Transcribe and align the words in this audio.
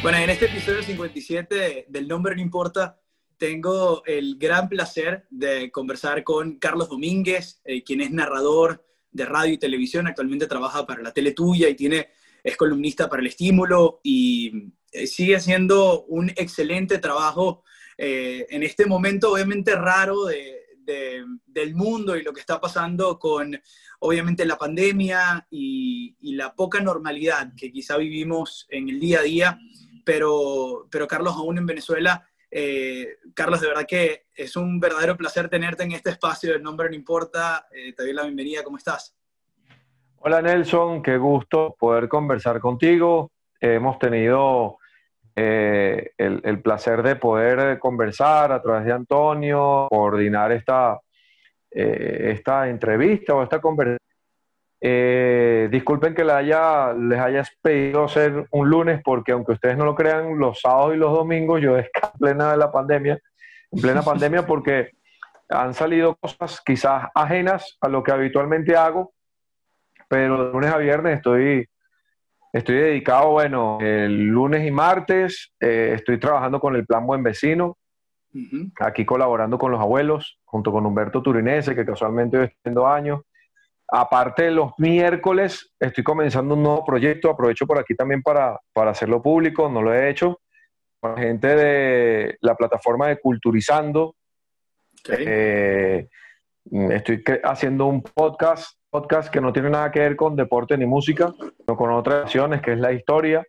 Bueno, 0.00 0.18
en 0.18 0.30
este 0.30 0.44
episodio 0.44 0.80
57 0.80 1.86
del 1.88 2.06
Nombre 2.06 2.36
No 2.36 2.40
Importa, 2.40 3.00
tengo 3.36 4.04
el 4.06 4.38
gran 4.38 4.68
placer 4.68 5.26
de 5.28 5.72
conversar 5.72 6.22
con 6.22 6.60
Carlos 6.60 6.88
Domínguez, 6.88 7.60
eh, 7.64 7.82
quien 7.82 8.00
es 8.02 8.12
narrador 8.12 8.86
de 9.10 9.24
radio 9.24 9.54
y 9.54 9.58
televisión, 9.58 10.06
actualmente 10.06 10.46
trabaja 10.46 10.86
para 10.86 11.02
la 11.02 11.12
tele 11.12 11.32
tuya 11.32 11.68
y 11.68 11.74
tiene, 11.74 12.10
es 12.44 12.56
columnista 12.56 13.08
para 13.08 13.22
el 13.22 13.26
estímulo 13.26 13.98
y 14.04 14.70
eh, 14.92 15.08
sigue 15.08 15.34
haciendo 15.34 16.04
un 16.04 16.30
excelente 16.30 16.98
trabajo 16.98 17.64
eh, 17.96 18.46
en 18.50 18.62
este 18.62 18.86
momento 18.86 19.32
obviamente 19.32 19.74
raro 19.74 20.26
del 20.26 21.74
mundo 21.74 22.16
y 22.16 22.22
lo 22.22 22.32
que 22.32 22.40
está 22.40 22.60
pasando 22.60 23.18
con 23.18 23.60
obviamente 23.98 24.46
la 24.46 24.56
pandemia 24.56 25.46
y, 25.50 26.16
y 26.20 26.34
la 26.34 26.54
poca 26.54 26.80
normalidad 26.80 27.52
que 27.56 27.72
quizá 27.72 27.98
vivimos 27.98 28.66
en 28.70 28.88
el 28.88 29.00
día 29.00 29.18
a 29.18 29.22
día 29.22 29.60
pero, 30.08 30.86
pero 30.90 31.06
Carlos, 31.06 31.34
aún 31.36 31.58
en 31.58 31.66
Venezuela, 31.66 32.26
eh, 32.50 33.18
Carlos, 33.34 33.60
de 33.60 33.68
verdad 33.68 33.84
que 33.86 34.24
es 34.34 34.56
un 34.56 34.80
verdadero 34.80 35.18
placer 35.18 35.50
tenerte 35.50 35.82
en 35.82 35.92
este 35.92 36.08
espacio 36.08 36.50
del 36.50 36.62
Nombre 36.62 36.88
No 36.88 36.94
Importa. 36.94 37.68
Eh, 37.70 37.92
te 37.92 38.04
doy 38.04 38.14
la 38.14 38.22
bienvenida, 38.22 38.64
¿cómo 38.64 38.78
estás? 38.78 39.14
Hola 40.16 40.40
Nelson, 40.40 41.02
qué 41.02 41.18
gusto 41.18 41.76
poder 41.78 42.08
conversar 42.08 42.58
contigo. 42.58 43.32
hemos 43.60 43.98
tenido 43.98 44.78
eh, 45.36 46.12
el, 46.16 46.40
el, 46.42 46.62
placer 46.62 47.02
de 47.02 47.16
poder 47.16 47.78
conversar 47.78 48.50
a 48.50 48.62
través 48.62 48.86
de 48.86 48.92
Antonio, 48.92 49.88
coordinar 49.90 50.52
esta, 50.52 50.98
esta 51.70 52.66
entrevista 52.66 53.34
o 53.34 53.42
esta 53.42 53.60
conversación 53.60 54.07
eh, 54.80 55.68
disculpen 55.70 56.14
que 56.14 56.24
les 56.24 56.34
haya, 56.34 56.92
les 56.92 57.18
haya 57.18 57.42
pedido 57.60 58.04
hacer 58.04 58.46
un 58.50 58.70
lunes, 58.70 59.00
porque 59.04 59.32
aunque 59.32 59.52
ustedes 59.52 59.76
no 59.76 59.84
lo 59.84 59.94
crean, 59.94 60.38
los 60.38 60.60
sábados 60.60 60.94
y 60.94 60.98
los 60.98 61.12
domingos 61.12 61.60
yo 61.60 61.74
descanso 61.76 62.12
en 62.14 62.18
plena 62.18 62.52
de 62.52 62.56
la 62.58 62.70
pandemia, 62.70 63.18
en 63.70 63.80
plena 63.80 64.02
pandemia, 64.02 64.46
porque 64.46 64.90
han 65.48 65.74
salido 65.74 66.16
cosas 66.16 66.60
quizás 66.64 67.08
ajenas 67.14 67.78
a 67.80 67.88
lo 67.88 68.02
que 68.02 68.12
habitualmente 68.12 68.76
hago, 68.76 69.12
pero 70.08 70.46
de 70.46 70.52
lunes 70.52 70.72
a 70.72 70.78
viernes 70.78 71.16
estoy, 71.16 71.68
estoy 72.52 72.76
dedicado, 72.76 73.30
bueno, 73.30 73.78
el 73.80 74.26
lunes 74.26 74.66
y 74.66 74.70
martes 74.70 75.52
eh, 75.60 75.92
estoy 75.94 76.18
trabajando 76.18 76.60
con 76.60 76.76
el 76.76 76.86
Plan 76.86 77.06
Buen 77.06 77.22
Vecino, 77.22 77.78
aquí 78.78 79.04
colaborando 79.04 79.58
con 79.58 79.72
los 79.72 79.80
abuelos, 79.80 80.38
junto 80.44 80.70
con 80.70 80.86
Humberto 80.86 81.22
Turinese, 81.22 81.74
que 81.74 81.84
casualmente 81.84 82.38
hoy 82.38 82.44
está 82.44 82.56
haciendo 82.60 82.86
años. 82.86 83.20
Aparte, 83.90 84.50
los 84.50 84.72
miércoles 84.76 85.72
estoy 85.80 86.04
comenzando 86.04 86.54
un 86.54 86.62
nuevo 86.62 86.84
proyecto. 86.84 87.30
Aprovecho 87.30 87.66
por 87.66 87.78
aquí 87.78 87.94
también 87.94 88.22
para, 88.22 88.60
hacerlo 88.74 89.22
público, 89.22 89.68
no 89.70 89.80
lo 89.80 89.94
he 89.94 90.10
hecho. 90.10 90.40
Con 91.00 91.16
gente 91.16 91.56
de 91.56 92.36
la 92.42 92.54
plataforma 92.54 93.08
de 93.08 93.18
Culturizando. 93.18 94.14
Eh, 95.08 96.06
estoy 96.90 97.22
haciendo 97.44 97.86
un 97.86 98.02
podcast, 98.02 98.78
podcast 98.90 99.30
que 99.30 99.40
no 99.40 99.54
tiene 99.54 99.70
nada 99.70 99.90
que 99.90 100.00
ver 100.00 100.16
con 100.16 100.36
deporte 100.36 100.76
ni 100.76 100.84
música, 100.84 101.32
sino 101.38 101.76
con 101.76 101.90
otras 101.90 102.24
acciones, 102.24 102.60
que 102.60 102.72
es 102.72 102.78
la 102.78 102.92
historia. 102.92 103.42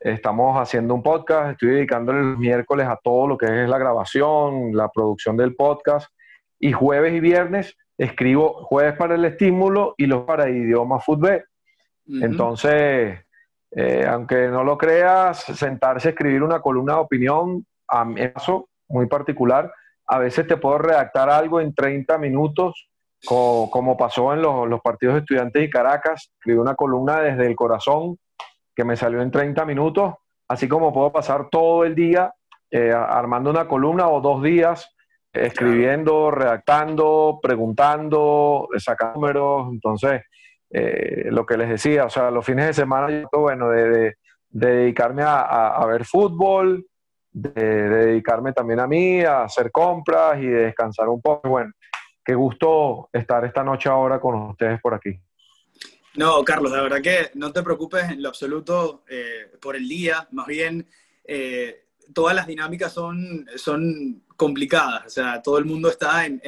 Estamos 0.00 0.58
haciendo 0.58 0.94
un 0.94 1.02
podcast, 1.02 1.52
estoy 1.52 1.70
dedicándole 1.70 2.22
los 2.22 2.38
miércoles 2.38 2.86
a 2.86 2.96
todo 2.96 3.26
lo 3.26 3.36
que 3.36 3.64
es 3.64 3.68
la 3.68 3.78
grabación, 3.78 4.74
la 4.74 4.88
producción 4.88 5.36
del 5.36 5.54
podcast. 5.54 6.10
Y 6.58 6.72
jueves 6.72 7.12
y 7.12 7.20
viernes 7.20 7.76
escribo 8.02 8.64
jueves 8.64 8.96
para 8.96 9.14
el 9.14 9.24
estímulo 9.24 9.94
y 9.96 10.06
los 10.06 10.24
para 10.24 10.50
idioma 10.50 10.98
fútbol. 10.98 11.44
Entonces, 12.06 13.20
eh, 13.70 14.06
aunque 14.08 14.48
no 14.48 14.64
lo 14.64 14.76
creas, 14.76 15.38
sentarse 15.38 16.08
a 16.08 16.10
escribir 16.10 16.42
una 16.42 16.60
columna 16.60 16.94
de 16.94 17.00
opinión, 17.00 17.64
a 17.88 18.04
eso 18.16 18.68
muy 18.88 19.06
particular, 19.06 19.72
a 20.06 20.18
veces 20.18 20.46
te 20.48 20.56
puedo 20.56 20.78
redactar 20.78 21.30
algo 21.30 21.60
en 21.60 21.74
30 21.74 22.18
minutos, 22.18 22.88
como, 23.24 23.96
pasó 23.96 24.32
en 24.32 24.42
los, 24.42 24.80
partidos 24.80 25.14
de 25.14 25.20
estudiantes 25.20 25.62
y 25.62 25.70
Caracas, 25.70 26.32
escribí 26.38 26.58
una 26.58 26.74
columna 26.74 27.20
desde 27.20 27.46
el 27.46 27.54
corazón 27.54 28.18
que 28.74 28.84
me 28.84 28.96
salió 28.96 29.22
en 29.22 29.30
30 29.30 29.64
minutos, 29.64 30.14
así 30.48 30.66
como 30.66 30.92
puedo 30.92 31.12
pasar 31.12 31.48
todo 31.50 31.84
el 31.84 31.94
día 31.94 32.34
eh, 32.68 32.90
armando 32.92 33.50
una 33.50 33.68
columna 33.68 34.08
o 34.08 34.20
dos 34.20 34.42
días 34.42 34.92
escribiendo, 35.32 36.30
redactando, 36.30 37.38
preguntando, 37.42 38.68
sacando 38.78 39.14
números. 39.14 39.68
Entonces, 39.72 40.22
eh, 40.70 41.28
lo 41.30 41.46
que 41.46 41.56
les 41.56 41.68
decía, 41.68 42.04
o 42.04 42.10
sea, 42.10 42.30
los 42.30 42.44
fines 42.44 42.66
de 42.66 42.74
semana, 42.74 43.08
yo, 43.10 43.40
bueno, 43.40 43.70
de, 43.70 44.16
dedicarme 44.48 45.22
a, 45.24 45.84
ver 45.86 46.04
fútbol, 46.04 46.86
de, 47.30 47.50
dedicarme 47.52 48.52
también 48.52 48.80
a 48.80 48.86
mí, 48.86 49.22
a 49.22 49.44
hacer 49.44 49.70
compras 49.70 50.38
y 50.38 50.46
de 50.46 50.64
descansar 50.64 51.08
un 51.08 51.20
poco. 51.20 51.48
Bueno, 51.48 51.72
qué 52.24 52.34
gusto 52.34 53.08
estar 53.12 53.44
esta 53.44 53.64
noche 53.64 53.88
ahora 53.88 54.20
con 54.20 54.34
ustedes 54.50 54.80
por 54.80 54.94
aquí. 54.94 55.18
No, 56.14 56.44
Carlos, 56.44 56.70
la 56.72 56.82
verdad 56.82 57.00
que 57.00 57.30
no 57.34 57.52
te 57.52 57.62
preocupes 57.62 58.10
en 58.10 58.22
lo 58.22 58.28
absoluto 58.28 59.02
eh, 59.08 59.50
por 59.60 59.76
el 59.76 59.88
día, 59.88 60.28
más 60.32 60.46
bien 60.46 60.86
eh, 61.24 61.86
todas 62.14 62.34
las 62.34 62.46
dinámicas 62.46 62.92
son, 62.92 63.46
son 63.56 64.24
complicadas, 64.36 65.06
o 65.06 65.10
sea, 65.10 65.42
todo 65.42 65.58
el 65.58 65.64
mundo 65.64 65.88
está 65.88 66.26
en, 66.26 66.40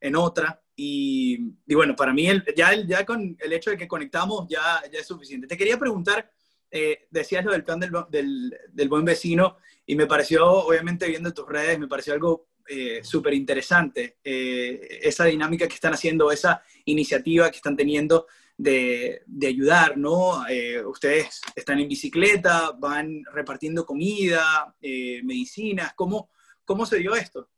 en, 0.00 0.16
otra. 0.16 0.60
Y, 0.74 1.54
y, 1.66 1.74
bueno, 1.74 1.94
para 1.94 2.12
mí 2.12 2.26
el, 2.26 2.44
ya, 2.56 2.74
ya 2.74 3.04
con 3.04 3.36
el 3.38 3.52
hecho 3.52 3.70
de 3.70 3.76
que 3.76 3.86
conectamos 3.88 4.46
ya, 4.48 4.82
ya 4.92 5.00
es 5.00 5.06
suficiente. 5.06 5.46
Te 5.46 5.56
quería 5.56 5.78
preguntar, 5.78 6.30
eh, 6.70 7.06
decías 7.10 7.44
lo 7.44 7.52
del 7.52 7.64
plan 7.64 7.78
del, 7.78 7.92
del, 8.10 8.58
del, 8.72 8.88
buen 8.88 9.04
vecino 9.04 9.58
y 9.86 9.94
me 9.94 10.06
pareció, 10.06 10.46
obviamente 10.46 11.06
viendo 11.06 11.32
tus 11.32 11.46
redes, 11.46 11.78
me 11.78 11.88
pareció 11.88 12.14
algo 12.14 12.48
eh, 12.68 13.00
súper 13.02 13.34
interesante, 13.34 14.18
eh, 14.22 15.00
esa 15.02 15.24
dinámica 15.24 15.66
que 15.66 15.74
están 15.74 15.94
haciendo, 15.94 16.30
esa 16.30 16.62
iniciativa 16.84 17.50
que 17.50 17.56
están 17.56 17.76
teniendo 17.76 18.26
de, 18.62 19.22
de 19.26 19.46
ayudar, 19.46 19.96
¿no? 19.96 20.44
ustedes 20.86 21.40
están 21.56 21.80
en 21.80 21.88
bicicleta, 21.88 22.72
van 22.78 23.22
repartiendo 23.32 23.84
comida, 23.84 24.74
medicinas, 24.80 25.92
¿cómo, 25.94 26.30
¿Cómo 26.64 26.86
se 26.86 26.98
dio 26.98 27.14
esto? 27.14 27.48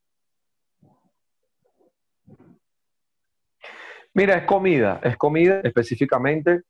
Mira, 4.15 4.37
es 4.37 4.45
comida, 4.45 5.01
es 5.03 5.17
comida 5.17 5.61
específicamente, 5.63 6.63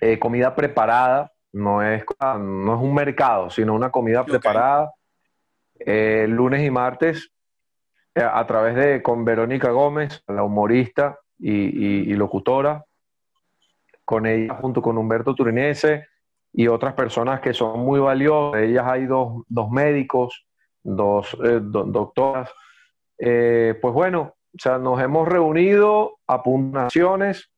eh, 0.00 0.18
comida 0.18 0.54
preparada, 0.54 1.32
no 1.52 1.82
es, 1.82 2.04
no 2.20 2.74
es 2.74 2.80
un 2.80 2.94
mercado, 2.94 3.50
sino 3.50 3.74
una 3.74 3.90
comida 3.90 4.24
preparada. 4.24 4.92
Eh, 5.78 6.26
lunes 6.28 6.62
y 6.62 6.70
martes, 6.70 7.30
eh, 8.14 8.22
a 8.22 8.46
través 8.46 8.74
de 8.74 9.02
con 9.02 9.24
Verónica 9.24 9.70
Gómez, 9.70 10.22
la 10.28 10.42
humorista 10.42 11.18
y, 11.38 12.12
locutora, 12.14 12.84
con 14.10 14.26
ella 14.26 14.56
junto 14.56 14.82
con 14.82 14.98
Humberto 14.98 15.36
Turinese 15.36 16.08
y 16.52 16.66
otras 16.66 16.94
personas 16.94 17.40
que 17.40 17.54
son 17.54 17.78
muy 17.78 18.00
valiosas. 18.00 18.62
Ellas 18.62 18.84
hay 18.84 19.06
dos, 19.06 19.44
dos 19.46 19.70
médicos, 19.70 20.48
dos 20.82 21.32
eh, 21.44 21.60
doctoras. 21.62 22.52
Eh, 23.16 23.78
pues 23.80 23.94
bueno, 23.94 24.34
o 24.52 24.58
sea, 24.58 24.78
nos 24.78 25.00
hemos 25.00 25.28
reunido 25.28 26.18
a 26.26 26.42
puntuaciones 26.42 27.52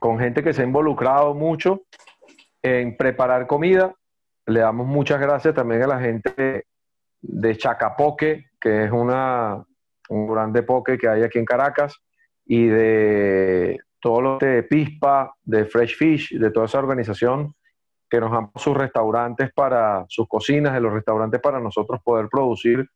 con 0.00 0.18
gente 0.18 0.42
que 0.42 0.54
se 0.54 0.62
ha 0.62 0.64
involucrado 0.64 1.34
mucho 1.34 1.82
en 2.62 2.96
preparar 2.96 3.46
comida. 3.46 3.94
Le 4.46 4.60
damos 4.60 4.86
muchas 4.86 5.20
gracias 5.20 5.54
también 5.54 5.82
a 5.82 5.86
la 5.86 6.00
gente 6.00 6.64
de 7.20 7.56
Chacapoque, 7.58 8.46
que 8.58 8.84
es 8.84 8.90
una, 8.90 9.62
un 10.08 10.26
grande 10.32 10.62
poke 10.62 10.96
que 10.96 11.08
hay 11.08 11.24
aquí 11.24 11.38
en 11.38 11.44
Caracas, 11.44 11.94
y 12.46 12.68
de 12.68 13.78
todo 14.02 14.20
lo 14.20 14.38
de 14.38 14.64
Pispa, 14.64 15.32
de 15.44 15.64
Fresh 15.64 15.96
Fish, 15.96 16.36
de 16.36 16.50
toda 16.50 16.66
esa 16.66 16.80
organización 16.80 17.54
que 18.10 18.20
nos 18.20 18.32
dan 18.32 18.50
sus 18.56 18.76
restaurantes 18.76 19.50
para 19.54 20.04
sus 20.08 20.28
cocinas, 20.28 20.74
de 20.74 20.80
los 20.80 20.92
restaurantes 20.92 21.40
para 21.40 21.60
nosotros 21.60 22.00
poder 22.02 22.28
producir 22.28 22.86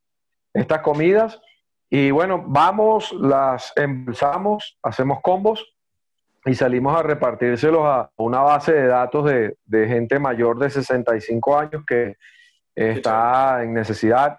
estas 0.52 0.80
comidas. 0.80 1.40
Y 1.88 2.10
bueno, 2.10 2.44
vamos, 2.44 3.12
las 3.12 3.72
embolsamos, 3.76 4.78
hacemos 4.82 5.20
combos 5.22 5.64
y 6.44 6.54
salimos 6.54 6.98
a 6.98 7.04
repartírselos 7.04 7.82
a 7.84 8.10
una 8.16 8.40
base 8.40 8.72
de 8.72 8.88
datos 8.88 9.24
de, 9.24 9.88
gente 9.88 10.18
mayor 10.18 10.58
de 10.58 10.70
65 10.70 11.58
años 11.58 11.84
que 11.86 12.16
está 12.74 13.62
en 13.62 13.72
necesidad. 13.72 14.38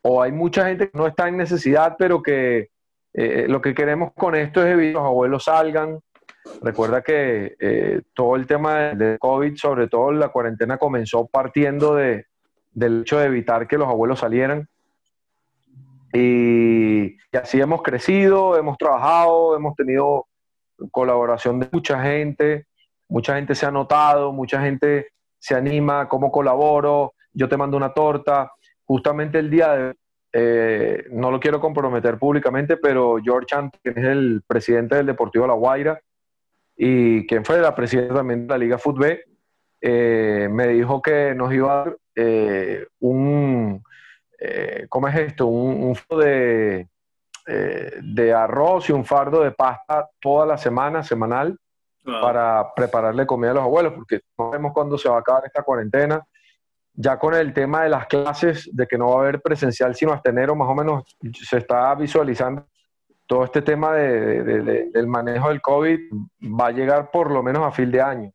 O 0.00 0.22
hay 0.22 0.32
mucha 0.32 0.66
gente 0.66 0.90
que 0.90 0.98
no 0.98 1.06
está 1.06 1.28
en 1.28 1.36
necesidad, 1.36 1.96
pero 1.98 2.22
que 2.22 2.71
eh, 3.14 3.46
lo 3.48 3.60
que 3.60 3.74
queremos 3.74 4.12
con 4.14 4.34
esto 4.34 4.64
es 4.64 4.76
que 4.76 4.92
los 4.92 5.02
abuelos 5.02 5.44
salgan, 5.44 5.98
Recuerda 6.60 7.02
que 7.02 7.56
eh, 7.60 8.02
todo 8.14 8.36
el 8.36 8.46
tema 8.46 8.94
del 8.94 9.18
COVID, 9.18 9.56
sobre 9.56 9.88
todo 9.88 10.10
la 10.12 10.30
cuarentena, 10.30 10.76
comenzó 10.76 11.26
partiendo 11.26 11.94
de, 11.94 12.26
del 12.72 13.02
hecho 13.02 13.18
de 13.18 13.26
evitar 13.26 13.68
que 13.68 13.78
los 13.78 13.88
abuelos 13.88 14.18
salieran. 14.18 14.68
Y, 16.12 17.16
así 17.32 17.60
hemos 17.60 17.82
crecido, 17.82 18.58
hemos 18.58 18.76
trabajado, 18.76 19.56
hemos 19.56 19.74
tenido 19.76 20.26
colaboración 20.90 21.60
de 21.60 21.68
mucha 21.70 22.02
gente, 22.02 22.66
mucha 23.08 23.36
gente 23.36 23.54
se 23.54 23.64
ha 23.64 23.70
notado, 23.70 24.32
mucha 24.32 24.60
gente 24.60 25.08
se 25.38 25.54
anima, 25.54 26.08
cómo 26.08 26.30
colaboro, 26.30 27.14
yo 27.32 27.48
te 27.48 27.56
mando 27.56 27.76
una 27.76 27.94
torta. 27.94 28.50
Justamente 28.84 29.38
el 29.38 29.48
día 29.48 29.72
de, 29.72 29.94
eh, 30.32 31.04
no 31.10 31.30
lo 31.30 31.38
quiero 31.38 31.60
comprometer 31.60 32.18
públicamente, 32.18 32.76
pero 32.76 33.18
George 33.22 33.46
Chant, 33.46 33.74
que 33.82 33.90
es 33.90 33.96
el 33.96 34.42
presidente 34.46 34.96
del 34.96 35.06
Deportivo 35.06 35.46
La 35.46 35.54
Guaira 35.54 36.00
y 36.76 37.26
quien 37.26 37.44
fue 37.44 37.60
la 37.60 37.74
presidenta 37.74 38.14
también 38.14 38.46
de 38.46 38.48
la 38.48 38.58
Liga 38.58 38.78
Fútbol, 38.78 39.20
eh, 39.80 40.48
me 40.50 40.68
dijo 40.68 41.02
que 41.02 41.34
nos 41.34 41.52
iba 41.52 41.72
a 41.72 41.84
dar 41.84 41.96
eh, 42.14 42.86
un, 43.00 43.82
¿cómo 44.88 45.08
es 45.08 45.16
esto? 45.16 45.46
Un, 45.46 45.94
un 46.10 46.18
de, 46.18 46.88
de 48.02 48.32
arroz 48.32 48.88
y 48.88 48.92
un 48.92 49.04
fardo 49.04 49.42
de 49.42 49.50
pasta 49.50 50.08
toda 50.20 50.46
la 50.46 50.56
semana, 50.56 51.02
semanal, 51.02 51.58
para 52.04 52.72
prepararle 52.74 53.26
comida 53.26 53.52
a 53.52 53.54
los 53.54 53.62
abuelos, 53.62 53.92
porque 53.92 54.20
no 54.36 54.46
sabemos 54.46 54.72
cuándo 54.72 54.98
se 54.98 55.08
va 55.08 55.16
a 55.16 55.20
acabar 55.20 55.44
esta 55.46 55.62
cuarentena 55.62 56.24
ya 56.94 57.18
con 57.18 57.34
el 57.34 57.52
tema 57.52 57.84
de 57.84 57.88
las 57.88 58.06
clases, 58.06 58.68
de 58.72 58.86
que 58.86 58.98
no 58.98 59.08
va 59.08 59.16
a 59.16 59.22
haber 59.22 59.40
presencial 59.40 59.94
sino 59.94 60.12
hasta 60.12 60.30
enero, 60.30 60.54
más 60.54 60.68
o 60.68 60.74
menos 60.74 61.16
se 61.32 61.58
está 61.58 61.94
visualizando 61.94 62.66
todo 63.26 63.44
este 63.44 63.62
tema 63.62 63.94
de, 63.94 64.42
del 64.92 65.06
manejo 65.06 65.48
del 65.48 65.62
COVID 65.62 65.98
va 66.60 66.66
a 66.66 66.72
llegar 66.72 67.10
por 67.10 67.30
lo 67.30 67.42
menos 67.42 67.62
a 67.62 67.70
fin 67.70 67.90
de 67.90 68.02
año. 68.02 68.30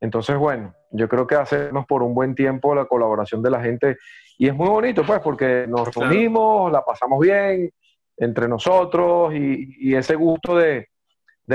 Entonces, 0.00 0.36
bueno, 0.36 0.74
yo 0.90 1.08
creo 1.08 1.26
que 1.26 1.36
hacemos 1.36 1.86
por 1.86 2.02
un 2.02 2.14
buen 2.14 2.34
tiempo 2.34 2.74
la 2.74 2.86
colaboración 2.86 3.42
de 3.42 3.50
la 3.50 3.60
gente 3.60 3.96
y 4.36 4.48
es 4.48 4.54
muy 4.54 4.68
bonito, 4.68 5.04
pues, 5.06 5.20
porque 5.20 5.66
nos 5.68 5.94
reunimos, 5.94 6.72
la 6.72 6.84
pasamos 6.84 7.20
bien 7.20 7.70
entre 8.16 8.48
nosotros 8.48 9.32
y, 9.34 9.94
ese 9.94 10.14
gusto 10.14 10.56
de, 10.56 10.88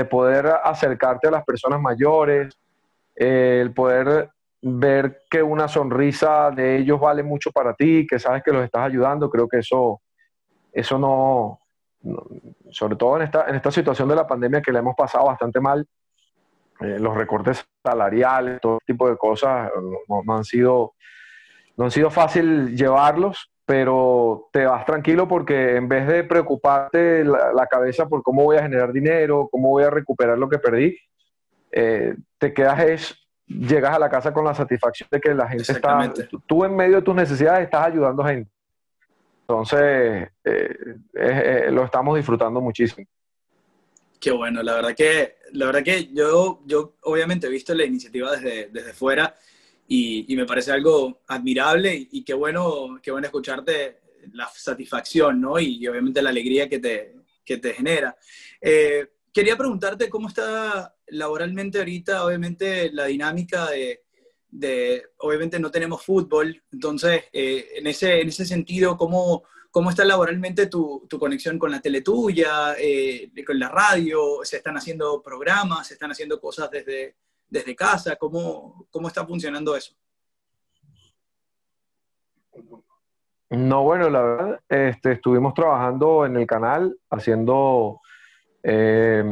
poder 0.08 0.46
acercarte 0.64 1.28
a 1.28 1.32
las 1.32 1.44
personas 1.44 1.80
mayores, 1.80 2.56
el 3.14 3.72
poder 3.74 4.30
ver 4.62 5.22
que 5.30 5.42
una 5.42 5.68
sonrisa 5.68 6.50
de 6.50 6.78
ellos 6.78 7.00
vale 7.00 7.22
mucho 7.22 7.50
para 7.50 7.74
ti, 7.74 8.06
que 8.06 8.18
sabes 8.18 8.42
que 8.42 8.52
los 8.52 8.64
estás 8.64 8.82
ayudando, 8.82 9.30
creo 9.30 9.48
que 9.48 9.58
eso, 9.58 10.02
eso 10.72 10.98
no, 10.98 11.60
sobre 12.70 12.96
todo 12.96 13.16
en 13.16 13.22
esta, 13.22 13.48
en 13.48 13.54
esta 13.54 13.70
situación 13.70 14.08
de 14.08 14.16
la 14.16 14.26
pandemia 14.26 14.62
que 14.62 14.72
le 14.72 14.78
hemos 14.78 14.94
pasado 14.94 15.26
bastante 15.26 15.60
mal, 15.60 15.86
eh, 16.80 16.98
los 16.98 17.14
recortes 17.14 17.64
salariales, 17.82 18.60
todo 18.60 18.78
tipo 18.86 19.08
de 19.08 19.16
cosas, 19.16 19.70
no, 20.08 20.34
han 20.34 20.44
sido, 20.44 20.94
no 21.76 21.84
han 21.84 21.90
sido 21.90 22.10
fácil 22.10 22.76
llevarlos, 22.76 23.50
pero 23.66 24.48
te 24.52 24.64
vas 24.64 24.84
tranquilo 24.84 25.28
porque 25.28 25.76
en 25.76 25.88
vez 25.88 26.06
de 26.06 26.24
preocuparte 26.24 27.24
la, 27.24 27.66
cabeza 27.70 28.08
por 28.08 28.22
cómo 28.22 28.44
voy 28.44 28.56
a 28.56 28.62
generar 28.62 28.92
dinero, 28.92 29.48
cómo 29.50 29.68
voy 29.68 29.84
a 29.84 29.90
recuperar 29.90 30.38
lo 30.38 30.48
que 30.48 30.58
perdí, 30.58 30.96
eh, 31.70 32.16
te 32.38 32.52
quedas 32.52 32.80
es 32.80 33.19
llegas 33.50 33.94
a 33.94 33.98
la 33.98 34.08
casa 34.08 34.32
con 34.32 34.44
la 34.44 34.54
satisfacción 34.54 35.08
de 35.10 35.20
que 35.20 35.34
la 35.34 35.48
gente 35.48 35.72
está, 35.72 36.12
tú 36.46 36.64
en 36.64 36.76
medio 36.76 36.96
de 36.96 37.02
tus 37.02 37.14
necesidades 37.14 37.64
estás 37.64 37.86
ayudando 37.86 38.22
a 38.22 38.28
gente. 38.28 38.50
Entonces, 39.42 40.28
eh, 40.44 40.96
eh, 41.14 41.68
lo 41.72 41.84
estamos 41.84 42.16
disfrutando 42.16 42.60
muchísimo. 42.60 43.06
Qué 44.20 44.30
bueno, 44.30 44.62
la 44.62 44.74
verdad 44.74 44.94
que, 44.94 45.38
la 45.52 45.66
verdad 45.66 45.82
que 45.82 46.12
yo, 46.12 46.60
yo 46.66 46.94
obviamente 47.02 47.46
he 47.46 47.50
visto 47.50 47.74
la 47.74 47.84
iniciativa 47.84 48.32
desde, 48.32 48.68
desde 48.68 48.92
fuera 48.92 49.34
y, 49.88 50.32
y 50.32 50.36
me 50.36 50.44
parece 50.44 50.70
algo 50.70 51.22
admirable 51.26 52.08
y, 52.12 52.22
qué 52.22 52.34
bueno, 52.34 53.00
qué 53.02 53.10
bueno 53.10 53.26
escucharte 53.26 54.00
la 54.32 54.48
satisfacción, 54.54 55.40
¿no? 55.40 55.58
Y, 55.58 55.86
obviamente 55.88 56.22
la 56.22 56.30
alegría 56.30 56.68
que 56.68 56.78
te, 56.78 57.16
que 57.44 57.56
te 57.56 57.72
genera. 57.72 58.16
Eh, 58.60 59.08
quería 59.32 59.56
preguntarte 59.56 60.08
cómo 60.08 60.28
está 60.28 60.94
laboralmente 61.10 61.78
ahorita, 61.78 62.24
obviamente, 62.24 62.90
la 62.92 63.06
dinámica 63.06 63.68
de, 63.70 65.02
obviamente 65.18 65.58
no 65.58 65.70
tenemos 65.70 66.04
fútbol, 66.04 66.62
entonces, 66.72 67.24
eh, 67.32 67.68
en, 67.76 67.86
ese, 67.86 68.20
en 68.20 68.28
ese 68.28 68.44
sentido, 68.44 68.96
¿cómo, 68.96 69.44
cómo 69.70 69.90
está 69.90 70.04
laboralmente 70.04 70.66
tu, 70.66 71.06
tu 71.08 71.18
conexión 71.18 71.58
con 71.58 71.70
la 71.70 71.80
tele 71.80 72.00
tuya, 72.02 72.74
eh, 72.78 73.30
con 73.46 73.58
la 73.58 73.68
radio? 73.68 74.40
¿Se 74.42 74.56
están 74.56 74.76
haciendo 74.76 75.22
programas? 75.22 75.86
¿Se 75.86 75.94
están 75.94 76.10
haciendo 76.10 76.40
cosas 76.40 76.70
desde, 76.70 77.16
desde 77.48 77.76
casa? 77.76 78.16
¿Cómo, 78.16 78.86
¿Cómo 78.90 79.08
está 79.08 79.26
funcionando 79.26 79.76
eso? 79.76 79.94
No, 83.50 83.82
bueno, 83.82 84.08
la 84.10 84.22
verdad, 84.22 84.60
este, 84.68 85.12
estuvimos 85.12 85.54
trabajando 85.54 86.24
en 86.24 86.36
el 86.36 86.46
canal, 86.46 86.96
haciendo 87.10 88.00
eh, 88.62 89.24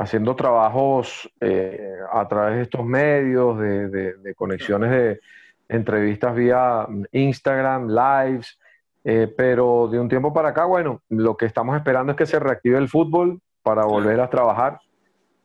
haciendo 0.00 0.34
trabajos 0.34 1.30
eh, 1.40 1.98
a 2.10 2.26
través 2.26 2.56
de 2.56 2.62
estos 2.62 2.84
medios, 2.86 3.58
de, 3.58 4.34
conexiones 4.34 4.90
de 4.90 5.20
entrevistas 5.68 6.34
vía 6.34 6.86
Instagram, 7.12 7.88
lives, 7.88 8.58
eh, 9.04 9.32
pero 9.36 9.88
de 9.88 10.00
un 10.00 10.08
tiempo 10.08 10.32
para 10.32 10.48
acá, 10.48 10.64
bueno, 10.64 11.02
lo 11.10 11.36
que 11.36 11.44
estamos 11.44 11.76
esperando 11.76 12.12
es 12.12 12.16
que 12.16 12.24
se 12.24 12.38
reactive 12.38 12.78
el 12.78 12.88
fútbol 12.88 13.42
para 13.62 13.84
volver 13.84 14.20
a 14.20 14.30
trabajar. 14.30 14.80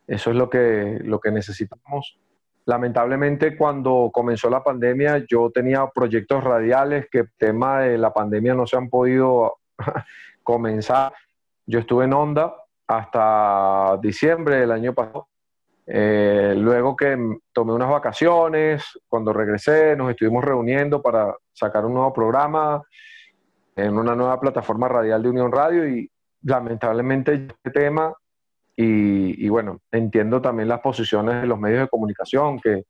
Eso 0.07 0.29
es 0.29 0.37
lo 0.37 0.49
que, 0.49 0.99
lo 1.03 1.19
que 1.19 1.31
necesitamos. 1.31 2.17
Lamentablemente, 2.63 3.57
cuando 3.57 4.09
comenzó 4.13 4.49
la 4.49 4.63
pandemia, 4.63 5.25
yo 5.29 5.51
tenía 5.53 5.85
proyectos 5.93 6.41
radiales 6.41 7.07
que 7.11 7.25
tema 7.37 7.81
de 7.81 7.97
la 7.97 8.13
pandemia 8.13 8.55
no 8.55 8.65
se 8.65 8.77
han 8.77 8.89
podido 8.89 9.57
comenzar. 10.43 11.11
Yo 11.65 11.79
estuve 11.79 12.05
en 12.05 12.13
Onda, 12.13 12.53
hasta 12.87 13.97
diciembre 14.01 14.57
del 14.57 14.71
año 14.71 14.93
pasado. 14.93 15.27
Eh, 15.87 16.55
luego 16.57 16.95
que 16.95 17.17
tomé 17.53 17.73
unas 17.73 17.89
vacaciones, 17.89 18.99
cuando 19.07 19.31
regresé 19.33 19.95
nos 19.95 20.09
estuvimos 20.09 20.43
reuniendo 20.43 21.01
para 21.01 21.35
sacar 21.53 21.85
un 21.85 21.93
nuevo 21.93 22.11
programa 22.11 22.81
en 23.75 23.97
una 23.97 24.15
nueva 24.15 24.39
plataforma 24.39 24.87
radial 24.87 25.21
de 25.21 25.29
Unión 25.29 25.51
Radio 25.51 25.87
y 25.87 26.09
lamentablemente 26.43 27.33
este 27.33 27.71
tema 27.71 28.13
y, 28.77 29.47
bueno, 29.47 29.79
entiendo 29.89 30.41
también 30.41 30.67
las 30.67 30.81
posiciones 30.81 31.41
de 31.41 31.47
los 31.47 31.57
medios 31.57 31.81
de 31.81 31.87
comunicación 31.87 32.59
que 32.59 32.83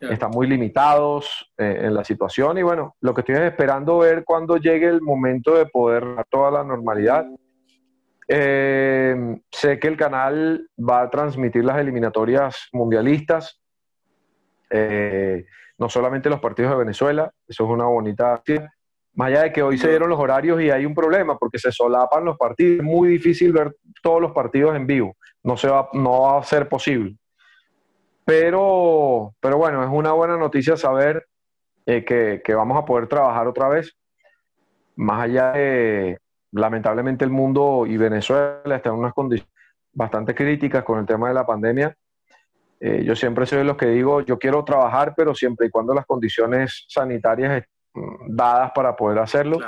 están 0.00 0.30
muy 0.30 0.48
limitados 0.48 1.52
eh, 1.56 1.82
en 1.82 1.94
la 1.94 2.04
situación 2.04 2.58
y 2.58 2.62
bueno, 2.62 2.96
lo 3.00 3.14
que 3.14 3.20
estoy 3.20 3.36
esperando 3.36 3.98
ver 3.98 4.24
cuando 4.24 4.56
llegue 4.56 4.88
el 4.88 5.02
momento 5.02 5.54
de 5.54 5.66
poder 5.66 6.16
dar 6.16 6.26
toda 6.28 6.50
la 6.50 6.64
normalidad 6.64 7.26
eh, 8.32 9.40
sé 9.50 9.80
que 9.80 9.88
el 9.88 9.96
canal 9.96 10.68
va 10.78 11.02
a 11.02 11.10
transmitir 11.10 11.64
las 11.64 11.78
eliminatorias 11.78 12.68
mundialistas, 12.72 13.60
eh, 14.70 15.46
no 15.78 15.88
solamente 15.88 16.30
los 16.30 16.38
partidos 16.38 16.70
de 16.70 16.78
Venezuela, 16.78 17.32
eso 17.48 17.64
es 17.64 17.70
una 17.70 17.86
bonita... 17.86 18.40
Más 19.14 19.26
allá 19.26 19.42
de 19.42 19.52
que 19.52 19.60
hoy 19.60 19.76
se 19.76 19.88
dieron 19.88 20.08
los 20.08 20.20
horarios 20.20 20.62
y 20.62 20.70
hay 20.70 20.86
un 20.86 20.94
problema 20.94 21.36
porque 21.36 21.58
se 21.58 21.72
solapan 21.72 22.24
los 22.24 22.38
partidos, 22.38 22.78
es 22.78 22.84
muy 22.84 23.08
difícil 23.08 23.52
ver 23.52 23.76
todos 24.00 24.20
los 24.20 24.30
partidos 24.30 24.76
en 24.76 24.86
vivo, 24.86 25.16
no, 25.42 25.56
se 25.56 25.68
va, 25.68 25.88
no 25.92 26.22
va 26.22 26.38
a 26.38 26.44
ser 26.44 26.68
posible. 26.68 27.16
Pero, 28.24 29.34
pero 29.40 29.58
bueno, 29.58 29.82
es 29.82 29.90
una 29.90 30.12
buena 30.12 30.36
noticia 30.36 30.76
saber 30.76 31.26
eh, 31.84 32.04
que, 32.04 32.40
que 32.44 32.54
vamos 32.54 32.78
a 32.78 32.84
poder 32.84 33.08
trabajar 33.08 33.48
otra 33.48 33.68
vez, 33.68 33.92
más 34.94 35.24
allá 35.24 35.50
de, 35.50 36.18
lamentablemente 36.52 37.24
el 37.24 37.30
mundo 37.30 37.84
y 37.86 37.96
Venezuela 37.96 38.76
están 38.76 38.94
en 38.94 38.98
unas 39.00 39.14
condiciones 39.14 39.52
bastante 39.92 40.34
críticas 40.34 40.84
con 40.84 40.98
el 40.98 41.06
tema 41.06 41.28
de 41.28 41.34
la 41.34 41.46
pandemia. 41.46 41.96
Eh, 42.78 43.04
yo 43.04 43.14
siempre 43.14 43.44
soy 43.46 43.58
de 43.58 43.64
los 43.64 43.76
que 43.76 43.86
digo, 43.86 44.22
yo 44.22 44.38
quiero 44.38 44.64
trabajar, 44.64 45.14
pero 45.16 45.34
siempre 45.34 45.66
y 45.66 45.70
cuando 45.70 45.92
las 45.92 46.06
condiciones 46.06 46.86
sanitarias 46.88 47.62
estén 47.62 47.80
dadas 48.28 48.72
para 48.74 48.96
poder 48.96 49.18
hacerlo. 49.18 49.58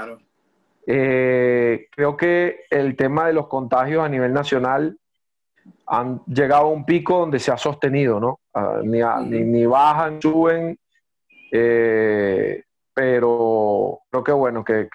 Eh, 0.86 1.86
creo 1.90 2.16
que 2.16 2.60
el 2.70 2.96
tema 2.96 3.26
de 3.26 3.32
los 3.32 3.48
contagios 3.48 4.04
a 4.04 4.08
nivel 4.08 4.32
nacional 4.32 4.96
han 5.86 6.22
llegado 6.26 6.64
a 6.64 6.70
un 6.70 6.84
pico 6.84 7.18
donde 7.18 7.38
se 7.38 7.52
ha 7.52 7.56
sostenido, 7.56 8.18
¿no? 8.18 8.40
Ah, 8.54 8.80
ni, 8.82 9.00
ni, 9.42 9.66
bajan, 9.66 10.20
suben. 10.20 10.78
Eh, 11.52 12.62
pero 12.94 14.00
creo 14.10 14.24
que 14.24 14.32
bueno, 14.32 14.64
que, 14.64 14.88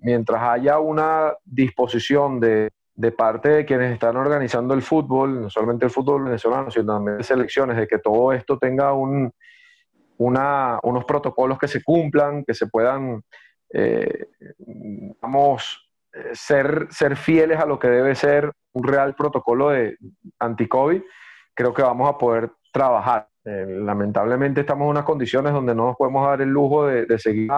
mientras 0.00 0.42
haya 0.42 0.78
una 0.78 1.32
disposición 1.44 2.40
de, 2.40 2.70
parte 3.16 3.50
de 3.50 3.64
quienes 3.64 3.92
están 3.92 4.16
organizando 4.16 4.74
el 4.74 4.82
fútbol, 4.82 5.42
no 5.42 5.50
solamente 5.50 5.84
el 5.84 5.90
fútbol 5.90 6.24
venezolano, 6.24 6.70
sino 6.70 6.94
también 6.94 7.18
de 7.18 7.24
selecciones, 7.24 7.76
de 7.76 7.86
que 7.86 7.98
todo 7.98 8.32
esto 8.32 8.58
tenga 8.58 8.92
un, 8.92 9.32
una, 10.18 10.78
unos 10.82 11.04
protocolos 11.04 11.58
que 11.58 11.68
se 11.68 11.82
cumplan, 11.82 12.44
que 12.44 12.54
se 12.54 12.66
puedan, 12.66 13.22
eh, 13.72 14.26
vamos, 15.20 15.88
eh, 16.12 16.30
ser, 16.32 16.86
ser 16.90 17.16
fieles 17.16 17.60
a 17.60 17.66
lo 17.66 17.78
que 17.78 17.88
debe 17.88 18.14
ser 18.14 18.50
un 18.72 18.84
real 18.84 19.14
protocolo 19.14 19.70
de 19.70 19.96
anti-COVID, 20.38 21.02
creo 21.54 21.72
que 21.72 21.82
vamos 21.82 22.08
a 22.08 22.18
poder 22.18 22.50
trabajar. 22.72 23.28
Eh, 23.46 23.64
lamentablemente 23.68 24.62
estamos 24.62 24.86
en 24.86 24.90
unas 24.90 25.04
condiciones 25.04 25.52
donde 25.52 25.74
no 25.74 25.86
nos 25.86 25.96
podemos 25.96 26.26
dar 26.26 26.40
el 26.40 26.48
lujo 26.48 26.86
de, 26.86 27.06
de 27.06 27.18
seguir 27.18 27.48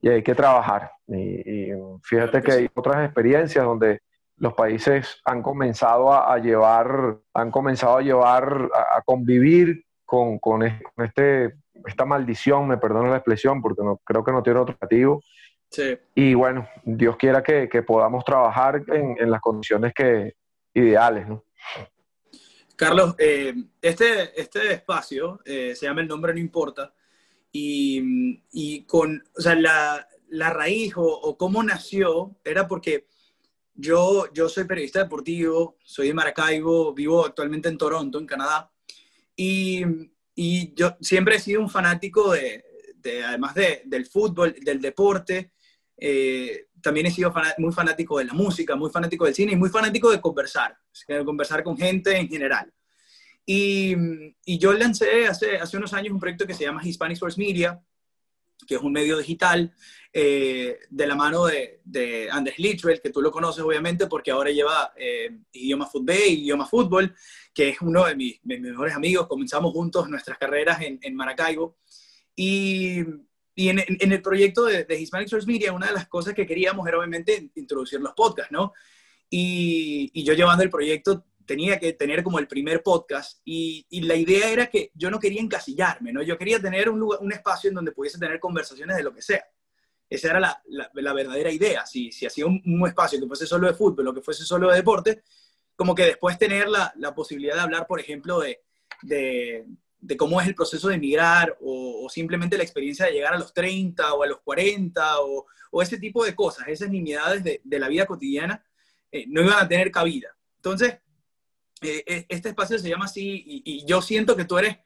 y 0.00 0.08
hay 0.08 0.22
que 0.22 0.34
trabajar. 0.34 0.92
Y, 1.08 1.70
fíjate 2.02 2.40
que 2.40 2.52
hay 2.52 2.68
otras 2.72 3.04
experiencias 3.04 3.64
donde 3.64 4.00
los 4.36 4.54
países 4.54 5.20
han 5.24 5.42
comenzado 5.42 6.12
a, 6.12 6.38
llevar, 6.38 7.18
han 7.34 7.50
comenzado 7.50 7.96
a 7.96 8.02
llevar, 8.02 8.70
a, 8.74 9.02
convivir 9.02 9.84
con, 10.04 10.38
con, 10.38 10.62
este 10.62 11.54
esta 11.84 12.04
maldición, 12.04 12.68
me 12.68 12.78
perdono 12.78 13.10
la 13.10 13.16
expresión 13.16 13.60
porque 13.60 13.82
no, 13.82 14.00
creo 14.04 14.24
que 14.24 14.32
no 14.32 14.42
tiene 14.42 14.60
otro 14.60 14.74
objetivo. 14.74 15.22
Sí. 15.70 15.98
Y 16.14 16.34
bueno, 16.34 16.68
Dios 16.84 17.16
quiera 17.16 17.42
que, 17.42 17.68
podamos 17.82 18.24
trabajar 18.24 18.82
en, 18.88 19.30
las 19.30 19.40
condiciones 19.40 19.92
que, 19.92 20.34
ideales, 20.74 21.26
¿no? 21.28 21.42
Carlos, 22.76 23.14
eh, 23.18 23.54
este, 23.80 24.40
este 24.40 24.72
espacio 24.72 25.40
eh, 25.44 25.74
se 25.74 25.86
llama 25.86 26.02
El 26.02 26.08
Nombre 26.08 26.34
No 26.34 26.40
Importa 26.40 26.92
y, 27.50 28.42
y 28.52 28.84
con, 28.84 29.24
o 29.36 29.40
sea, 29.40 29.54
la, 29.54 30.06
la 30.28 30.50
raíz 30.50 30.94
o, 30.96 31.02
o, 31.02 31.38
cómo 31.38 31.62
nació 31.62 32.36
era 32.44 32.68
porque 32.68 33.06
yo, 33.74 34.30
yo 34.32 34.48
soy 34.48 34.64
periodista 34.64 35.02
deportivo, 35.02 35.78
soy 35.82 36.08
de 36.08 36.14
Maracaibo, 36.14 36.92
vivo 36.92 37.24
actualmente 37.24 37.68
en 37.68 37.78
Toronto, 37.78 38.18
en 38.18 38.26
Canadá, 38.26 38.70
y, 39.34 39.82
y 40.34 40.74
yo 40.74 40.96
siempre 41.00 41.36
he 41.36 41.40
sido 41.40 41.60
un 41.60 41.70
fanático 41.70 42.32
de, 42.32 42.64
de 42.96 43.24
además 43.24 43.54
de, 43.54 43.82
del 43.86 44.06
fútbol, 44.06 44.54
del 44.60 44.80
deporte, 44.80 45.52
eh, 45.96 46.66
también 46.80 47.06
he 47.06 47.10
sido 47.10 47.32
muy 47.58 47.72
fanático 47.72 48.18
de 48.18 48.26
la 48.26 48.34
música, 48.34 48.76
muy 48.76 48.90
fanático 48.90 49.24
del 49.24 49.34
cine 49.34 49.52
y 49.52 49.56
muy 49.56 49.70
fanático 49.70 50.10
de 50.10 50.20
conversar, 50.20 50.76
de 51.08 51.24
conversar 51.24 51.62
con 51.62 51.76
gente 51.76 52.16
en 52.16 52.28
general. 52.28 52.72
Y, 53.44 53.94
y, 54.44 54.58
yo 54.58 54.72
lancé 54.72 55.26
hace, 55.26 55.56
hace 55.56 55.76
unos 55.76 55.92
años 55.92 56.12
un 56.12 56.20
proyecto 56.20 56.46
que 56.46 56.54
se 56.54 56.64
llama 56.64 56.82
Hispanic 56.84 57.16
Source 57.16 57.40
Media, 57.40 57.80
que 58.66 58.74
es 58.74 58.80
un 58.80 58.92
medio 58.92 59.18
digital 59.18 59.72
eh, 60.12 60.78
de 60.88 61.06
la 61.06 61.14
mano 61.14 61.44
de, 61.46 61.80
de 61.84 62.28
Andrés 62.30 62.56
que 63.02 63.10
tú 63.10 63.20
lo 63.20 63.30
conoces 63.30 63.62
obviamente 63.62 64.06
porque 64.06 64.30
ahora 64.30 64.50
lleva 64.50 64.92
eh, 64.96 65.30
Idioma 65.52 65.86
Fútbol 65.86 66.16
y 66.16 66.42
Idioma 66.42 66.66
Fútbol, 66.66 67.14
que 67.52 67.68
es 67.68 67.80
uno 67.82 68.04
de 68.06 68.16
mis, 68.16 68.40
mejores 68.44 68.94
amigos. 68.94 69.26
Comenzamos 69.26 69.72
juntos 69.72 70.08
nuestras 70.08 70.38
carreras 70.38 70.80
en, 70.80 70.98
en 71.02 71.14
Maracaibo. 71.14 71.76
Y, 72.34 73.02
y 73.58 73.70
en, 73.70 73.82
en, 73.88 74.12
el 74.12 74.20
proyecto 74.20 74.66
de, 74.66 74.84
de, 74.84 75.00
Hispanic 75.00 75.28
Source 75.28 75.46
Media, 75.46 75.72
una 75.72 75.86
de 75.86 75.94
las 75.94 76.06
cosas 76.06 76.34
que 76.34 76.46
queríamos 76.46 76.86
era 76.86 76.98
obviamente 76.98 77.50
introducir 77.54 77.98
los 78.00 78.12
podcasts, 78.12 78.52
¿no? 78.52 78.74
Y, 79.30 80.10
y 80.12 80.24
yo 80.24 80.34
llevando 80.34 80.62
el 80.62 80.70
proyecto 80.70 81.24
tenía 81.46 81.78
que 81.78 81.94
tener 81.94 82.22
como 82.22 82.38
el 82.38 82.48
primer 82.48 82.82
podcast 82.82 83.40
y, 83.44 83.86
y, 83.88 84.02
la 84.02 84.14
idea 84.14 84.50
era 84.50 84.66
que 84.66 84.90
yo 84.94 85.10
no 85.10 85.18
quería 85.18 85.40
encasillarme, 85.40 86.12
¿no? 86.12 86.22
Yo 86.22 86.36
quería 86.36 86.60
tener 86.60 86.90
un, 86.90 87.00
lugar, 87.00 87.20
un 87.22 87.32
espacio 87.32 87.68
en 87.68 87.76
donde 87.76 87.92
pudiese 87.92 88.18
tener 88.18 88.38
conversaciones 88.38 88.94
de 88.94 89.02
lo 89.02 89.14
que 89.14 89.22
sea. 89.22 89.44
Esa 90.10 90.30
era 90.30 90.40
la, 90.40 90.62
la, 90.66 91.12
verdadera 91.14 91.50
idea. 91.50 91.86
Si, 91.86 92.12
si 92.12 92.26
hacía 92.26 92.44
un, 92.44 92.60
un, 92.64 92.86
espacio 92.86 93.18
que 93.18 93.26
fuese 93.26 93.46
solo 93.46 93.68
de 93.68 93.74
fútbol 93.74 94.08
o 94.08 94.14
que 94.14 94.20
fuese 94.20 94.44
solo 94.44 94.68
de 94.68 94.76
deporte, 94.76 95.22
como 95.74 95.94
que 95.94 96.04
después 96.04 96.38
tener 96.38 96.68
la, 96.68 96.92
la 96.96 97.14
posibilidad 97.14 97.54
de 97.54 97.60
hablar, 97.62 97.86
por 97.86 98.00
ejemplo, 98.00 98.40
de, 98.40 98.60
de, 99.02 99.64
de, 100.00 100.16
cómo 100.16 100.40
es 100.40 100.46
el 100.46 100.54
proceso 100.54 100.88
de 100.88 100.96
emigrar 100.96 101.56
o, 101.60 102.08
simplemente 102.08 102.56
la 102.56 102.62
experiencia 102.62 103.06
de 103.06 103.12
llegar 103.12 103.34
a 103.34 103.38
los 103.38 103.52
30 103.52 104.14
o 104.14 104.22
a 104.22 104.26
los 104.26 104.40
40 104.40 105.20
o, 105.20 105.46
o 105.70 105.82
ese 105.82 105.98
tipo 105.98 106.24
de 106.24 106.34
cosas, 106.34 106.68
esas 106.68 106.88
nimiedades 106.88 107.42
de, 107.42 107.78
la 107.78 107.88
vida 107.88 108.06
cotidiana, 108.06 108.64
eh, 109.10 109.24
no 109.28 109.42
iban 109.42 109.58
a 109.58 109.68
tener 109.68 109.90
cabida. 109.90 110.36
Entonces, 110.56 110.98
eh, 111.82 112.02
eh, 112.06 112.26
este 112.28 112.48
espacio 112.50 112.78
se 112.78 112.88
llama 112.88 113.04
así 113.04 113.62
y, 113.64 113.84
yo 113.84 114.00
siento 114.00 114.34
que 114.34 114.46
tú 114.46 114.58
eres 114.58 114.78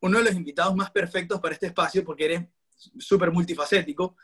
uno 0.00 0.18
de 0.18 0.24
los 0.24 0.34
invitados 0.34 0.76
más 0.76 0.90
perfectos 0.90 1.40
para 1.40 1.54
este 1.54 1.66
espacio 1.66 2.04
porque 2.04 2.26
eres 2.26 2.42
súper 2.98 3.30
multifacético, 3.30 4.16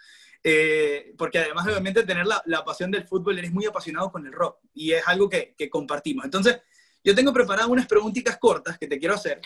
eh, 0.45 1.15
porque 1.17 1.39
además 1.39 1.65
de 1.65 1.73
obviamente 1.73 2.03
tener 2.03 2.27
la, 2.27 2.43
la, 2.47 2.65
pasión 2.65 2.91
del 2.91 3.07
fútbol, 3.07 3.39
eres 3.39 3.53
muy 3.53 3.65
apasionado 3.65 4.13
con 4.13 4.27
el 4.27 4.33
rock 4.33 4.59
y 4.75 4.93
es 4.93 5.03
algo 5.07 5.29
que, 5.29 5.55
que 5.57 5.71
compartimos. 5.71 6.25
Entonces, 6.25 6.61
yo 7.03 7.15
tengo 7.15 7.33
preparadas 7.33 7.71
unas 7.71 7.87
preguntitas 7.87 8.37
cortas 8.39 8.79
que 8.79 8.87
te 8.87 8.99
quiero 8.99 9.15
hacer. 9.15 9.41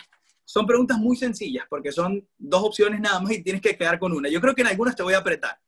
Son 0.47 0.65
preguntas 0.65 0.97
muy 0.97 1.17
sencillas 1.17 1.65
porque 1.69 1.91
son 1.91 2.25
dos 2.37 2.63
opciones 2.63 3.01
nada 3.01 3.19
más 3.19 3.33
y 3.33 3.43
tienes 3.43 3.61
que 3.61 3.75
quedar 3.75 3.99
con 3.99 4.13
una. 4.13 4.29
Yo 4.29 4.39
creo 4.39 4.55
que 4.55 4.61
en 4.61 4.67
algunas 4.67 4.95
te 4.95 5.03
voy 5.03 5.13
a 5.13 5.17
apretar. 5.17 5.59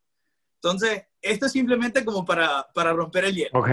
Entonces, 0.56 1.04
esto 1.22 1.48
es 1.48 1.52
simplemente 1.52 2.06
como 2.06 2.24
para, 2.24 2.66
para 2.74 2.94
romper 2.94 3.26
el 3.26 3.36
hielo. 3.36 3.60
Ok. 3.60 3.70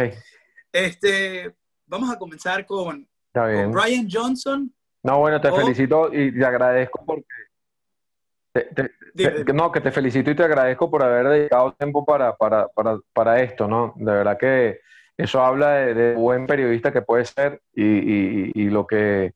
Este, 0.72 1.54
vamos 1.86 2.10
a 2.10 2.18
comenzar 2.18 2.66
con, 2.66 3.08
con 3.32 3.70
Brian 3.70 4.08
Johnson. 4.10 4.74
No, 5.04 5.20
bueno, 5.20 5.40
te 5.40 5.52
felicito 5.52 6.12
y 6.12 6.36
te 6.36 6.44
agradezco 6.44 7.04
porque... 7.06 7.24
no, 9.54 9.70
que 9.70 9.80
te 9.80 9.92
felicito 9.92 10.32
y 10.32 10.34
te 10.34 10.42
agradezco 10.42 10.90
por 10.90 11.04
haber 11.04 11.28
dedicado 11.28 11.72
tiempo 11.74 12.04
para, 12.04 12.36
para, 12.36 12.66
para, 12.66 12.98
para 13.12 13.40
esto, 13.42 13.68
¿no? 13.68 13.94
De 13.94 14.12
verdad 14.12 14.36
que 14.36 14.80
eso 15.16 15.40
habla 15.40 15.70
de, 15.70 16.14
buen 16.14 16.48
periodista 16.48 16.92
que 16.92 17.02
puedes 17.02 17.28
ser 17.28 17.62
y, 17.72 17.84
y, 17.84 18.50
y 18.54 18.70
lo, 18.70 18.88
que, 18.88 19.34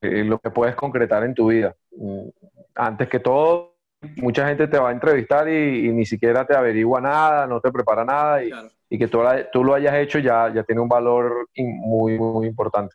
eh, 0.00 0.24
lo 0.24 0.38
que 0.38 0.50
puedes 0.50 0.74
concretar 0.74 1.24
en 1.24 1.34
tu 1.34 1.48
vida. 1.48 1.74
Mm, 1.96 2.28
antes 2.74 3.08
que 3.08 3.20
todo, 3.20 3.76
mucha 4.16 4.46
gente 4.46 4.68
te 4.68 4.78
va 4.78 4.90
a 4.90 4.92
entrevistar 4.92 5.48
y, 5.48 5.92
ni 5.92 6.06
siquiera 6.06 6.46
te 6.46 6.54
averigua 6.54 7.00
nada, 7.00 7.46
no 7.46 7.60
te 7.60 7.72
prepara 7.72 8.04
nada 8.04 8.44
y, 8.44 8.50
y 8.90 8.98
que 8.98 9.08
tú, 9.08 9.20
tú, 9.52 9.64
lo 9.64 9.74
hayas 9.74 9.94
hecho 9.94 10.18
ya, 10.18 10.52
ya 10.54 10.62
tiene 10.62 10.80
un 10.80 10.88
valor 10.88 11.48
muy, 11.56 12.18
muy 12.18 12.46
importante. 12.46 12.94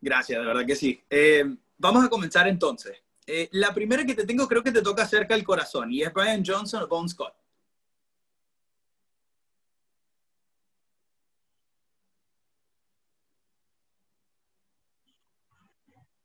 Gracias, 0.00 0.40
de 0.40 0.46
verdad 0.46 0.66
que 0.66 0.76
sí. 0.76 1.02
Eh, 1.10 1.44
vamos 1.76 2.04
a 2.04 2.08
comenzar 2.08 2.46
entonces. 2.46 2.96
Eh, 3.26 3.48
la 3.52 3.74
primera 3.74 4.04
que 4.04 4.14
te 4.14 4.24
tengo 4.24 4.46
creo 4.48 4.62
que 4.62 4.72
te 4.72 4.82
toca 4.82 5.06
cerca 5.06 5.34
el 5.34 5.44
corazón 5.44 5.92
y 5.92 6.02
es 6.02 6.12
Brian 6.12 6.42
Johnson 6.44 6.82
o 6.82 6.88
Bon 6.88 7.08
Scott. 7.08 7.34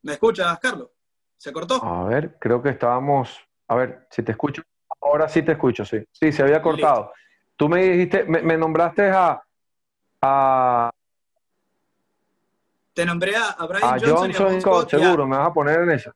¿Me 0.04 0.14
escuchas, 0.14 0.60
Carlos? 0.60 0.90
¿Se 1.38 1.52
cortó? 1.52 1.84
A 1.84 2.06
ver, 2.06 2.38
creo 2.40 2.62
que 2.62 2.70
estábamos. 2.70 3.38
A 3.68 3.76
ver, 3.76 4.08
si 4.10 4.22
te 4.24 4.32
escucho. 4.32 4.62
Ahora 5.02 5.28
sí 5.28 5.42
te 5.42 5.54
escucho, 5.54 5.84
sí. 5.84 6.04
Sí, 6.12 6.32
se 6.32 6.44
había 6.44 6.62
cortado. 6.62 7.12
Tú 7.56 7.68
me 7.68 7.84
dijiste, 7.84 8.24
me, 8.26 8.58
nombraste 8.58 9.10
a, 9.10 9.42
a, 10.22 10.90
te 12.94 13.06
nombré 13.06 13.36
a, 13.36 13.56
Brian 13.66 14.00
Johnson, 14.00 14.52
y 14.52 14.56
a 14.56 14.62
Scott, 14.62 14.90
seguro, 14.90 15.28
me 15.28 15.38
vas 15.38 15.48
a 15.48 15.54
poner 15.54 15.80
en 15.82 15.92
esa. 15.92 16.14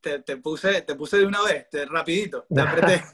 Te, 0.00 0.20
te, 0.20 0.38
puse, 0.38 0.82
te 0.82 0.94
puse 0.94 1.18
de 1.18 1.26
una 1.26 1.42
vez, 1.42 1.68
te, 1.70 1.86
rapidito, 1.86 2.46
te 2.52 2.60
apreté. 2.60 3.04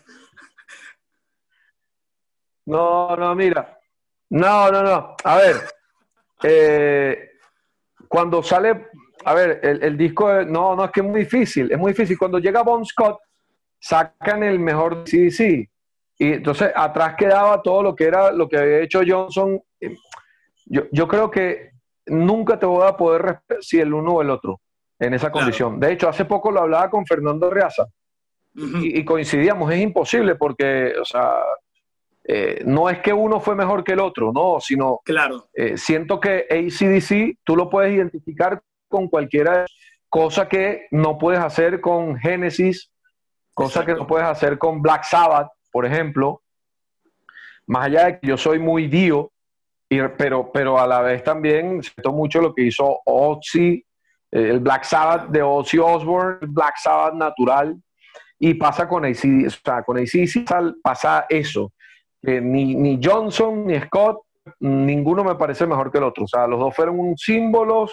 no, 2.67 3.15
no, 3.17 3.35
mira. 3.35 3.79
No, 4.31 4.71
no, 4.71 4.83
no. 4.83 5.17
A 5.25 5.37
ver, 5.37 5.57
eh, 6.43 7.33
cuando 8.09 8.43
sale, 8.43 8.89
a 9.27 9.35
ver, 9.35 9.61
el, 9.63 9.83
el 9.83 9.97
disco, 9.97 10.45
no, 10.45 10.77
no, 10.77 10.85
es 10.85 10.91
que 10.91 11.01
es 11.01 11.07
muy 11.07 11.21
difícil, 11.21 11.71
es 11.71 11.79
muy 11.79 11.93
difícil. 11.93 12.17
Cuando 12.17 12.39
llega 12.39 12.63
Bon 12.63 12.85
Scott, 12.85 13.19
sacan 13.81 14.43
el 14.43 14.59
mejor 14.59 15.05
CDC. 15.05 15.69
Y 16.19 16.33
entonces 16.33 16.71
atrás 16.75 17.15
quedaba 17.17 17.61
todo 17.61 17.83
lo 17.83 17.97
que 17.97 18.05
era 18.05 18.31
lo 18.33 18.49
que 18.49 18.57
había 18.57 18.81
hecho 18.81 19.01
Johnson. 19.07 19.61
Yo, 20.67 20.83
yo 20.91 21.09
creo 21.09 21.31
que 21.31 21.73
nunca 22.07 22.59
te 22.59 22.67
voy 22.67 22.87
a 22.87 22.97
poder 22.97 23.23
respetar 23.23 23.63
si 23.63 23.81
el 23.81 23.93
uno 23.93 24.15
o 24.15 24.23
el 24.23 24.31
otro 24.31 24.61
en 24.99 25.13
esa 25.13 25.31
condición. 25.31 25.79
De 25.79 25.93
hecho, 25.93 26.09
hace 26.09 26.25
poco 26.25 26.51
lo 26.51 26.61
hablaba 26.61 26.89
con 26.89 27.05
Fernando 27.05 27.51
Reaza 27.51 27.87
y, 28.55 29.05
coincidíamos, 29.05 29.71
es 29.73 29.81
imposible 29.81 30.37
porque, 30.37 30.95
o 30.99 31.05
sea, 31.05 31.35
eh, 32.25 32.63
no 32.65 32.89
es 32.89 33.01
que 33.01 33.13
uno 33.13 33.41
fue 33.41 33.55
mejor 33.55 33.85
que 33.85 33.93
el 33.93 34.01
otro, 34.01 34.33
no, 34.33 34.59
sino 34.61 35.01
claro. 35.05 35.49
Eh, 35.53 35.77
siento 35.77 36.19
que 36.19 36.47
ACDC 36.49 37.39
tú 37.45 37.55
lo 37.55 37.69
puedes 37.69 37.93
identificar 37.93 38.63
con 38.89 39.09
cualquiera 39.09 39.67
cosa 40.09 40.49
que 40.49 40.87
no 40.91 41.19
puedes 41.19 41.41
hacer 41.41 41.81
con 41.81 42.17
Genesis, 42.19 42.91
cosa 43.53 43.85
que 43.85 43.95
no 43.95 44.07
puedes 44.07 44.27
hacer 44.27 44.59
con 44.59 44.81
Black 44.81 45.05
Sabbath, 45.05 45.51
por 45.71 45.85
ejemplo. 45.87 46.43
Más 47.67 47.87
allá 47.87 48.07
de 48.07 48.21
que 48.21 48.27
yo 48.29 48.37
soy 48.37 48.59
muy 48.59 48.87
Dio, 48.87 49.33
pero, 49.89 50.51
pero 50.53 50.79
a 50.79 50.87
la 50.87 51.01
vez 51.01 51.23
también 51.23 51.83
siento 51.83 52.13
mucho 52.13 52.41
lo 52.41 52.55
que 52.55 52.63
hizo 52.63 53.01
Ozzy, 53.05 53.85
eh, 54.31 54.51
el 54.51 54.61
Black 54.61 54.85
Sabbath 54.85 55.29
de 55.29 55.43
Ozzy 55.43 55.79
Osbourne, 55.79 56.39
el 56.43 56.49
Black 56.49 56.77
Sabbath 56.79 57.15
natural, 57.15 57.77
y 58.39 58.55
pasa 58.55 58.89
con 58.89 59.05
AC, 59.05 59.47
o 59.47 59.51
sea, 59.51 59.83
con 59.83 59.99
AC 59.99 60.45
pasa 60.83 61.27
eso. 61.29 61.73
ni, 62.23 62.75
ni 62.75 63.01
Johnson 63.03 63.67
ni 63.67 63.81
Scott, 63.81 64.21
ninguno 64.61 65.25
me 65.25 65.35
parece 65.35 65.67
mejor 65.67 65.91
que 65.91 65.99
el 65.99 66.05
otro. 66.05 66.25
O 66.25 66.29
sea, 66.29 66.47
los 66.47 66.59
dos 66.59 66.75
fueron 66.75 67.17
símbolos 67.17 67.93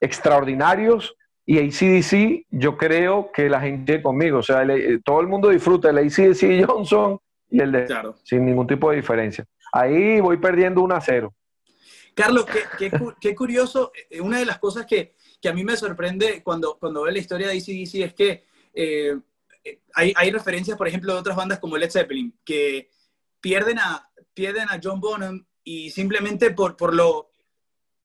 extraordinarios 0.00 1.14
y 1.44 1.58
ACDC, 1.58 2.46
yo 2.50 2.76
creo 2.76 3.30
que 3.32 3.48
la 3.48 3.60
gente 3.60 4.02
conmigo, 4.02 4.38
o 4.38 4.42
sea, 4.42 4.66
todo 5.04 5.20
el 5.20 5.28
mundo 5.28 5.48
disfruta 5.48 5.90
el 5.90 5.98
ACDC 5.98 6.66
Johnson 6.66 7.18
y 7.48 7.60
el 7.62 7.72
de 7.72 7.86
claro. 7.86 8.16
sin 8.22 8.44
ningún 8.44 8.66
tipo 8.66 8.90
de 8.90 8.96
diferencia. 8.96 9.46
Ahí 9.72 10.20
voy 10.20 10.36
perdiendo 10.36 10.82
1 10.82 10.94
a 10.94 11.00
0. 11.00 11.34
Carlos, 12.14 12.46
qué, 12.78 12.90
qué, 13.20 13.34
curioso. 13.34 13.92
Eh, 14.10 14.20
una 14.20 14.38
de 14.38 14.44
las 14.44 14.58
cosas 14.58 14.84
que, 14.86 15.14
que, 15.40 15.48
a 15.48 15.52
mí 15.52 15.64
me 15.64 15.76
sorprende 15.76 16.42
cuando, 16.42 16.76
cuando 16.78 17.02
veo 17.02 17.12
la 17.12 17.18
historia 17.18 17.48
de 17.48 17.56
ACDC 17.56 17.94
es 17.94 18.14
que 18.14 18.44
eh, 18.74 19.16
hay, 19.94 20.12
hay, 20.16 20.30
referencias, 20.30 20.76
por 20.76 20.88
ejemplo, 20.88 21.12
de 21.12 21.20
otras 21.20 21.36
bandas 21.36 21.60
como 21.60 21.76
Led 21.76 21.90
Zeppelin, 21.90 22.36
que 22.44 22.90
pierden 23.40 23.78
a, 23.78 24.10
pierden 24.34 24.68
a 24.68 24.80
John 24.82 25.00
Bonham 25.00 25.46
y 25.62 25.90
simplemente 25.90 26.50
por, 26.50 26.76
por 26.76 26.94
lo, 26.94 27.27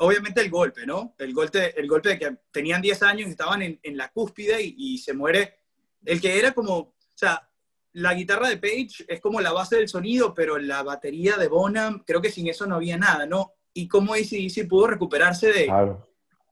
obviamente 0.03 0.41
el 0.41 0.49
golpe, 0.49 0.85
¿no? 0.85 1.15
El 1.17 1.33
golpe, 1.33 1.79
el 1.79 1.87
golpe 1.87 2.09
de 2.09 2.19
que 2.19 2.37
tenían 2.51 2.81
10 2.81 3.03
años, 3.03 3.29
estaban 3.29 3.61
en, 3.61 3.79
en 3.81 3.97
la 3.97 4.11
cúspide 4.11 4.61
y, 4.61 4.75
y, 4.77 4.97
se 4.97 5.13
muere 5.13 5.59
el 6.05 6.19
que 6.19 6.37
era 6.37 6.51
como, 6.51 6.77
o 6.77 6.95
sea, 7.15 7.49
la 7.93 8.13
guitarra 8.13 8.49
de 8.49 8.57
Page 8.57 9.05
es 9.07 9.21
como 9.21 9.39
la 9.39 9.53
base 9.53 9.77
del 9.77 9.87
sonido, 9.87 10.33
pero 10.33 10.57
la 10.57 10.83
batería 10.83 11.37
de 11.37 11.47
Bonham, 11.47 12.03
creo 12.05 12.21
que 12.21 12.31
sin 12.31 12.47
eso 12.47 12.65
no 12.65 12.75
había 12.75 12.97
nada, 12.97 13.25
¿no? 13.25 13.53
Y 13.73 13.87
cómo 13.87 14.13
ACDC 14.13 14.67
pudo 14.67 14.87
recuperarse 14.87 15.51
de, 15.51 15.71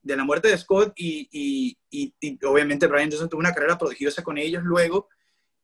de 0.01 0.15
la 0.15 0.23
muerte 0.23 0.47
de 0.47 0.57
Scott 0.57 0.93
y, 0.95 1.77
obviamente 2.45 2.87
Brian 2.87 3.09
Johnson 3.09 3.29
tuvo 3.29 3.39
una 3.39 3.53
carrera 3.53 3.77
prodigiosa 3.77 4.23
con 4.23 4.37
ellos 4.37 4.63
luego 4.63 5.09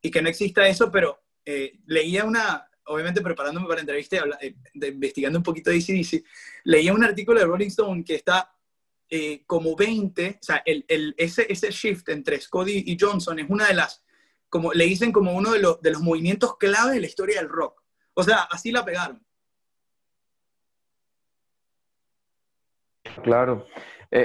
y 0.01 0.11
que 0.11 0.21
no 0.21 0.29
exista 0.29 0.67
eso, 0.67 0.91
pero 0.91 1.19
eh, 1.45 1.79
leía 1.85 2.25
una, 2.25 2.66
obviamente 2.87 3.21
preparándome 3.21 3.67
para 3.67 3.77
la 3.77 3.81
entrevista, 3.81 4.17
eh, 4.41 4.55
investigando 4.73 5.39
un 5.39 5.43
poquito 5.43 5.69
de 5.69 5.77
ACDC, 5.77 6.23
leía 6.63 6.93
un 6.93 7.03
artículo 7.03 7.39
de 7.39 7.45
Rolling 7.45 7.67
Stone 7.67 8.03
que 8.03 8.15
está 8.15 8.53
eh, 9.09 9.43
como 9.45 9.75
20, 9.75 10.37
o 10.41 10.43
sea, 10.43 10.61
el, 10.65 10.85
ese, 11.17 11.51
ese 11.51 11.71
shift 11.71 12.09
entre 12.09 12.39
Scott 12.39 12.67
y 12.69 12.97
Johnson 12.99 13.39
es 13.39 13.49
una 13.49 13.67
de 13.67 13.73
las, 13.73 14.03
como 14.49 14.73
le 14.73 14.85
dicen 14.85 15.11
como 15.11 15.31
uno 15.33 15.51
de 15.51 15.59
los, 15.59 15.81
de 15.81 15.91
los 15.91 16.01
movimientos 16.01 16.57
clave 16.57 16.93
de 16.93 17.01
la 17.01 17.07
historia 17.07 17.39
del 17.39 17.49
rock. 17.49 17.83
O 18.13 18.23
sea, 18.23 18.47
así 18.51 18.71
la 18.71 18.83
pegaron. 18.83 19.23
Claro. 23.23 23.65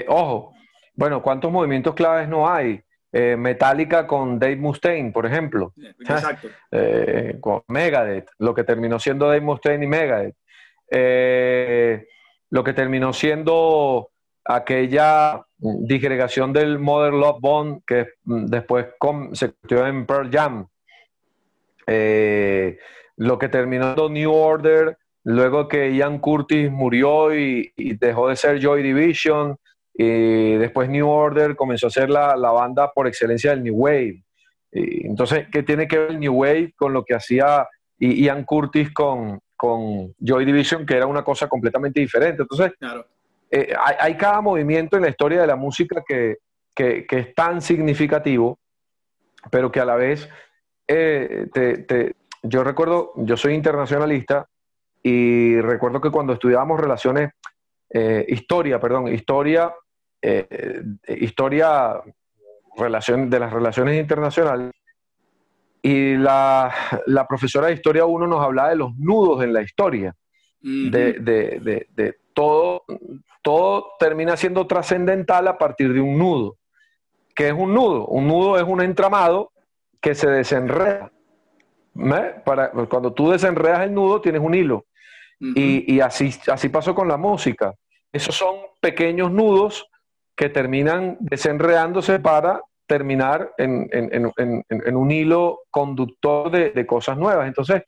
ojo, 0.09 0.55
bueno, 0.95 1.23
¿cuántos 1.23 1.51
movimientos 1.51 1.95
claves 1.95 2.29
no 2.29 2.49
hay? 2.49 2.83
Eh, 3.15 3.37
Metallica 3.37 4.07
con 4.07 4.39
Dave 4.39 4.57
Mustaine, 4.57 5.13
por 5.13 5.27
ejemplo. 5.27 5.75
Exacto. 6.01 6.49
Eh, 6.71 7.37
con 7.41 7.63
Megadeth, 7.69 8.31
lo 8.39 8.55
que 8.55 8.65
terminó 8.65 8.99
siendo 8.99 9.27
Dave 9.27 9.43
Mustaine 9.43 9.85
y 9.85 9.89
Megadeth. 9.89 10.37
Eh, 10.91 12.07
lo 12.51 12.65
que 12.65 12.73
terminó 12.73 13.13
siendo 13.13 14.11
aquella 14.45 15.45
disgregación 15.59 16.53
del 16.53 16.79
Mother 16.79 17.13
Love 17.13 17.41
Bond 17.41 17.83
que 17.87 18.09
mm, 18.25 18.47
después 18.47 18.87
se 19.35 19.53
convirtió 19.53 19.87
en 19.87 20.07
Pearl 20.07 20.31
Jam. 20.31 20.67
lo 23.17 23.39
que 23.39 23.49
terminó 23.51 23.85
siendo 23.95 24.09
New 24.09 24.33
Order, 24.33 24.97
luego 25.25 25.69
que 25.69 25.95
Ian 25.95 26.19
Curtis 26.19 26.71
murió 26.71 27.35
y 27.35 27.73
dejó 27.77 28.29
de 28.31 28.37
ser 28.37 28.59
Joy 28.59 28.83
Division. 28.83 29.59
Y 29.95 30.55
después 30.57 30.89
New 30.89 31.09
Order 31.09 31.55
comenzó 31.55 31.89
a 31.89 31.91
ser 31.91 32.09
la, 32.11 32.37
la 32.37 32.51
banda 32.51 32.91
por 32.93 33.07
excelencia 33.07 33.51
del 33.51 33.63
New 33.63 33.75
Wave. 33.75 34.25
Y 34.73 35.07
entonces, 35.07 35.47
¿qué 35.53 35.63
tiene 35.63 35.87
que 35.87 35.99
ver 35.99 36.11
el 36.13 36.21
New 36.21 36.35
Wave 36.35 36.73
con 36.77 36.93
lo 36.93 37.05
que 37.05 37.15
hacía 37.15 37.69
Ian 37.99 38.45
Curtis 38.45 38.93
con, 38.93 39.41
con 39.57 40.15
Joy 40.19 40.45
Division, 40.45 40.87
que 40.87 40.97
era 40.97 41.07
una 41.07 41.23
cosa 41.23 41.47
completamente 41.47 42.01
diferente? 42.01 42.43
Entonces, 42.43 42.73
claro. 42.79 43.07
Eh, 43.51 43.75
hay, 43.79 43.97
hay, 44.01 44.17
cada 44.17 44.41
movimiento 44.41 44.97
en 44.97 45.03
la 45.03 45.11
historia 45.11 45.43
de 45.43 45.47
la 45.47 45.57
música 45.57 46.03
que, 46.09 46.39
que, 46.75 47.07
que 47.07 47.19
es 47.19 47.35
tan 47.35 47.61
significativo, 47.61 48.59
pero 49.51 49.71
que 49.71 49.81
a 49.81 49.85
la 49.85 49.97
vez, 49.97 50.27
eh, 50.89 51.49
te, 51.53 51.79
te, 51.79 52.15
yo 52.43 52.65
recuerdo, 52.65 53.13
yo 53.17 53.37
soy 53.37 53.53
internacionalista 53.53 54.49
y 55.03 55.61
recuerdo 55.61 56.01
que 56.01 56.11
cuando 56.11 56.33
estudiábamos 56.33 56.81
relaciones, 56.81 57.33
eh, 57.93 58.25
historia, 58.29 58.81
perdón, 58.81 59.09
historia 59.09 59.73
eh, 60.25 60.85
historia 61.21 62.01
relación, 62.77 63.29
de 63.29 63.41
las 63.41 63.53
relaciones 63.53 64.01
internacionales. 64.01 64.71
Y 65.83 66.15
la, 66.15 66.73
la, 67.07 67.27
profesora 67.27 67.67
de 67.67 67.75
Historia 67.75 68.05
1 68.05 68.29
nos 68.29 68.41
hablaba 68.41 68.69
de 68.71 68.77
los 68.77 68.97
nudos 68.97 69.43
en 69.43 69.53
la 69.53 69.63
historia. 69.63 70.15
de, 70.61 71.15
de, 71.15 71.87
de, 71.93 72.17
todo, 72.33 72.85
todo 73.43 73.89
termina 73.99 74.37
siendo 74.37 74.65
trascendental 74.69 75.49
a 75.49 75.59
partir 75.59 75.93
de 75.93 76.01
un 76.01 76.17
nudo. 76.17 76.57
¿Qué 77.35 77.49
es 77.49 77.53
un 77.53 77.75
nudo? 77.75 78.07
Un 78.07 78.29
nudo 78.29 78.57
es 78.59 78.63
un 78.63 78.81
entramado 78.81 79.51
que 80.01 80.15
se 80.15 80.31
desenreda. 80.31 81.11
Para, 82.45 82.71
cuando 82.71 83.13
tú 83.13 83.31
desenredas 83.31 83.81
el 83.81 83.93
nudo, 83.93 84.21
tienes 84.21 84.41
un 84.41 84.55
hilo. 84.55 84.87
y, 85.41 85.93
y, 85.93 85.99
así, 85.99 86.31
así 86.47 86.69
pasó 86.69 86.95
con 86.95 87.09
la 87.09 87.17
música. 87.17 87.75
Esos 88.13 88.37
son 88.37 88.57
pequeños 88.81 89.31
nudos 89.31 89.89
que 90.37 90.49
terminan 90.49 91.17
desenredándose 91.21 92.19
para 92.19 92.61
terminar 92.87 93.55
en, 93.57 94.97
un 94.97 95.11
hilo 95.11 95.61
conductor 95.71 96.51
de, 96.51 96.87
cosas 96.87 97.17
nuevas. 97.17 97.47
Entonces, 97.47 97.83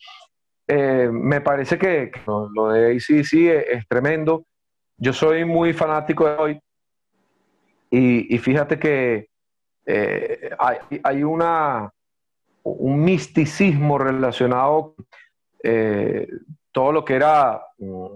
eh, 0.66 1.08
me 1.12 1.42
parece 1.42 1.76
que, 1.76 2.10
lo 2.26 2.70
de 2.70 2.92
ACDC 2.92 3.32
es, 3.32 3.66
es, 3.68 3.88
tremendo. 3.88 4.46
Yo 4.96 5.12
soy 5.12 5.44
muy 5.44 5.74
fanático 5.74 6.26
de 6.26 6.37
hoy 6.37 6.60
y, 7.90 8.38
fíjate 8.38 8.78
que 8.78 9.28
eh, 9.87 10.50
hay, 11.02 11.22
una, 11.22 11.90
un 12.62 13.04
misticismo 13.04 13.98
relacionado 13.98 14.94
eh, 15.62 16.26
todo 16.72 16.92
lo 16.92 17.04
que 17.04 17.14
era 17.14 17.60
mm, 17.78 18.06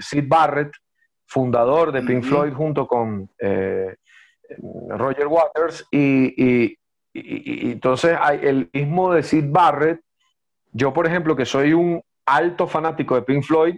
Sid 0.00 0.24
Barrett, 0.28 0.72
fundador 1.26 1.92
de 1.92 2.02
Pink 2.02 2.24
Floyd 2.24 2.52
junto 2.52 2.86
con 2.86 3.28
eh, 3.38 3.96
Roger 4.88 5.26
Waters 5.26 5.86
y, 5.90 6.78
entonces 7.12 8.16
hay 8.20 8.40
el 8.42 8.68
mismo 8.72 9.12
de 9.12 9.22
Sid 9.22 9.46
Barrett. 9.48 10.00
Yo, 10.72 10.92
por 10.92 11.06
ejemplo, 11.06 11.34
que 11.34 11.46
soy 11.46 11.72
un 11.72 12.02
alto 12.26 12.66
fanático 12.66 13.14
de 13.14 13.22
Pink 13.22 13.42
Floyd, 13.42 13.76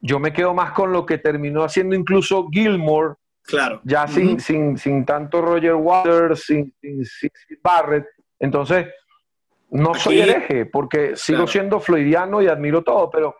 yo 0.00 0.18
me 0.18 0.32
quedo 0.32 0.54
más 0.54 0.72
con 0.72 0.92
lo 0.92 1.04
que 1.04 1.18
terminó 1.18 1.62
haciendo 1.62 1.94
incluso 1.94 2.48
Gilmore, 2.50 3.14
claro. 3.42 3.80
ya 3.84 4.08
sin, 4.08 4.40
sin, 4.40 5.04
tanto 5.04 5.42
Roger 5.42 5.74
Waters, 5.74 6.44
sin, 6.44 6.72
Sid 6.80 7.30
Barrett. 7.62 8.06
Entonces, 8.38 8.86
no 9.70 9.94
soy 9.94 10.20
hereje, 10.20 10.64
porque 10.64 11.16
sigo 11.16 11.46
siendo 11.46 11.80
floydiano 11.80 12.40
y 12.40 12.46
admiro 12.46 12.82
todo, 12.82 13.10
pero 13.10 13.36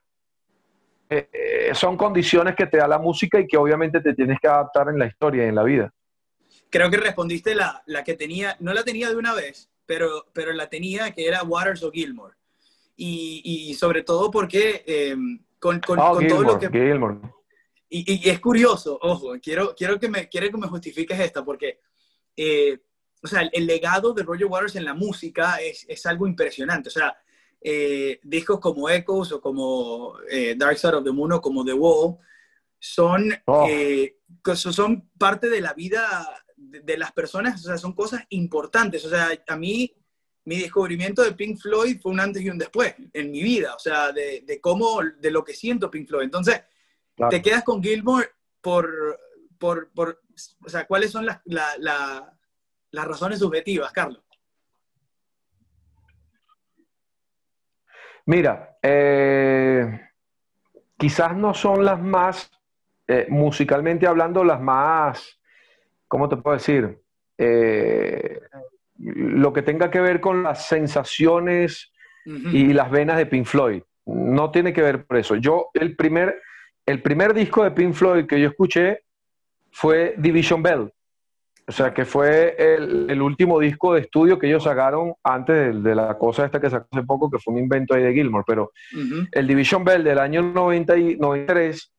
eh, 1.11 1.29
eh, 1.33 1.71
son 1.75 1.97
condiciones 1.97 2.55
que 2.55 2.67
te 2.67 2.79
da 2.79 2.89
la 2.89 2.99
música 2.99 3.41
y 3.41 3.47
que 3.47 3.57
obviamente 3.57 4.01
te 4.01 4.15
tienes 4.15 4.39
que 4.41 4.49
adaptar 4.49 4.89
en 4.89 4.99
la 4.99 5.07
historia 5.07 5.45
y 5.45 5.49
en 5.49 5.55
la 5.55 5.63
vida. 5.63 5.93
Creo 6.71 6.91
que 6.91 6.99
respondiste 6.99 7.55
la, 7.55 7.83
la 7.87 8.05
que 8.05 8.15
tenía, 8.15 8.57
no 8.61 8.73
la 8.73 8.85
tenía 8.85 9.09
de 9.09 9.17
una 9.17 9.35
vez, 9.35 9.71
pero, 9.87 10.27
pero 10.33 10.53
la 10.53 10.69
tenía 10.69 11.11
que 11.13 11.27
era 11.27 11.43
Waters 11.43 11.83
o 11.83 11.91
Gilmore. 11.91 12.35
Y, 12.97 13.43
y 13.45 13.75
sobre 13.75 14.03
todo 14.03 14.31
porque 14.31 14.85
em, 14.87 15.39
con, 15.59 15.81
con, 15.81 15.99
oh, 15.99 16.19
todo 16.29 16.43
lo 16.43 16.59
que... 16.59 16.69
Gilmore. 16.69 17.19
Y, 17.89 18.27
y, 18.27 18.29
es 18.29 18.39
curioso, 18.41 18.99
ojo, 19.01 19.33
quiero, 19.43 19.75
quiero, 19.75 19.99
que, 19.99 20.09
me, 20.09 20.29
quiero 20.29 20.51
que 20.51 20.59
me 20.59 20.67
justifiques 20.67 21.19
esta, 21.19 21.43
porque 21.43 21.81
eh, 22.37 22.79
o 23.23 23.27
sea, 23.27 23.43
el, 23.53 23.67
legado 23.67 24.13
de 24.13 24.23
Roger 24.23 24.47
Waters 24.47 24.77
en 24.77 24.85
la 24.85 24.95
música 24.95 25.57
es, 25.57 25.85
es 25.89 26.07
algo 26.07 26.27
impresionante. 26.27 26.89
O 26.89 26.93
sea, 26.93 27.17
eh, 27.61 28.21
discos 28.23 28.61
como 28.61 28.89
Echoes 28.89 29.33
o 29.33 29.41
como 29.41 30.15
eh, 30.31 30.55
Dark 30.57 30.79
Side 30.79 30.95
of 30.95 31.05
the 31.05 31.11
Moon 31.11 31.33
o 31.33 31.41
como 31.41 31.65
The 31.65 31.73
Wall 31.73 32.17
son, 32.79 33.33
oh. 33.47 33.67
eh, 33.69 34.19
son 34.55 35.09
parte 35.19 35.49
de 35.49 35.61
la 35.61 35.73
vida 35.75 36.45
de, 36.57 36.97
las 36.97 37.13
personas, 37.13 37.61
o 37.61 37.69
sea, 37.69 37.79
son 37.79 37.93
cosas 37.93 38.23
importantes. 38.31 39.05
O 39.05 39.09
sea, 39.09 39.31
a 39.47 39.57
mí 39.57 39.93
mi 40.45 40.61
descubrimiento 40.61 41.23
de 41.23 41.33
Pink 41.33 41.59
Floyd 41.59 41.99
fue 42.01 42.13
un 42.13 42.21
antes 42.21 42.43
y 42.43 42.49
un 42.49 42.59
después 42.59 42.95
en 43.13 43.31
mi 43.31 43.43
vida, 43.43 43.75
o 43.75 43.79
sea, 43.79 44.13
de, 44.13 44.43
de 44.47 44.61
cómo, 44.61 45.01
de 45.03 45.31
lo 45.31 45.45
que 45.45 45.55
siento 45.55 45.91
Pink 45.91 46.09
Floyd. 46.09 46.25
Entonces, 46.25 46.63
te 47.31 47.43
quedas 47.43 47.65
con 47.65 47.83
Gilmore 47.83 48.29
por, 48.61 49.19
por, 49.59 49.91
por, 49.91 50.23
o 50.65 50.69
sea, 50.69 50.87
¿cuáles 50.87 51.11
son 51.11 51.27
las, 51.27 51.41
las 51.45 53.05
razones 53.05 53.41
subjetivas, 53.41 53.93
Carlos? 53.93 54.23
Mira, 58.29 58.77
eh, 58.83 60.01
quizás 60.99 61.35
no 61.35 61.55
son 61.55 61.83
las 61.83 61.99
más, 61.99 62.51
eh, 63.07 63.27
musicalmente 63.31 64.07
hablando, 64.07 64.45
las 64.45 64.61
más, 64.61 65.41
¿cómo 66.07 66.29
te 66.29 66.37
puedo 66.37 66.55
decir? 66.55 66.99
Eh, 67.39 68.39
lo 68.99 69.55
que 69.55 69.63
tenga 69.63 69.91
que 69.91 70.03
ver 70.03 70.21
con 70.21 70.43
las 70.43 70.67
sensaciones 70.67 71.91
y 72.27 72.75
las 72.75 72.91
venas 72.91 73.17
de 73.17 73.25
Pink 73.25 73.47
Floyd. 73.47 73.83
No 74.05 74.51
tiene 74.51 74.75
que 74.75 74.83
ver 74.83 75.07
por 75.07 75.17
eso. 75.17 75.37
Yo, 75.37 75.71
el 75.73 75.97
primer, 75.97 76.43
el 76.85 77.01
primer 77.01 77.33
disco 77.33 77.65
de 77.65 77.71
Pink 77.71 77.95
Floyd 77.95 78.27
que 78.27 78.39
yo 78.39 78.49
escuché 78.49 79.05
fue 79.71 80.15
Division 80.19 80.63
Bell. 80.63 80.93
O 81.69 81.73
sea, 81.73 81.93
que 81.93 82.07
fue 82.07 82.57
el, 82.59 83.21
último 83.21 83.61
disco 83.61 83.93
de 83.93 84.01
estudio 84.01 84.39
que 84.39 84.47
ellos 84.47 84.65
sacaron 84.65 85.13
antes 85.23 85.83
de, 85.83 85.95
la 85.95 86.17
cosa 86.17 86.47
esta 86.47 86.59
que 86.59 86.71
sacó 86.71 86.87
hace 86.91 87.05
poco, 87.05 87.31
que 87.31 87.39
fue 87.39 87.53
un 87.53 87.61
invento 87.61 87.95
ahí 87.95 88.05
de 88.05 88.15
Gilmore. 88.15 88.45
Pero 88.47 88.73
el 89.31 89.47
Division 89.47 89.85
Bell 89.85 90.03
del 90.03 90.19
año 90.19 90.41
90 90.41 90.97
y 90.97 91.17
93 91.17 91.93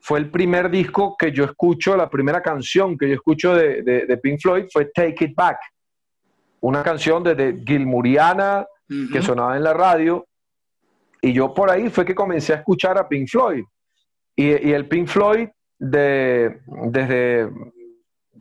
fue 0.00 0.18
el 0.18 0.30
primer 0.30 0.70
disco 0.70 1.16
que 1.18 1.32
yo 1.32 1.44
escucho, 1.44 1.96
la 1.96 2.10
primera 2.10 2.42
canción 2.42 2.98
que 2.98 3.08
yo 3.08 3.14
escucho 3.14 3.54
de, 3.54 4.20
Pink 4.22 4.40
Floyd 4.42 4.66
fue 4.70 4.90
Take 4.94 5.24
It 5.24 5.34
Back. 5.34 5.56
Una 6.60 6.82
canción 6.82 7.22
de, 7.22 7.34
de 7.34 7.62
Gilmuriana 7.66 8.66
que 9.10 9.22
sonaba 9.22 9.56
en 9.56 9.64
la 9.64 9.72
radio. 9.72 10.26
Y 11.22 11.32
yo 11.32 11.54
por 11.54 11.70
ahí 11.70 11.88
fue 11.88 12.04
que 12.04 12.14
comencé 12.14 12.52
a 12.52 12.56
escuchar 12.56 12.98
a 12.98 13.08
Pink 13.08 13.26
Floyd. 13.26 13.64
Y, 14.36 14.68
y 14.68 14.72
el 14.74 14.86
Pink 14.86 15.08
Floyd 15.08 15.48
de, 15.78 16.60
desde 16.66 17.48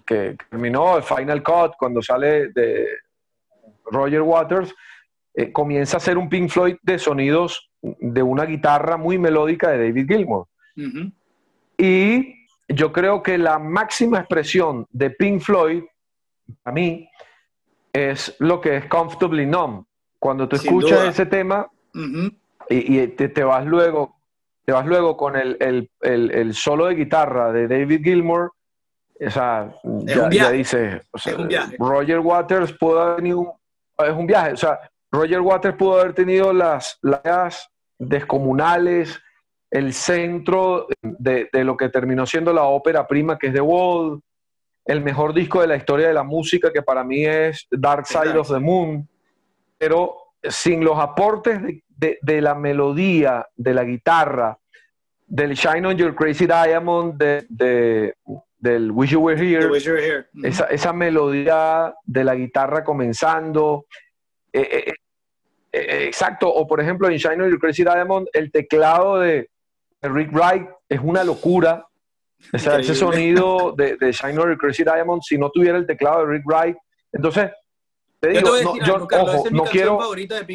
que 0.05 0.37
terminó 0.49 0.97
el 0.97 1.03
Final 1.03 1.43
Cut, 1.43 1.73
cuando 1.77 2.01
sale 2.01 2.49
de, 2.49 2.87
Roger 3.85 4.21
Waters, 4.21 4.73
eh, 5.33 5.51
comienza 5.51 5.97
a 5.97 5.99
ser 5.99 6.17
un 6.17 6.29
Pink 6.29 6.49
Floyd 6.49 6.77
de 6.81 6.97
sonidos 6.97 7.69
de 7.81 8.23
una 8.23 8.45
guitarra 8.45 8.97
muy 8.97 9.17
melódica 9.17 9.69
de 9.69 9.77
David 9.87 10.07
Gilmour. 10.07 10.47
Y 11.77 12.47
yo 12.67 12.91
creo 12.91 13.21
que 13.21 13.37
la 13.37 13.59
máxima 13.59 14.19
expresión 14.19 14.87
de 14.91 15.11
Pink 15.11 15.41
Floyd, 15.41 15.83
a 16.63 16.71
mí, 16.71 17.09
es 17.93 18.35
lo 18.39 18.59
que 18.59 18.77
es 18.77 18.85
Comfortably 18.85 19.45
Numb. 19.45 19.85
Cuando 20.19 20.47
tú 20.49 20.55
escuchas 20.55 21.07
ese 21.09 21.25
tema 21.25 21.67
y, 22.69 23.07
te, 23.07 23.43
vas 23.43 23.65
luego, 23.65 24.15
te 24.65 24.71
vas 24.71 24.85
luego 24.85 25.15
con 25.15 25.35
el, 25.35 26.53
solo 26.53 26.87
de 26.87 26.95
guitarra 26.95 27.51
de 27.51 27.67
David 27.67 28.01
Gilmour, 28.03 28.53
o 29.19 29.29
sea, 29.29 29.73
ya, 30.29 30.51
dice, 30.51 31.01
Roger 31.79 32.19
Waters 32.19 32.73
pudo 32.73 33.01
haber 33.01 33.17
tenido 33.17 33.59
es 33.97 34.11
un 34.11 34.27
viaje, 34.27 34.53
o 34.53 34.57
sea, 34.57 34.79
Roger 35.11 35.41
Waters 35.41 35.75
pudo 35.75 35.99
haber 35.99 36.13
tenido 36.13 36.51
las, 36.51 36.97
las 37.01 37.69
descomunales, 37.97 39.21
el 39.71 39.93
centro 39.93 40.87
de, 41.01 41.49
lo 41.53 41.77
que 41.77 41.89
terminó 41.89 42.25
siendo 42.25 42.53
la 42.53 42.63
ópera 42.63 43.07
prima 43.07 43.37
que 43.37 43.47
es 43.47 43.53
The 43.53 43.61
Wall, 43.61 44.21
el 44.85 45.01
mejor 45.01 45.33
disco 45.33 45.61
de 45.61 45.67
la 45.67 45.75
historia 45.75 46.07
de 46.07 46.13
la 46.13 46.23
música 46.23 46.71
que 46.71 46.81
para 46.81 47.03
mí 47.03 47.25
es 47.25 47.65
Dark 47.71 48.05
Side 48.05 48.37
of 48.37 48.49
the 48.49 48.59
Moon, 48.59 49.07
pero 49.77 50.15
sin 50.43 50.83
los 50.83 50.99
aportes 50.99 51.59
de, 51.87 52.41
la 52.41 52.53
melodía, 52.53 53.47
de 53.55 53.73
la 53.73 53.83
guitarra, 53.83 54.57
del 55.27 55.55
Shine 55.55 55.87
on 55.87 55.97
Your 55.97 56.13
Crazy 56.13 56.45
Diamond, 56.45 57.17
de, 57.17 58.13
del 58.65 58.91
Wish 58.91 59.11
You 59.11 59.21
Were 59.21 59.39
Here, 59.39 60.25
esa, 60.43 60.91
melodía 60.91 61.93
de 62.03 62.23
la 62.23 62.33
guitarra 62.33 62.83
comenzando, 62.83 63.85
eh, 64.51 64.85
eh, 64.87 64.93
eh, 65.71 66.05
exacto, 66.07 66.51
o 66.51 66.65
por 66.65 66.81
ejemplo 66.81 67.07
en 67.07 67.17
Shine 67.17 67.43
on 67.43 67.49
Your 67.51 67.59
Crazy 67.59 67.83
Diamond, 67.83 68.27
el 68.33 68.51
teclado 68.51 69.19
de, 69.19 69.49
Rick 70.01 70.31
Wright 70.33 70.67
es 70.89 70.99
una 70.99 71.23
locura. 71.23 71.85
ese 72.51 72.95
sonido 72.95 73.73
de, 73.77 73.97
de 73.97 74.11
Shine 74.11 74.39
on 74.39 74.49
Your 74.49 74.57
Crazy 74.57 74.83
Diamond, 74.83 75.21
si 75.23 75.37
no 75.37 75.51
tuviera 75.51 75.77
el 75.77 75.85
teclado 75.85 76.25
de 76.25 76.33
Rick 76.33 76.45
Wright, 76.47 76.77
entonces 77.11 77.51
te 78.19 78.29
digo, 78.29 78.49
no, 78.63 79.07
ojo, 79.21 79.43
no 79.51 79.63
quiero 79.65 79.99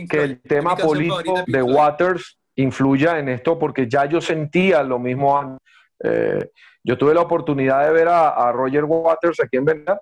que 0.09 0.23
el 0.23 0.41
tema 0.41 0.77
político 0.77 1.45
de, 1.47 1.63
Waters 1.63 2.39
influya 2.57 3.21
en 3.21 3.29
esto 3.29 3.57
porque 3.57 3.89
ya 3.89 4.07
yo 4.07 4.21
sentía 4.21 4.83
lo 4.83 4.99
mismo. 4.99 5.59
Yo 6.83 6.99
tuve 6.99 7.15
la 7.15 7.21
oportunidad 7.21 7.85
de 7.87 7.93
ver 7.93 8.09
a, 8.09 8.51
Roger 8.53 8.85
Waters 8.85 9.41
aquí 9.41 9.59
en 9.59 9.65
Venezuela 9.65 10.01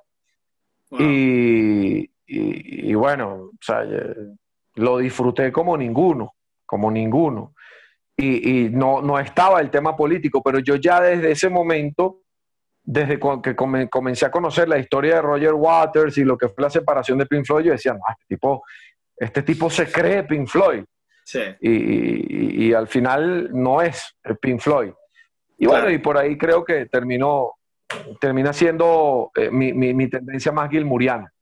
y, 0.90 2.10
y, 2.26 2.94
bueno, 2.94 3.50
o 3.52 3.52
sea, 3.60 3.84
lo 4.74 4.98
disfruté 4.98 5.50
como 5.50 5.76
ninguno, 5.76 6.34
como 6.64 6.90
ninguno. 6.90 7.54
Y, 8.16 8.68
no, 8.70 9.00
no 9.00 9.18
estaba 9.18 9.60
el 9.60 9.70
tema 9.70 9.96
político, 9.96 10.42
pero 10.42 10.58
yo 10.58 10.76
ya 10.76 11.00
desde 11.00 11.30
ese 11.30 11.48
momento, 11.48 12.22
desde 12.82 13.18
que 13.42 13.54
comencé 13.54 14.26
a 14.26 14.30
conocer 14.30 14.68
la 14.68 14.78
historia 14.78 15.16
de 15.16 15.22
Roger 15.22 15.54
Waters 15.54 16.18
y 16.18 16.24
lo 16.24 16.36
que 16.36 16.48
fue 16.48 16.64
la 16.64 16.70
separación 16.70 17.18
de 17.18 17.26
Pink 17.26 17.46
Floyd, 17.46 17.66
yo 17.66 17.72
decía, 17.72 17.92
no, 17.92 18.00
este 18.10 18.24
tipo, 18.28 18.64
este 19.16 19.42
tipo 19.42 19.70
se 19.70 19.90
cree 19.90 20.24
Pink 20.24 20.48
Floyd. 20.48 20.84
Sí. 21.24 21.40
Y, 21.60 22.72
al 22.72 22.88
final 22.88 23.50
no 23.52 23.82
es 23.82 24.16
Pink 24.40 24.60
Floyd. 24.60 24.92
Y 25.58 25.66
bueno, 25.66 25.90
y 25.90 25.98
por 25.98 26.16
ahí 26.16 26.38
creo 26.38 26.64
que 26.64 26.86
terminó, 26.86 27.56
termina 28.20 28.52
siendo 28.52 29.32
eh, 29.34 29.50
mi, 29.50 29.72
mi, 29.72 29.92
mi, 29.92 30.08
tendencia 30.08 30.52
más 30.52 30.70
gilmuriana. 30.70 31.32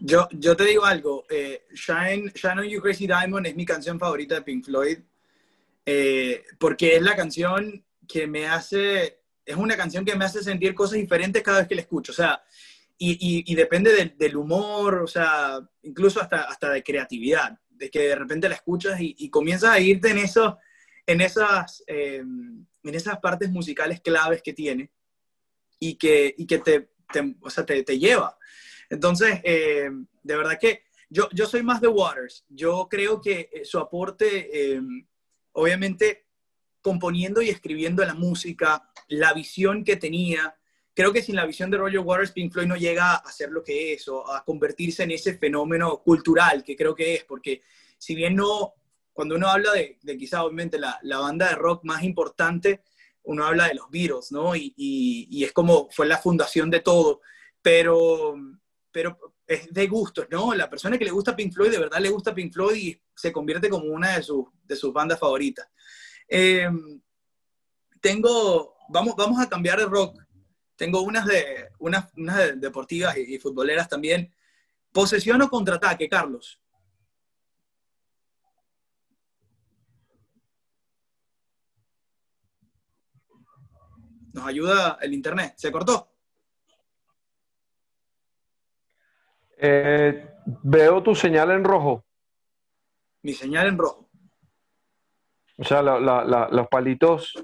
Yo, 0.00 0.28
yo 0.32 0.56
te 0.56 0.64
digo 0.64 0.84
algo, 0.84 1.24
eh, 1.30 1.66
Shine, 1.72 2.32
Shine 2.34 2.60
on 2.60 2.68
You 2.68 2.80
Crazy 2.80 3.06
Diamond 3.06 3.46
es 3.46 3.56
mi 3.56 3.64
canción 3.64 3.98
favorita 3.98 4.36
de 4.36 4.42
Pink 4.42 4.64
Floyd, 4.64 4.98
eh, 5.86 6.44
porque 6.58 6.96
es 6.96 7.02
la 7.02 7.16
canción 7.16 7.84
que 8.06 8.26
me 8.26 8.46
hace, 8.46 9.20
es 9.44 9.56
una 9.56 9.76
canción 9.76 10.04
que 10.04 10.16
me 10.16 10.24
hace 10.24 10.42
sentir 10.42 10.74
cosas 10.74 10.98
diferentes 10.98 11.42
cada 11.42 11.58
vez 11.58 11.68
que 11.68 11.74
la 11.74 11.80
escucho, 11.82 12.12
o 12.12 12.14
sea, 12.14 12.42
y, 13.00 13.44
y, 13.46 13.54
depende 13.54 14.12
del, 14.16 14.36
humor, 14.36 14.96
o 14.96 15.06
sea, 15.06 15.60
incluso 15.82 16.20
hasta, 16.20 16.42
hasta 16.42 16.70
de 16.70 16.82
creatividad, 16.82 17.56
de 17.70 17.90
que 17.90 18.08
de 18.08 18.16
repente 18.16 18.48
la 18.48 18.56
escuchas 18.56 19.00
y, 19.00 19.14
y 19.18 19.30
comienzas 19.30 19.70
a 19.70 19.78
irte 19.78 20.10
en, 20.10 20.18
eso, 20.18 20.58
en, 21.06 21.20
esas, 21.20 21.84
eh, 21.86 22.24
en 22.82 22.94
esas 22.94 23.18
partes 23.18 23.50
musicales 23.50 24.00
claves 24.00 24.42
que 24.42 24.52
tiene 24.52 24.90
y 25.78 25.94
que, 25.96 26.34
y 26.36 26.46
que 26.46 26.58
te, 26.58 26.90
te, 27.12 27.36
o 27.40 27.50
sea, 27.50 27.64
te, 27.64 27.82
te 27.82 27.98
lleva. 27.98 28.36
Entonces, 28.90 29.40
eh, 29.44 29.90
de 30.22 30.36
verdad 30.36 30.58
que 30.60 30.84
yo, 31.10 31.28
yo 31.32 31.46
soy 31.46 31.62
más 31.62 31.80
de 31.80 31.88
Waters. 31.88 32.44
Yo 32.48 32.88
creo 32.90 33.20
que 33.20 33.50
eh, 33.52 33.64
su 33.64 33.78
aporte, 33.78 34.74
eh, 34.74 34.80
obviamente, 35.52 36.26
componiendo 36.80 37.42
y 37.42 37.48
escribiendo 37.48 38.04
la 38.04 38.14
música, 38.14 38.90
la 39.08 39.32
visión 39.32 39.84
que 39.84 39.96
tenía, 39.96 40.56
creo 40.94 41.12
que 41.12 41.22
sin 41.22 41.36
la 41.36 41.46
visión 41.46 41.70
de 41.70 41.78
Roger 41.78 42.00
Waters, 42.00 42.32
Pink 42.32 42.52
Floyd 42.52 42.66
no 42.66 42.76
llega 42.76 43.14
a 43.14 43.32
ser 43.32 43.50
lo 43.50 43.62
que 43.62 43.94
es 43.94 44.08
o 44.08 44.30
a 44.30 44.44
convertirse 44.44 45.02
en 45.02 45.12
ese 45.12 45.36
fenómeno 45.36 46.02
cultural 46.02 46.62
que 46.64 46.76
creo 46.76 46.94
que 46.94 47.14
es, 47.14 47.24
porque 47.24 47.62
si 47.96 48.14
bien 48.14 48.36
no, 48.36 48.74
cuando 49.18 49.34
uno 49.34 49.48
habla 49.48 49.72
de, 49.72 49.98
de 50.00 50.16
quizá 50.16 50.44
obviamente 50.44 50.78
la, 50.78 50.96
la, 51.02 51.18
banda 51.18 51.48
de 51.48 51.56
rock 51.56 51.82
más 51.82 52.04
importante, 52.04 52.84
uno 53.24 53.44
habla 53.44 53.66
de 53.66 53.74
los 53.74 53.90
Beatles, 53.90 54.30
¿no? 54.30 54.54
Y, 54.54 54.72
y, 54.76 55.26
y, 55.28 55.42
es 55.42 55.50
como 55.50 55.88
fue 55.90 56.06
la 56.06 56.18
fundación 56.18 56.70
de 56.70 56.78
todo, 56.78 57.20
pero 57.60 58.36
pero 58.92 59.18
es 59.44 59.74
de 59.74 59.88
gustos, 59.88 60.28
¿no? 60.30 60.54
La 60.54 60.70
persona 60.70 60.96
que 60.96 61.04
le 61.04 61.10
gusta 61.10 61.34
Pink 61.34 61.52
Floyd, 61.52 61.72
de 61.72 61.80
verdad 61.80 61.98
le 61.98 62.10
gusta 62.10 62.32
Pink 62.32 62.52
Floyd 62.52 62.76
y 62.76 63.02
se 63.12 63.32
convierte 63.32 63.68
como 63.68 63.86
una 63.86 64.16
de, 64.16 64.22
sus, 64.22 64.46
de 64.62 64.76
sus 64.76 64.92
bandas 64.92 65.18
favoritas. 65.18 65.68
Em, 66.28 67.00
tengo, 68.00 68.76
vamos, 68.88 69.16
vamos 69.16 69.40
a 69.40 69.48
cambiar 69.48 69.80
de 69.80 69.86
rock. 69.86 70.22
Tengo 70.76 71.00
unas, 71.02 71.26
de, 71.26 71.70
unas, 71.80 72.08
deportivas 72.60 73.16
y, 73.16 73.36
futboleras 73.40 73.88
también. 73.88 74.32
Posesión 74.92 75.42
o 75.42 75.48
contraataque, 75.48 76.08
Carlos. 76.08 76.60
Nos 84.32 84.46
ayuda 84.46 84.98
el 85.00 85.14
internet. 85.14 85.54
¿Se 85.56 85.72
cortó? 85.72 86.08
Eh, 89.56 90.28
veo 90.62 91.02
tu 91.02 91.14
señal 91.14 91.50
en 91.50 91.64
rojo. 91.64 92.04
Mi 93.22 93.32
señal 93.32 93.66
en 93.68 93.78
rojo. 93.78 94.08
O 95.56 95.64
sea, 95.64 95.82
los 95.82 96.68
palitos, 96.68 97.34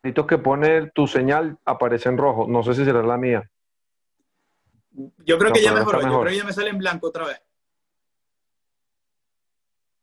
palitos 0.00 0.26
que 0.26 0.38
pone 0.38 0.90
tu 0.90 1.06
señal 1.06 1.58
aparecen 1.64 2.12
en 2.12 2.18
rojo. 2.18 2.46
No 2.48 2.62
sé 2.62 2.74
si 2.74 2.84
será 2.84 3.02
la 3.02 3.16
mía. 3.16 3.50
Yo 5.26 5.38
creo 5.38 5.52
que 5.52 5.62
ya 5.62 5.72
mejoró. 5.72 6.00
Yo 6.00 6.20
creo 6.20 6.24
que 6.24 6.36
ya 6.36 6.44
me 6.44 6.52
sale 6.52 6.70
en 6.70 6.78
blanco 6.78 7.08
otra 7.08 7.26
vez. 7.26 7.42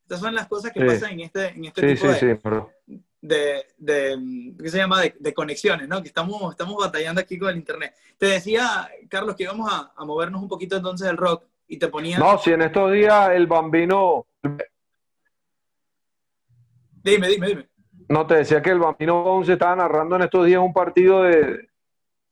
Estas 0.02 0.20
son 0.20 0.34
las 0.34 0.46
cosas 0.46 0.72
que 0.72 0.84
pasan 0.84 1.12
en 1.12 1.20
este, 1.20 1.48
en 1.48 1.64
este 1.64 1.94
tipo 1.94 2.06
de, 2.06 3.00
de, 3.22 3.66
de, 3.78 4.18
¿qué 4.60 4.68
se 4.68 4.78
llama? 4.78 5.00
De, 5.00 5.32
conexiones, 5.32 5.88
¿no? 5.88 6.02
Que 6.02 6.08
estamos, 6.08 6.50
estamos 6.50 6.76
batallando 6.76 7.20
aquí 7.20 7.38
con 7.38 7.50
el 7.50 7.56
internet. 7.56 7.94
Te 8.18 8.26
decía, 8.26 8.90
Carlos, 9.08 9.36
que 9.36 9.44
íbamos 9.44 9.72
a, 9.72 9.92
a 9.96 10.04
movernos 10.04 10.42
un 10.42 10.48
poquito 10.48 10.76
entonces 10.76 11.06
del 11.06 11.16
rock 11.16 11.44
y 11.68 11.78
te 11.78 11.88
ponía... 11.88 12.18
No, 12.18 12.36
si 12.36 12.52
en 12.52 12.62
estos 12.62 12.92
días 12.92 13.30
el 13.30 13.46
bambino... 13.46 14.26
Dime, 17.02 17.28
dime, 17.28 17.46
dime. 17.46 17.68
No, 18.08 18.26
te 18.26 18.34
decía 18.34 18.60
que 18.60 18.70
el 18.70 18.80
bambino 18.80 19.40
se 19.44 19.54
estaba 19.54 19.76
narrando 19.76 20.16
en 20.16 20.22
estos 20.22 20.44
días 20.44 20.60
un 20.60 20.72
partido 20.72 21.22
de... 21.22 21.68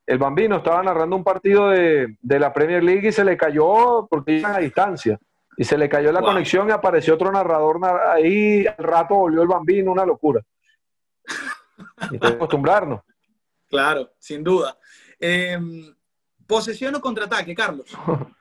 El 0.07 0.19
bambino 0.19 0.57
estaba 0.57 0.83
narrando 0.83 1.15
un 1.15 1.23
partido 1.23 1.69
de, 1.69 2.17
de 2.21 2.39
la 2.41 2.53
Premier 2.53 2.83
League 2.83 3.09
y 3.09 3.13
se 3.13 3.25
le 3.25 3.37
cayó 3.37 4.09
porque 4.11 4.33
iban 4.33 4.57
a 4.57 4.59
distancia. 4.59 5.19
Y 5.57 5.63
se 5.63 5.79
le 5.79 5.89
cayó 5.89 6.11
la 6.11 6.23
conexión 6.23 6.69
y 6.69 6.73
apareció 6.73 7.15
otro 7.15 7.31
narrador 7.31 7.79
ahí. 8.09 8.67
Al 8.67 8.85
rato 8.85 9.15
volvió 9.15 9.43
el 9.43 9.49
bambino, 9.49 9.93
una 9.93 10.05
locura. 10.05 10.41
Y 12.11 12.27
acostumbrarnos. 12.27 13.01
Claro, 13.69 14.13
sin 14.19 14.43
duda. 14.43 14.77
Em, 15.19 15.95
¿Posesión 16.47 16.95
o 16.97 17.01
contraataque, 17.01 17.55
Carlos? 17.55 17.87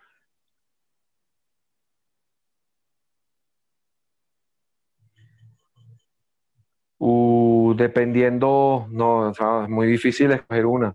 Uh, 7.02 7.74
dependiendo, 7.78 8.86
no, 8.90 9.30
es 9.32 9.70
muy 9.70 9.88
difícil 9.88 10.32
escoger 10.34 10.66
una. 10.66 10.94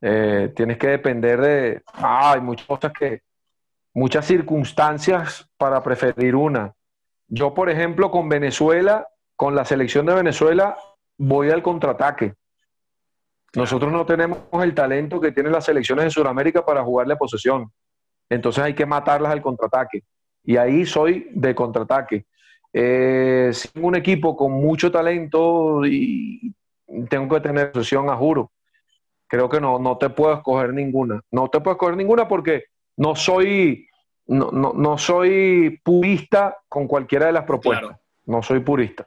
Eh, 0.00 0.52
tienes 0.56 0.78
que 0.78 0.88
depender 0.88 1.40
de. 1.40 1.82
hay 1.92 2.40
muchas 2.40 2.66
cosas 2.66 2.92
que. 2.92 3.22
Muchas 3.94 4.26
circunstancias 4.26 5.48
para 5.56 5.80
preferir 5.82 6.34
una. 6.34 6.74
Yo, 7.28 7.54
por 7.54 7.70
ejemplo, 7.70 8.10
con 8.10 8.28
Venezuela, 8.28 9.06
con 9.36 9.54
la 9.54 9.64
selección 9.64 10.06
de 10.06 10.14
Venezuela, 10.14 10.76
voy 11.22 11.50
al 11.50 11.62
contraataque. 11.62 12.34
Nosotros 13.54 13.92
no 13.92 14.04
tenemos 14.04 14.40
el 14.62 14.74
talento 14.74 15.20
que 15.20 15.30
tienen 15.30 15.52
las 15.52 15.64
selecciones 15.64 16.06
de 16.06 16.10
Sudamérica 16.10 16.64
para 16.64 16.82
jugarle 16.82 17.14
a 17.14 17.18
posesión. 17.18 17.70
entonces 18.28 18.64
hay 18.64 18.74
que 18.74 18.86
matarlas 18.86 19.30
al 19.30 19.42
contraataque. 19.42 20.02
Y 20.44 20.56
ahí 20.56 20.84
soy 20.84 21.28
de 21.30 21.54
contraataque. 21.54 22.26
Eh, 22.72 23.52
tengo 23.72 23.86
un 23.88 23.94
equipo 23.94 24.36
con 24.36 24.52
mucho 24.52 24.90
talento 24.90 25.86
y 25.86 26.52
tengo 27.08 27.32
que 27.34 27.40
tener 27.40 27.70
sesión 27.72 28.10
a 28.10 28.16
juro. 28.16 28.50
Creo 29.28 29.48
que 29.48 29.60
no, 29.60 29.78
no 29.78 29.98
te 29.98 30.10
puedo 30.10 30.34
escoger 30.34 30.74
ninguna. 30.74 31.20
No 31.30 31.48
te 31.48 31.60
puedo 31.60 31.76
escoger 31.76 31.96
ninguna 31.96 32.26
porque 32.26 32.64
no 32.96 33.14
soy, 33.14 33.86
no, 34.26 34.50
no, 34.50 34.98
soy 34.98 35.80
purista 35.84 36.56
con 36.68 36.88
cualquiera 36.88 37.26
de 37.26 37.32
las 37.32 37.44
propuestas. 37.44 37.96
No 38.24 38.42
soy 38.42 38.60
purista. 38.60 39.06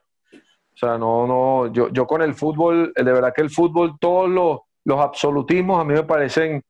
O 0.76 0.78
sea, 0.78 0.98
no, 0.98 1.26
no, 1.26 1.72
yo, 1.72 1.90
yo 1.90 2.06
con 2.06 2.22
el 2.22 2.34
fútbol, 2.34 2.92
de 2.94 3.04
verdad 3.04 3.34
que 3.34 3.42
el 3.42 3.50
fútbol, 3.50 3.98
todos 3.98 4.30
los, 4.30 4.60
los 4.84 5.00
absolutismos 5.00 5.80
a 5.80 5.86
mí 5.86 5.94
me 5.94 6.04
parecen, 6.04 6.62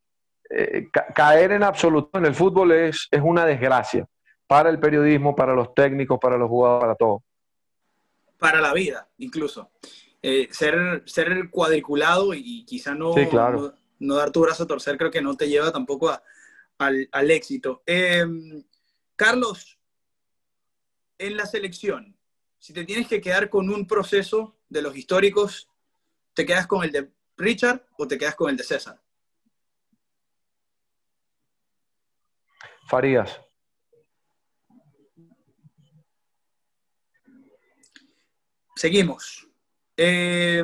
eh, 0.48 0.90
caer 1.16 1.54
en 1.54 1.64
absoluto 1.64 2.20
en 2.20 2.26
el 2.26 2.36
fútbol 2.36 2.72
es, 2.72 3.08
es 3.10 3.22
una 3.24 3.48
desgracia 3.48 4.08
para 4.46 4.70
el 4.70 4.80
periodismo, 4.80 5.36
para 5.36 5.56
los 5.56 5.74
técnicos, 5.74 6.20
para 6.22 6.38
los 6.38 6.48
jugadores, 6.48 6.84
para 6.84 6.96
todo. 6.96 7.24
Para 8.38 8.62
la 8.62 8.74
vida, 8.74 9.10
incluso. 9.18 9.72
Eh, 10.22 10.50
ser, 10.52 11.02
ser 11.06 11.50
cuadriculado 11.50 12.34
y 12.36 12.64
quizá 12.66 12.94
no, 12.94 13.16
no, 14.00 14.16
dar 14.16 14.32
tu 14.32 14.42
brazo 14.42 14.64
a 14.64 14.68
torcer, 14.68 14.98
creo 14.98 15.10
que 15.10 15.22
no 15.22 15.36
te 15.36 15.50
lleva 15.50 15.72
tampoco 15.72 16.12
al, 16.78 17.10
al, 17.12 17.32
éxito. 17.32 17.82
Em, 17.88 18.64
Carlos, 19.16 19.80
en 21.18 21.38
la 21.38 21.46
selección, 21.48 22.15
si 22.60 22.74
te 22.74 22.84
tienes 22.84 23.08
que 23.08 23.22
quedar 23.22 23.50
con 23.50 23.70
un 23.70 23.86
proceso 23.88 24.58
de 24.70 24.82
los 24.82 24.96
históricos, 24.96 25.70
¿te 26.34 26.46
quedas 26.46 26.68
con 26.68 26.84
el 26.84 26.92
de 26.92 27.12
Richard 27.38 27.86
o 27.98 28.08
te 28.08 28.18
quedas 28.18 28.36
con 28.36 28.50
el 28.50 28.58
de 28.58 28.64
César? 28.64 29.02
Farías. 32.88 33.42
Seguimos. 38.76 39.48
Eh, 39.98 40.64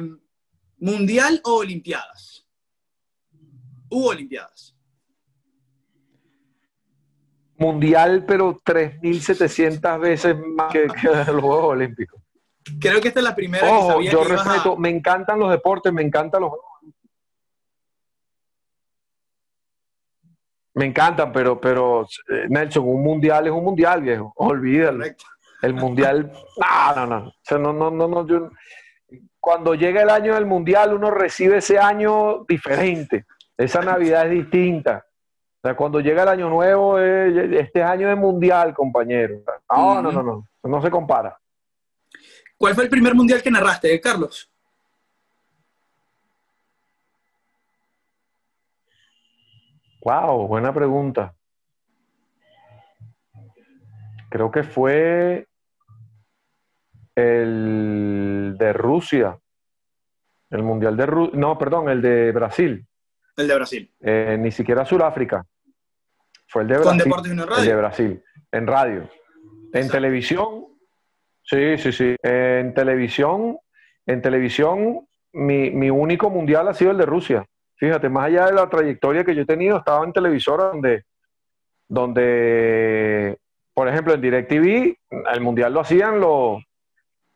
¿Mundial 0.77 1.41
o 1.43 1.57
Olimpiadas? 1.57 2.45
Hubo 3.89 4.09
Olimpiadas. 4.09 4.75
Mundial, 7.61 8.25
pero 8.27 8.59
3.700 8.59 9.99
veces 9.99 10.35
más 10.55 10.71
que, 10.71 10.87
los 10.87 11.41
Juegos 11.41 11.65
Olímpicos. 11.65 12.21
Creo 12.79 12.99
que 12.99 13.09
esta 13.09 13.19
es 13.19 13.23
la 13.23 13.35
primera 13.35 13.65
que 13.65 13.81
sabía 13.87 14.11
yo 14.11 14.23
respeto, 14.23 14.77
me 14.77 14.89
encantan 14.89 15.39
los 15.39 15.51
deportes, 15.51 15.93
me 15.93 16.01
encantan 16.01 16.41
los 16.41 16.51
Me 20.73 20.85
encantan, 20.85 21.33
pero, 21.33 21.59
pero 21.59 22.07
eh, 22.29 22.45
Nelson, 22.47 22.87
un 22.87 23.03
mundial 23.03 23.45
es 23.45 23.51
un 23.51 23.63
mundial, 23.63 24.01
viejo. 24.01 24.31
Olvídalo. 24.37 25.03
El 25.61 25.73
mundial, 25.73 26.31
no, 26.57 26.95
no, 26.95 27.05
no. 27.05 27.27
O 27.27 27.33
sea, 27.43 27.57
no, 27.57 27.73
no, 27.73 27.91
no, 27.91 28.07
no 28.07 28.51
cuando 29.39 29.73
llega 29.73 30.03
el 30.03 30.09
año 30.09 30.35
del 30.35 30.45
mundial, 30.45 30.93
uno 30.93 31.11
recibe 31.11 31.57
ese 31.57 31.77
año 31.77 32.45
diferente. 32.47 33.25
Esa 33.57 33.81
Navidad 33.81 34.27
es 34.27 34.31
distinta. 34.31 35.05
O 35.63 35.67
sea, 35.67 35.75
cuando 35.75 35.99
llega 35.99 36.23
el 36.23 36.29
año 36.29 36.49
nuevo, 36.49 36.99
eh, 36.99 37.59
este 37.59 37.83
año 37.83 38.07
de 38.07 38.15
mundial, 38.15 38.73
compañero. 38.73 39.43
No, 39.69 40.01
no, 40.01 40.11
no, 40.11 40.23
no. 40.23 40.47
No 40.63 40.81
se 40.81 40.89
compara. 40.89 41.39
¿Cuál 42.57 42.73
fue 42.73 42.85
el 42.85 42.89
primer 42.89 43.13
mundial 43.13 43.43
que 43.43 43.51
narraste, 43.51 44.01
Carlos? 44.01 44.51
Wow, 50.03 50.47
buena 50.47 50.73
pregunta. 50.73 51.35
Creo 54.29 54.49
que 54.49 54.63
fue 54.63 55.47
el 57.15 58.55
de 58.57 58.73
Rusia. 58.73 59.37
El 60.49 60.63
Mundial 60.63 60.97
de 60.97 61.05
Rusia. 61.05 61.39
No, 61.39 61.57
perdón, 61.57 61.89
el 61.89 62.01
de 62.01 62.31
Brasil. 62.31 62.87
El 63.41 63.47
de 63.47 63.55
Brasil. 63.55 63.91
Eh, 63.99 64.37
ni 64.39 64.51
siquiera 64.51 64.85
Sudáfrica. 64.85 65.45
Fue 66.47 66.63
el 66.63 66.67
de 66.67 66.73
Brasil. 66.75 66.89
¿Con 66.89 66.97
Deportes 66.97 67.31
en 67.31 67.37
radio? 67.39 67.57
El 67.57 67.65
de 67.65 67.75
Brasil. 67.75 68.23
En 68.51 68.67
radio. 68.67 69.09
En 69.73 69.89
televisión. 69.89 70.65
Sí, 71.43 71.77
sí, 71.77 71.91
sí. 71.91 72.15
En 72.23 72.73
televisión. 72.73 73.57
En 74.05 74.21
televisión, 74.21 75.07
mi, 75.33 75.69
mi 75.69 75.89
único 75.89 76.29
mundial 76.29 76.67
ha 76.67 76.73
sido 76.73 76.91
el 76.91 76.97
de 76.97 77.05
Rusia. 77.05 77.45
Fíjate, 77.75 78.09
más 78.09 78.25
allá 78.25 78.47
de 78.47 78.53
la 78.53 78.69
trayectoria 78.69 79.23
que 79.23 79.35
yo 79.35 79.41
he 79.43 79.45
tenido, 79.45 79.77
estaba 79.77 80.03
en 80.05 80.13
televisora 80.13 80.65
donde, 80.65 81.05
donde 81.87 83.37
por 83.73 83.87
ejemplo, 83.87 84.13
en 84.13 84.21
DirecTV, 84.21 84.95
el 85.33 85.41
mundial 85.41 85.73
lo 85.73 85.79
hacían 85.79 86.19
los, 86.19 86.61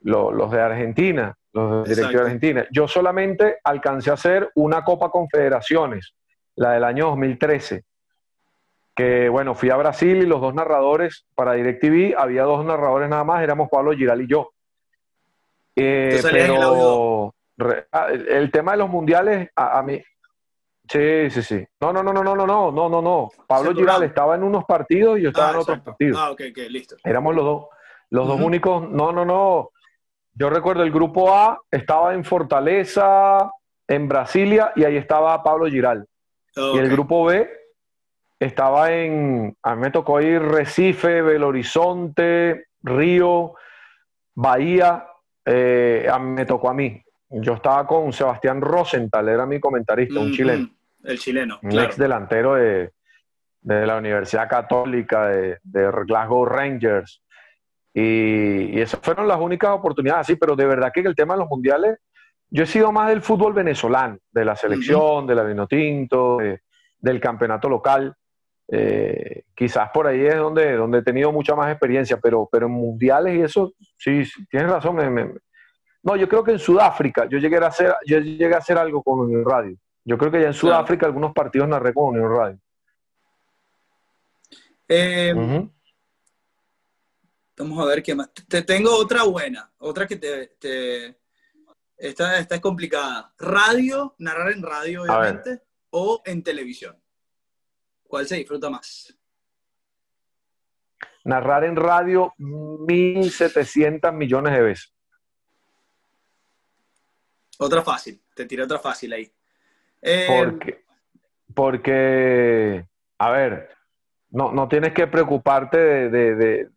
los, 0.02 0.52
de 0.52 0.62
Argentina, 0.62 1.36
los 1.56 1.88
de 1.88 1.96
de 1.96 2.06
Argentina. 2.06 2.68
Yo 2.70 2.88
solamente 2.88 3.58
alcancé 3.64 4.12
a 4.12 4.16
hacer 4.16 4.52
una 4.56 4.84
Copa 4.84 5.10
Confederaciones, 5.10 6.14
la 6.56 6.74
del 6.74 6.84
año 6.84 7.08
2013. 7.08 7.86
Que 8.94 9.30
bueno, 9.30 9.56
fui 9.56 9.70
a 9.70 9.78
Brasil 9.78 10.18
y 10.18 10.26
los 10.26 10.42
dos 10.42 10.54
narradores 10.54 11.26
para 11.34 11.54
DirecTV, 11.54 12.16
había 12.18 12.44
dos 12.44 12.66
narradores 12.66 13.10
nada 13.10 13.24
más, 13.24 13.42
éramos 13.42 13.70
Pablo 13.70 13.94
Giral 13.94 14.22
y 14.22 14.28
yo. 14.28 14.52
Eh, 15.78 16.22
pero 16.24 17.34
ah, 17.92 18.08
el, 18.10 18.52
tema 18.52 18.74
de 18.74 18.78
los 18.78 18.90
mundiales, 18.90 19.50
a, 19.56 19.82
mí, 19.82 20.02
Sí, 20.88 21.30
sí, 21.30 21.42
sí. 21.42 21.66
No, 21.82 21.92
no, 21.92 22.04
no, 22.04 22.14
no, 22.14 22.24
no, 22.24 22.36
no, 22.36 22.46
no, 22.46 22.72
no, 22.72 22.90
no, 22.90 23.02
no. 23.02 23.32
Pablo 23.48 23.74
Giral 23.74 24.04
estaba 24.04 24.36
en 24.36 24.44
unos 24.44 24.66
partidos 24.66 25.20
y 25.20 25.24
yo 25.24 25.30
estaba 25.30 25.52
en 25.52 25.58
otros 25.58 25.80
partidos. 25.80 26.18
Ah, 26.22 26.32
ok, 26.32 26.42
ok, 26.52 26.58
listo. 26.70 26.96
Éramos 27.04 27.34
los 27.36 27.44
dos, 27.44 27.66
los 28.12 28.28
dos 28.28 28.40
únicos. 28.40 28.90
No, 28.90 29.12
no, 29.12 29.26
no. 29.26 29.72
Yo 30.36 30.50
recuerdo 30.50 30.84
el 30.84 30.92
grupo 30.92 31.34
A 31.34 31.62
estaba 31.72 32.14
en 32.14 32.24
Fortaleza, 32.24 33.50
en 33.88 34.08
Brasilia, 34.08 34.74
y 34.76 34.84
ahí 34.84 34.98
estaba 34.98 35.42
Pablo 35.42 35.68
Giral. 35.68 36.06
Y 36.56 36.78
el 36.78 36.90
grupo 36.90 37.26
B 37.26 37.50
estaba 38.40 38.92
en. 38.92 39.56
A 39.64 39.76
mí 39.76 39.82
me 39.82 39.92
tocó 39.92 40.22
ir 40.22 40.42
Recife, 40.42 41.22
Belo 41.22 41.48
Horizonte, 41.48 42.68
Río, 42.84 43.56
Bahía. 44.34 45.06
Eh, 45.46 46.10
me 46.20 46.46
tocó 46.46 46.70
a 46.70 46.74
mí. 46.74 47.02
Yo 47.30 47.54
estaba 47.54 47.86
con 47.86 48.14
Sebastián 48.14 48.62
Rosenthal, 48.62 49.28
era 49.30 49.46
mi 49.46 49.60
comentarista, 49.60 50.20
un 50.20 50.32
chileno. 50.32 50.70
El 51.04 51.20
chileno. 51.20 51.60
Un 51.62 51.80
ex 51.80 51.98
delantero 51.98 52.56
de, 52.56 52.92
la 53.62 53.98
Universidad 53.98 54.48
Católica 54.48 55.28
de, 55.28 55.60
Glasgow 56.06 56.46
Rangers. 56.46 57.22
Y, 57.98 58.78
esas 58.82 59.00
fueron 59.02 59.26
las 59.28 59.40
únicas 59.40 59.72
oportunidades, 59.72 60.28
sí, 60.28 60.36
pero 60.36 60.56
de 60.56 60.66
verdad 60.66 60.92
que 60.94 61.00
el 61.00 61.16
tema 61.16 61.34
de 61.34 61.40
los 61.40 61.50
mundiales, 61.50 61.98
yo 62.50 62.64
he 62.64 62.68
sido 62.68 62.92
más 62.92 63.08
del 63.08 63.22
fútbol 63.22 63.54
venezolano, 63.54 64.18
de 64.32 64.46
la 64.46 64.56
selección, 64.56 65.26
de 65.26 65.36
la 65.36 65.44
Vinotinto, 65.44 66.40
del 67.00 67.20
campeonato 67.22 67.70
local. 67.70 68.14
Eh, 68.68 69.44
quizás 69.56 69.90
por 69.94 70.08
ahí 70.08 70.26
es 70.26 70.36
donde, 70.36 70.76
donde 70.76 70.98
he 70.98 71.04
tenido 71.04 71.32
mucha 71.32 71.56
más 71.56 71.72
experiencia, 71.72 72.18
pero, 72.18 72.50
pero 72.52 72.66
en 72.66 72.74
mundiales 72.74 73.38
y 73.38 73.42
eso, 73.42 73.74
sí, 73.98 74.24
tienes 74.50 74.70
razón, 74.70 74.96
me, 74.96 75.34
no, 76.06 76.16
yo 76.16 76.28
creo 76.28 76.44
que 76.44 76.52
en 76.52 76.60
Sudáfrica 76.60 77.28
yo 77.30 77.38
llegué 77.40 77.58
a 77.58 77.68
hacer, 77.68 77.96
yo 78.06 78.20
llegué 78.20 78.54
a 78.54 78.60
hacer 78.60 78.78
algo 78.78 79.02
con 79.02 79.22
Unión 79.22 79.44
Radio. 79.44 79.76
Yo 80.04 80.20
creo 80.20 80.32
que 80.32 80.42
ya 80.42 80.48
en 80.48 80.54
Sudáfrica 80.54 81.08
algunos 81.08 81.34
partidos 81.34 81.68
narré 81.68 81.96
con 81.96 82.10
Unión 82.10 82.36
Radio. 82.36 82.60
Eh, 84.88 85.68
vamos 87.58 87.80
a 87.84 87.88
ver 87.88 88.04
qué 88.04 88.16
más. 88.16 88.32
Te 88.48 88.62
tengo 88.62 88.96
otra 88.96 89.24
buena, 89.24 89.72
otra 89.78 90.08
que 90.08 90.18
te, 90.18 91.18
esta, 91.98 92.40
es 92.40 92.62
complicada. 92.62 93.34
Radio, 93.38 94.16
narrar 94.20 94.52
en 94.52 94.64
radio, 94.64 95.04
obviamente, 95.04 95.62
o 95.92 96.22
en 96.26 96.44
televisión. 96.44 97.02
¿Cuál 98.04 98.28
se 98.28 98.36
disfruta 98.36 98.70
más? 98.70 99.18
Narrar 101.24 101.64
en 101.64 101.76
radio 101.76 102.34
1.700 102.38 104.14
millones 104.14 104.54
de 104.54 104.62
veces. 104.62 104.94
Otra 107.58 107.82
fácil, 107.82 108.22
te 108.36 108.46
tiré 108.46 108.64
otra 108.64 108.80
fácil 108.80 109.14
ahí. 109.14 109.32
Eh, 110.02 110.28
porque, 110.28 110.84
porque, 111.54 112.86
a 113.18 113.32
ver, 113.32 113.70
no, 114.30 114.52
no 114.52 114.68
tienes 114.68 114.94
que 114.94 115.08
preocuparte 115.08 116.10
de, 116.10 116.70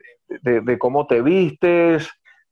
cómo 0.78 1.06
te 1.06 1.22
vistes. 1.22 2.08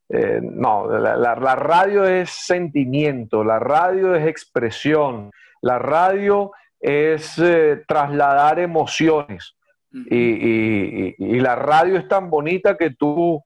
Eh, 0.08 0.40
no, 0.42 0.88
la, 0.88 1.34
radio 1.34 2.04
es 2.04 2.30
sentimiento, 2.30 3.42
la 3.42 3.58
radio 3.58 4.14
es 4.14 4.26
expresión, 4.26 5.32
la 5.62 5.78
radio 5.80 6.52
es 6.78 7.38
eh, 7.38 7.82
trasladar 7.88 8.58
emociones. 8.60 9.56
y, 9.92 11.40
la 11.40 11.56
radio 11.56 11.96
es 11.96 12.06
tan 12.06 12.28
bonita 12.30 12.76
que 12.76 12.90
tú 12.90 13.42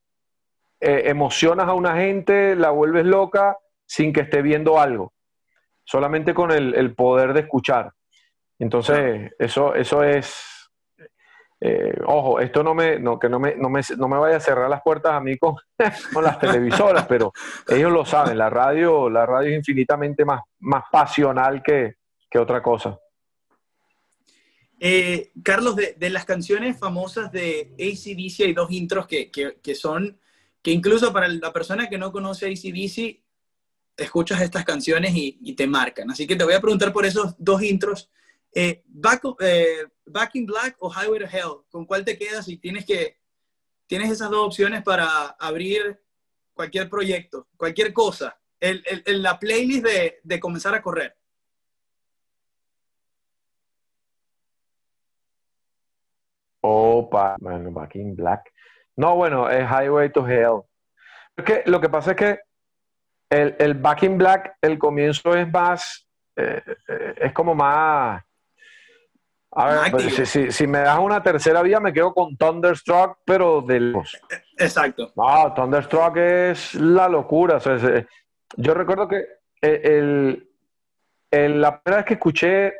emocionas 0.80 1.68
a 1.68 1.74
una 1.74 1.94
gente, 1.96 2.56
la 2.56 2.70
vuelves 2.70 3.04
loca 3.04 3.56
sin 3.86 4.12
que 4.12 4.20
esté 4.20 4.40
viendo 4.40 4.80
algo, 4.80 5.12
solamente 5.84 6.32
con 6.32 6.52
el, 6.52 6.94
poder 6.94 7.32
de 7.34 7.40
escuchar. 7.40 7.92
Entonces, 8.58 9.32
eso, 9.38 9.74
eso 9.74 10.02
es, 10.04 10.49
eh, 11.62 11.94
ojo, 12.06 12.40
esto 12.40 12.62
no 12.62 12.74
me, 12.74 12.98
no, 12.98 13.18
que 13.18 13.28
no 13.28 13.38
me, 13.38 13.54
no 13.54 13.68
me, 13.68 13.82
no 13.98 14.08
me 14.08 14.16
vaya 14.16 14.36
a 14.36 14.40
cerrar 14.40 14.70
las 14.70 14.80
puertas 14.80 15.12
a 15.12 15.20
mí 15.20 15.36
con, 15.36 15.56
con, 16.14 16.24
las 16.24 16.38
televisoras, 16.38 17.06
pero 17.06 17.32
ellos 17.68 17.92
lo 17.92 18.06
saben, 18.06 18.38
la 18.38 18.48
radio, 18.48 19.10
la 19.10 19.26
radio 19.26 19.50
es 19.50 19.58
infinitamente 19.58 20.24
más, 20.24 20.40
más 20.60 20.84
pasional 20.90 21.62
que, 21.62 21.96
que 22.30 22.38
otra 22.38 22.62
cosa. 22.62 22.98
Eh, 24.82 25.32
Carlos, 25.42 25.76
de, 25.76 25.94
de, 25.98 26.08
las 26.08 26.24
canciones 26.24 26.78
famosas 26.78 27.30
de 27.30 27.74
ACDC 27.74 28.46
hay 28.46 28.54
dos 28.54 28.70
intros 28.70 29.06
que, 29.06 29.30
que, 29.30 29.58
que, 29.62 29.74
son, 29.74 30.18
que 30.62 30.70
incluso 30.70 31.12
para 31.12 31.28
la 31.28 31.52
persona 31.52 31.90
que 31.90 31.98
no 31.98 32.10
conoce 32.10 32.46
ACDC, 32.46 33.20
escuchas 33.98 34.40
estas 34.40 34.64
canciones 34.64 35.14
y, 35.14 35.38
y, 35.42 35.52
te 35.52 35.66
marcan. 35.66 36.10
Así 36.10 36.26
que 36.26 36.36
te 36.36 36.44
voy 36.44 36.54
a 36.54 36.60
preguntar 36.62 36.94
por 36.94 37.04
esos 37.04 37.34
dos 37.36 37.62
intros. 37.62 38.08
Eh, 38.52 38.82
eh, 39.40 39.86
back, 40.06 40.34
in 40.34 40.46
Black 40.46 40.76
o 40.80 40.90
Highway 40.90 41.20
to 41.20 41.26
Hell, 41.26 41.64
¿con 41.70 41.86
cuál 41.86 42.04
te 42.04 42.18
quedas 42.18 42.44
si 42.46 42.56
tienes 42.56 42.84
que 42.84 43.18
tienes 43.86 44.10
esas 44.10 44.30
dos 44.30 44.46
opciones 44.46 44.82
para 44.82 45.36
abrir 45.38 46.00
cualquier 46.52 46.88
proyecto, 46.88 47.48
cualquier 47.56 47.92
cosa, 47.92 48.38
el, 48.58 48.82
el, 49.04 49.22
la 49.22 49.38
playlist 49.38 49.84
de, 49.84 50.20
de 50.22 50.40
comenzar 50.40 50.74
a 50.74 50.82
correr? 50.82 51.16
Opa, 56.60 57.36
bueno, 57.40 57.70
Back 57.72 57.96
in 57.96 58.14
Black. 58.14 58.52
No, 58.96 59.16
bueno, 59.16 59.48
es 59.48 59.66
Highway 59.68 60.12
to 60.12 60.26
Hell. 60.26 60.62
Es 61.36 61.66
lo 61.66 61.80
que 61.80 61.88
pasa 61.88 62.10
es 62.10 62.16
que 62.16 62.40
el, 63.30 63.56
el 63.58 63.74
Back 63.74 64.02
in 64.02 64.18
Black, 64.18 64.56
el 64.60 64.78
comienzo 64.78 65.34
es 65.34 65.50
más, 65.50 66.06
eh, 66.36 66.62
eh, 66.88 67.14
es 67.16 67.32
como 67.32 67.54
más... 67.54 68.22
A 69.52 69.66
ver, 69.66 69.90
pues, 69.90 70.14
si, 70.14 70.26
si, 70.26 70.52
si, 70.52 70.66
me 70.66 70.78
das 70.78 70.98
una 71.00 71.22
tercera 71.22 71.60
vía, 71.62 71.80
me 71.80 71.92
quedo 71.92 72.14
con 72.14 72.36
Thunderstruck, 72.36 73.18
pero 73.24 73.60
de 73.62 73.80
lejos. 73.80 74.16
Exacto. 74.56 75.12
No, 75.16 75.52
Thunderstruck 75.54 76.16
es 76.16 76.74
la 76.74 77.08
locura. 77.08 77.56
O 77.56 77.60
sea, 77.60 78.06
yo 78.56 78.74
recuerdo 78.74 79.08
que 79.08 79.24
el, 79.60 80.48
el, 81.30 81.60
la 81.60 81.80
primera 81.82 81.98
vez 81.98 82.06
que 82.06 82.14
escuché 82.14 82.74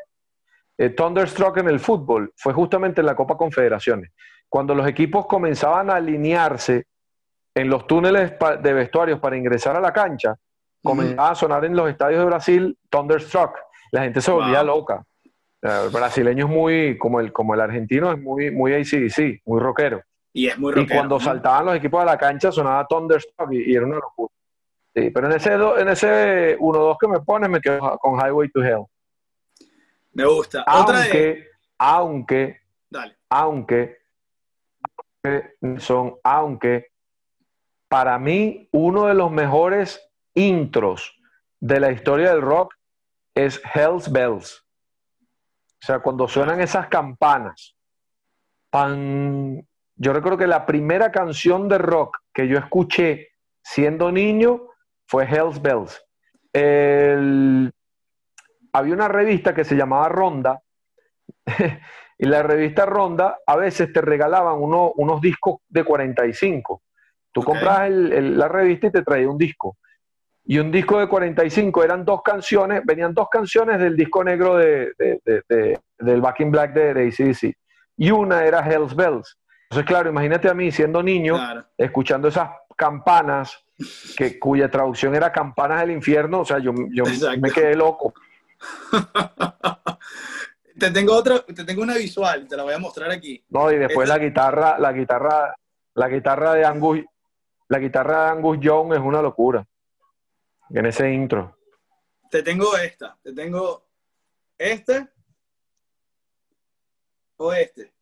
eh, 0.79 0.91
Thunderstruck 0.91 1.59
en 1.59 1.69
el 1.69 1.81
fútbol 1.81 2.33
fue 2.37 2.53
justamente 2.53 3.01
en 3.01 3.07
la 3.07 3.17
Copa 3.17 3.37
Confederaciones, 3.37 4.13
cuando 4.49 4.75
los 4.75 4.87
equipos 4.87 5.27
comenzaban 5.27 5.91
a 5.91 5.97
alinearse 5.97 6.87
en 7.55 7.69
los 7.69 7.87
túneles 7.87 8.33
de 8.63 8.73
vestuarios 8.73 9.19
para 9.19 9.37
ingresar 9.37 9.77
a 9.77 9.81
la 9.81 9.93
cancha, 9.93 10.37
comenzaba 10.83 11.31
a 11.31 11.35
sonar 11.35 11.65
en 11.65 11.77
los 11.77 11.91
estadios 11.91 12.21
de 12.21 12.27
Brasil 12.27 12.79
Thunderstruck. 12.89 13.59
La 13.91 14.03
gente 14.03 14.21
se 14.21 14.31
volvía 14.31 14.63
wow. 14.63 14.77
loca. 14.77 15.05
El 15.63 15.91
brasileño 15.91 16.47
es 16.47 16.51
muy, 16.51 16.99
como 16.99 17.21
el, 17.21 17.33
como 17.33 17.55
el 17.55 17.61
argentino, 17.61 18.13
es 18.13 18.19
muy, 18.19 18.51
muy 18.51 18.73
ACDC, 18.73 19.43
muy 19.45 19.61
rockero. 19.61 20.03
Y 20.33 20.47
es 20.47 20.59
muy 20.59 20.73
rockero. 20.73 20.95
Y 20.95 20.97
cuando 20.97 21.21
saltaban 21.21 21.67
los 21.67 21.77
equipos 21.77 22.01
a 22.01 22.07
la 22.07 22.17
cancha 22.17 22.51
sonaba 22.51 22.87
Thunderstruck 22.87 23.53
y, 23.53 23.71
y 23.71 23.75
era 23.75 23.85
una 23.85 23.97
locura. 23.97 24.33
Sí, 24.95 25.11
pero 25.11 25.27
en 25.29 25.33
ese, 25.35 25.53
en 25.53 25.89
ese 25.89 26.59
1-2 26.59 26.97
que 26.99 27.09
me 27.09 27.21
pones 27.21 27.49
me 27.49 27.61
quedo 27.61 27.97
con 27.99 28.19
Highway 28.19 28.49
to 28.49 28.63
Hell. 28.63 28.85
Me 30.13 30.25
gusta. 30.25 30.65
Aunque, 30.67 30.93
Otra 30.93 31.01
de... 31.03 31.45
aunque, 31.79 32.61
Dale. 32.89 33.17
aunque, 33.29 33.99
son, 35.79 36.17
aunque, 36.25 36.89
para 37.89 38.19
mí, 38.19 38.69
uno 38.73 39.07
de 39.07 39.15
los 39.15 39.31
mejores 39.31 40.01
intros 40.35 41.21
de 41.61 41.79
la 41.79 41.93
historia 41.93 42.31
del 42.31 42.43
rock 42.43 42.75
es 43.35 43.63
Hell's 43.75 44.11
Bells. 44.11 44.67
O 45.83 45.87
sea, 45.87 46.01
cuando 46.01 46.29
suenan 46.29 46.61
esas 46.61 46.89
campanas. 46.89 47.75
Pan... 48.71 49.67
Yo 49.97 50.13
recuerdo 50.13 50.39
que 50.39 50.47
la 50.47 50.67
primera 50.67 51.11
canción 51.11 51.69
de 51.69 51.79
rock 51.79 52.19
que 52.33 52.49
yo 52.49 52.59
escuché 52.59 53.29
siendo 53.63 54.13
niño 54.13 54.69
fue 55.07 55.25
Hell's 55.25 55.61
Bells. 55.61 56.05
El... 56.53 57.73
Había 58.73 58.95
una 58.95 59.09
revista 59.09 59.55
que 59.55 59.65
se 59.65 59.75
llamaba 59.75 60.09
Ronda 60.09 60.61
y 62.19 62.27
la 62.27 62.43
revista 62.43 62.87
Ronda 62.87 63.39
a 63.45 63.57
veces 63.57 63.93
te 63.93 64.01
regalaban 64.01 64.59
uno, 64.61 64.93
unos 64.97 65.21
discos 65.21 65.61
de 65.69 65.83
45. 65.83 66.83
Tú 67.33 67.41
okay. 67.41 67.53
comprabas 67.53 67.89
el, 67.89 68.13
el, 68.13 68.39
la 68.39 68.49
revista 68.49 68.87
y 68.87 68.93
te 68.93 69.03
traía 69.03 69.29
un 69.29 69.39
disco. 69.39 69.79
Y 70.45 70.59
un 70.59 70.71
disco 70.71 70.99
de 70.99 71.07
45 71.07 71.85
eran 71.85 72.05
dos 72.05 72.23
canciones, 72.23 72.83
venían 72.85 73.15
dos 73.15 73.29
canciones 73.31 73.79
del 73.79 73.97
disco 73.97 74.25
negro 74.25 74.57
de, 74.57 74.93
de, 74.99 75.43
de, 75.49 75.79
del 75.99 76.21
Back 76.21 76.41
in 76.41 76.51
Black 76.51 76.73
de, 76.73 76.95
de 76.95 77.09
ACDC. 77.09 77.55
Y 77.97 78.11
una 78.11 78.45
era 78.45 78.61
Hell's 78.61 78.97
Bells. 78.97 79.39
Entonces, 79.65 79.87
claro, 79.87 80.11
imagínate 80.11 80.49
a 80.49 80.55
mí 80.55 80.73
siendo 80.73 81.03
niño, 81.03 81.35
claro. 81.35 81.67
escuchando 81.79 82.29
esas 82.29 82.51
campanas, 82.77 83.63
que, 84.17 84.39
cuya 84.39 84.69
traducción 84.69 85.15
era 85.15 85.31
campanas 85.31 85.83
del 85.83 85.93
infierno, 85.93 86.41
o 86.41 86.45
sea, 86.45 86.59
yo, 86.59 86.73
yo 86.93 87.05
me 87.39 87.51
quedé 87.51 87.77
loco. 87.77 88.13
te 90.79 90.91
tengo 90.91 91.15
otra, 91.15 91.45
te 91.45 91.65
tengo 91.65 91.83
una 91.83 91.95
visual, 91.95 92.49
te 92.49 92.57
la 92.57 92.65
voy 92.65 92.75
a 92.75 92.79
mostrar 92.79 93.11
aquí. 93.11 93.45
No, 93.51 93.71
y 93.71 93.77
después 93.77 94.09
Esta... 94.09 94.19
la 94.19 94.25
guitarra, 94.25 94.79
la 94.79 94.93
guitarra, 94.93 95.55
la 95.95 96.09
guitarra 96.09 96.55
de 96.55 96.65
Angus, 96.65 97.01
la 97.69 97.79
guitarra 97.79 98.25
de 98.25 98.31
Angus 98.31 98.59
Young 98.61 98.95
es 98.95 99.01
una 99.01 99.23
locura. 99.23 99.65
En 100.73 100.87
ese 100.87 101.13
intro. 101.13 101.57
Te 102.31 102.43
tengo 102.43 102.77
esta, 102.77 103.19
te 103.23 103.33
tengo 103.33 103.89
este 104.57 105.09
o 107.37 107.53
este. 107.53 107.93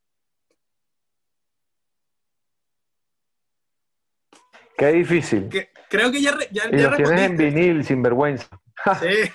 Qué 4.76 4.92
difícil. 4.92 5.48
Que, 5.48 5.70
creo 5.88 6.12
que 6.12 6.20
ya, 6.20 6.37
ya, 6.50 6.68
y 6.70 6.78
ya 6.78 6.90
lo 6.90 6.96
tienes 6.96 7.20
en 7.22 7.37
vinil, 7.37 7.85
sin 7.85 8.02
vergüenza. 8.02 8.48
Sí. 9.00 9.31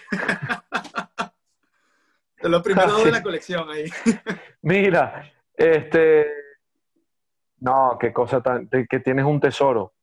de 2.41 2.49
los 2.49 2.63
primeros 2.63 2.99
sí. 2.99 3.05
de 3.05 3.11
la 3.11 3.21
colección 3.21 3.69
ahí. 3.69 3.91
Mira, 4.61 5.31
este. 5.55 6.27
No, 7.59 7.97
qué 7.99 8.13
cosa 8.13 8.41
tan. 8.41 8.69
que 8.69 8.99
tienes 8.99 9.25
un 9.25 9.41
tesoro. 9.41 9.93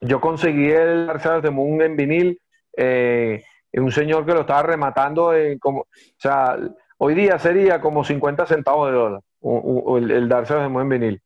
Yo 0.00 0.20
conseguí 0.20 0.70
el 0.70 1.06
Dark 1.06 1.42
the 1.42 1.50
Moon 1.50 1.80
en 1.80 1.96
vinil. 1.96 2.40
Eh, 2.76 3.42
un 3.72 3.92
señor 3.92 4.24
que 4.24 4.32
lo 4.32 4.40
estaba 4.40 4.62
rematando 4.62 5.34
en 5.34 5.58
como. 5.58 5.80
O 5.80 5.86
sea, 6.18 6.56
hoy 6.98 7.14
día 7.14 7.38
sería 7.38 7.80
como 7.80 8.04
50 8.04 8.46
centavos 8.46 8.90
de 8.90 8.96
dólar. 8.96 9.20
el, 9.42 10.10
el 10.10 10.28
Dark 10.28 10.46
Side 10.46 10.58
of 10.58 10.64
the 10.64 10.68
Moon 10.68 10.82
en 10.82 10.88
vinil. 10.88 11.22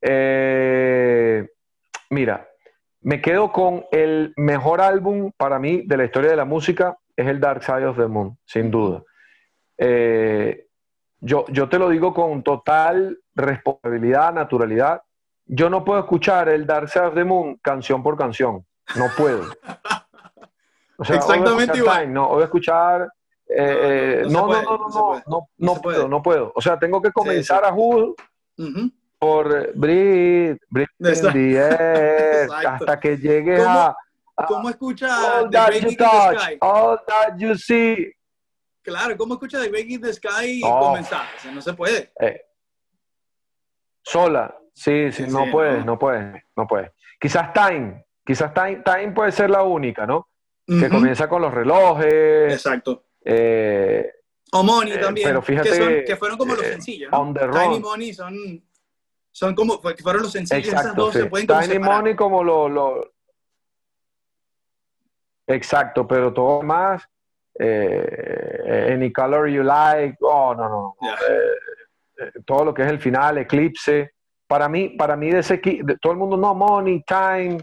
Eh, 0.00 1.48
mira, 2.10 2.48
me 3.00 3.20
quedo 3.20 3.52
con 3.52 3.84
el 3.92 4.32
mejor 4.36 4.80
álbum 4.80 5.32
para 5.36 5.58
mí 5.58 5.82
de 5.86 5.96
la 5.96 6.04
historia 6.04 6.30
de 6.30 6.36
la 6.36 6.44
música, 6.44 6.96
es 7.16 7.26
el 7.26 7.40
Dark 7.40 7.62
Side 7.62 7.86
of 7.86 7.96
the 7.96 8.06
Moon, 8.06 8.36
sin 8.44 8.70
duda. 8.70 9.02
Eh, 9.78 10.66
yo, 11.20 11.44
yo 11.48 11.68
te 11.68 11.78
lo 11.78 11.88
digo 11.88 12.12
con 12.12 12.42
total 12.42 13.18
responsabilidad, 13.34 14.34
naturalidad. 14.34 15.02
Yo 15.46 15.70
no 15.70 15.84
puedo 15.84 16.00
escuchar 16.00 16.48
el 16.48 16.66
Dark 16.66 16.88
Side 16.88 17.06
of 17.06 17.14
the 17.14 17.24
Moon 17.24 17.58
canción 17.62 18.02
por 18.02 18.16
canción. 18.16 18.64
No 18.96 19.06
puedo. 19.16 19.42
O 20.98 21.04
sea, 21.04 21.16
Exactamente 21.16 21.78
igual. 21.78 22.02
Time, 22.02 22.12
no, 22.12 22.28
voy 22.28 22.42
a 22.42 22.44
escuchar. 22.44 23.08
Eh, 23.48 24.24
no, 24.28 24.46
no, 24.46 24.62
no, 24.62 24.78
no, 24.78 24.88
no, 24.88 25.22
no, 25.26 25.48
no, 25.56 25.74
puedo, 25.80 26.08
no 26.08 26.22
puedo. 26.22 26.52
O 26.54 26.60
sea, 26.60 26.78
tengo 26.78 27.00
que 27.00 27.12
comenzar 27.12 27.60
sí, 27.60 27.64
sí. 27.64 27.70
a 27.70 27.74
Hood. 27.74 28.14
Uh 28.58 28.62
-huh 28.62 28.92
por 29.18 29.72
the 29.72 31.56
air, 31.56 32.48
hasta 32.52 33.00
que 33.00 33.16
llegue 33.16 33.56
¿Cómo, 33.58 33.70
a, 33.70 33.96
a, 34.36 34.46
¿Cómo 34.46 34.70
escucha 34.70 35.40
all 35.40 35.50
that 35.50 35.72
you 35.72 35.96
touch, 35.96 36.58
all 36.60 36.98
that 37.06 37.38
you 37.38 37.54
see? 37.56 38.12
Claro, 38.82 39.16
¿cómo 39.16 39.34
escucha 39.34 39.60
The 39.60 39.68
Breaking 39.68 40.00
the 40.00 40.12
Sky 40.12 40.60
y 40.60 40.62
oh. 40.64 40.78
comenzar? 40.78 41.26
O 41.36 41.40
sea, 41.40 41.52
no 41.52 41.60
se 41.60 41.72
puede. 41.72 42.12
Eh. 42.20 42.40
Sola, 44.02 44.56
sí, 44.72 45.10
sí, 45.10 45.24
sí 45.24 45.30
no 45.30 45.44
sí, 45.44 45.50
puede, 45.50 45.78
no. 45.78 45.84
no 45.86 45.98
puede, 45.98 46.44
no 46.54 46.66
puede. 46.66 46.92
Quizás 47.18 47.52
Time, 47.52 48.06
quizás 48.24 48.54
Time, 48.54 48.82
Time 48.84 49.10
puede 49.12 49.32
ser 49.32 49.50
la 49.50 49.62
única, 49.62 50.06
¿no? 50.06 50.28
Uh 50.68 50.74
-huh. 50.74 50.80
Que 50.80 50.88
comienza 50.88 51.28
con 51.28 51.42
los 51.42 51.52
relojes. 51.52 52.52
Exacto. 52.52 53.04
Eh, 53.24 54.10
o 54.52 54.62
Money 54.62 55.00
también. 55.00 55.28
Pero 55.28 55.42
fíjate, 55.42 55.70
que, 55.70 55.76
son, 55.76 55.92
que 56.06 56.16
fueron 56.16 56.38
como 56.38 56.54
los 56.54 56.64
eh, 56.64 56.72
sencillos. 56.72 57.10
¿no? 57.10 57.20
On 57.20 57.34
the 57.34 57.40
Time 57.40 57.76
y 57.76 57.80
Money 57.80 58.14
son 58.14 58.62
son 59.36 59.54
como, 59.54 59.82
fueron 60.02 60.22
los 60.22 60.32
sencillos, 60.32 60.64
Exacto, 60.64 60.80
esas 60.80 60.96
dos 60.96 61.12
sí. 61.12 61.18
se 61.20 61.26
pueden 61.26 61.46
Tiny 61.46 61.78
Money 61.78 62.16
como 62.16 62.42
lo, 62.42 62.70
lo, 62.70 63.12
Exacto, 65.46 66.06
pero 66.08 66.32
todo 66.32 66.62
más, 66.62 67.06
eh, 67.58 68.90
Any 68.92 69.12
Color 69.12 69.48
You 69.48 69.62
Like, 69.62 70.16
oh, 70.22 70.54
no, 70.54 70.68
no, 70.68 70.96
yeah. 71.02 71.16
eh, 72.18 72.30
todo 72.46 72.64
lo 72.64 72.74
que 72.74 72.82
es 72.82 72.88
el 72.88 72.98
final, 72.98 73.38
Eclipse, 73.38 74.12
para 74.46 74.70
mí, 74.70 74.90
para 74.90 75.16
mí 75.16 75.30
de 75.30 75.40
ese, 75.40 75.58
de, 75.58 75.98
todo 76.00 76.12
el 76.12 76.18
mundo, 76.18 76.36
no, 76.36 76.54
Money, 76.54 77.04
Time, 77.06 77.58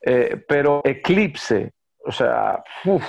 eh, 0.00 0.42
pero 0.48 0.80
Eclipse, 0.82 1.74
o 2.04 2.12
sea, 2.12 2.62
uf, 2.84 3.04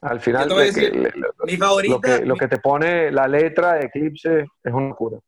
al 0.00 0.20
final, 0.20 0.48
decir, 0.48 0.92
que, 0.92 1.12
mi 1.44 1.56
favorita, 1.56 1.94
lo, 1.94 2.00
que, 2.00 2.26
lo 2.26 2.36
que 2.36 2.48
te 2.48 2.58
pone 2.58 3.10
la 3.10 3.26
letra 3.26 3.74
de 3.74 3.86
Eclipse 3.86 4.46
es 4.62 4.72
una 4.72 4.94
cura. 4.94 5.18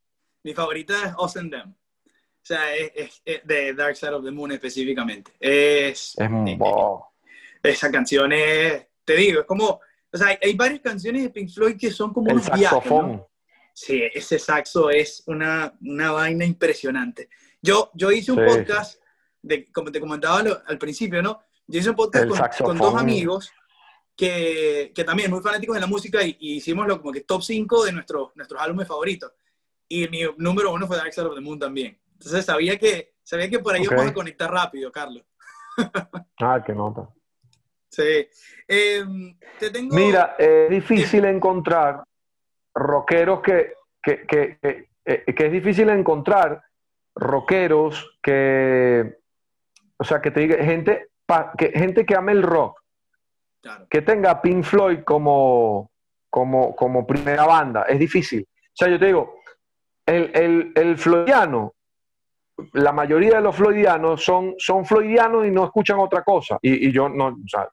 Mi 0.43 0.53
favorita 0.53 0.95
es 1.07 1.15
Us 1.19 1.37
and 1.39 1.51
Them. 1.51 1.71
O 1.71 2.47
sea, 2.47 2.75
es, 2.77 3.23
de 3.25 3.75
Dark 3.75 3.97
Side 3.97 4.13
of 4.13 4.25
the 4.25 4.31
Moon 4.31 4.53
específicamente. 4.53 5.33
Es, 5.41 6.15
es 6.17 6.31
eh, 6.31 6.59
esa 7.63 7.91
canción 7.91 8.33
es, 8.33 8.87
te 9.05 9.17
digo, 9.17 9.41
es 9.41 9.47
como, 9.47 9.81
o 10.13 10.17
sea, 10.17 10.39
hay, 10.41 10.55
varias 10.55 10.81
canciones 10.81 11.25
de 11.25 11.31
Pink 11.31 11.51
Floyd 11.51 11.77
que 11.77 11.91
son 11.91 12.13
como 12.13 12.31
El 12.31 12.43
saxofón. 12.43 13.25
Sí, 13.73 14.03
ese 14.15 14.39
saxo 14.39 14.91
es 14.91 15.23
una, 15.27 15.75
una 15.81 16.13
vaina 16.13 16.45
impresionante. 16.45 17.29
Yo, 17.61 17.91
yo 17.95 18.13
hice 18.13 18.33
un 18.33 18.45
podcast, 18.45 19.03
de, 19.43 19.71
como 19.73 19.91
te 19.91 20.01
comentaba 20.01 20.43
al 20.67 20.79
principio, 20.79 21.23
¿no? 21.23 21.43
Yo 21.67 21.81
hice 21.81 21.91
un 21.91 21.97
podcast 21.97 22.61
con, 22.61 22.79
dos 22.79 22.95
amigos 22.95 23.53
que, 24.15 24.93
que, 24.95 25.05
también 25.05 25.31
muy 25.31 25.41
fanáticos 25.41 25.75
de 25.75 25.81
la 25.81 25.87
música 25.87 26.23
y, 26.23 26.37
hicimos 26.39 26.87
lo, 26.87 27.01
como 27.01 27.13
que 27.13 27.23
top 27.23 27.43
5 27.43 27.85
de 27.85 27.93
nuestros, 27.93 28.31
nuestros 28.37 28.61
álbumes 28.61 28.87
favoritos. 28.87 29.33
Y 29.89 30.09
mi 30.09 30.23
número 30.39 30.73
uno 30.73 30.87
fue 30.87 30.97
Dark 30.97 31.13
Side 31.13 31.27
of 31.27 31.35
the 31.35 31.41
Moon 31.41 31.59
también. 31.59 31.99
Entonces 32.13 32.45
sabía 32.45 32.79
que, 32.79 33.15
sabía 33.23 33.51
que 33.51 33.59
por 33.59 33.75
ahí 33.75 33.87
vamos 33.87 34.07
a 34.07 34.15
conectar 34.15 34.51
rápido, 34.51 34.91
Carlos. 34.93 35.25
ah, 36.41 36.63
qué 36.65 36.73
nota. 36.73 37.09
Sí. 37.89 38.29
Em, 38.69 39.37
te 39.59 39.71
tengo... 39.71 39.95
Mira, 39.95 40.37
es 40.39 40.71
difícil 40.71 41.25
encontrar 41.25 42.05
rockeros 42.75 43.41
que, 43.41 43.75
que, 44.03 44.27
que, 44.27 44.59
eh, 45.05 45.35
que, 45.35 45.47
es 45.47 45.53
difícil 45.53 45.89
encontrar 45.89 46.63
rockeros 47.15 48.19
que, 48.23 49.19
o 49.97 50.05
sea, 50.05 50.21
que 50.21 50.31
te 50.31 50.41
diga, 50.41 50.65
gente, 50.65 51.11
que, 51.57 51.71
gente 51.71 52.05
que 52.05 52.15
ame 52.15 52.33
el 52.33 52.43
rock, 52.43 52.81
que 53.91 54.03
tenga 54.03 54.41
Pink 54.41 54.65
Floyd 54.65 55.01
como, 55.05 55.91
como, 56.31 56.75
como 56.77 57.07
primera 57.07 57.47
banda, 57.47 57.83
es 57.83 57.99
difícil. 57.99 58.47
O 58.49 58.73
sea, 58.73 58.89
yo 58.89 58.99
te 58.99 59.07
digo, 59.07 59.41
el, 60.05 60.31
el, 60.35 60.73
el 60.75 60.97
floydiano, 60.99 61.75
la 62.75 62.93
mayoría 62.93 63.37
de 63.37 63.43
los 63.43 63.57
floydianos 63.57 64.25
son, 64.25 64.55
son 64.59 64.85
floydianos 64.85 65.47
y 65.47 65.51
no 65.51 65.65
escuchan 65.65 65.99
otra 65.99 66.23
cosa. 66.23 66.59
Y, 66.63 66.89
y 66.89 66.93
yo 66.93 67.09
no, 67.09 67.27
o 67.29 67.49
sea, 67.49 67.69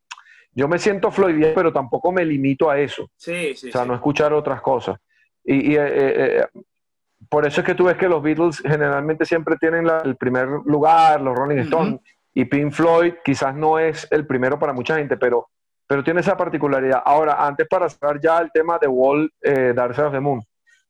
yo 0.56 0.68
me 0.68 0.78
siento 0.78 1.12
floydiano, 1.12 1.56
pero 1.56 1.74
tampoco 1.74 2.12
me 2.12 2.26
limito 2.26 2.70
a 2.70 2.80
eso. 2.80 3.10
Sí, 3.16 3.56
sí. 3.56 3.70
O 3.70 3.72
sea, 3.72 3.86
no 3.86 3.96
escuchar 3.96 4.34
otras 4.34 4.62
cosas. 4.62 4.98
Y, 5.44 5.76
eh, 5.76 5.80
eh, 5.80 6.48
eh, 6.56 6.62
por 7.30 7.46
eso 7.46 7.62
es 7.62 7.66
que 7.66 7.76
tú 7.76 7.86
ves 7.86 7.98
que 7.98 8.08
los 8.08 8.22
Beatles 8.22 8.60
generalmente 8.60 9.26
siempre 9.26 9.58
tienen 9.58 9.88
el 10.04 10.16
primer 10.16 10.48
lugar, 10.66 11.22
los 11.22 11.36
Rolling 11.36 11.60
Stones, 11.60 12.00
y 12.34 12.46
Pink 12.46 12.72
Floyd 12.72 13.14
quizás 13.24 13.56
no 13.56 13.80
es 13.80 14.08
el 14.12 14.26
primero 14.26 14.58
para 14.60 14.74
mucha 14.74 14.96
gente, 14.96 15.18
pero, 15.18 15.50
pero 15.88 16.04
tiene 16.04 16.22
esa 16.22 16.36
particularidad. 16.36 17.02
Ahora, 17.06 17.46
antes 17.46 17.68
para 17.68 17.90
cerrar 17.90 18.20
ya 18.22 18.40
el 18.40 18.52
tema 18.52 18.78
de 18.80 18.88
Wall, 18.88 19.32
eh, 19.42 19.74
Dark 19.76 19.98
of 20.00 20.14
the 20.14 20.20
Moon, 20.20 20.42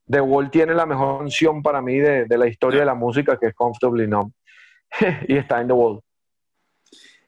The 0.09 0.21
Wall 0.21 0.49
tiene 0.51 0.73
la 0.73 0.85
mejor 0.85 1.19
canción 1.19 1.61
para 1.61 1.81
mí 1.81 1.97
de, 1.97 2.25
de 2.25 2.37
la 2.37 2.47
historia 2.47 2.81
de 2.81 2.85
la 2.85 2.95
música, 2.95 3.37
que 3.37 3.47
es 3.47 3.53
Comfortably 3.53 4.07
Numb, 4.07 4.31
y 5.27 5.37
está 5.37 5.61
en 5.61 5.67
The 5.67 5.73
Wall. 5.73 6.01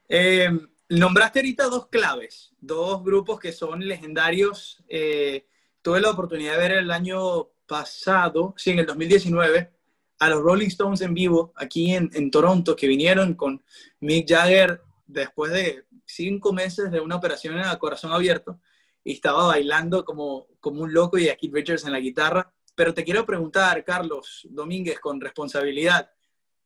Eh, 0.08 0.50
Nombraste 0.90 1.40
ahorita 1.40 1.64
dos 1.66 1.88
claves, 1.88 2.54
dos 2.60 3.04
grupos 3.04 3.40
que 3.40 3.52
son 3.52 3.80
legendarios. 3.88 4.84
Eh, 4.88 5.48
tuve 5.82 6.00
la 6.00 6.12
oportunidad 6.12 6.54
de 6.54 6.60
ver 6.60 6.72
el 6.74 6.92
año 6.92 7.48
pasado, 7.66 8.54
sí, 8.56 8.72
en 8.72 8.80
el 8.80 8.86
2019, 8.86 9.72
a 10.20 10.30
los 10.30 10.42
Rolling 10.42 10.68
Stones 10.68 11.02
en 11.02 11.14
vivo 11.14 11.54
aquí 11.56 11.94
en, 11.94 12.10
en 12.14 12.32
Toronto, 12.32 12.76
que 12.76 12.88
vinieron 12.88 13.34
con 13.34 13.64
Mick 14.00 14.28
Jagger 14.28 14.82
después 15.06 15.52
de 15.52 15.86
cinco 16.06 16.54
meses 16.54 16.92
de 16.92 17.00
una 17.00 17.16
operación 17.16 17.58
a 17.58 17.78
corazón 17.78 18.12
abierto 18.12 18.60
y 19.04 19.14
estaba 19.14 19.48
bailando 19.48 20.04
como, 20.06 20.48
como 20.60 20.82
un 20.82 20.94
loco 20.94 21.18
y 21.18 21.30
a 21.30 21.36
Keith 21.36 21.54
Richards 21.54 21.86
en 21.86 21.92
la 21.92 22.00
guitarra. 22.00 22.52
Pero 22.76 22.94
te 22.94 23.04
quiero 23.04 23.26
preguntar, 23.26 23.84
Carlos 23.84 24.48
Domínguez, 24.50 25.00
con 25.00 25.22
responsabilidad, 25.22 26.10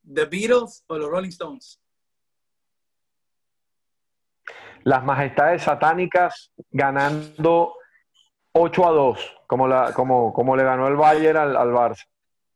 ¿The 0.02 0.24
Beatles 0.24 0.84
o 0.86 0.96
los 0.96 1.10
Rolling 1.10 1.28
Stones? 1.28 1.80
las 4.84 5.04
majestades 5.04 5.62
satánicas 5.62 6.52
ganando 6.70 7.74
8 8.52 8.86
a 8.86 8.90
2, 8.90 9.36
como, 9.46 9.68
la, 9.68 9.92
como, 9.92 10.32
como 10.32 10.56
le 10.56 10.64
ganó 10.64 10.88
el 10.88 10.96
Bayern 10.96 11.38
al, 11.38 11.56
al, 11.56 11.70
Barça, 11.70 12.06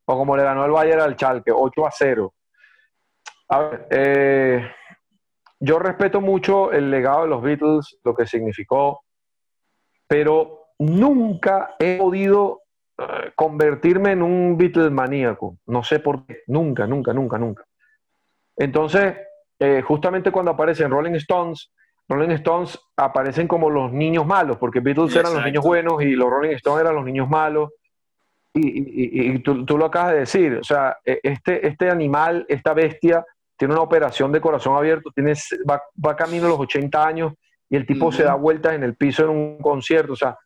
o 0.07 0.17
como 0.17 0.37
le 0.37 0.43
ganó 0.43 0.65
el 0.65 0.73
Bayern 0.73 1.01
al 1.01 1.17
Chalke, 1.17 1.53
8 1.53 1.87
a 1.87 1.91
0. 1.91 2.35
A 3.49 3.59
ver, 3.61 3.87
eh, 3.91 4.71
yo 5.61 5.79
respeto 5.79 6.21
mucho 6.21 6.73
el 6.73 6.91
legado 6.91 7.23
de 7.23 7.29
los 7.29 7.43
Beatles, 7.43 7.99
lo 8.05 8.15
que 8.15 8.27
significó, 8.27 9.03
pero 10.07 10.69
nunca 10.79 11.75
he 11.79 11.97
podido 11.99 12.63
uh, 12.99 13.31
convertirme 13.35 14.13
en 14.13 14.23
un 14.23 14.57
Beatles 14.57 14.91
maníaco. 14.91 15.59
No 15.67 15.83
sé 15.83 16.01
por 16.01 16.27
qué, 16.27 16.43
nunca, 16.47 16.87
nunca, 16.87 17.13
nunca, 17.13 17.39
nunca. 17.39 17.65
Entonces, 18.57 19.17
eh, 19.59 19.83
justamente 19.83 20.31
cuando 20.31 20.51
aparecen 20.51 20.91
Rolling 20.91 21.15
Stones, 21.15 21.73
Rolling 22.09 22.31
Stones 22.33 22.79
aparecen 22.97 23.49
como 23.49 23.71
los 23.71 23.93
niños 23.93 24.27
malos, 24.27 24.59
porque 24.59 24.81
Beatles 24.81 25.17
eran 25.17 25.35
los 25.35 25.45
niños 25.45 25.65
buenos 25.65 26.03
y 26.03 26.11
los 26.11 26.29
Rolling 26.29 26.57
Stones 26.57 26.83
eran 26.83 26.95
los 26.95 27.05
niños 27.05 27.29
malos. 27.29 27.71
Y, 28.57 29.39
tú, 29.41 29.65
lo 29.77 29.87
acabas 29.87 30.13
de 30.13 30.19
decir, 30.21 30.59
o 30.61 30.65
sea, 30.65 30.97
e, 31.05 31.19
este, 31.23 31.67
este 31.67 31.91
animal, 31.91 32.47
esta 32.49 32.73
bestia, 32.73 33.25
tiene 33.57 33.75
una 33.75 33.83
operación 33.83 34.31
de 34.31 34.41
corazón 34.41 34.77
abierto, 34.77 35.11
tiene, 35.13 35.35
va, 35.69 36.17
camino 36.17 36.47
a 36.47 36.51
los 36.51 36.61
80 36.61 37.05
años 37.05 37.33
y 37.69 37.77
el 37.77 37.85
tipo 37.85 38.13
se 38.13 38.23
da 38.23 38.35
vueltas 38.35 38.75
en 38.75 38.85
el 38.85 38.95
piso 38.95 39.25
en 39.25 39.31
un 39.31 39.59
concierto, 39.59 40.13
o 40.13 40.17
sea, 40.17 40.39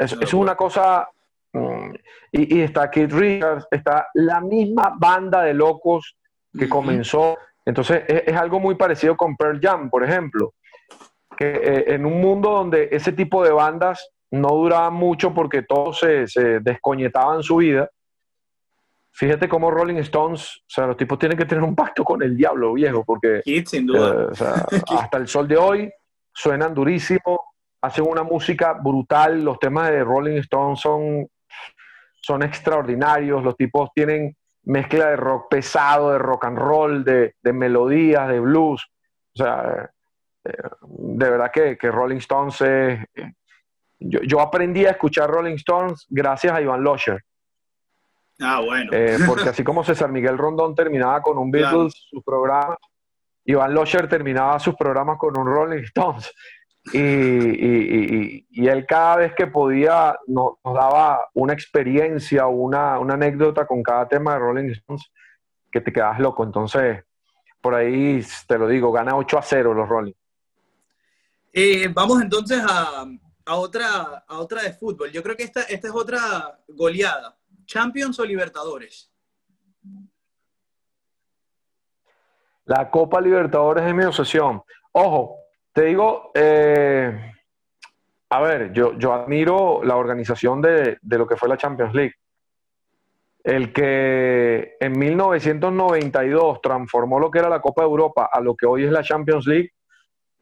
es, 0.00 0.34
una 0.34 0.54
cosa... 0.54 1.08
Mm, 1.52 1.94
y, 2.32 2.60
está 2.60 2.90
Keith 2.90 3.12
Richards, 3.12 3.66
está 3.70 4.06
la 4.14 4.40
misma 4.40 4.94
banda 4.96 5.42
de 5.42 5.54
locos 5.54 6.16
que 6.56 6.68
comenzó 6.68 7.36
entonces 7.64 8.02
es, 8.08 8.36
algo 8.36 8.58
muy 8.58 8.74
parecido 8.74 9.16
con 9.16 9.36
Pearl 9.36 9.60
Jam, 9.60 9.90
por 9.90 10.04
ejemplo, 10.04 10.54
que 11.36 11.50
eh, 11.50 11.94
en 11.94 12.06
un 12.06 12.20
mundo 12.20 12.50
donde 12.50 12.88
ese 12.90 13.12
tipo 13.12 13.44
de 13.44 13.52
bandas 13.52 14.10
no 14.30 14.48
duraban 14.48 14.94
mucho 14.94 15.34
porque 15.34 15.62
todos 15.62 15.98
se, 15.98 16.26
se 16.26 16.60
descoñetaban 16.60 17.42
su 17.42 17.56
vida, 17.56 17.90
fíjate 19.12 19.48
cómo 19.48 19.70
Rolling 19.70 19.96
Stones, 19.96 20.58
o 20.58 20.64
sea, 20.68 20.86
los 20.86 20.96
tipos 20.96 21.18
tienen 21.18 21.36
que 21.36 21.44
tener 21.44 21.64
un 21.64 21.74
pacto 21.74 22.04
con 22.04 22.22
el 22.22 22.36
diablo, 22.36 22.72
viejo, 22.74 23.04
porque 23.04 23.42
sin 23.66 23.86
duda. 23.86 24.28
Eh, 24.32 24.80
hasta 24.98 25.18
el 25.18 25.28
sol 25.28 25.48
de 25.48 25.56
hoy 25.56 25.92
suenan 26.32 26.74
durísimo, 26.74 27.54
hacen 27.82 28.06
una 28.08 28.22
música 28.22 28.74
brutal, 28.74 29.44
los 29.44 29.58
temas 29.58 29.90
de 29.90 30.04
Rolling 30.04 30.38
Stones 30.38 30.80
son, 30.80 31.26
son 32.22 32.42
extraordinarios, 32.42 33.42
los 33.42 33.56
tipos 33.56 33.90
tienen 33.94 34.36
mezcla 34.64 35.10
de 35.10 35.16
rock 35.16 35.48
pesado, 35.50 36.12
de 36.12 36.18
rock 36.18 36.44
and 36.44 36.58
roll, 36.58 37.04
de, 37.04 37.34
melodías, 37.52 38.28
de 38.28 38.40
blues. 38.40 38.86
O 39.34 39.38
sea, 39.42 39.90
eh, 40.44 40.52
de 40.82 41.30
verdad 41.30 41.50
que, 41.50 41.76
Rolling 41.82 42.18
Stones 42.18 42.60
es... 42.60 43.00
Eh, 44.00 44.20
yo, 44.26 44.40
aprendí 44.40 44.86
a 44.86 44.90
escuchar 44.90 45.30
Rolling 45.30 45.54
Stones 45.54 46.06
gracias 46.08 46.52
a 46.52 46.60
Iván 46.60 46.82
Losher. 46.82 47.22
Ah, 48.40 48.60
bueno. 48.60 48.90
Eh, 48.92 49.18
porque 49.26 49.50
así 49.50 49.62
como 49.62 49.84
César 49.84 50.10
Miguel 50.10 50.38
Rondón 50.38 50.74
terminaba 50.74 51.20
con 51.22 51.38
un 51.38 51.50
Beatles, 51.50 51.92
su 52.08 52.22
programa, 52.22 52.76
Iván 53.44 53.74
Losher 53.74 54.08
terminaba 54.08 54.58
sus 54.58 54.74
programas 54.74 55.18
con 55.18 55.36
un 55.38 55.46
Rolling 55.46 55.82
Stones. 55.84 56.32
Y, 56.94 58.46
y, 58.50 58.68
él 58.68 58.86
cada 58.86 59.16
vez 59.16 59.34
que 59.34 59.46
podía 59.46 60.16
nos, 60.26 60.54
daba 60.64 61.28
una 61.34 61.52
experiencia 61.52 62.46
una, 62.46 62.98
una, 62.98 63.14
anécdota 63.14 63.66
con 63.66 63.82
cada 63.82 64.08
tema 64.08 64.32
de 64.32 64.38
Rolling 64.38 64.70
Stones 64.70 65.12
que 65.70 65.82
te 65.82 65.92
quedas 65.92 66.18
loco. 66.18 66.42
Entonces, 66.42 67.04
por 67.60 67.74
ahí 67.74 68.24
te 68.48 68.58
lo 68.58 68.66
digo, 68.66 68.90
gana 68.92 69.14
8 69.14 69.38
a 69.38 69.42
0 69.42 69.74
los 69.74 69.88
Rolling. 69.88 70.14
Eh, 71.52 71.88
vamos 71.92 72.22
entonces 72.22 72.62
a, 72.66 73.04
a, 73.50 73.56
otra, 73.56 74.24
a 74.28 74.38
otra 74.38 74.62
de 74.62 74.72
fútbol. 74.72 75.10
Yo 75.10 75.24
creo 75.24 75.36
que 75.36 75.42
esta, 75.42 75.62
esta 75.62 75.88
es 75.88 75.94
otra 75.94 76.56
goleada. 76.68 77.36
¿Champions 77.66 78.20
o 78.20 78.24
Libertadores? 78.24 79.12
La 82.66 82.88
Copa 82.88 83.20
Libertadores 83.20 83.84
es 83.84 83.92
mi 83.92 84.04
obsesión. 84.04 84.62
Ojo, 84.92 85.34
te 85.72 85.86
digo, 85.86 86.30
eh, 86.32 87.34
a 88.28 88.40
ver, 88.40 88.72
yo, 88.72 88.96
yo 88.96 89.12
admiro 89.12 89.82
la 89.82 89.96
organización 89.96 90.62
de, 90.62 90.98
lo 91.02 91.26
que 91.26 91.36
fue 91.36 91.48
la 91.48 91.56
Champions 91.56 91.92
League. 91.92 92.14
El 93.42 93.72
que 93.72 94.76
en 94.78 94.96
1992 94.96 96.62
transformó 96.62 97.18
lo 97.18 97.32
que 97.32 97.40
era 97.40 97.48
la 97.48 97.60
Copa 97.60 97.82
de 97.82 97.88
Europa 97.88 98.30
a 98.32 98.40
lo 98.40 98.54
que 98.54 98.66
hoy 98.66 98.84
es 98.84 98.92
la 98.92 99.02
Champions 99.02 99.48
League, 99.48 99.70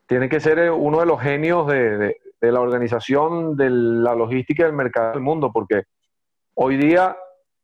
tiene 0.07 0.29
que 0.29 0.41
ser 0.41 0.71
uno 0.71 1.01
de 1.01 1.07
los 1.07 1.21
genios 1.21 1.67
de, 1.67 2.17
la 2.41 2.61
organización 2.61 3.57
de 3.57 3.71
la 3.71 4.15
logística 4.15 4.65
del 4.65 4.73
mercado 4.73 5.13
del 5.13 5.21
mundo, 5.21 5.51
porque 5.53 5.85
hoy 6.55 6.77
día 6.77 7.17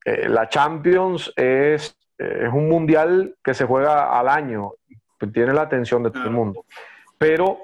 eh, 0.04 0.28
la 0.28 0.48
Champions 0.48 1.32
es, 1.36 1.96
es 2.18 2.52
un 2.52 2.68
mundial 2.68 3.36
que 3.42 3.54
se 3.54 3.64
juega 3.64 4.18
al 4.18 4.28
año, 4.28 4.72
tiene 5.32 5.54
la 5.54 5.62
atención 5.62 6.02
de 6.02 6.10
todo 6.10 6.24
el 6.24 6.30
mundo 6.30 6.64
pero 7.24 7.58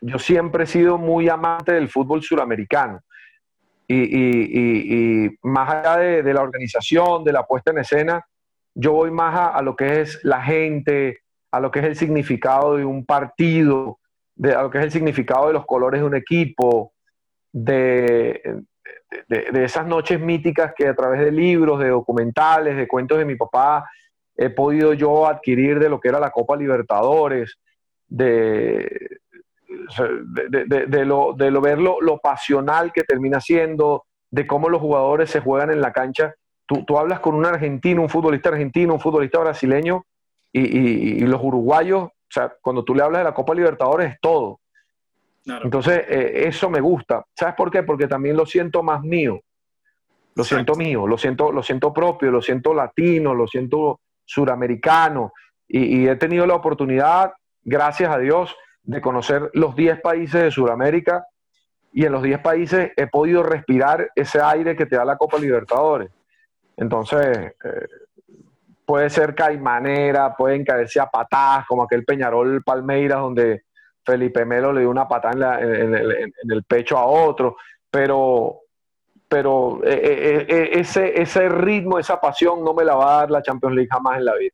yo 0.00 0.18
siempre 0.18 0.64
he 0.64 0.66
sido 0.66 0.98
muy 0.98 1.28
amante 1.28 1.72
del 1.72 1.88
fútbol 1.88 2.22
suramericano. 2.22 3.00
y, 3.86 5.28
más 5.42 5.70
allá 5.70 5.96
de, 6.22 6.34
la 6.34 6.42
organización, 6.42 7.22
de 7.22 7.32
la 7.32 7.46
puesta 7.46 7.70
en 7.70 7.78
escena, 7.78 8.26
yo 8.74 8.92
voy 8.92 9.12
más 9.12 9.52
a, 9.54 9.62
lo 9.62 9.76
que 9.76 10.00
es 10.00 10.18
la 10.24 10.42
gente, 10.42 11.20
a 11.52 11.60
lo 11.60 11.70
que 11.70 11.78
es 11.78 11.84
el 11.84 11.94
significado 11.94 12.76
de 12.76 12.84
un 12.84 13.06
partido, 13.06 14.00
de, 14.36 14.52
lo 14.52 14.70
que 14.70 14.78
es 14.78 14.84
el 14.84 14.90
significado 14.90 15.48
de 15.48 15.52
los 15.52 15.66
colores 15.66 16.00
de 16.00 16.06
un 16.06 16.16
equipo, 16.16 16.92
de, 17.52 18.62
de, 19.28 19.64
esas 19.64 19.86
noches 19.86 20.20
míticas 20.20 20.72
que 20.76 20.88
a 20.88 20.94
través 20.94 21.20
de 21.20 21.30
libros, 21.30 21.78
de 21.80 21.88
documentales, 21.88 22.76
de 22.76 22.88
cuentos 22.88 23.18
de 23.18 23.24
mi 23.24 23.36
papá, 23.36 23.88
he 24.36 24.50
podido 24.50 24.92
yo 24.92 25.26
adquirir 25.26 25.78
de 25.78 25.88
lo 25.88 26.00
que 26.00 26.08
era 26.08 26.18
la 26.18 26.30
Copa 26.30 26.56
Libertadores, 26.56 27.58
de, 28.08 29.18
de, 30.48 31.04
lo, 31.04 31.34
de 31.34 31.50
lo, 31.50 31.60
ver 31.60 31.78
lo, 31.78 32.18
pasional 32.22 32.92
que 32.92 33.02
termina 33.02 33.40
siendo, 33.40 34.04
de 34.30 34.46
cómo 34.46 34.68
los 34.68 34.80
jugadores 34.80 35.30
se 35.30 35.40
juegan 35.40 35.70
en 35.70 35.80
la 35.80 35.92
cancha. 35.92 36.34
Tú, 36.66 36.84
tú 36.84 36.98
hablas 36.98 37.20
con 37.20 37.34
un 37.34 37.46
argentino, 37.46 38.02
un 38.02 38.08
futbolista 38.08 38.48
argentino, 38.48 38.94
un 38.94 39.00
futbolista 39.00 39.38
brasileño 39.38 40.04
y, 40.52 41.20
los 41.20 41.42
uruguayos, 41.42 42.10
o 42.28 42.32
sea, 42.32 42.52
cuando 42.60 42.84
tú 42.84 42.94
le 42.94 43.02
hablas 43.02 43.20
de 43.20 43.24
la 43.24 43.34
Copa 43.34 43.54
Libertadores 43.54 44.12
es 44.12 44.20
todo. 44.20 44.60
Entonces, 45.46 46.04
eh, 46.08 46.46
eso 46.46 46.70
me 46.70 46.80
gusta. 46.80 47.24
¿Sabes 47.34 47.54
por 47.54 47.70
qué? 47.70 47.82
Porque 47.82 48.08
también 48.08 48.36
lo 48.36 48.46
siento 48.46 48.82
más 48.82 49.02
mío. 49.02 49.40
Lo 50.36 50.42
siento 50.42 50.74
mío, 50.74 51.06
lo 51.06 51.16
siento, 51.16 51.52
lo 51.52 51.62
siento 51.62 51.92
propio, 51.92 52.30
lo 52.30 52.42
siento 52.42 52.74
latino, 52.74 53.34
lo 53.34 53.46
siento 53.46 54.00
suramericano. 54.24 55.32
Y, 55.68 56.08
he 56.08 56.16
tenido 56.16 56.46
la 56.46 56.54
oportunidad, 56.54 57.32
gracias 57.62 58.10
a 58.10 58.18
Dios, 58.18 58.56
de 58.82 59.00
conocer 59.00 59.50
los 59.54 59.76
10 59.76 60.00
países 60.00 60.42
de 60.42 60.50
Sudamérica. 60.50 61.26
Y 61.92 62.04
en 62.04 62.12
los 62.12 62.22
10 62.22 62.40
países 62.40 62.90
he 62.96 63.06
podido 63.06 63.44
respirar 63.44 64.10
ese 64.16 64.40
aire 64.40 64.74
que 64.74 64.86
te 64.86 64.96
da 64.96 65.04
la 65.04 65.16
Copa 65.16 65.38
Libertadores. 65.38 66.10
Entonces, 66.76 67.54
eh, 67.64 67.86
puede 68.84 69.10
ser 69.10 69.34
caimanera, 69.34 70.34
pueden 70.36 70.64
caerse 70.64 71.00
a 71.00 71.06
patadas, 71.06 71.66
como 71.66 71.82
aquel 71.84 72.04
Peñarol 72.04 72.62
Palmeiras, 72.62 73.20
donde 73.20 73.64
Felipe 74.04 74.44
Melo 74.44 74.72
le 74.72 74.80
dio 74.80 74.90
una 74.90 75.08
patada 75.08 75.60
en, 75.60 75.94
el 75.94 76.64
pecho 76.64 76.98
a 76.98 77.06
otro, 77.06 77.56
pero, 77.90 78.60
pero 79.28 79.80
eh, 79.84 80.00
eh, 80.02 80.46
eh, 80.48 80.70
ese, 80.74 81.20
ese 81.20 81.48
ritmo, 81.48 81.98
esa 81.98 82.20
pasión 82.20 82.62
no 82.62 82.74
me 82.74 82.84
la 82.84 82.94
va 82.94 83.14
a 83.14 83.20
dar 83.20 83.30
la 83.30 83.42
Champions 83.42 83.74
League 83.74 83.88
jamás 83.90 84.18
en 84.18 84.24
la 84.26 84.34
vida. 84.34 84.52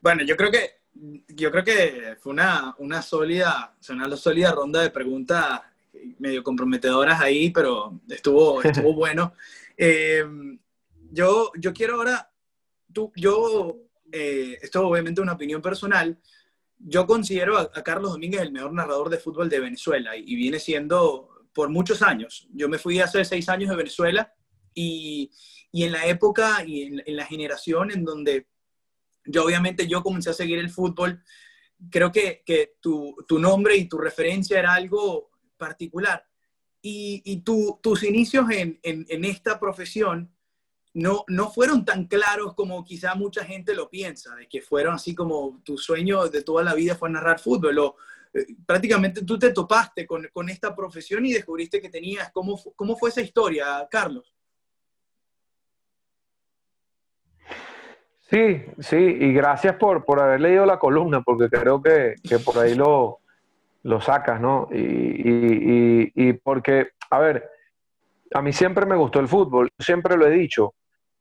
Bueno, 0.00 0.22
yo 0.22 0.36
creo 0.36 0.50
que, 0.50 0.70
yo 1.28 1.50
creo 1.50 1.64
que 1.64 2.16
fue 2.20 2.32
una, 2.32 2.74
una 2.78 3.02
sólida, 3.02 3.74
una 3.90 4.16
sólida 4.16 4.52
ronda 4.52 4.82
de 4.82 4.90
preguntas 4.90 5.62
medio 6.18 6.42
comprometedoras 6.44 7.20
ahí, 7.20 7.50
pero 7.50 8.00
estuvo, 8.08 8.62
estuvo 8.62 8.92
bueno. 8.94 9.32
yo, 11.10 11.50
yo 11.56 11.72
quiero 11.72 11.94
ahora, 11.94 12.30
tú, 12.94 13.12
yo, 13.16 13.76
esto 14.10 14.86
obviamente 14.86 15.20
es 15.20 15.22
una 15.22 15.34
opinión 15.34 15.60
personal, 15.60 16.18
yo 16.78 17.06
considero 17.06 17.58
a, 17.58 17.70
Carlos 17.82 18.12
Domínguez 18.12 18.42
el 18.42 18.52
mejor 18.52 18.72
narrador 18.72 19.08
de 19.08 19.18
fútbol 19.18 19.48
de 19.48 19.60
Venezuela 19.60 20.16
y, 20.16 20.34
viene 20.34 20.58
siendo 20.58 21.30
por 21.52 21.70
muchos 21.70 22.02
años. 22.02 22.46
Yo 22.52 22.68
me 22.68 22.78
fui 22.78 23.00
hace 23.00 23.24
seis 23.24 23.48
años 23.48 23.70
de 23.70 23.76
Venezuela 23.76 24.32
y, 24.74 25.30
en 25.72 25.92
la 25.92 26.06
época 26.06 26.64
y 26.64 26.82
en, 26.82 27.16
la 27.16 27.26
generación 27.26 27.90
en 27.90 28.04
donde 28.04 28.48
yo 29.24 29.44
obviamente 29.44 29.86
yo 29.86 30.02
comencé 30.02 30.30
a 30.30 30.34
seguir 30.34 30.58
el 30.58 30.70
fútbol, 30.70 31.22
creo 31.90 32.12
que, 32.12 32.42
tu, 32.80 33.16
nombre 33.38 33.76
y 33.76 33.88
tu 33.88 33.98
referencia 33.98 34.58
era 34.58 34.74
algo 34.74 35.30
particular. 35.56 36.26
Y, 36.82 37.42
tus 37.42 38.02
inicios 38.02 38.46
en, 38.50 38.78
en 38.82 39.24
esta 39.24 39.58
profesión 39.58 40.33
no, 40.94 41.24
no 41.28 41.50
fueron 41.50 41.84
tan 41.84 42.06
claros 42.06 42.54
como 42.54 42.84
quizá 42.84 43.14
mucha 43.14 43.44
gente 43.44 43.74
lo 43.74 43.90
piensa, 43.90 44.34
de 44.36 44.48
que 44.48 44.62
fueron 44.62 44.94
así 44.94 45.14
como 45.14 45.60
tu 45.64 45.76
sueño 45.76 46.28
de 46.28 46.42
toda 46.42 46.62
la 46.62 46.74
vida 46.74 46.94
fue 46.94 47.10
narrar 47.10 47.40
fútbol. 47.40 47.78
O, 47.78 47.96
eh, 48.32 48.46
prácticamente 48.64 49.24
tú 49.24 49.38
te 49.38 49.52
topaste 49.52 50.06
con, 50.06 50.48
esta 50.48 50.74
profesión 50.74 51.26
y 51.26 51.32
descubriste 51.32 51.80
que 51.80 51.88
tenías. 51.88 52.30
¿Cómo, 52.32 52.60
cómo 52.76 52.96
fue 52.96 53.10
esa 53.10 53.20
historia, 53.20 53.86
Carlos? 53.90 54.34
Sí, 58.30 58.64
sí, 58.78 58.96
y 58.96 59.32
gracias 59.32 59.76
por, 59.76 60.04
por 60.04 60.20
haber 60.20 60.40
leído 60.40 60.64
la 60.64 60.78
columna, 60.78 61.22
porque 61.22 61.48
creo 61.48 61.82
que, 61.82 62.14
por 62.44 62.58
ahí 62.58 62.74
lo, 62.74 63.20
lo 63.82 64.00
sacas, 64.00 64.40
¿no? 64.40 64.68
Y, 64.72 66.10
y, 66.14 66.32
porque, 66.32 66.88
a 67.10 67.18
ver, 67.20 67.48
a 68.32 68.42
mí 68.42 68.52
siempre 68.52 68.86
me 68.86 68.96
gustó 68.96 69.20
el 69.20 69.28
fútbol, 69.28 69.70
siempre 69.78 70.16
lo 70.16 70.26
he 70.26 70.30
dicho, 70.30 70.74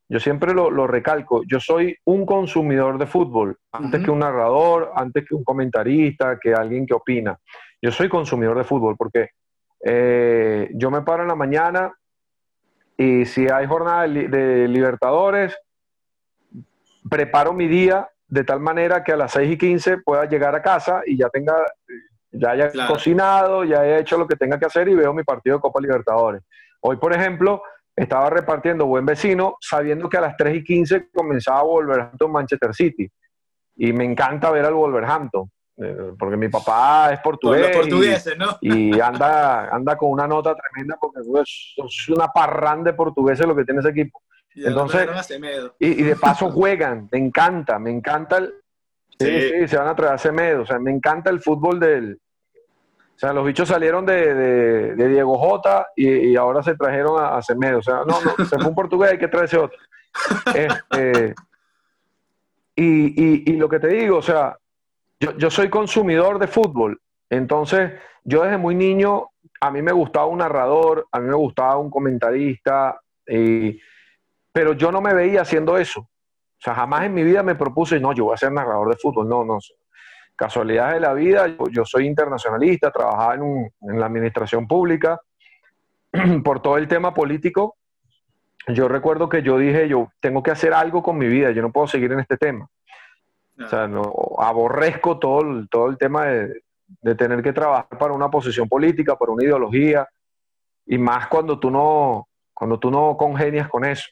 yo 0.09 0.19
siempre 0.19 0.53
lo, 0.53 0.87
recalco, 0.87 1.43
yo 1.47 1.59
soy 1.59 1.97
un 2.05 2.25
consumidor 2.25 2.97
de 2.97 3.07
fútbol, 3.07 3.57
antes 3.71 4.03
que 4.03 4.11
un 4.11 4.19
narrador, 4.19 4.91
antes 4.95 5.25
que 5.27 5.33
un 5.33 5.43
comentarista, 5.43 6.37
que 6.39 6.53
alguien 6.53 6.85
que 6.85 6.93
opina. 6.93 7.37
Yo 7.81 7.91
soy 7.91 8.09
consumidor 8.09 8.57
de 8.57 8.63
fútbol 8.63 8.95
porque 8.97 9.29
eh, 9.83 10.69
yo 10.73 10.91
me 10.91 11.01
paro 11.01 11.23
en 11.23 11.29
la 11.29 11.35
mañana 11.35 11.93
y 12.97 13.25
si 13.25 13.49
hay 13.49 13.65
jornada 13.65 14.07
de, 14.07 14.67
Libertadores, 14.67 15.57
preparo 17.09 17.53
mi 17.53 17.67
día 17.67 18.07
de 18.27 18.43
tal 18.43 18.59
manera 18.59 19.03
que 19.03 19.13
a 19.13 19.17
las 19.17 19.31
6 19.31 19.51
y 19.51 19.57
15 19.57 19.97
pueda 19.99 20.25
llegar 20.25 20.55
a 20.55 20.61
casa 20.61 21.01
y 21.05 21.17
ya 21.17 21.29
tenga, 21.29 21.55
ya 22.31 22.51
haya 22.51 22.71
cocinado, 22.87 23.63
ya 23.63 23.81
haya 23.81 23.99
hecho 23.99 24.17
lo 24.17 24.27
que 24.27 24.35
tenga 24.35 24.59
que 24.59 24.65
hacer 24.65 24.87
y 24.89 24.95
veo 24.95 25.13
mi 25.13 25.23
partido 25.23 25.57
de 25.57 25.61
Copa 25.61 25.81
Libertadores. 25.81 26.43
Hoy, 26.81 26.97
por 26.97 27.13
ejemplo, 27.13 27.61
estaba 27.95 28.29
repartiendo 28.29 28.85
buen 28.85 29.05
vecino, 29.05 29.57
sabiendo 29.59 30.09
que 30.09 30.17
a 30.17 30.21
las 30.21 30.37
3 30.37 30.57
y 30.57 30.63
15 30.63 31.09
comenzaba 31.13 31.63
Wolverhampton 31.63 32.31
Manchester 32.31 32.73
City. 32.73 33.09
Y 33.75 33.93
me 33.93 34.03
encanta 34.03 34.51
ver 34.51 34.65
al 34.65 34.73
Wolverhampton, 34.73 35.49
eh, 35.77 36.13
porque 36.17 36.37
mi 36.37 36.49
papá 36.49 37.13
es 37.13 37.19
portugués. 37.19 38.25
y, 38.61 38.99
anda, 38.99 39.69
anda 39.69 39.95
con 39.95 40.11
una 40.11 40.27
nota 40.27 40.55
tremenda, 40.55 40.97
porque 40.99 41.21
es 41.21 42.09
una 42.09 42.27
parranda 42.27 42.91
de 42.91 42.97
portugueses 42.97 43.45
lo 43.45 43.55
que 43.55 43.65
tiene 43.65 43.79
ese 43.79 43.89
equipo. 43.89 44.21
Y 44.55 44.67
Entonces, 44.67 45.09
y, 45.79 46.03
de 46.03 46.15
paso 46.15 46.51
juegan, 46.51 47.09
me 47.11 47.17
encanta, 47.17 47.79
me 47.79 47.89
encanta 47.89 48.37
el. 48.37 48.53
Sí, 49.19 49.27
sí, 49.27 49.67
se 49.67 49.77
van 49.77 49.87
a 49.87 49.95
traer 49.95 50.13
a 50.13 50.17
Semedo. 50.17 50.61
O 50.61 50.65
sea, 50.65 50.79
me 50.79 50.91
encanta 50.91 51.29
el 51.29 51.39
fútbol 51.39 51.79
del, 51.79 52.19
o 53.15 53.19
sea, 53.19 53.31
los 53.31 53.45
bichos 53.45 53.69
salieron 53.69 54.05
de, 54.05 54.95
Diego 54.95 55.37
Jota 55.37 55.87
y, 55.95 56.35
ahora 56.35 56.63
se 56.63 56.75
trajeron 56.75 57.23
a, 57.23 57.41
Semedo. 57.41 57.79
O 57.79 57.83
sea, 57.83 58.01
no, 58.07 58.19
no, 58.21 58.45
se 58.45 58.57
fue 58.57 58.67
un 58.67 58.75
portugués, 58.75 59.11
hay 59.11 59.19
que 59.19 59.27
traerse 59.27 59.57
otro. 59.57 59.77
Este, 60.53 61.35
y, 62.75 63.53
lo 63.53 63.69
que 63.69 63.79
te 63.79 63.87
digo, 63.87 64.17
o 64.17 64.21
sea, 64.21 64.57
yo, 65.19 65.49
soy 65.51 65.69
consumidor 65.69 66.39
de 66.39 66.47
fútbol. 66.47 66.99
Entonces, 67.29 67.93
yo 68.23 68.43
desde 68.43 68.57
muy 68.57 68.75
niño, 68.75 69.29
a 69.61 69.71
mí 69.71 69.81
me 69.81 69.91
gustaba 69.91 70.25
un 70.25 70.39
narrador, 70.39 71.07
a 71.11 71.19
mí 71.19 71.27
me 71.27 71.35
gustaba 71.35 71.77
un 71.77 71.89
comentarista, 71.89 72.99
pero 74.51 74.73
yo 74.73 74.91
no 74.91 75.01
me 75.01 75.13
veía 75.13 75.41
haciendo 75.41 75.77
eso. 75.77 76.01
O 76.01 76.63
sea, 76.63 76.73
jamás 76.75 77.05
en 77.05 77.13
mi 77.13 77.23
vida 77.23 77.43
me 77.43 77.55
propuse, 77.55 77.99
no, 77.99 78.13
yo 78.13 78.25
voy 78.25 78.33
a 78.33 78.37
ser 78.37 78.51
narrador 78.51 78.89
de 78.89 78.97
fútbol. 78.97 79.29
No, 79.29 79.45
no 79.45 79.59
casualidades 80.35 80.95
de 80.95 80.99
la 80.99 81.13
vida, 81.13 81.55
yo, 81.71 81.85
soy 81.85 82.07
internacionalista, 82.07 82.91
trabajaba 82.91 83.35
en, 83.35 83.99
la 83.99 84.05
administración 84.05 84.67
pública, 84.67 85.19
por 86.43 86.61
todo 86.61 86.77
el 86.77 86.87
tema 86.87 87.13
político, 87.13 87.75
yo 88.67 88.87
recuerdo 88.87 89.27
que 89.27 89.41
yo 89.41 89.57
dije, 89.57 89.87
yo 89.89 90.09
tengo 90.19 90.41
que 90.41 90.51
hacer 90.51 90.73
algo 90.73 91.03
con 91.03 91.17
mi 91.17 91.27
vida, 91.27 91.51
yo 91.51 91.61
no 91.61 91.71
puedo 91.71 91.87
seguir 91.87 92.11
en 92.13 92.19
este 92.19 92.37
tema. 92.37 92.67
O 93.59 93.67
sea, 93.67 93.87
no, 93.87 94.11
aborrezco 94.39 95.19
todo 95.19 95.41
el, 95.41 95.69
todo 95.69 95.87
el 95.89 95.97
tema 95.97 96.25
de, 96.25 96.63
de, 97.01 97.15
tener 97.15 97.43
que 97.43 97.53
trabajar 97.53 97.97
para 97.99 98.13
una 98.13 98.29
posición 98.31 98.67
política, 98.67 99.15
para 99.15 99.31
una 99.31 99.43
ideología, 99.43 100.07
y 100.85 100.97
más 100.97 101.27
cuando 101.27 101.59
tú 101.59 101.69
no, 101.69 102.27
cuando 102.53 102.79
tú 102.79 102.89
no 102.89 103.15
congenias 103.17 103.69
con 103.69 103.85
eso. 103.85 104.09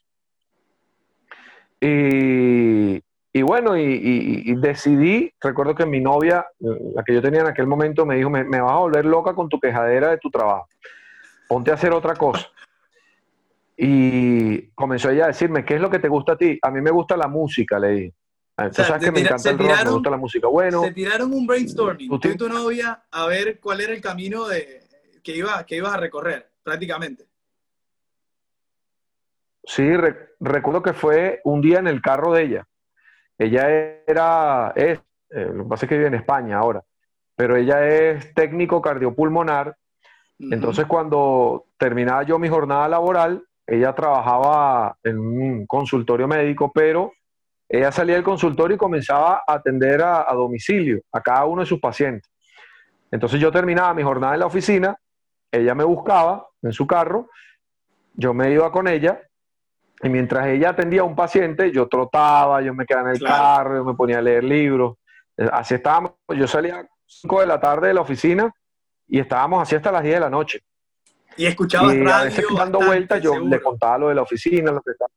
Y, 1.79 3.01
y 3.33 3.43
bueno, 3.43 3.77
y, 3.77 4.55
decidí, 4.55 5.33
recuerdo 5.39 5.73
que 5.73 5.85
mi 5.85 6.01
novia, 6.01 6.45
la 6.59 7.03
que 7.03 7.13
yo 7.13 7.21
tenía 7.21 7.39
en 7.41 7.47
aquel 7.47 7.65
momento, 7.65 8.05
me 8.05 8.17
dijo, 8.17 8.29
me, 8.29 8.43
vas 8.43 8.71
a 8.73 8.79
volver 8.79 9.05
loca 9.05 9.33
con 9.33 9.47
tu 9.47 9.57
quejadera 9.57 10.09
de 10.09 10.17
tu 10.17 10.29
trabajo, 10.29 10.67
ponte 11.47 11.71
a 11.71 11.75
hacer 11.75 11.93
otra 11.93 12.13
cosa. 12.15 12.49
Y 13.77 14.67
comenzó 14.71 15.09
ella 15.09 15.25
a 15.25 15.27
decirme, 15.27 15.63
¿qué 15.63 15.75
es 15.75 15.81
lo 15.81 15.89
que 15.89 15.99
te 15.99 16.09
gusta 16.09 16.33
a 16.33 16.37
ti? 16.37 16.59
A 16.61 16.69
mí 16.71 16.81
me 16.81 16.91
gusta 16.91 17.15
la 17.15 17.29
música, 17.29 17.79
le 17.79 17.89
dije. 17.89 18.13
sabes 18.71 19.05
que 19.05 19.11
me 19.11 19.21
encanta 19.21 19.49
el 19.49 19.57
rock, 19.57 19.85
me 19.85 19.91
gusta 19.91 20.09
la 20.09 20.17
música. 20.17 20.47
Bueno. 20.49 20.83
Se 20.83 20.91
tiraron 20.91 21.33
un 21.33 21.47
brainstorming, 21.47 22.19
tú 22.19 22.27
y 22.27 22.35
tu 22.35 22.49
novia, 22.49 23.03
a 23.09 23.27
ver 23.27 23.61
cuál 23.61 23.79
era 23.79 23.93
el 23.93 24.01
camino 24.01 24.45
de, 24.45 24.81
que, 25.23 25.37
iba, 25.37 25.65
que 25.65 25.77
ibas 25.77 25.93
a 25.93 25.97
recorrer, 25.97 26.51
prácticamente. 26.61 27.27
Sí, 29.63 29.89
recuerdo 30.41 30.81
que 30.81 30.91
fue 30.91 31.39
un 31.45 31.61
día 31.61 31.79
en 31.79 31.87
el 31.87 32.01
carro 32.01 32.33
de 32.33 32.43
ella 32.43 32.67
ella 33.37 33.67
era, 34.05 34.73
es, 34.75 34.99
eh, 35.29 35.49
lo 35.53 35.63
que 35.63 35.69
pasa 35.69 35.85
es 35.85 35.89
que 35.89 35.95
vive 35.95 36.07
en 36.07 36.15
España 36.15 36.59
ahora, 36.59 36.83
pero 37.35 37.55
ella 37.55 37.87
es 37.87 38.33
técnico 38.33 38.81
cardiopulmonar 38.81 39.75
Entonces, 40.39 40.85
cuando 40.85 41.65
terminaba 41.77 42.23
yo 42.23 42.39
mi 42.39 42.49
jornada 42.49 42.87
laboral, 42.87 43.43
ella 43.65 43.93
trabajaba 43.93 44.97
en 45.03 45.19
un 45.19 45.65
consultorio 45.65 46.27
médico, 46.27 46.71
pero 46.73 47.13
ella 47.69 47.91
salía 47.91 48.15
del 48.15 48.23
consultorio 48.23 48.75
y 48.75 48.77
comenzaba 48.77 49.43
a 49.47 49.53
atender 49.53 50.01
a, 50.01 50.27
domicilio 50.33 50.99
a 51.11 51.21
cada 51.21 51.45
uno 51.45 51.61
de 51.61 51.67
sus 51.67 51.79
pacientes. 51.79 52.29
Entonces 53.09 53.39
yo 53.39 53.51
terminaba 53.51 53.93
mi 53.93 54.03
jornada 54.03 54.33
en 54.33 54.41
la 54.41 54.47
oficina, 54.47 54.97
ella 55.49 55.73
me 55.73 55.85
buscaba 55.85 56.47
en 56.61 56.73
su 56.73 56.85
carro, 56.85 57.29
yo 58.13 58.33
me 58.33 58.51
iba 58.51 58.71
con 58.71 58.87
ella 58.87 59.21
y 60.03 60.09
mientras 60.09 60.47
ella 60.47 60.69
atendía 60.69 61.01
a 61.01 61.05
un 61.05 61.15
paciente, 61.15 61.71
yo 61.71 61.87
trotaba, 61.87 62.61
yo 62.61 62.73
me 62.73 62.85
quedaba 62.85 63.09
en 63.09 63.15
el 63.15 63.21
carro, 63.23 63.77
yo 63.77 63.83
me 63.83 63.93
ponía 63.93 64.17
a 64.17 64.21
leer 64.21 64.43
libros. 64.43 64.97
Así 65.51 65.75
estábamos, 65.75 66.13
yo 66.35 66.47
salía 66.47 66.79
a 66.79 66.87
5 67.05 67.41
de 67.41 67.47
la 67.47 67.59
tarde 67.59 67.89
de 67.89 67.93
la 67.93 68.01
oficina 68.01 68.51
y 69.07 69.19
estábamos 69.19 69.61
así 69.61 69.75
hasta 69.75 69.91
las 69.91 70.03
10 70.03 70.15
de 70.15 70.19
la 70.19 70.29
noche. 70.29 70.63
Y 71.37 71.45
escuchaba 71.45 71.87
radio. 71.87 72.13
A 72.13 72.23
veces 72.23 72.45
dando 72.55 72.79
vueltas 72.79 73.21
yo 73.21 73.39
le 73.39 73.61
contaba 73.61 73.97
lo 73.99 74.09
de 74.09 74.15
la 74.15 74.21
oficina, 74.23 74.71
lo 74.71 74.81
que 74.81 74.91
estaba. 74.91 75.11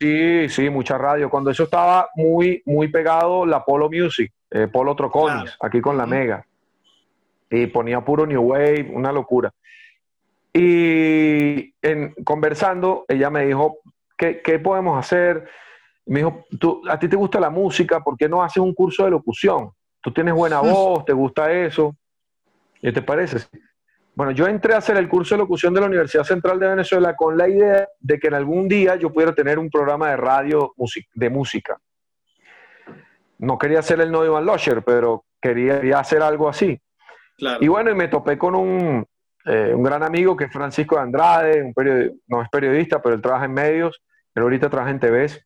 Sí, 0.00 0.48
sí, 0.48 0.70
mucha 0.70 0.96
radio. 0.96 1.28
Cuando 1.28 1.50
eso 1.50 1.64
estaba 1.64 2.08
muy, 2.14 2.62
muy 2.64 2.88
pegado, 2.88 3.44
la 3.44 3.64
Polo 3.64 3.90
Music, 3.90 4.32
eh, 4.50 4.68
Polo 4.68 4.94
Troconis, 4.94 5.56
aquí 5.60 5.80
con 5.80 5.96
la 5.96 6.06
Mega. 6.06 6.46
Y 7.50 7.66
ponía 7.66 8.00
puro 8.00 8.26
New 8.26 8.42
Wave, 8.42 8.90
una 8.92 9.10
locura. 9.10 9.52
Y 10.52 11.74
en, 11.82 12.14
conversando, 12.24 13.04
ella 13.08 13.30
me 13.30 13.46
dijo, 13.46 13.78
¿qué, 14.16 14.40
¿qué, 14.42 14.58
podemos 14.58 14.98
hacer? 14.98 15.48
Me 16.06 16.20
dijo, 16.20 16.44
¿tú, 16.58 16.82
¿a 16.88 16.98
ti 16.98 17.08
te 17.08 17.16
gusta 17.16 17.38
la 17.38 17.50
música? 17.50 18.00
¿Por 18.00 18.16
qué 18.16 18.28
no 18.28 18.42
haces 18.42 18.62
un 18.62 18.74
curso 18.74 19.04
de 19.04 19.10
locución? 19.10 19.70
Tú 20.00 20.12
tienes 20.12 20.34
buena 20.34 20.60
voz, 20.60 21.04
te 21.04 21.12
gusta 21.12 21.52
eso. 21.52 21.96
¿Qué 22.80 22.92
te 22.92 23.02
parece? 23.02 23.46
Bueno, 24.18 24.32
yo 24.32 24.48
entré 24.48 24.74
a 24.74 24.78
hacer 24.78 24.96
el 24.96 25.08
curso 25.08 25.36
de 25.36 25.38
locución 25.38 25.72
de 25.72 25.80
la 25.80 25.86
Universidad 25.86 26.24
Central 26.24 26.58
de 26.58 26.66
Venezuela 26.66 27.14
con 27.14 27.38
la 27.38 27.48
idea 27.48 27.86
de 28.00 28.18
que 28.18 28.26
en 28.26 28.34
algún 28.34 28.66
día 28.66 28.96
yo 28.96 29.12
pudiera 29.12 29.32
tener 29.32 29.60
un 29.60 29.70
programa 29.70 30.10
de 30.10 30.16
radio 30.16 30.74
de 31.14 31.30
música. 31.30 31.78
No 33.38 33.56
quería 33.58 33.80
ser 33.80 34.00
el 34.00 34.10
no 34.10 34.24
Iván 34.24 34.44
Losher, 34.44 34.82
pero 34.82 35.24
quería, 35.40 36.00
hacer 36.00 36.20
algo 36.22 36.48
así. 36.48 36.80
Y 37.60 37.68
bueno, 37.68 37.92
y 37.92 37.94
me 37.94 38.08
topé 38.08 38.36
con 38.36 38.56
un, 38.56 39.06
eh, 39.50 39.72
un 39.74 39.82
gran 39.82 40.02
amigo 40.02 40.36
que 40.36 40.44
es 40.44 40.52
Francisco 40.52 40.96
de 40.96 41.00
Andrade, 41.00 41.62
un 41.62 42.20
no 42.26 42.42
es 42.42 42.50
periodista, 42.50 43.00
pero 43.00 43.14
él 43.14 43.22
trabaja 43.22 43.46
en 43.46 43.54
medios, 43.54 44.02
él 44.34 44.42
ahorita 44.42 44.68
trabaja 44.68 44.90
en 44.90 45.00
TVs. 45.00 45.42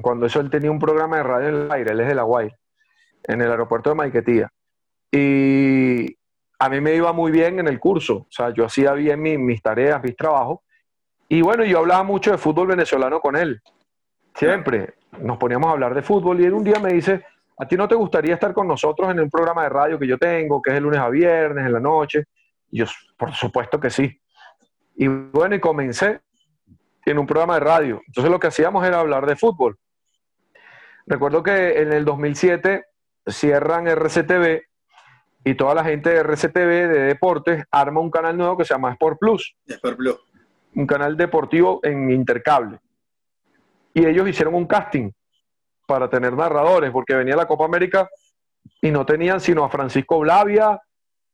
Cuando 0.00 0.26
eso 0.26 0.38
él 0.38 0.48
tenía 0.48 0.70
un 0.70 0.78
programa 0.78 1.16
de 1.16 1.24
radio 1.24 1.48
en 1.48 1.54
el 1.56 1.72
aire, 1.72 1.90
él 1.90 2.00
es 2.00 2.06
de 2.06 2.14
La 2.14 2.22
Guay, 2.22 2.52
en 3.24 3.40
el 3.40 3.50
aeropuerto 3.50 3.90
de 3.90 3.96
Maiquetía. 3.96 4.48
Y 5.10 6.16
a 6.60 6.68
mí 6.68 6.80
me 6.80 6.94
iba 6.94 7.12
muy 7.12 7.32
bien 7.32 7.58
en 7.58 7.66
el 7.66 7.80
curso, 7.80 8.14
o 8.14 8.26
sea, 8.30 8.50
yo 8.50 8.64
hacía 8.64 8.92
bien 8.92 9.44
mis 9.44 9.60
tareas, 9.60 10.00
mis 10.00 10.14
trabajos. 10.14 10.60
Y 11.28 11.42
bueno, 11.42 11.64
yo 11.64 11.80
hablaba 11.80 12.04
mucho 12.04 12.30
de 12.30 12.38
fútbol 12.38 12.68
venezolano 12.68 13.18
con 13.18 13.34
él, 13.34 13.60
siempre. 14.36 14.94
Nos 15.18 15.36
poníamos 15.36 15.68
a 15.68 15.72
hablar 15.72 15.94
de 15.94 16.02
fútbol 16.02 16.40
y 16.40 16.44
él 16.44 16.54
un 16.54 16.62
día 16.62 16.78
me 16.78 16.92
dice, 16.92 17.24
¿a 17.58 17.66
ti 17.66 17.76
no 17.76 17.88
te 17.88 17.96
gustaría 17.96 18.34
estar 18.34 18.52
con 18.52 18.68
nosotros 18.68 19.10
en 19.10 19.18
un 19.18 19.28
programa 19.28 19.64
de 19.64 19.68
radio 19.68 19.98
que 19.98 20.06
yo 20.06 20.16
tengo, 20.16 20.62
que 20.62 20.70
es 20.70 20.76
el 20.76 20.84
lunes 20.84 21.00
a 21.00 21.08
viernes, 21.08 21.66
en 21.66 21.72
la 21.72 21.80
noche? 21.80 22.24
Yo, 22.70 22.86
por 23.16 23.32
supuesto 23.32 23.80
que 23.80 23.90
sí. 23.90 24.20
Y 24.96 25.08
bueno, 25.08 25.54
y 25.54 25.60
comencé 25.60 26.20
en 27.06 27.18
un 27.18 27.26
programa 27.26 27.54
de 27.54 27.60
radio. 27.60 28.02
Entonces 28.06 28.30
lo 28.30 28.38
que 28.38 28.48
hacíamos 28.48 28.84
era 28.86 29.00
hablar 29.00 29.26
de 29.26 29.36
fútbol. 29.36 29.78
Recuerdo 31.06 31.42
que 31.42 31.80
en 31.80 31.92
el 31.92 32.04
2007 32.04 32.84
cierran 33.26 33.88
RCTV 33.88 34.62
y 35.44 35.54
toda 35.54 35.74
la 35.74 35.84
gente 35.84 36.10
de 36.10 36.16
RCTV 36.18 36.88
de 36.88 37.00
deportes 37.00 37.64
arma 37.70 38.00
un 38.00 38.10
canal 38.10 38.36
nuevo 38.36 38.56
que 38.56 38.64
se 38.64 38.74
llama 38.74 38.92
Sport 38.92 39.18
Plus. 39.18 39.56
Sport 39.66 39.96
Plus. 39.96 40.16
Un 40.74 40.86
canal 40.86 41.16
deportivo 41.16 41.80
en 41.82 42.10
intercable. 42.10 42.78
Y 43.94 44.06
ellos 44.06 44.28
hicieron 44.28 44.54
un 44.54 44.66
casting 44.66 45.10
para 45.86 46.08
tener 46.08 46.34
narradores, 46.34 46.92
porque 46.92 47.14
venía 47.14 47.34
la 47.34 47.48
Copa 47.48 47.64
América 47.64 48.08
y 48.80 48.90
no 48.90 49.04
tenían 49.04 49.40
sino 49.40 49.64
a 49.64 49.68
Francisco 49.68 50.20
Blavia, 50.20 50.80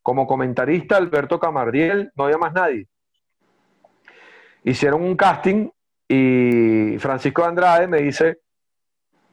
como 0.06 0.24
comentarista, 0.24 0.96
Alberto 0.96 1.40
Camardiel, 1.40 2.12
no 2.14 2.26
había 2.26 2.38
más 2.38 2.52
nadie. 2.52 2.86
Hicieron 4.62 5.02
un 5.02 5.16
casting 5.16 5.68
y 6.06 6.96
Francisco 7.00 7.42
Andrade 7.42 7.88
me 7.88 8.02
dice, 8.02 8.38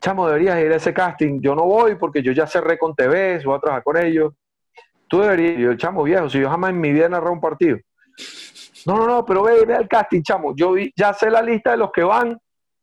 chamo, 0.01 0.25
deberías 0.25 0.59
ir 0.59 0.71
a 0.71 0.77
ese 0.77 0.91
casting. 0.91 1.41
Yo 1.41 1.53
no 1.53 1.65
voy 1.65 1.93
porque 1.93 2.23
yo 2.23 2.31
ya 2.31 2.47
cerré 2.47 2.79
con 2.79 2.95
TV, 2.95 3.39
voy 3.45 3.55
a 3.55 3.59
trabajar 3.59 3.83
con 3.83 3.97
ellos. 3.97 4.33
Tú 5.07 5.19
deberías, 5.19 5.59
yo, 5.59 5.75
chamo 5.75 6.01
viejo, 6.01 6.27
si 6.27 6.39
yo 6.39 6.49
jamás 6.49 6.71
en 6.71 6.81
mi 6.81 6.91
vida 6.91 7.05
he 7.05 7.29
un 7.29 7.39
partido. 7.39 7.77
No, 8.87 8.97
no, 8.97 9.05
no, 9.05 9.23
pero 9.23 9.43
ve, 9.43 9.63
ve 9.67 9.75
al 9.75 9.87
casting, 9.87 10.23
chamo. 10.23 10.55
Yo 10.55 10.73
ya 10.95 11.13
sé 11.13 11.29
la 11.29 11.43
lista 11.43 11.69
de 11.69 11.77
los 11.77 11.91
que 11.91 12.01
van 12.01 12.35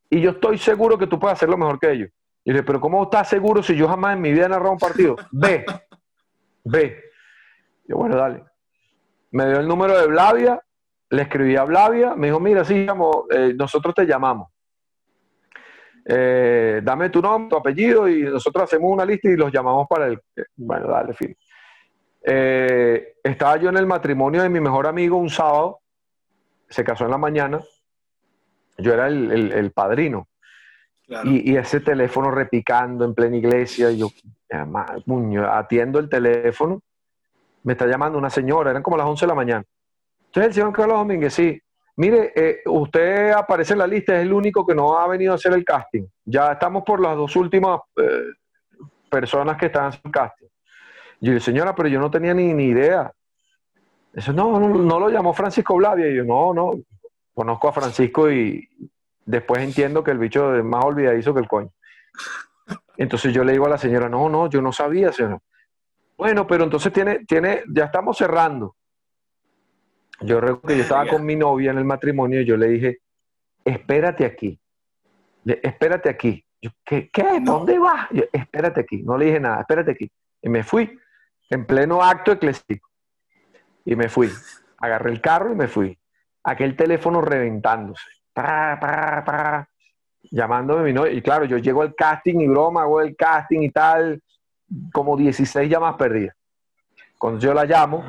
y 0.08 0.20
yo 0.20 0.30
estoy 0.30 0.58
seguro 0.58 0.96
que 0.96 1.08
tú 1.08 1.18
puedes 1.18 1.36
hacerlo 1.36 1.56
mejor 1.56 1.80
que 1.80 1.90
ellos. 1.90 2.10
Y 2.44 2.52
le 2.52 2.62
pero 2.62 2.80
¿cómo 2.80 3.02
estás 3.02 3.28
seguro 3.28 3.64
si 3.64 3.74
yo 3.74 3.88
jamás 3.88 4.14
en 4.14 4.22
mi 4.22 4.30
vida 4.30 4.46
he 4.46 4.48
narrado 4.48 4.70
un 4.70 4.78
partido? 4.78 5.16
Ve, 5.32 5.66
ve. 6.62 7.09
Yo, 7.90 7.96
bueno, 7.96 8.16
dale. 8.16 8.44
Me 9.32 9.46
dio 9.46 9.58
el 9.58 9.66
número 9.66 10.00
de 10.00 10.06
Blavia, 10.06 10.62
le 11.10 11.22
escribí 11.22 11.56
a 11.56 11.64
Blavia, 11.64 12.14
me 12.14 12.28
dijo, 12.28 12.38
mira, 12.38 12.64
sí, 12.64 12.86
chamo, 12.86 13.26
eh, 13.28 13.52
nosotros 13.56 13.92
te 13.96 14.06
llamamos. 14.06 14.48
Eh, 16.04 16.80
dame 16.84 17.10
tu 17.10 17.20
nombre, 17.20 17.50
tu 17.50 17.56
apellido 17.56 18.08
y 18.08 18.22
nosotros 18.22 18.64
hacemos 18.64 18.92
una 18.92 19.04
lista 19.04 19.28
y 19.28 19.36
los 19.36 19.50
llamamos 19.50 19.88
para 19.88 20.06
el... 20.06 20.20
Bueno, 20.54 20.86
dale, 20.86 21.14
fin. 21.14 21.36
Eh, 22.22 23.14
estaba 23.24 23.56
yo 23.56 23.70
en 23.70 23.76
el 23.76 23.86
matrimonio 23.86 24.40
de 24.40 24.48
mi 24.48 24.60
mejor 24.60 24.86
amigo 24.86 25.16
un 25.16 25.28
sábado, 25.28 25.80
se 26.68 26.84
casó 26.84 27.06
en 27.06 27.10
la 27.10 27.18
mañana, 27.18 27.60
yo 28.78 28.94
era 28.94 29.08
el, 29.08 29.72
padrino. 29.72 30.28
Y, 31.24 31.56
ese 31.56 31.80
teléfono 31.80 32.30
repicando 32.30 33.04
en 33.04 33.14
plena 33.14 33.36
iglesia, 33.36 33.90
yo 33.90 34.10
atiendo 35.50 35.98
el 35.98 36.08
teléfono, 36.08 36.82
me 37.62 37.72
está 37.72 37.86
llamando 37.86 38.18
una 38.18 38.30
señora, 38.30 38.70
eran 38.70 38.82
como 38.82 38.96
las 38.96 39.06
11 39.06 39.24
de 39.24 39.28
la 39.28 39.34
mañana. 39.34 39.64
Entonces 40.26 40.48
el 40.48 40.54
señor 40.54 40.72
Carlos 40.72 40.98
Domínguez, 40.98 41.34
sí, 41.34 41.60
mire, 41.96 42.32
eh, 42.34 42.60
usted 42.66 43.32
aparece 43.32 43.72
en 43.72 43.80
la 43.80 43.86
lista, 43.86 44.16
es 44.16 44.22
el 44.22 44.32
único 44.32 44.66
que 44.66 44.74
no 44.74 44.98
ha 44.98 45.06
venido 45.06 45.32
a 45.32 45.34
hacer 45.34 45.52
el 45.52 45.64
casting. 45.64 46.06
Ya 46.24 46.52
estamos 46.52 46.84
por 46.84 47.00
las 47.00 47.16
dos 47.16 47.34
últimas 47.36 47.80
eh, 47.96 48.32
personas 49.10 49.56
que 49.56 49.66
están 49.66 49.86
haciendo 49.86 50.08
el 50.08 50.12
casting. 50.12 50.46
Yo 51.20 51.32
dije, 51.32 51.44
señora, 51.44 51.74
pero 51.74 51.88
yo 51.88 52.00
no 52.00 52.10
tenía 52.10 52.32
ni, 52.32 52.54
ni 52.54 52.64
idea. 52.64 53.12
Eso 54.14 54.32
no, 54.32 54.58
no, 54.58 54.98
lo 54.98 55.08
llamó 55.10 55.34
Francisco 55.34 55.76
Blavia. 55.76 56.08
Y 56.08 56.16
yo, 56.16 56.24
no, 56.24 56.54
no, 56.54 56.72
conozco 57.34 57.68
a 57.68 57.72
Francisco 57.72 58.30
y 58.30 58.68
después 59.26 59.62
entiendo 59.62 60.02
que 60.02 60.10
el 60.10 60.18
bicho 60.18 60.56
es 60.56 60.64
más 60.64 60.84
olvidadizo 60.84 61.34
que 61.34 61.40
el 61.40 61.48
coño. 61.48 61.70
Entonces 62.96 63.32
yo 63.32 63.44
le 63.44 63.52
digo 63.52 63.66
a 63.66 63.70
la 63.70 63.78
señora, 63.78 64.08
no, 64.08 64.28
no, 64.28 64.48
yo 64.48 64.62
no 64.62 64.72
sabía, 64.72 65.12
señora. 65.12 65.38
Bueno, 66.20 66.46
pero 66.46 66.64
entonces 66.64 66.92
tiene, 66.92 67.24
tiene, 67.24 67.62
ya 67.72 67.86
estamos 67.86 68.18
cerrando. 68.18 68.76
Yo 70.20 70.38
recuerdo 70.38 70.68
que 70.68 70.76
yo 70.76 70.82
estaba 70.82 71.06
con 71.06 71.24
mi 71.24 71.34
novia 71.34 71.70
en 71.70 71.78
el 71.78 71.86
matrimonio 71.86 72.42
y 72.42 72.44
yo 72.44 72.58
le 72.58 72.68
dije, 72.68 72.98
espérate 73.64 74.26
aquí, 74.26 74.60
espérate 75.46 76.10
aquí. 76.10 76.44
Yo, 76.60 76.72
¿qué? 76.84 77.08
¿Qué? 77.10 77.40
¿Dónde 77.40 77.78
vas? 77.78 78.08
espérate 78.34 78.82
aquí. 78.82 79.02
No 79.02 79.16
le 79.16 79.24
dije 79.24 79.40
nada, 79.40 79.60
espérate 79.62 79.92
aquí. 79.92 80.12
Y 80.42 80.50
me 80.50 80.62
fui 80.62 80.94
en 81.48 81.64
pleno 81.64 82.02
acto 82.02 82.32
eclesiástico. 82.32 82.90
Y 83.86 83.96
me 83.96 84.10
fui. 84.10 84.28
Agarré 84.76 85.12
el 85.12 85.22
carro 85.22 85.52
y 85.52 85.56
me 85.56 85.68
fui. 85.68 85.98
Aquel 86.44 86.76
teléfono 86.76 87.22
reventándose. 87.22 88.04
llamándome 90.30 90.82
mi 90.82 90.92
novia. 90.92 91.12
Y 91.12 91.22
claro, 91.22 91.46
yo 91.46 91.56
llego 91.56 91.80
al 91.80 91.94
casting 91.94 92.40
y 92.40 92.46
broma, 92.46 92.82
hago 92.82 93.00
el 93.00 93.16
casting 93.16 93.62
y 93.62 93.70
tal. 93.70 94.22
Como 94.92 95.16
16 95.16 95.68
llamadas 95.68 95.96
perdidas. 95.96 96.36
Cuando 97.18 97.40
yo 97.40 97.52
la 97.52 97.64
llamo, 97.64 98.04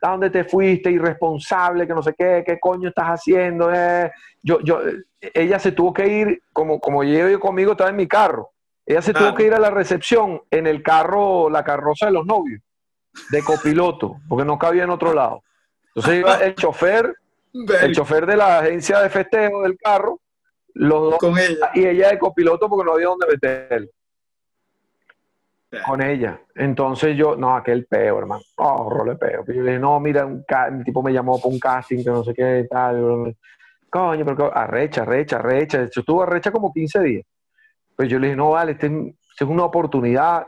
¿a 0.00 0.10
dónde 0.10 0.30
te 0.30 0.44
fuiste? 0.44 0.90
Irresponsable, 0.90 1.86
que 1.86 1.94
no 1.94 2.02
sé 2.02 2.14
qué, 2.16 2.42
¿qué 2.46 2.58
coño 2.58 2.88
estás 2.88 3.06
haciendo? 3.06 3.72
Eh, 3.72 4.10
yo, 4.42 4.60
yo, 4.60 4.80
ella 5.20 5.58
se 5.58 5.72
tuvo 5.72 5.92
que 5.92 6.06
ir, 6.06 6.42
como, 6.52 6.80
como 6.80 7.02
yo 7.04 7.40
conmigo, 7.40 7.72
estaba 7.72 7.90
en 7.90 7.96
mi 7.96 8.06
carro. 8.06 8.50
Ella 8.86 9.02
se 9.02 9.12
tuvo 9.12 9.34
que 9.34 9.44
ir 9.44 9.52
a 9.52 9.58
la 9.58 9.70
recepción 9.70 10.40
en 10.50 10.68
el 10.68 10.82
carro, 10.82 11.50
la 11.50 11.64
carroza 11.64 12.06
de 12.06 12.12
los 12.12 12.24
novios, 12.24 12.62
de 13.30 13.42
copiloto, 13.42 14.18
porque 14.28 14.44
no 14.44 14.58
cabía 14.58 14.84
en 14.84 14.90
otro 14.90 15.12
lado. 15.12 15.42
Entonces 15.88 16.20
iba 16.20 16.36
el 16.36 16.54
chofer, 16.54 17.16
el 17.82 17.94
chofer 17.94 18.26
de 18.26 18.36
la 18.36 18.60
agencia 18.60 19.00
de 19.00 19.10
festejo 19.10 19.62
del 19.62 19.76
carro, 19.76 20.20
los 20.74 21.10
dos, 21.10 21.18
con 21.18 21.36
ella. 21.36 21.70
y 21.74 21.84
ella 21.84 22.10
de 22.10 22.18
copiloto 22.18 22.68
porque 22.68 22.84
no 22.84 22.92
había 22.92 23.06
dónde 23.06 23.26
meterlo. 23.26 23.88
Con 25.84 26.00
ella. 26.00 26.40
Entonces 26.54 27.16
yo, 27.16 27.36
no, 27.36 27.56
aquel 27.56 27.86
peo, 27.86 28.18
hermano. 28.18 28.42
Oh, 28.56 28.88
role 28.88 29.16
peo. 29.16 29.44
Yo 29.46 29.54
le 29.54 29.72
dije, 29.72 29.78
no, 29.78 29.98
mira, 29.98 30.24
un 30.24 30.44
tipo 30.84 31.02
me 31.02 31.12
llamó 31.12 31.38
para 31.38 31.52
un 31.52 31.58
casting, 31.58 32.04
que 32.04 32.10
no 32.10 32.22
sé 32.22 32.32
qué, 32.34 32.66
tal. 32.70 33.36
Coño, 33.90 34.24
pero 34.24 34.56
arrecha, 34.56 35.02
arrecha, 35.02 35.36
arrecha. 35.36 35.84
Yo 35.84 36.00
estuve 36.00 36.22
arrecha 36.22 36.50
como 36.50 36.72
15 36.72 37.00
días. 37.02 37.26
Pues 37.96 38.08
yo 38.08 38.18
le 38.18 38.28
dije, 38.28 38.36
no, 38.36 38.50
vale, 38.50 38.72
esta 38.72 38.86
es 38.86 39.42
una 39.42 39.64
oportunidad. 39.64 40.46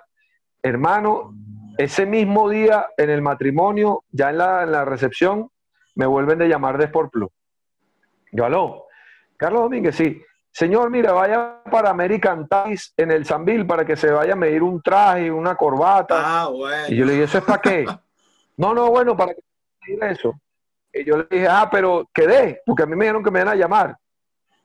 Hermano, 0.63 1.35
Ese 1.77 2.07
mismo 2.07 2.49
día, 2.49 2.87
en 2.97 3.11
el 3.11 3.23
matrimonio, 3.23 4.05
ya 4.11 4.31
en 4.31 4.39
la, 4.39 4.65
en 4.65 4.73
la 4.73 4.85
recepción, 4.85 5.49
me 5.95 6.07
vuelven 6.07 6.39
de 6.39 6.49
llamar 6.49 6.77
de 6.77 6.87
Sport 6.87 7.13
Plus. 7.13 7.31
Yo, 8.33 8.45
aló, 8.45 8.87
Carlos 9.37 9.63
Domínguez, 9.63 9.95
sí. 9.95 10.21
Señor, 10.59 10.91
mira, 10.91 11.13
vaya 11.13 11.63
para 11.71 11.91
American 11.91 12.49
Ties 12.49 12.93
en 12.97 13.13
el 13.13 13.25
Sanville 13.25 13.65
para 13.65 13.85
que 13.85 13.95
se 13.95 14.11
vaya 14.11 14.33
a 14.33 14.37
medir 14.37 14.61
un 14.65 14.83
traje, 14.83 15.31
una 15.31 15.55
corbata. 15.55 16.17
Ah, 16.43 16.49
bueno. 16.49 16.87
Y 16.89 16.97
yo 16.97 17.05
le 17.05 17.13
dije, 17.13 17.25
¿eso 17.27 17.39
es 17.39 17.45
para 17.45 17.61
qué? 17.61 17.87
no, 18.57 18.75
no, 18.75 18.91
bueno, 18.91 19.17
para 19.17 19.35
que 19.35 19.41
diga 19.87 20.11
eso. 20.11 20.35
Y 20.93 21.05
yo 21.05 21.19
le 21.19 21.27
dije, 21.31 21.47
ah, 21.49 21.69
pero 21.71 22.11
quedé, 22.13 22.61
porque 22.67 22.83
a 22.83 22.87
mí 22.87 22.97
me 22.97 23.05
dijeron 23.05 23.23
que 23.23 23.31
me 23.31 23.39
iban 23.39 23.53
a 23.53 23.55
llamar. 23.55 23.97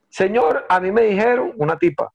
Señor, 0.09 0.65
a 0.67 0.79
mí 0.79 0.91
me 0.91 1.03
dijeron, 1.03 1.53
una 1.57 1.77
tipa, 1.77 2.11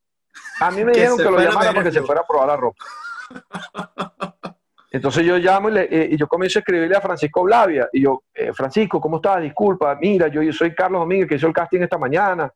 a 0.61 0.71
mí 0.73 0.83
me 0.85 0.91
dijeron 0.95 1.17
que 1.17 1.23
lo 1.31 1.39
llamara 1.39 1.61
medir 1.61 1.75
para 1.77 1.85
que 1.85 1.93
se 1.93 2.03
fuera 2.03 2.23
a 2.23 2.27
probar 2.27 2.49
la 2.49 2.57
ropa. 2.57 2.85
Entonces 4.91 5.25
yo 5.25 5.37
llamo 5.39 5.69
y, 5.69 5.73
le- 5.75 6.09
y 6.11 6.17
yo 6.17 6.27
comienzo 6.27 6.59
a 6.59 6.63
escribirle 6.63 6.97
a 6.97 7.01
Francisco 7.01 7.45
Blavia. 7.45 7.89
Y 7.93 8.03
yo, 8.03 8.25
eh, 8.35 8.53
Francisco, 8.53 9.01
¿cómo 9.01 9.19
estás? 9.19 9.41
Disculpa, 9.41 9.95
mira, 10.01 10.27
yo, 10.27 10.43
yo 10.43 10.53
soy 10.53 10.75
Carlos 10.75 11.01
Domínguez, 11.03 11.29
que 11.29 11.37
hizo 11.37 11.47
el 11.47 11.53
casting 11.53 11.83
esta 11.83 11.97
mañana. 11.97 12.53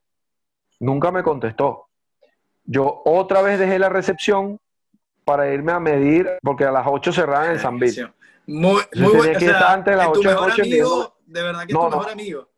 Nunca 0.82 1.12
me 1.12 1.22
contestó. 1.22 1.86
Yo 2.64 3.02
otra 3.04 3.40
vez 3.40 3.58
dejé 3.58 3.78
la 3.78 3.88
recepción 3.88 4.58
para 5.24 5.48
irme 5.52 5.70
a 5.70 5.78
medir, 5.78 6.28
porque 6.42 6.64
a 6.64 6.72
las 6.72 6.84
8 6.88 7.12
cerraban 7.12 7.52
en 7.52 7.58
San 7.60 7.78
Bill. 7.78 8.12
Muy, 8.48 8.82
muy 8.96 9.12
bueno. 9.16 9.36
O 9.36 9.40
sea, 9.40 9.72
antes 9.72 9.92
de 9.92 9.96
las 9.96 10.06
es 10.08 10.12
tu 10.14 10.18
ocho 10.18 10.28
de 10.28 10.34
la 10.34 10.40
mejor 10.40 10.60
amigo, 10.60 11.16
de 11.26 11.42
verdad 11.42 11.60
que 11.60 11.66
es 11.66 11.74
No, 11.74 11.84
tu 11.84 11.90
no. 11.90 11.96
mejor 11.98 12.10
amigo. 12.12 12.48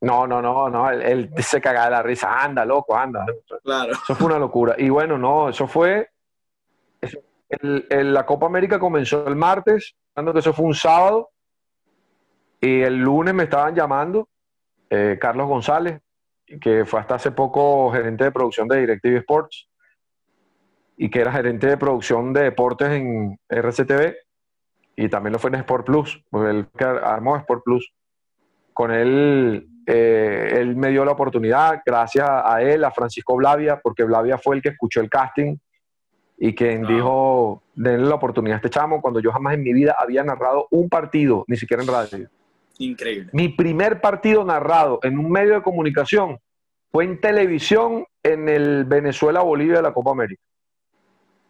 No, 0.00 0.26
no, 0.28 0.40
no, 0.40 0.68
no, 0.70 0.90
él, 0.90 1.02
él 1.36 1.42
se 1.42 1.60
cagaba 1.60 1.86
de 1.86 1.90
la 1.90 2.02
risa, 2.02 2.40
anda, 2.42 2.64
loco, 2.64 2.96
anda. 2.96 3.26
Claro. 3.64 3.92
Eso 3.92 4.14
fue 4.14 4.28
una 4.28 4.38
locura. 4.38 4.76
Y 4.78 4.88
bueno, 4.88 5.18
no, 5.18 5.48
eso 5.48 5.66
fue. 5.66 6.08
eso- 7.00 7.18
el- 7.48 7.86
el- 7.90 8.14
la 8.14 8.24
Copa 8.24 8.46
América 8.46 8.78
comenzó 8.78 9.26
el 9.26 9.34
martes, 9.36 9.94
dando 10.14 10.32
que 10.32 10.38
eso 10.38 10.52
fue 10.52 10.66
un 10.66 10.74
sábado. 10.74 11.30
Y 12.60 12.80
el 12.82 12.96
lunes 12.96 13.34
me 13.34 13.44
estaban 13.44 13.74
llamando 13.74 14.28
eh, 14.90 15.18
Carlos 15.20 15.48
González, 15.48 16.00
que 16.60 16.84
fue 16.84 17.00
hasta 17.00 17.16
hace 17.16 17.30
poco 17.30 17.90
gerente 17.92 18.24
de 18.24 18.32
producción 18.32 18.68
de 18.68 18.80
Directive 18.80 19.18
Sports 19.18 19.68
y 20.96 21.10
que 21.10 21.20
era 21.20 21.32
gerente 21.32 21.66
de 21.66 21.76
producción 21.76 22.32
de 22.32 22.42
deportes 22.44 22.88
en 22.90 23.38
RCTV 23.48 24.14
y 25.00 25.08
también 25.08 25.32
lo 25.32 25.38
fue 25.38 25.50
en 25.50 25.56
Sport 25.56 25.86
Plus, 25.86 26.24
porque 26.28 26.50
él 26.50 26.66
que 26.76 26.84
armó 26.84 27.36
Sport 27.36 27.62
Plus. 27.64 27.92
Con 28.72 28.90
él, 28.90 29.68
eh, 29.86 30.54
él 30.56 30.74
me 30.74 30.88
dio 30.88 31.04
la 31.04 31.12
oportunidad, 31.12 31.82
gracias 31.86 32.28
a 32.28 32.60
él, 32.62 32.82
a 32.82 32.90
Francisco 32.90 33.36
Blavia, 33.36 33.78
porque 33.80 34.02
Blavia 34.02 34.38
fue 34.38 34.56
el 34.56 34.62
que 34.62 34.70
escuchó 34.70 35.00
el 35.00 35.08
casting 35.08 35.56
y 36.36 36.52
quien 36.52 36.84
Ah. 36.84 36.88
dijo, 36.88 37.62
denle 37.76 38.08
la 38.08 38.16
oportunidad 38.16 38.54
a 38.54 38.56
este 38.56 38.70
chamo, 38.70 39.00
cuando 39.00 39.20
yo 39.20 39.30
jamás 39.30 39.54
en 39.54 39.62
mi 39.62 39.72
vida 39.72 39.94
había 39.96 40.24
narrado 40.24 40.66
un 40.72 40.88
partido, 40.88 41.44
ni 41.46 41.56
siquiera 41.56 41.82
en 41.82 41.88
radio. 41.88 42.28
Increíble. 42.78 43.30
Mi 43.32 43.48
primer 43.48 44.00
partido 44.00 44.44
narrado 44.44 45.00
en 45.02 45.18
un 45.18 45.30
medio 45.30 45.54
de 45.54 45.62
comunicación 45.62 46.38
fue 46.90 47.04
en 47.04 47.20
televisión 47.20 48.06
en 48.22 48.48
el 48.48 48.84
Venezuela-Bolivia 48.84 49.76
de 49.76 49.82
la 49.82 49.92
Copa 49.92 50.12
América. 50.12 50.42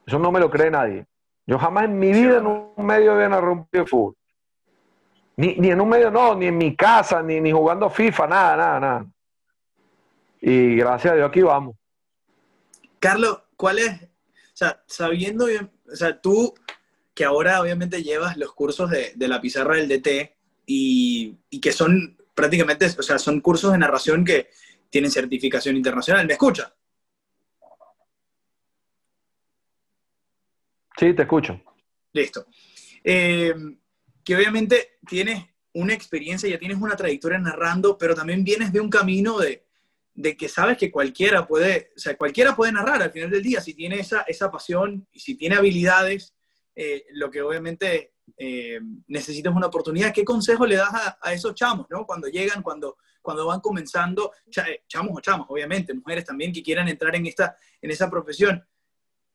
Eso 0.06 0.18
no 0.18 0.32
me 0.32 0.40
lo 0.40 0.50
cree 0.50 0.70
nadie. 0.70 1.06
Yo 1.46 1.58
jamás 1.58 1.84
en 1.84 1.98
mi 1.98 2.12
vida 2.12 2.38
en 2.38 2.46
un 2.46 2.72
medio 2.78 3.12
había 3.12 3.28
narrado 3.28 3.52
un 3.52 3.58
partido 3.64 3.84
de 3.84 3.90
fútbol. 3.90 4.14
Ni, 5.36 5.54
ni 5.54 5.70
en 5.70 5.80
un 5.80 5.88
medio, 5.88 6.10
no, 6.10 6.34
ni 6.34 6.46
en 6.46 6.58
mi 6.58 6.74
casa, 6.74 7.22
ni, 7.22 7.40
ni 7.40 7.52
jugando 7.52 7.88
FIFA, 7.88 8.26
nada, 8.26 8.56
nada, 8.56 8.80
nada. 8.80 9.06
Y 10.40 10.76
gracias 10.76 11.12
a 11.12 11.16
Dios 11.16 11.28
aquí 11.28 11.42
vamos. 11.42 11.76
Carlos, 12.98 13.42
¿cuál 13.56 13.78
es? 13.78 14.02
O 14.02 14.54
sea, 14.54 14.82
sabiendo 14.86 15.46
bien, 15.46 15.70
o 15.90 15.94
sea, 15.94 16.20
tú 16.20 16.54
que 17.14 17.24
ahora 17.24 17.60
obviamente 17.60 18.02
llevas 18.02 18.36
los 18.36 18.52
cursos 18.52 18.90
de, 18.90 19.12
de 19.14 19.28
la 19.28 19.40
pizarra 19.40 19.76
del 19.76 19.88
DT 19.88 20.37
y, 20.70 21.34
y 21.48 21.60
que 21.60 21.72
son 21.72 22.18
prácticamente, 22.34 22.84
o 22.86 23.02
sea, 23.02 23.18
son 23.18 23.40
cursos 23.40 23.72
de 23.72 23.78
narración 23.78 24.22
que 24.22 24.50
tienen 24.90 25.10
certificación 25.10 25.76
internacional. 25.76 26.26
¿Me 26.26 26.34
escucha? 26.34 26.76
Sí, 30.98 31.14
te 31.14 31.22
escucho. 31.22 31.60
Listo. 32.12 32.46
Eh, 33.02 33.54
que 34.22 34.36
obviamente 34.36 34.98
tienes 35.08 35.42
una 35.72 35.94
experiencia, 35.94 36.50
ya 36.50 36.58
tienes 36.58 36.76
una 36.76 36.96
trayectoria 36.96 37.38
narrando, 37.38 37.96
pero 37.96 38.14
también 38.14 38.44
vienes 38.44 38.70
de 38.70 38.80
un 38.80 38.90
camino 38.90 39.38
de, 39.38 39.64
de 40.12 40.36
que 40.36 40.50
sabes 40.50 40.76
que 40.76 40.90
cualquiera 40.90 41.46
puede, 41.46 41.92
o 41.96 41.98
sea, 41.98 42.14
cualquiera 42.16 42.54
puede 42.54 42.72
narrar 42.72 43.02
al 43.02 43.10
final 43.10 43.30
del 43.30 43.42
día, 43.42 43.62
si 43.62 43.72
tiene 43.72 44.00
esa, 44.00 44.22
esa 44.22 44.50
pasión 44.50 45.08
y 45.12 45.20
si 45.20 45.34
tiene 45.34 45.56
habilidades, 45.56 46.34
eh, 46.76 47.06
lo 47.12 47.30
que 47.30 47.40
obviamente 47.40 48.17
eh, 48.36 48.80
necesitas 49.06 49.54
una 49.54 49.66
oportunidad. 49.68 50.12
¿Qué 50.12 50.24
consejo 50.24 50.66
le 50.66 50.76
das 50.76 50.92
a, 50.92 51.18
a 51.20 51.32
esos 51.32 51.54
chamos, 51.54 51.86
¿no? 51.90 52.06
Cuando 52.06 52.28
llegan, 52.28 52.62
cuando, 52.62 52.98
cuando 53.22 53.46
van 53.46 53.60
comenzando, 53.60 54.32
eh, 54.46 54.82
chamos 54.86 55.12
o 55.16 55.20
chamos, 55.20 55.46
obviamente, 55.48 55.94
mujeres 55.94 56.24
también 56.24 56.52
que 56.52 56.62
quieran 56.62 56.88
entrar 56.88 57.14
en, 57.16 57.26
esta, 57.26 57.56
en 57.80 57.90
esa 57.90 58.10
profesión. 58.10 58.64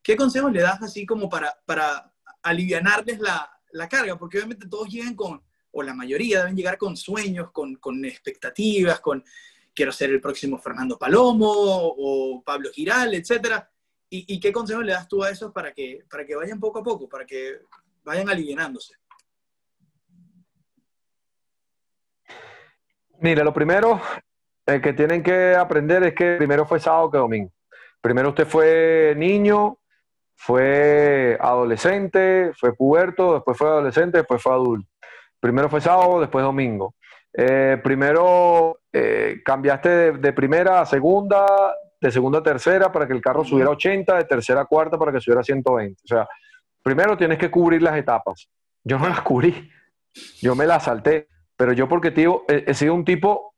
¿Qué 0.02 0.16
consejos 0.16 0.52
le 0.52 0.60
das 0.60 0.82
así 0.82 1.06
como 1.06 1.28
para, 1.28 1.56
para 1.64 2.12
alivianarles 2.42 3.18
la, 3.20 3.50
la 3.72 3.88
carga? 3.88 4.18
Porque 4.18 4.38
obviamente 4.38 4.68
todos 4.68 4.88
llegan 4.88 5.14
con, 5.14 5.42
o 5.70 5.82
la 5.82 5.94
mayoría 5.94 6.40
deben 6.40 6.56
llegar 6.56 6.76
con 6.76 6.96
sueños, 6.96 7.50
con, 7.52 7.76
con 7.76 8.04
expectativas, 8.04 9.00
con 9.00 9.24
quiero 9.74 9.90
ser 9.90 10.10
el 10.10 10.20
próximo 10.20 10.58
Fernando 10.58 10.98
Palomo 10.98 11.50
o 11.50 12.42
Pablo 12.44 12.70
Giral, 12.72 13.14
etcétera. 13.14 13.70
¿Y, 14.10 14.34
y 14.34 14.38
qué 14.38 14.52
consejos 14.52 14.84
le 14.84 14.92
das 14.92 15.08
tú 15.08 15.24
a 15.24 15.30
esos 15.30 15.50
para 15.50 15.72
que, 15.72 16.04
para 16.08 16.24
que 16.24 16.36
vayan 16.36 16.60
poco 16.60 16.78
a 16.78 16.82
poco, 16.84 17.08
para 17.08 17.26
que 17.26 17.62
vayan 18.04 18.28
alivianándose? 18.28 18.94
Mira, 23.20 23.42
lo 23.42 23.52
primero 23.52 24.00
eh, 24.66 24.80
que 24.80 24.92
tienen 24.92 25.22
que 25.22 25.54
aprender 25.54 26.02
es 26.04 26.14
que 26.14 26.36
primero 26.36 26.66
fue 26.66 26.80
sábado 26.80 27.10
que 27.10 27.18
domingo. 27.18 27.50
Primero 28.00 28.30
usted 28.30 28.46
fue 28.46 29.14
niño, 29.16 29.78
fue 30.36 31.38
adolescente, 31.40 32.52
fue 32.58 32.74
puberto, 32.74 33.34
después 33.34 33.56
fue 33.56 33.68
adolescente, 33.68 34.18
después 34.18 34.42
fue 34.42 34.52
adulto. 34.52 34.88
Primero 35.40 35.68
fue 35.68 35.80
sábado, 35.80 36.20
después 36.20 36.44
domingo. 36.44 36.94
Eh, 37.32 37.80
primero 37.82 38.80
eh, 38.92 39.40
cambiaste 39.44 39.88
de, 39.88 40.12
de 40.12 40.32
primera 40.32 40.80
a 40.80 40.86
segunda, 40.86 41.46
de 42.00 42.10
segunda 42.10 42.40
a 42.40 42.42
tercera 42.42 42.92
para 42.92 43.06
que 43.06 43.14
el 43.14 43.22
carro 43.22 43.44
subiera 43.44 43.70
a 43.70 43.72
80, 43.72 44.16
de 44.18 44.24
tercera 44.24 44.60
a 44.62 44.66
cuarta 44.66 44.98
para 44.98 45.12
que 45.12 45.20
subiera 45.20 45.40
a 45.40 45.44
120. 45.44 46.02
O 46.04 46.06
sea, 46.06 46.28
primero 46.84 47.16
tienes 47.16 47.38
que 47.38 47.50
cubrir 47.50 47.82
las 47.82 47.96
etapas. 47.96 48.48
Yo 48.84 48.98
no 48.98 49.08
las 49.08 49.22
cubrí, 49.22 49.68
yo 50.40 50.54
me 50.54 50.66
las 50.66 50.84
salté, 50.84 51.26
pero 51.56 51.72
yo 51.72 51.88
porque 51.88 52.12
tío, 52.12 52.44
he, 52.46 52.64
he 52.68 52.74
sido 52.74 52.94
un 52.94 53.04
tipo 53.04 53.54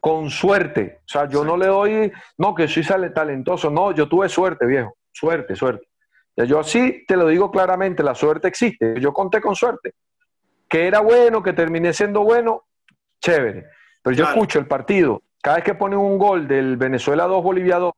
con 0.00 0.30
suerte. 0.30 1.00
O 1.00 1.08
sea, 1.08 1.28
yo 1.28 1.44
no 1.44 1.56
le 1.56 1.66
doy, 1.66 2.12
no, 2.38 2.54
que 2.54 2.68
soy 2.68 2.84
talentoso, 3.12 3.70
no, 3.70 3.92
yo 3.92 4.08
tuve 4.08 4.28
suerte, 4.28 4.64
viejo, 4.64 4.96
suerte, 5.12 5.56
suerte. 5.56 5.86
Yo 6.36 6.62
sí 6.62 7.04
te 7.08 7.16
lo 7.16 7.26
digo 7.26 7.50
claramente, 7.50 8.02
la 8.02 8.14
suerte 8.14 8.46
existe, 8.46 9.00
yo 9.00 9.12
conté 9.12 9.40
con 9.40 9.56
suerte. 9.56 9.94
Que 10.68 10.86
era 10.86 11.00
bueno, 11.00 11.42
que 11.42 11.52
terminé 11.52 11.92
siendo 11.92 12.22
bueno, 12.22 12.64
chévere. 13.20 13.66
Pero 14.02 14.16
yo 14.16 14.24
Claro. 14.24 14.36
escucho 14.36 14.58
el 14.58 14.66
partido, 14.66 15.22
cada 15.42 15.56
vez 15.56 15.64
que 15.64 15.74
ponen 15.74 15.98
un 15.98 16.18
gol 16.18 16.46
del 16.46 16.76
Venezuela 16.76 17.24
2, 17.24 17.42
Bolivia 17.42 17.78
2, 17.78 17.92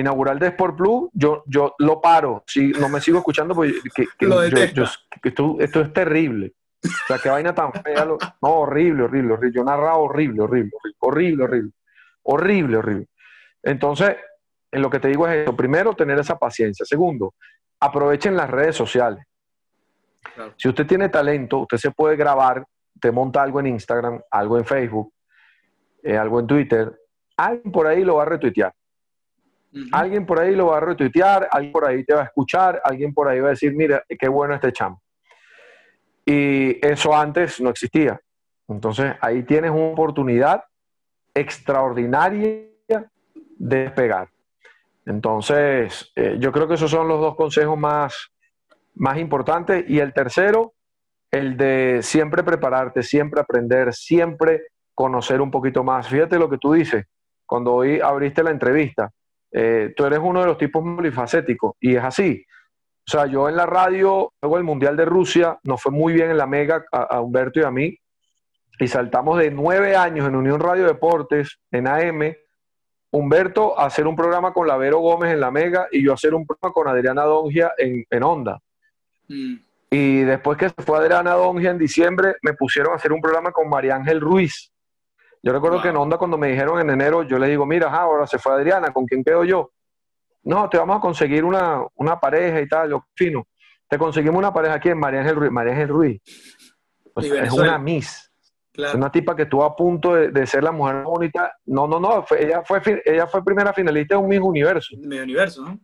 inaugural 0.00 0.38
de 0.38 0.48
Sport 0.48 0.76
Plus, 0.76 1.08
yo, 1.12 1.42
yo 1.46 1.74
lo 1.78 2.00
paro, 2.00 2.44
si 2.46 2.68
no 2.72 2.88
me 2.88 3.00
sigo 3.00 3.18
escuchando, 3.18 3.54
porque 3.54 3.74
que, 3.94 4.06
que 4.18 4.26
Lo 4.26 4.46
yo- 4.46 4.84
esto, 5.22 5.56
esto 5.60 5.80
es 5.80 5.92
terrible. 5.92 6.54
O 6.84 7.06
sea, 7.08 7.18
qué 7.18 7.28
vaina 7.28 7.54
tan 7.54 7.72
fea. 7.72 8.04
lo- 8.04 8.18
no, 8.40 8.48
horrible, 8.48 9.04
horrible, 9.04 9.34
horrible. 9.34 9.56
Yo 9.56 9.64
narraba 9.64 9.96
horrible, 9.96 10.42
horrible, 10.42 10.70
horrible, 11.00 11.44
horrible, 11.44 11.72
horrible, 12.22 12.76
horrible. 12.76 13.06
Entonces, 13.62 14.16
en 14.70 14.82
lo 14.82 14.88
que 14.90 15.00
te 15.00 15.08
digo 15.08 15.26
es 15.26 15.38
eso. 15.42 15.56
Primero, 15.56 15.94
tener 15.94 16.18
esa 16.18 16.38
paciencia. 16.38 16.84
Segundo, 16.86 17.34
aprovechen 17.80 18.36
las 18.36 18.48
redes 18.48 18.76
sociales. 18.76 19.24
Claro. 20.34 20.54
Si 20.56 20.68
usted 20.68 20.86
tiene 20.86 21.08
talento, 21.08 21.58
usted 21.60 21.78
se 21.78 21.90
puede 21.90 22.14
grabar, 22.16 22.64
te 23.00 23.10
monta 23.10 23.42
algo 23.42 23.60
en 23.60 23.68
Instagram, 23.68 24.20
algo 24.30 24.58
en 24.58 24.64
Facebook, 24.64 25.12
eh, 26.02 26.16
algo 26.16 26.38
en 26.40 26.46
Twitter. 26.46 27.00
Alguien 27.36 27.72
por 27.72 27.86
ahí 27.86 28.04
lo 28.04 28.16
va 28.16 28.22
a 28.22 28.26
retuitear. 28.26 28.72
Alguien 29.92 30.26
por 30.26 30.40
ahí 30.40 30.54
lo 30.54 30.66
va 30.66 30.78
a 30.78 30.80
retuitear, 30.80 31.48
alguien 31.50 31.72
por 31.72 31.86
ahí 31.86 32.04
te 32.04 32.14
va 32.14 32.22
a 32.22 32.24
escuchar, 32.24 32.80
alguien 32.84 33.12
por 33.12 33.28
ahí 33.28 33.40
va 33.40 33.48
a 33.48 33.50
decir, 33.50 33.74
mira, 33.74 34.02
qué 34.08 34.28
bueno 34.28 34.54
este 34.54 34.72
chamo. 34.72 35.02
Y 36.24 36.84
eso 36.86 37.16
antes 37.16 37.60
no 37.60 37.70
existía. 37.70 38.20
Entonces 38.68 39.14
ahí 39.20 39.42
tienes 39.44 39.70
una 39.70 39.86
oportunidad 39.86 40.64
extraordinaria 41.34 42.68
de 42.86 43.78
despegar. 43.78 44.28
Entonces, 45.06 46.12
eh, 46.14 46.36
yo 46.38 46.52
creo 46.52 46.68
que 46.68 46.74
esos 46.74 46.90
son 46.90 47.08
los 47.08 47.18
dos 47.18 47.34
consejos 47.34 47.78
más, 47.78 48.30
más 48.94 49.16
importantes. 49.16 49.84
Y 49.88 50.00
el 50.00 50.12
tercero, 50.12 50.74
el 51.30 51.56
de 51.56 52.00
siempre 52.02 52.42
prepararte, 52.42 53.02
siempre 53.02 53.40
aprender, 53.40 53.94
siempre 53.94 54.64
conocer 54.94 55.40
un 55.40 55.50
poquito 55.50 55.82
más. 55.82 56.08
Fíjate 56.08 56.38
lo 56.38 56.50
que 56.50 56.58
tú 56.58 56.74
dices, 56.74 57.06
cuando 57.46 57.72
hoy 57.72 58.00
abriste 58.00 58.42
la 58.42 58.50
entrevista, 58.50 59.10
eh, 59.52 59.92
tú 59.96 60.04
eres 60.04 60.18
uno 60.22 60.40
de 60.40 60.46
los 60.46 60.58
tipos 60.58 60.84
multifacéticos 60.84 61.74
y 61.80 61.96
es 61.96 62.04
así. 62.04 62.44
O 63.06 63.10
sea, 63.10 63.26
yo 63.26 63.48
en 63.48 63.56
la 63.56 63.64
radio, 63.64 64.32
luego 64.42 64.58
el 64.58 64.64
Mundial 64.64 64.96
de 64.96 65.06
Rusia, 65.06 65.58
nos 65.64 65.82
fue 65.82 65.92
muy 65.92 66.12
bien 66.12 66.30
en 66.30 66.36
la 66.36 66.46
Mega 66.46 66.84
a, 66.92 67.20
Humberto 67.20 67.60
y 67.60 67.62
a 67.62 67.70
mí, 67.70 67.96
y 68.78 68.86
saltamos 68.86 69.38
de 69.38 69.50
nueve 69.50 69.96
años 69.96 70.28
en 70.28 70.36
Unión 70.36 70.60
Radio 70.60 70.86
Deportes, 70.86 71.58
en 71.70 71.88
AM, 71.88 72.34
Humberto 73.10 73.78
a 73.80 73.86
hacer 73.86 74.06
un 74.06 74.14
programa 74.14 74.52
con 74.52 74.68
Lavero 74.68 74.98
Gómez 74.98 75.32
en 75.32 75.40
la 75.40 75.50
Mega 75.50 75.88
y 75.90 76.04
yo 76.04 76.10
a 76.10 76.14
hacer 76.14 76.34
un 76.34 76.46
programa 76.46 76.74
con 76.74 76.88
Adriana 76.88 77.22
Dongia 77.22 77.72
en, 77.78 78.04
en 78.10 78.22
Onda. 78.22 78.58
Mm. 79.28 79.54
Y 79.90 80.20
después 80.20 80.58
que 80.58 80.68
se 80.68 80.82
fue 80.82 80.98
Adriana 80.98 81.32
Dongia 81.32 81.70
en 81.70 81.78
diciembre, 81.78 82.36
me 82.42 82.52
pusieron 82.52 82.92
a 82.92 82.96
hacer 82.96 83.12
un 83.12 83.22
programa 83.22 83.52
con 83.52 83.70
María 83.70 83.96
Ángel 83.96 84.20
Ruiz. 84.20 84.70
Yo 85.42 85.52
recuerdo 85.52 85.80
que 85.80 85.88
en 85.88 85.96
Onda 85.96 86.18
cuando 86.18 86.36
me 86.36 86.48
dijeron 86.48 86.80
en 86.80 86.90
enero, 86.90 87.22
yo 87.22 87.38
le 87.38 87.48
digo, 87.48 87.64
mira, 87.64 87.90
ahora 87.90 88.26
se 88.26 88.38
fue 88.38 88.52
Adriana, 88.52 88.92
¿con 88.92 89.06
quién 89.06 89.22
quedo 89.22 89.44
yo? 89.44 89.70
No, 90.42 90.68
te 90.68 90.78
vamos 90.78 90.96
a 90.96 91.00
conseguir 91.00 91.44
una, 91.44 91.86
pareja 92.20 92.60
y 92.60 92.68
tal, 92.68 92.90
lo 92.90 93.06
fino. 93.14 93.46
Te 93.88 93.98
conseguimos 93.98 94.38
una 94.38 94.52
pareja 94.52 94.74
aquí 94.74 94.88
en 94.88 94.98
María 94.98 95.20
Ángel 95.20 95.36
Ruiz. 95.36 95.50
María 95.50 95.72
Ángel 95.72 95.88
Ruiz. 95.88 96.20
es 97.16 97.52
una 97.52 97.78
Miss. 97.78 98.30
Una 98.94 99.10
tipa 99.10 99.34
que 99.34 99.42
estuvo 99.42 99.64
a 99.64 99.74
punto 99.74 100.14
de, 100.14 100.46
ser 100.46 100.62
la 100.62 100.72
mujer 100.72 101.02
bonita. 101.02 101.52
No, 101.66 101.86
no, 101.86 101.98
no. 101.98 102.24
ella, 102.38 102.62
fue, 102.64 102.80
ella 103.04 103.26
fue 103.26 103.44
primera 103.44 103.72
finalista 103.72 104.14
de 104.14 104.20
un 104.20 104.28
Miss 104.28 104.40
Universo. 104.40 104.96
Miss 104.98 105.20
Universo, 105.20 105.62
¿no? 105.62 105.78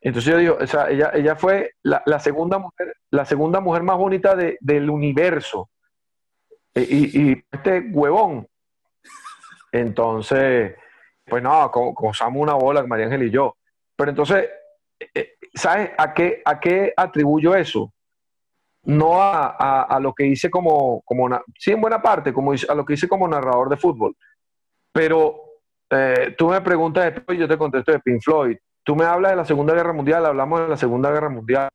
Entonces 0.00 0.32
yo 0.32 0.38
digo, 0.38 0.58
o 0.60 0.66
sea, 0.66 0.88
ella, 0.90 1.10
ella 1.12 1.34
fue 1.34 1.72
la, 1.82 2.20
segunda 2.20 2.58
mujer, 2.58 2.94
la 3.10 3.24
segunda 3.24 3.60
mujer 3.60 3.82
más 3.82 3.98
bonita 3.98 4.36
del 4.36 4.90
universo. 4.90 5.70
E, 6.74 6.86
y, 6.88 7.30
y, 7.30 7.44
este 7.50 7.80
huevón. 7.92 8.46
Entonces, 9.72 10.74
pues 11.24 11.42
no, 11.42 11.70
gozamos 11.70 12.42
una 12.42 12.54
bola, 12.54 12.82
María 12.84 13.06
Ángel 13.06 13.24
y 13.24 13.30
yo. 13.30 13.56
Pero 13.96 14.10
entonces, 14.10 14.48
eh, 15.14 15.34
¿sabes 15.54 15.90
a 15.96 16.14
qué, 16.14 16.42
a 16.44 16.58
qué 16.58 16.92
atribuyo 16.96 17.54
eso? 17.54 17.92
No 18.84 19.20
a, 19.20 19.98
lo 20.00 20.14
que 20.14 20.26
hice 20.26 20.50
como, 20.50 21.02
como, 21.02 21.28
sí 21.58 21.72
en 21.72 21.80
buena 21.80 22.00
parte, 22.00 22.32
como 22.32 22.52
a 22.52 22.74
lo 22.74 22.84
que 22.84 22.94
hice 22.94 23.08
como 23.08 23.28
narrador 23.28 23.68
de 23.68 23.76
fútbol. 23.76 24.16
Pero 24.92 25.42
eh, 25.90 26.34
tú 26.38 26.48
me 26.48 26.60
preguntas 26.62 27.12
y 27.28 27.36
yo 27.36 27.46
te 27.46 27.58
contesto 27.58 27.92
de 27.92 28.00
Pink 28.00 28.22
Floyd 28.22 28.56
Tú 28.88 28.96
me 28.96 29.04
hablas 29.04 29.32
de 29.32 29.36
la 29.36 29.44
Segunda 29.44 29.74
Guerra 29.74 29.92
Mundial, 29.92 30.24
hablamos 30.24 30.62
de 30.62 30.68
la 30.68 30.78
Segunda 30.78 31.10
Guerra 31.10 31.28
Mundial. 31.28 31.68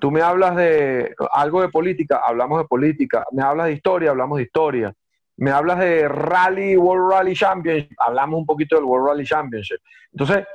Tú 0.00 0.10
me 0.10 0.22
hablas 0.22 0.56
de 0.56 1.14
algo 1.30 1.62
de 1.62 1.68
política, 1.68 2.20
hablamos 2.26 2.58
de 2.58 2.66
política. 2.66 3.24
Me 3.30 3.44
hablas 3.44 3.68
de 3.68 3.74
historia, 3.74 4.10
hablamos 4.10 4.38
de 4.38 4.42
historia. 4.42 4.92
Me 5.38 5.50
hablas 5.50 5.78
de 5.78 6.06
Rally, 6.06 6.76
World 6.76 7.10
Rally 7.10 7.34
Championship, 7.34 7.96
hablamos 7.98 8.38
un 8.38 8.46
poquito 8.46 8.76
del 8.76 8.84
World 8.84 9.08
Rally 9.08 9.24
Championship. 9.24 9.80
Entonces, 10.12 10.46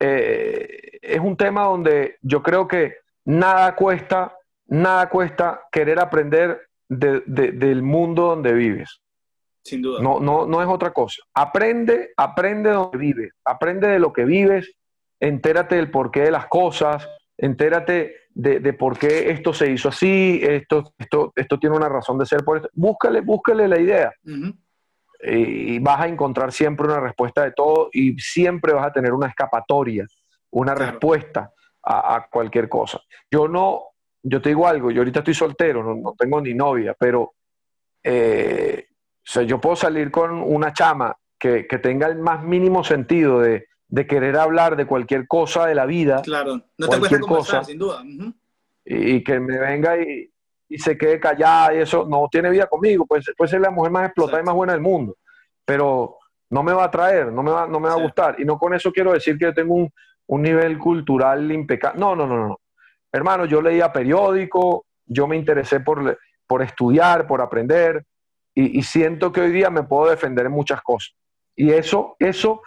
eh, 0.00 0.98
es 1.00 1.20
un 1.20 1.36
tema 1.36 1.64
donde 1.64 2.16
yo 2.22 2.42
creo 2.42 2.66
que 2.66 2.96
nada 3.24 3.76
cuesta, 3.76 4.36
nada 4.66 5.08
cuesta 5.08 5.62
querer 5.70 6.00
aprender 6.00 6.68
del 6.88 7.82
mundo 7.82 8.28
donde 8.28 8.52
vives. 8.52 9.00
Sin 9.62 9.80
duda. 9.80 10.02
No, 10.02 10.18
no, 10.18 10.46
no 10.46 10.60
es 10.60 10.68
otra 10.68 10.92
cosa. 10.92 11.22
Aprende, 11.34 12.12
aprende 12.16 12.70
donde 12.70 12.98
vives, 12.98 13.32
aprende 13.44 13.88
de 13.88 13.98
lo 13.98 14.12
que 14.12 14.24
vives 14.24 14.76
entérate 15.22 15.76
del 15.76 15.90
porqué 15.90 16.22
de 16.22 16.30
las 16.32 16.46
cosas, 16.48 17.08
entérate 17.38 18.16
de, 18.34 18.72
por 18.72 18.98
qué 18.98 19.30
esto 19.30 19.52
se 19.52 19.70
hizo 19.70 19.88
así, 19.88 20.40
esto, 20.42 20.94
esto, 20.98 21.32
esto 21.36 21.58
tiene 21.58 21.76
una 21.76 21.88
razón 21.88 22.18
de 22.18 22.26
ser 22.26 22.44
por 22.44 22.58
esto. 22.58 22.68
Búscale, 22.72 23.20
búscale 23.20 23.68
la 23.68 23.80
idea. 23.80 24.12
y 25.24 25.78
vas 25.78 26.00
a 26.00 26.08
encontrar 26.08 26.52
siempre 26.52 26.86
una 26.86 27.00
respuesta 27.00 27.44
de 27.44 27.52
todo 27.52 27.88
y 27.92 28.18
siempre 28.18 28.72
vas 28.72 28.86
a 28.86 28.92
tener 28.92 29.12
una 29.12 29.28
escapatoria, 29.28 30.06
una 30.50 30.74
respuesta 30.74 31.50
a, 31.82 32.26
cualquier 32.30 32.68
cosa. 32.68 33.00
Yo 33.30 33.48
no, 33.48 33.82
yo 34.22 34.40
te 34.40 34.50
digo 34.50 34.66
algo, 34.66 34.90
yo 34.90 35.00
ahorita 35.00 35.20
estoy 35.20 35.34
soltero, 35.34 35.94
no, 35.94 36.14
tengo 36.18 36.40
ni 36.40 36.54
novia, 36.54 36.96
pero 36.98 37.34
eh, 38.02 38.86
yo 39.46 39.60
puedo 39.60 39.76
salir 39.76 40.10
con 40.10 40.42
una 40.42 40.72
chama 40.72 41.16
que, 41.38 41.66
que 41.66 41.78
tenga 41.78 42.06
el 42.06 42.18
más 42.18 42.42
mínimo 42.42 42.82
sentido 42.82 43.40
de, 43.40 43.66
de 43.92 44.06
querer 44.06 44.38
hablar 44.38 44.74
de 44.74 44.86
cualquier 44.86 45.28
cosa 45.28 45.66
de 45.66 45.74
la 45.74 45.84
vida. 45.84 46.22
Claro, 46.22 46.62
no 46.78 46.88
te 46.88 46.98
cuesta 46.98 47.20
cosa, 47.20 47.62
sin 47.62 47.78
duda. 47.78 48.02
y, 48.86 49.22
que 49.22 49.38
me 49.38 49.58
venga 49.58 49.98
y, 49.98 50.30
se 50.78 50.96
quede 50.96 51.20
callada 51.20 51.74
y 51.74 51.80
eso, 51.80 52.06
no 52.08 52.26
tiene 52.30 52.48
vida 52.48 52.66
conmigo, 52.66 53.04
puede 53.04 53.20
ser, 53.20 53.34
puede 53.36 53.50
ser 53.50 53.60
la 53.60 53.70
mujer 53.70 53.92
más 53.92 54.06
explotada 54.06 54.40
y 54.40 54.46
más 54.46 54.54
buena 54.54 54.72
del 54.72 54.80
mundo, 54.80 55.18
pero 55.66 56.16
no 56.48 56.62
me 56.62 56.72
va 56.72 56.84
a 56.84 56.86
atraer, 56.86 57.30
no 57.30 57.42
me 57.42 57.50
va, 57.50 57.66
no 57.66 57.78
me 57.80 57.90
va 57.90 57.94
a 57.94 58.02
gustar. 58.02 58.36
Y 58.38 58.46
no 58.46 58.56
con 58.58 58.72
eso 58.72 58.90
quiero 58.90 59.12
decir 59.12 59.36
que 59.36 59.44
yo 59.44 59.52
tengo 59.52 59.74
un, 59.74 60.42
nivel 60.42 60.78
cultural 60.78 61.52
impecable. 61.52 62.00
No, 62.00 62.16
no, 62.16 62.26
no, 62.26 62.48
no. 62.48 62.60
Hermano, 63.12 63.44
yo 63.44 63.60
leía 63.60 63.92
periódico, 63.92 64.86
yo 65.04 65.26
me 65.26 65.36
interesé 65.36 65.80
por, 65.80 66.18
por 66.46 66.62
estudiar, 66.62 67.26
por 67.26 67.42
aprender, 67.42 68.06
y, 68.54 68.78
y 68.78 68.82
siento 68.84 69.30
que 69.30 69.42
hoy 69.42 69.50
día 69.50 69.68
me 69.68 69.82
puedo 69.82 70.08
defender 70.08 70.46
en 70.46 70.52
muchas 70.52 70.80
cosas. 70.80 71.14
Y 71.54 71.70
eso, 71.72 72.16
eso 72.18 72.62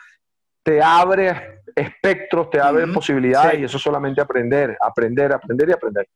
te 0.66 0.82
abre 0.82 1.61
espectros, 1.76 2.49
te 2.49 2.59
abre 2.59 2.88
posibilidades 2.88 3.59
y 3.59 3.66
eso 3.66 3.78
solamente 3.78 4.20
aprender, 4.20 4.76
aprender, 4.82 5.32
aprender 5.32 5.70
y 5.70 5.72
aprender. 5.74 6.09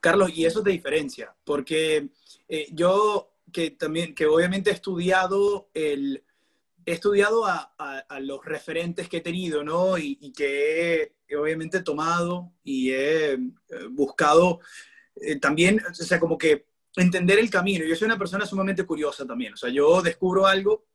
Carlos, 0.00 0.32
y 0.34 0.44
eso 0.44 0.60
te 0.60 0.70
diferencia, 0.70 1.32
porque 1.44 2.08
eh, 2.48 2.66
yo 2.72 3.30
que 3.52 3.70
también, 3.70 4.12
que 4.14 4.26
obviamente 4.26 4.70
he 4.70 4.72
estudiado 4.72 5.70
el, 5.72 6.24
he 6.84 6.92
estudiado 6.92 7.44
a, 7.46 7.72
los 8.20 8.44
referentes 8.44 9.08
que 9.08 9.18
he 9.18 9.20
tenido, 9.20 9.62
¿no? 9.62 9.96
Y, 9.98 10.32
que 10.32 11.14
he, 11.28 11.36
obviamente 11.36 11.80
tomado 11.82 12.52
y 12.64 12.90
he 12.90 13.32
eh, 13.34 13.38
buscado 13.90 14.58
eh, 15.14 15.38
también, 15.38 15.80
o 15.88 15.94
sea, 15.94 16.18
como 16.18 16.36
que 16.36 16.66
entender 16.96 17.38
el 17.38 17.50
camino. 17.50 17.84
Yo 17.84 17.94
soy 17.94 18.06
una 18.06 18.18
persona 18.18 18.44
sumamente 18.46 18.84
curiosa 18.84 19.24
también, 19.24 19.54
o 19.54 19.56
sea, 19.56 19.70
yo 19.70 20.02
descubro 20.02 20.46
algo 20.46 20.86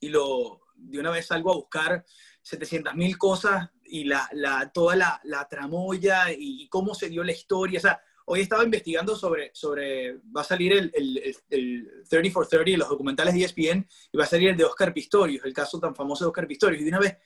y 0.00 0.08
lo, 0.08 0.62
de 0.80 0.98
una 0.98 1.10
vez 1.10 1.26
salgo 1.26 1.52
a 1.52 1.56
buscar 1.56 2.04
700.000 2.44 3.16
cosas 3.16 3.70
y 3.84 4.04
la, 4.04 4.28
la 4.32 4.70
toda 4.72 4.96
la, 4.96 5.20
la 5.24 5.46
tramoya 5.48 6.26
y, 6.32 6.68
cómo 6.68 6.94
se 6.94 7.08
dio 7.08 7.22
la 7.22 7.32
historia. 7.32 7.78
O 7.78 7.82
sea, 7.82 8.00
hoy 8.26 8.40
estaba 8.40 8.64
investigando 8.64 9.16
sobre, 9.16 9.50
sobre 9.52 10.18
va 10.36 10.42
a 10.42 10.44
salir 10.44 10.72
el, 10.72 10.90
el, 10.94 11.36
el 11.50 12.04
30 12.08 12.32
for 12.32 12.46
30, 12.46 12.78
los 12.78 12.88
documentales 12.88 13.34
de 13.34 13.44
ESPN, 13.44 13.86
y 14.12 14.16
va 14.16 14.24
a 14.24 14.28
salir 14.28 14.50
el 14.50 14.56
de 14.56 14.64
Oscar 14.64 14.94
Pistorius, 14.94 15.44
el 15.44 15.52
caso 15.52 15.78
tan 15.78 15.94
famoso 15.94 16.24
de 16.24 16.28
Oscar 16.28 16.46
Pistorius. 16.46 16.80
Y 16.80 16.84
de 16.84 16.90
una 16.90 17.00
vez 17.00 17.16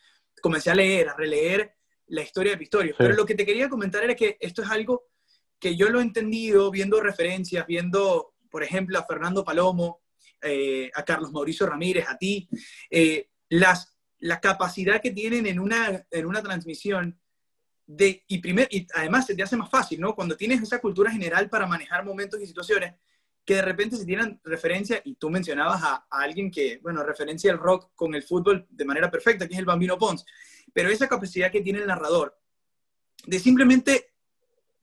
comencé 0.41 0.71
a 0.71 0.75
leer, 0.75 1.09
a 1.09 1.17
releer 1.17 1.75
la 2.09 2.23
historia 2.23 2.53
de 2.53 2.59
Pistorius. 2.59 2.97
Pero 2.99 3.15
lo 3.15 3.27
que 3.27 3.35
te 3.35 3.47
quería 3.47 3.69
comentar 3.69 4.03
era 4.05 4.15
que 4.15 4.37
esto 4.41 4.63
es 4.63 4.71
algo 4.71 5.09
que 5.59 5.77
yo 5.77 5.89
lo 5.89 6.01
he 6.01 6.03
entendido 6.03 6.71
viendo 6.71 7.01
referencias, 7.01 7.67
viendo, 7.67 8.35
por 8.51 8.63
ejemplo, 8.63 8.99
a 8.99 9.07
Fernando 9.07 9.45
Palomo, 9.45 10.03
eh, 10.43 10.91
a 10.95 11.03
Carlos 11.05 11.33
Mauricio 11.33 11.67
Ramírez, 11.67 12.07
a 12.09 12.19
ti. 12.19 12.49
Eh, 12.91 13.31
las, 13.49 13.97
la 14.19 14.41
capacidad 14.41 15.01
que 15.01 15.11
tienen 15.11 15.47
en 15.47 15.59
una, 15.59 16.07
en 16.11 16.27
una 16.27 16.43
transmisión 16.43 17.19
de, 17.87 18.25
y, 18.27 18.39
primer, 18.39 18.69
y 18.71 18.87
además 18.95 19.27
se 19.27 19.35
te 19.35 19.43
hace 19.43 19.57
más 19.57 19.71
fácil, 19.71 20.01
¿no? 20.01 20.15
Cuando 20.15 20.37
tienes 20.37 20.63
esa 20.63 20.81
cultura 20.81 21.11
general 21.11 21.51
para 21.51 21.67
manejar 21.67 22.05
momentos 22.05 22.41
y 22.41 22.47
situaciones, 22.47 22.95
que 23.45 23.57
de 23.57 23.63
repente 23.63 23.97
se 23.97 24.07
tienen 24.07 24.41
referencia, 24.43 25.03
y 25.05 25.17
tú 25.17 25.29
mencionabas 25.29 25.83
a, 25.83 26.07
alguien 26.11 26.51
que, 26.51 26.79
bueno, 26.83 27.03
referencia 27.03 27.53
el 27.53 27.59
rock 27.59 27.91
con 27.95 28.15
el 28.15 28.23
fútbol 28.23 28.67
de 28.71 28.85
manera 28.85 29.11
perfecta, 29.11 29.47
que 29.47 29.53
es 29.53 29.59
el 29.59 29.67
Bambino 29.67 29.99
Pons, 29.99 30.25
pero 30.73 30.89
esa 30.89 31.09
capacidad 31.09 31.51
que 31.51 31.61
tiene 31.61 31.81
el 31.81 31.87
narrador 31.87 32.39
de 33.27 33.39
simplemente 33.39 34.15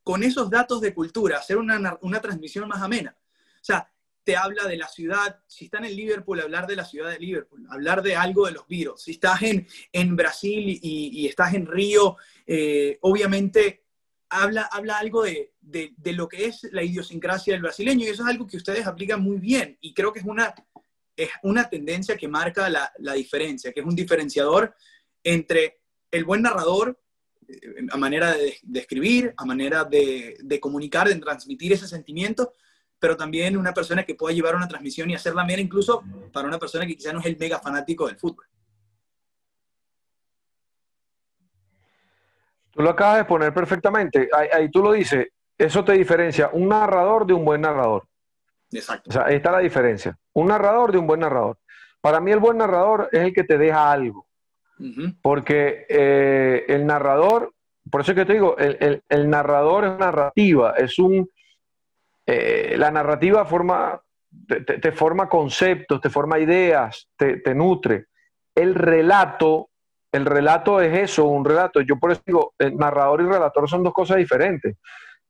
con 0.03 0.23
esos 0.23 0.49
datos 0.49 0.81
de 0.81 0.93
cultura 0.93 1.37
hacer 1.37 1.57
una, 1.57 1.97
una 2.01 2.21
transmisión 2.21 2.67
más 2.67 2.81
amena. 2.81 3.15
O 3.17 3.63
sea, 3.63 3.91
te 4.23 4.35
habla 4.35 4.67
de 4.67 4.77
la 4.77 4.87
ciudad, 4.87 5.39
si 5.47 5.65
está 5.65 5.79
en 5.79 5.95
Liverpool, 5.95 6.39
hablar 6.39 6.67
de 6.67 6.75
la 6.75 6.85
ciudad 6.85 7.11
de 7.11 7.19
Liverpool, 7.19 7.65
hablar 7.69 8.03
de 8.03 8.15
algo 8.15 8.45
de 8.45 8.51
los 8.51 8.67
virus. 8.67 9.03
Si 9.03 9.11
estás 9.11 9.41
en, 9.41 9.67
en 9.91 10.15
Brasil 10.15 10.79
y, 10.81 11.25
estás 11.27 11.53
en 11.53 11.65
Río, 11.65 12.17
eh, 12.45 12.97
obviamente 13.01 13.83
habla, 14.29 14.69
habla 14.71 14.97
algo 14.97 15.23
de, 15.23 15.53
de, 15.59 16.13
lo 16.13 16.27
que 16.27 16.45
es 16.45 16.67
la 16.71 16.83
idiosincrasia 16.83 17.53
del 17.53 17.63
brasileño 17.63 18.05
y 18.05 18.09
eso 18.09 18.23
es 18.23 18.29
algo 18.29 18.47
que 18.47 18.57
ustedes 18.57 18.85
aplican 18.85 19.21
muy 19.21 19.37
bien 19.37 19.77
y 19.81 19.93
creo 19.93 20.13
que 20.13 20.19
es 20.19 20.25
una, 20.25 20.53
es 21.15 21.29
una 21.43 21.69
tendencia 21.69 22.15
que 22.15 22.27
marca 22.27 22.69
la, 22.69 22.91
la 22.99 23.13
diferencia, 23.13 23.73
que 23.73 23.81
es 23.81 23.85
un 23.85 23.95
diferenciador 23.95 24.73
entre 25.23 25.81
el 26.11 26.25
buen 26.25 26.41
narrador 26.43 26.99
eh, 27.47 27.59
a 27.91 27.97
manera 27.97 28.33
de, 28.33 28.57
de 28.61 28.79
escribir, 28.79 29.33
a 29.35 29.45
manera 29.45 29.83
de, 29.83 30.37
de 30.41 30.59
comunicar, 30.59 31.07
de 31.07 31.15
transmitir 31.15 31.73
ese 31.73 31.87
sentimiento, 31.87 32.53
pero 33.01 33.17
también 33.17 33.57
una 33.57 33.73
persona 33.73 34.03
que 34.03 34.13
pueda 34.13 34.31
llevar 34.31 34.55
una 34.55 34.67
transmisión 34.67 35.09
y 35.09 35.15
hacerla 35.15 35.43
mera 35.43 35.59
incluso 35.59 36.03
para 36.31 36.47
una 36.47 36.59
persona 36.59 36.85
que 36.85 36.95
quizá 36.95 37.11
no 37.11 37.19
es 37.19 37.25
el 37.25 37.35
mega 37.35 37.57
fanático 37.57 38.05
del 38.05 38.15
fútbol. 38.15 38.45
Tú 42.69 42.83
lo 42.83 42.91
acabas 42.91 43.17
de 43.17 43.25
poner 43.25 43.51
perfectamente. 43.55 44.29
Ahí, 44.31 44.69
tú 44.69 44.83
lo 44.83 44.91
dices. 44.91 45.29
Eso 45.57 45.83
te 45.83 45.93
diferencia 45.93 46.51
un 46.53 46.69
narrador 46.69 47.25
de 47.25 47.33
un 47.33 47.43
buen 47.43 47.61
narrador. 47.61 48.05
Exacto. 48.71 49.09
O 49.09 49.13
sea, 49.13 49.25
ahí 49.25 49.37
está 49.37 49.51
la 49.51 49.59
diferencia. 49.59 50.15
Un 50.33 50.47
narrador 50.49 50.91
de 50.91 50.99
un 50.99 51.07
buen 51.07 51.21
narrador. 51.21 51.57
Para 52.01 52.21
mí 52.21 52.31
el 52.31 52.39
buen 52.39 52.57
narrador 52.57 53.09
es 53.11 53.21
el 53.21 53.33
que 53.33 53.43
te 53.43 53.57
deja 53.57 53.91
algo. 53.91 54.27
Porque 55.23 55.87
eh, 55.89 56.65
el 56.67 56.85
narrador, 56.85 57.53
por 57.89 58.01
eso 58.01 58.11
es 58.11 58.15
que 58.15 58.25
te 58.25 58.33
digo, 58.33 58.55
el, 58.57 59.29
narrador 59.29 59.85
es 59.85 59.97
narrativa, 59.97 60.75
es 60.77 60.99
un... 60.99 61.27
Eh, 62.33 62.75
la 62.77 62.91
narrativa 62.91 63.45
forma, 63.45 63.99
te, 64.47 64.91
forma 64.91 65.27
conceptos, 65.27 65.99
te 65.99 66.09
forma 66.09 66.39
ideas, 66.39 67.09
te, 67.17 67.37
te 67.37 67.53
nutre. 67.53 68.05
El 68.55 68.75
relato 68.75 69.71
el 70.11 70.25
relato 70.25 70.81
es 70.81 70.97
eso, 70.97 71.25
un 71.25 71.45
relato. 71.45 71.81
Yo 71.81 71.97
por 71.97 72.11
eso 72.11 72.21
digo, 72.25 72.53
el 72.59 72.75
narrador 72.75 73.21
y 73.21 73.25
relator 73.25 73.69
son 73.69 73.83
dos 73.83 73.93
cosas 73.93 74.17
diferentes, 74.17 74.77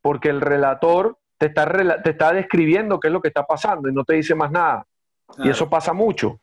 porque 0.01 0.29
el 0.29 0.41
relator 0.41 1.17
te 1.37 1.47
está, 1.47 1.67
te 2.01 2.09
está 2.09 2.33
describiendo 2.33 2.99
qué 2.99 3.07
es 3.07 3.13
lo 3.13 3.21
que 3.21 3.27
está 3.27 3.45
pasando 3.45 3.89
y 3.89 3.93
no 3.93 4.03
te 4.03 4.15
dice 4.15 4.33
más 4.33 4.51
nada. 4.51 4.85
Y 5.37 5.49
eso 5.49 5.69
pasa 5.69 5.93
mucho. 5.93 6.39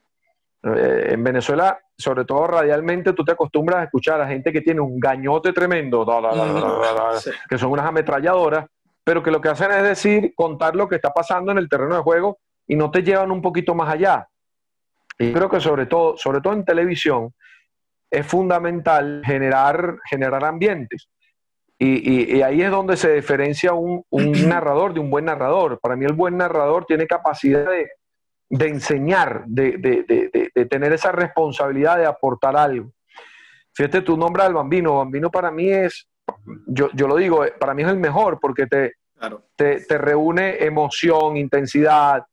Eh, 0.62 1.10
en 1.10 1.22
Venezuela, 1.22 1.78
sobre 1.96 2.24
todo 2.24 2.46
radialmente, 2.46 3.12
tú 3.12 3.24
te 3.24 3.32
acostumbras 3.32 3.80
a 3.80 3.84
escuchar 3.84 4.20
a 4.20 4.28
gente 4.28 4.52
que 4.52 4.60
tiene 4.60 4.80
un 4.80 4.98
gañote 4.98 5.52
tremendo, 5.52 6.06
que 7.48 7.58
son 7.58 7.72
unas 7.72 7.86
ametralladoras, 7.86 8.66
pero 9.08 9.22
que 9.22 9.30
lo 9.30 9.40
que 9.40 9.48
hacen 9.48 9.70
es 9.70 9.82
decir, 9.84 10.34
contar 10.34 10.76
lo 10.76 10.86
que 10.86 10.96
está 10.96 11.14
pasando 11.14 11.50
en 11.50 11.56
el 11.56 11.66
terreno 11.66 11.96
de 11.96 12.02
juego 12.02 12.40
y 12.66 12.76
no 12.76 12.90
te 12.90 13.02
llevan 13.02 13.30
un 13.30 13.40
poquito 13.40 13.74
más 13.74 13.88
allá. 13.88 14.28
Y 15.18 15.32
creo 15.32 15.48
que 15.48 15.60
sobre 15.60 15.86
todo, 15.86 16.18
sobre 16.18 16.42
todo 16.42 16.52
en 16.52 16.62
televisión, 16.62 17.32
es 18.10 18.26
fundamental 18.26 19.22
generar, 19.24 19.96
generar 20.10 20.44
ambientes. 20.44 21.08
Y, 21.78 22.42
ahí 22.42 22.60
es 22.60 22.70
donde 22.70 22.98
se 22.98 23.14
diferencia 23.14 23.72
un, 23.72 24.04
narrador 24.46 24.92
de 24.92 25.00
un 25.00 25.08
buen 25.08 25.24
narrador. 25.24 25.80
Para 25.80 25.96
mí 25.96 26.04
el 26.04 26.12
buen 26.12 26.36
narrador 26.36 26.84
tiene 26.84 27.06
capacidad 27.06 27.66
de, 27.66 28.66
enseñar, 28.66 29.44
de, 29.46 30.68
tener 30.68 30.92
esa 30.92 31.12
responsabilidad 31.12 31.96
de 31.96 32.04
aportar 32.04 32.58
algo. 32.58 32.92
Fíjate, 33.72 34.02
tu 34.02 34.18
nombre 34.18 34.42
al 34.42 34.52
Bambino. 34.52 34.98
Bambino 34.98 35.30
para 35.30 35.50
mí 35.50 35.70
es, 35.70 36.07
yo, 36.66 36.88
lo 36.94 37.16
digo, 37.16 37.44
para 37.58 37.74
mí 37.74 37.82
es 37.82 37.88
el 37.88 37.98
mejor 37.98 38.38
porque 38.40 38.66
te, 38.66 38.94
te, 39.56 39.98
reúne 39.98 40.64
emoción, 40.64 41.36
intensidad, 41.36 42.24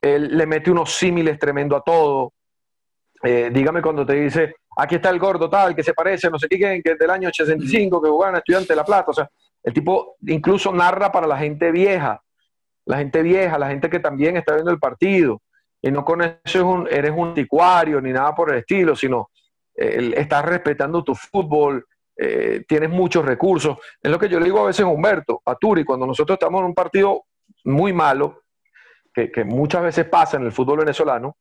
él 0.00 0.36
le 0.36 0.46
mete 0.46 0.70
unos 0.70 0.92
símiles 0.92 1.38
tremendo 1.38 1.76
a 1.76 1.82
todo. 1.82 2.32
Eh, 3.22 3.50
dígame 3.52 3.82
cuando 3.82 4.06
te 4.06 4.14
dice, 4.14 4.54
aquí 4.76 4.96
está 4.96 5.10
el 5.10 5.18
gordo 5.18 5.50
tal, 5.50 5.74
que 5.74 5.82
se 5.82 5.92
parece, 5.92 6.30
no 6.30 6.38
sé 6.38 6.48
qué, 6.48 6.58
que 6.58 6.92
es 6.92 6.98
del 6.98 7.10
año 7.10 7.28
85, 7.28 8.00
que 8.00 8.08
jugaba 8.08 8.32
en 8.32 8.38
Estudiante 8.38 8.68
de 8.68 8.76
La 8.76 8.84
Plata. 8.84 9.10
O 9.10 9.14
sea, 9.14 9.28
el 9.62 9.72
tipo 9.72 10.16
incluso 10.26 10.72
narra 10.72 11.10
para 11.10 11.26
la 11.26 11.36
gente 11.36 11.70
vieja, 11.72 12.22
la 12.84 12.98
gente 12.98 13.22
vieja, 13.22 13.58
la 13.58 13.68
gente 13.68 13.90
que 13.90 14.00
también 14.00 14.36
está 14.36 14.54
viendo 14.54 14.70
el 14.70 14.78
partido. 14.78 15.42
Y 15.80 15.90
no 15.90 16.04
con 16.04 16.22
eso 16.22 16.86
eres 16.88 17.12
un 17.14 17.28
anticuario 17.28 18.00
ni 18.00 18.12
nada 18.12 18.34
por 18.34 18.50
el 18.50 18.58
estilo, 18.58 18.96
sino 18.96 19.30
eh, 19.74 20.12
estás 20.16 20.44
respetando 20.44 21.04
tu 21.04 21.14
fútbol, 21.14 21.86
eh, 22.20 22.64
tienes 22.66 22.90
muchos 22.90 23.24
recursos. 23.24 23.78
Es 24.02 24.10
lo 24.10 24.18
que 24.18 24.28
yo 24.28 24.40
le 24.40 24.46
digo 24.46 24.60
a 24.60 24.66
veces 24.66 24.84
a 24.84 24.88
Humberto, 24.88 25.40
a 25.46 25.54
Turi, 25.54 25.84
cuando 25.84 26.04
nosotros 26.04 26.34
estamos 26.34 26.58
en 26.60 26.66
un 26.66 26.74
partido 26.74 27.26
muy 27.64 27.92
malo, 27.92 28.42
que, 29.14 29.30
que 29.30 29.44
muchas 29.44 29.82
veces 29.82 30.06
pasa 30.06 30.36
en 30.36 30.44
el 30.44 30.52
fútbol 30.52 30.80
venezolano, 30.80 31.36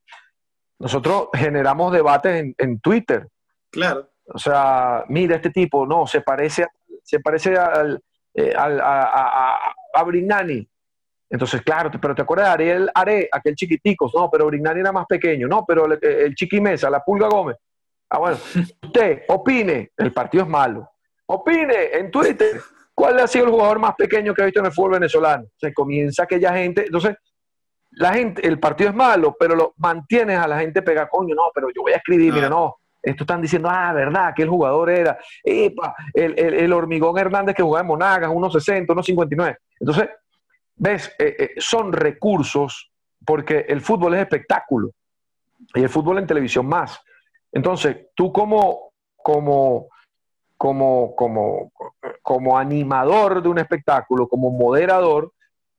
nosotros 0.79 1.29
generamos 1.33 1.91
debates 1.91 2.53
en, 2.55 2.79
Twitter. 2.79 3.27
Claro. 3.71 4.07
O 4.25 4.37
sea, 4.37 5.03
mira, 5.07 5.37
este 5.37 5.49
tipo, 5.49 5.87
no, 5.87 6.05
se 6.05 6.21
parece, 6.21 6.67
se 7.01 7.19
parece 7.21 7.57
al, 7.57 7.99
eh, 8.35 8.53
a, 8.55 9.73
a, 9.93 10.03
Brignani. 10.03 10.67
Entonces, 11.29 11.61
claro, 11.63 11.89
pero 11.99 12.13
te 12.13 12.21
acuerdas 12.21 12.49
de 12.49 12.53
Ariel 12.53 12.91
Are, 12.93 13.27
aquel 13.31 13.55
chiquitico, 13.55 14.11
no, 14.13 14.29
pero 14.29 14.45
Brignani 14.45 14.81
era 14.81 14.91
más 14.91 15.07
pequeño, 15.07 15.47
no, 15.47 15.65
pero 15.65 15.85
el, 15.85 15.99
el 16.01 16.35
Chiquimesa, 16.35 16.89
la 16.89 17.03
Pulga 17.03 17.27
Gómez. 17.27 17.57
Ah, 18.09 18.19
bueno, 18.19 18.37
usted 18.83 19.23
opine, 19.27 19.91
el 19.97 20.13
partido 20.13 20.43
es 20.43 20.49
malo. 20.49 20.89
Opine 21.25 21.91
en 21.93 22.09
Twitter, 22.09 22.61
¿cuál 22.93 23.19
ha 23.19 23.27
sido 23.27 23.45
el 23.45 23.51
jugador 23.51 23.79
más 23.79 23.95
pequeño 23.95 24.33
que 24.33 24.41
ha 24.41 24.45
visto 24.45 24.61
en 24.61 24.67
el 24.67 24.71
fútbol 24.71 24.91
venezolano? 24.91 25.45
Se 25.57 25.73
comienza 25.73 26.23
aquella 26.23 26.53
gente, 26.53 26.85
entonces 26.85 27.15
la 27.91 28.13
gente, 28.13 28.47
el 28.47 28.59
partido 28.59 28.89
es 28.91 28.95
malo, 28.95 29.35
pero 29.37 29.55
lo 29.55 29.73
mantienes 29.77 30.39
a 30.39 30.47
la 30.47 30.59
gente 30.59 30.81
pega, 30.81 31.09
coño, 31.09 31.35
no, 31.35 31.43
pero 31.53 31.69
yo 31.75 31.81
voy 31.81 31.93
a 31.93 31.97
escribir, 31.97 32.33
mira, 32.33 32.47
no, 32.47 32.75
esto 33.01 33.23
están 33.23 33.41
diciendo, 33.41 33.69
ah, 33.71 33.93
verdad, 33.93 34.33
que 34.35 34.43
el 34.43 34.49
jugador 34.49 34.89
era, 34.89 35.17
epa, 35.43 35.95
el, 36.13 36.37
el, 36.37 36.73
hormigón 36.73 37.17
Hernández 37.17 37.55
que 37.55 37.63
jugaba 37.63 37.81
en 37.81 37.87
Monagas, 37.87 38.29
1.60, 38.29 38.87
1.59. 38.87 39.57
Entonces, 39.79 40.09
ves, 40.75 41.15
eh, 41.17 41.35
eh, 41.39 41.49
son 41.57 41.93
recursos 41.93 42.91
porque 43.25 43.65
el 43.67 43.81
fútbol 43.81 44.15
es 44.15 44.21
espectáculo 44.21 44.91
y 45.73 45.81
el 45.81 45.89
fútbol 45.89 46.19
en 46.19 46.27
televisión 46.27 46.65
más. 46.65 46.99
Entonces, 47.51 48.07
tú 48.15 48.31
como, 48.31 48.91
como, 49.15 49.87
como, 50.57 51.15
como, 51.15 51.71
como 52.21 52.57
animador 52.57 53.41
de 53.41 53.49
un 53.49 53.59
espectáculo, 53.59 54.27
como 54.27 54.51
moderador, 54.51 55.31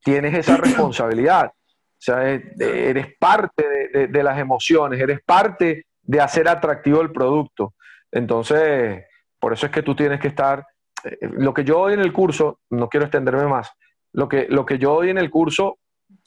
tienes 0.02 0.34
esa 0.34 0.56
responsabilidad. 0.58 1.52
O 1.98 2.00
sea, 2.00 2.22
eres 2.30 3.16
parte 3.18 4.08
de, 4.08 4.22
las 4.22 4.38
emociones, 4.38 5.00
eres 5.00 5.20
parte 5.24 5.86
de 6.00 6.20
hacer 6.20 6.48
atractivo 6.48 7.00
el 7.00 7.10
producto. 7.10 7.74
Entonces, 8.12 9.04
por 9.40 9.52
eso 9.52 9.66
es 9.66 9.72
que 9.72 9.82
tú 9.82 9.96
tienes 9.96 10.20
que 10.20 10.28
estar, 10.28 10.64
eh, 11.04 11.18
lo 11.22 11.52
que 11.52 11.64
yo 11.64 11.78
doy 11.80 11.94
en 11.94 12.00
el 12.00 12.12
curso, 12.12 12.60
no 12.70 12.88
quiero 12.88 13.06
extenderme 13.06 13.46
más, 13.48 13.72
lo 14.12 14.28
que, 14.28 14.46
lo 14.48 14.64
que 14.64 14.78
yo 14.78 14.94
doy 14.94 15.10
en 15.10 15.18
el 15.18 15.28
curso, 15.28 15.78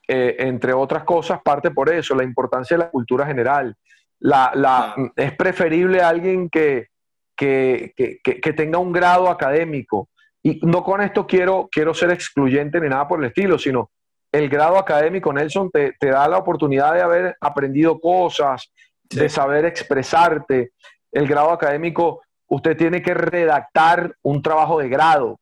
eh, 0.08 0.36
entre 0.40 0.74
otras 0.74 1.06
cosas, 1.06 1.42
parte 1.42 1.72
por 1.72 1.90
eso, 1.90 2.16
la 2.16 2.26
importancia 2.26 2.76
de 2.76 2.84
la 2.84 2.90
cultura 2.90 3.26
general. 3.26 3.76
La, 4.22 4.96
Es 5.16 5.36
preferible 5.36 6.02
alguien 6.02 6.50
que, 6.50 6.88
que, 7.36 7.94
que, 7.96 8.54
tenga 8.54 8.78
un 8.78 8.92
grado 8.92 9.30
académico. 9.30 10.10
Y 10.44 10.60
no 10.64 10.84
con 10.84 11.02
esto 11.02 11.26
quiero, 11.26 11.68
quiero 11.72 11.94
ser 11.94 12.12
excluyente 12.12 12.80
ni 12.80 12.88
nada 12.88 13.08
por 13.08 13.20
el 13.20 13.26
estilo, 13.26 13.58
sino 13.58 13.92
el 14.32 14.48
grado 14.48 14.78
académico, 14.78 15.34
Nelson, 15.34 15.70
te, 15.72 15.96
da 16.00 16.28
la 16.28 16.38
oportunidad 16.38 16.94
de 16.94 17.02
haber 17.02 17.38
aprendido 17.42 18.00
cosas, 18.00 18.72
de 19.10 19.28
saber 19.28 19.66
expresarte. 19.66 20.72
El 21.12 21.28
grado 21.28 21.52
académico, 21.52 22.22
usted 22.48 22.78
tiene 22.78 23.02
que 23.02 23.14
redactar 23.14 24.16
un 24.22 24.42
trabajo 24.42 24.80
de 24.80 24.88
grado 24.88 25.40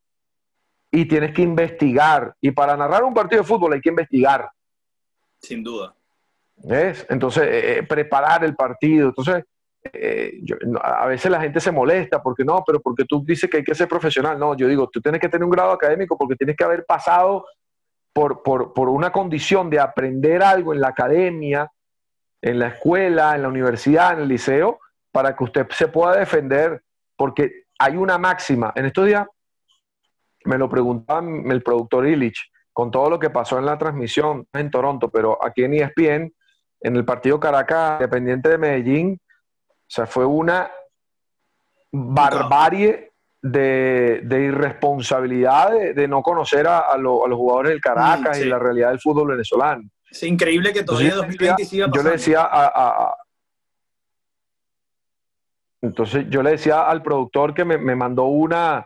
y 0.89 1.05
tienes 1.05 1.34
que 1.34 1.43
investigar. 1.43 2.34
Y 2.41 2.51
para 2.51 2.75
narrar 2.75 3.03
un 3.03 3.13
partido 3.13 3.41
de 3.41 3.47
fútbol 3.47 3.73
hay 3.73 3.82
que 3.82 3.89
investigar. 3.89 4.49
Sin 5.39 5.63
duda. 5.63 5.93
Entonces, 6.64 7.43
eh, 7.43 7.78
eh, 7.78 7.84
preparar 7.84 8.43
el 8.43 8.55
partido. 8.55 9.10
Entonces, 9.10 9.43
eh, 9.93 10.41
a 10.82 11.05
veces 11.07 11.32
la 11.32 11.41
gente 11.41 11.60
se 11.60 11.72
molesta 11.72 12.22
porque 12.22 12.43
no, 12.43 12.64
pero 12.66 12.82
porque 12.82 13.05
tú 13.05 13.24
dices 13.26 13.49
que 13.49 13.57
hay 13.57 13.64
que 13.64 13.76
ser 13.76 13.88
profesional. 13.88 14.38
No, 14.38 14.55
yo 14.55 14.68
digo, 14.68 14.89
tú 14.89 15.01
tienes 15.01 15.22
que 15.22 15.30
tener 15.30 15.43
un 15.43 15.51
grado 15.51 15.72
académico 15.72 16.18
porque 16.18 16.36
tienes 16.36 16.55
que 16.55 16.64
haber 16.64 16.86
pasado 16.86 17.45
por, 18.14 18.89
una 18.89 19.12
condición 19.12 19.70
de 19.70 19.80
aprender 19.80 20.43
algo 20.43 20.74
en 20.74 20.82
la 20.82 20.89
academia, 20.89 21.72
en 22.41 22.60
la 22.60 22.68
escuela, 22.68 23.36
en 23.36 23.43
la 23.43 23.47
universidad, 23.47 24.14
en 24.14 24.20
el 24.20 24.28
liceo, 24.28 24.80
para 25.12 25.36
que 25.36 25.43
usted 25.43 25.68
se 25.70 25.88
pueda 25.88 26.18
defender, 26.18 26.84
porque 27.16 27.64
hay 27.78 27.95
una 27.95 28.18
máxima. 28.18 28.74
En 28.76 28.86
estos 28.86 29.05
días 29.05 29.26
me 30.45 30.57
lo 30.57 30.70
preguntaba 30.70 31.22
el 31.22 31.64
productor 31.64 32.07
Illich, 32.07 32.51
con 32.74 32.91
todo 32.91 33.10
lo 33.10 33.20
que 33.20 33.30
pasó 33.30 33.57
en 33.57 33.66
la 33.66 33.78
transmisión 33.78 34.47
en 34.53 34.70
Toronto, 34.70 35.10
pero 35.10 35.38
aquí 35.43 35.64
en 35.64 35.74
ESPN, 35.74 36.34
en 36.82 36.95
el 36.95 37.05
partido 37.05 37.39
Caracas, 37.39 37.99
dependiente 37.99 38.49
de 38.49 38.57
Medellín, 38.57 39.19
o 39.21 39.91
sea, 39.91 40.05
fue 40.05 40.25
una 40.25 40.71
barbarie 41.91 43.11
de, 43.41 44.21
irresponsabilidad 44.30 45.71
de, 45.71 46.07
no 46.07 46.21
conocer 46.21 46.67
a, 46.67 46.97
los 46.97 47.34
jugadores 47.34 47.71
del 47.71 47.82
Caracas 47.82 48.39
y 48.39 48.45
la 48.45 48.59
realidad 48.59 48.89
del 48.89 48.99
fútbol 48.99 49.30
venezolano. 49.30 49.84
Es 50.09 50.23
increíble 50.23 50.73
que 50.73 50.84
todavía 50.84 51.09
entonces, 51.09 51.38
2020 51.39 51.65
siga 51.65 51.88
Yo 51.93 52.03
le 52.03 52.09
decía 52.11 52.47
a, 52.51 53.15
entonces 55.82 56.25
yo 56.30 56.43
le 56.43 56.51
decía 56.51 56.89
al 56.89 57.01
productor 57.01 57.53
que 57.53 57.63
me, 57.63 57.95
mandó 57.95 58.25
una, 58.25 58.86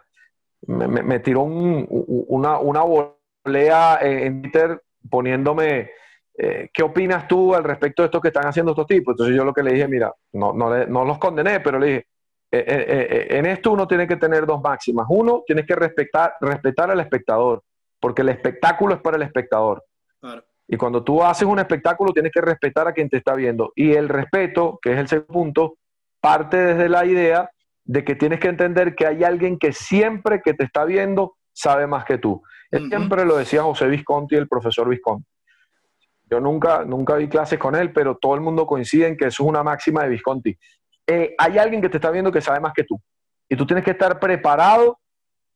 me, 0.67 1.19
tiró 1.19 1.41
una, 1.41 2.59
una 2.59 2.81
volea 2.81 3.97
en 4.01 4.43
Twitter 4.43 4.81
poniéndome, 5.09 5.89
eh, 6.35 6.69
¿qué 6.73 6.83
opinas 6.83 7.27
tú 7.27 7.53
al 7.53 7.63
respecto 7.63 8.01
de 8.01 8.07
esto 8.07 8.21
que 8.21 8.29
están 8.29 8.47
haciendo 8.47 8.71
estos 8.71 8.87
tipos? 8.87 9.13
Entonces 9.13 9.35
yo 9.35 9.43
lo 9.43 9.53
que 9.53 9.63
le 9.63 9.73
dije, 9.73 9.87
mira, 9.87 10.13
no, 10.33 10.53
no, 10.53 10.85
no 10.85 11.05
los 11.05 11.17
condené, 11.19 11.59
pero 11.59 11.79
le 11.79 11.85
dije, 11.87 12.07
eh, 12.51 12.63
eh, 12.67 13.27
en 13.37 13.45
esto 13.45 13.71
uno 13.71 13.87
tiene 13.87 14.07
que 14.07 14.15
tener 14.15 14.45
dos 14.45 14.61
máximas. 14.61 15.05
Uno, 15.09 15.43
tienes 15.45 15.65
que 15.65 15.75
respetar, 15.75 16.33
respetar 16.39 16.91
al 16.91 16.99
espectador, 16.99 17.63
porque 17.99 18.21
el 18.21 18.29
espectáculo 18.29 18.95
es 18.95 19.01
para 19.01 19.17
el 19.17 19.23
espectador. 19.23 19.83
Y 20.67 20.77
cuando 20.77 21.03
tú 21.03 21.21
haces 21.21 21.47
un 21.47 21.59
espectáculo, 21.59 22.13
tienes 22.13 22.31
que 22.31 22.41
respetar 22.41 22.87
a 22.87 22.93
quien 22.93 23.09
te 23.09 23.17
está 23.17 23.35
viendo. 23.35 23.73
Y 23.75 23.93
el 23.93 24.07
respeto, 24.07 24.79
que 24.81 24.93
es 24.93 24.99
el 24.99 25.07
segundo 25.07 25.33
punto, 25.33 25.77
parte 26.21 26.57
desde 26.57 26.89
la 26.89 27.05
idea 27.05 27.49
de 27.83 28.05
que 28.05 28.15
tienes 28.15 28.39
que 28.39 28.47
entender 28.47 28.95
que 28.95 29.05
hay 29.05 29.23
alguien 29.23 29.59
que 29.59 29.73
siempre 29.73 30.41
que 30.41 30.53
te 30.53 30.63
está 30.63 30.85
viendo 30.85 31.35
sabe 31.51 31.85
más 31.85 32.05
que 32.05 32.17
tú. 32.17 32.41
Siempre 32.71 33.25
lo 33.25 33.37
decía 33.37 33.61
José 33.61 33.87
Visconti, 33.87 34.35
el 34.35 34.47
profesor 34.47 34.89
Visconti. 34.89 35.27
Yo 36.33 36.39
nunca, 36.39 36.83
nunca 36.83 37.15
vi 37.15 37.27
clases 37.27 37.59
con 37.59 37.75
él, 37.75 37.93
pero 37.93 38.17
todo 38.17 38.33
el 38.33 38.41
mundo 38.41 38.65
coincide 38.65 39.05
en 39.05 39.17
que 39.17 39.27
eso 39.27 39.43
es 39.43 39.49
una 39.49 39.61
máxima 39.61 40.01
de 40.03 40.09
Visconti 40.09 40.57
eh, 41.07 41.35
hay 41.37 41.57
alguien 41.57 41.81
que 41.81 41.89
te 41.89 41.97
está 41.97 42.09
viendo 42.11 42.31
que 42.31 42.41
sabe 42.41 42.59
más 42.59 42.73
que 42.73 42.83
tú. 42.83 42.99
Y 43.49 43.55
tú 43.55 43.65
tienes 43.65 43.83
que 43.83 43.91
estar 43.91 44.19
preparado 44.19 44.99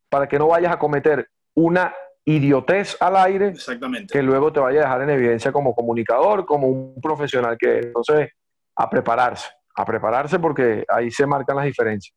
para 0.09 0.27
que 0.27 0.37
no 0.37 0.47
vayas 0.47 0.71
a 0.71 0.79
cometer 0.79 1.27
una 1.55 1.93
idiotez 2.25 2.97
al 2.99 3.15
aire 3.15 3.47
Exactamente. 3.47 4.13
que 4.13 4.21
luego 4.21 4.51
te 4.51 4.59
vaya 4.59 4.81
a 4.81 4.83
dejar 4.83 5.01
en 5.01 5.09
evidencia 5.09 5.51
como 5.51 5.73
comunicador, 5.73 6.45
como 6.45 6.67
un 6.67 7.01
profesional 7.01 7.57
que 7.57 7.79
entonces 7.79 8.29
a 8.75 8.89
prepararse, 8.89 9.47
a 9.75 9.85
prepararse 9.85 10.37
porque 10.37 10.83
ahí 10.89 11.09
se 11.09 11.25
marcan 11.25 11.55
las 11.55 11.65
diferencias. 11.65 12.15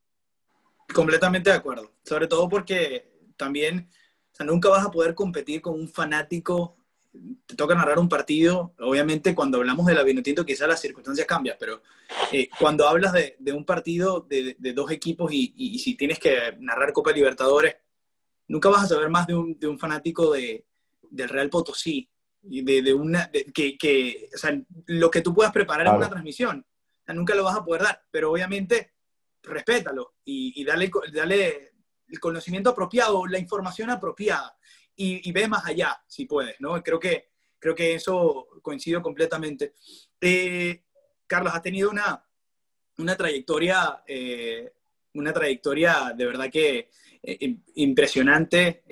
Completamente 0.92 1.50
de 1.50 1.56
acuerdo, 1.56 1.92
sobre 2.02 2.26
todo 2.26 2.48
porque 2.48 3.08
también 3.36 3.88
o 4.32 4.34
sea, 4.34 4.44
nunca 4.44 4.68
vas 4.68 4.84
a 4.84 4.90
poder 4.90 5.14
competir 5.14 5.62
con 5.62 5.74
un 5.74 5.88
fanático. 5.88 6.76
Te 7.46 7.56
toca 7.56 7.74
narrar 7.74 7.98
un 7.98 8.08
partido, 8.08 8.74
obviamente 8.78 9.34
cuando 9.34 9.58
hablamos 9.58 9.86
de 9.86 9.94
la 9.94 10.04
Vinotinto 10.04 10.46
quizás 10.46 10.68
las 10.68 10.80
circunstancias 10.80 11.26
cambian, 11.26 11.56
pero 11.58 11.82
eh, 12.30 12.48
cuando 12.58 12.86
hablas 12.86 13.12
de, 13.12 13.36
de, 13.40 13.52
un 13.52 13.64
partido 13.64 14.20
de, 14.20 14.54
de 14.58 14.72
dos 14.72 14.90
equipos 14.92 15.32
y, 15.32 15.78
si 15.80 15.96
tienes 15.96 16.20
que 16.20 16.56
narrar 16.60 16.92
Copa 16.92 17.10
Libertadores, 17.10 17.76
nunca 18.46 18.68
vas 18.68 18.84
a 18.84 18.88
saber 18.88 19.08
más 19.08 19.26
de 19.26 19.34
un, 19.34 19.58
de 19.58 19.66
un 19.66 19.78
fanático 19.78 20.32
de, 20.32 20.64
del 21.10 21.28
Real 21.28 21.50
Potosí, 21.50 22.08
y 22.42 22.62
de, 22.62 22.82
de 22.82 22.94
una, 22.94 23.30
que, 23.52 23.76
que, 23.76 24.30
o 24.34 24.38
sea, 24.38 24.58
lo 24.86 25.10
que 25.10 25.20
tú 25.20 25.34
puedas 25.34 25.52
preparar 25.52 25.86
en 25.86 25.94
una 25.94 26.08
transmisión, 26.08 26.64
o 26.66 27.04
sea, 27.04 27.14
nunca 27.14 27.34
lo 27.34 27.44
vas 27.44 27.56
a 27.56 27.64
poder 27.64 27.82
dar, 27.82 28.02
pero 28.10 28.30
obviamente 28.30 28.94
respétalo 29.42 30.14
y, 30.24 30.60
y 30.60 30.64
dale, 30.64 30.90
dale 31.12 31.72
el 32.08 32.20
conocimiento 32.20 32.70
apropiado, 32.70 33.26
la 33.26 33.38
información 33.38 33.90
apropiada 33.90 34.56
y, 34.96 35.28
y, 35.28 35.32
ve 35.32 35.48
más 35.48 35.64
allá, 35.66 36.02
si 36.06 36.26
puedes, 36.26 36.60
¿no? 36.60 36.82
Creo 36.82 36.98
que, 36.98 37.30
creo 37.58 37.74
que 37.74 37.94
eso 37.94 38.48
coincido 38.62 39.02
completamente. 39.02 39.74
Eh, 40.20 40.82
Carlos, 41.26 41.54
has 41.54 41.62
tenido 41.62 41.90
una, 41.90 42.24
una 42.98 43.16
trayectoria, 43.16 44.02
eh, 44.06 44.72
una 45.14 45.32
trayectoria 45.32 46.12
de 46.16 46.26
verdad 46.26 46.50
que 46.50 46.90
eh, 47.22 47.56
impresionante. 47.76 48.82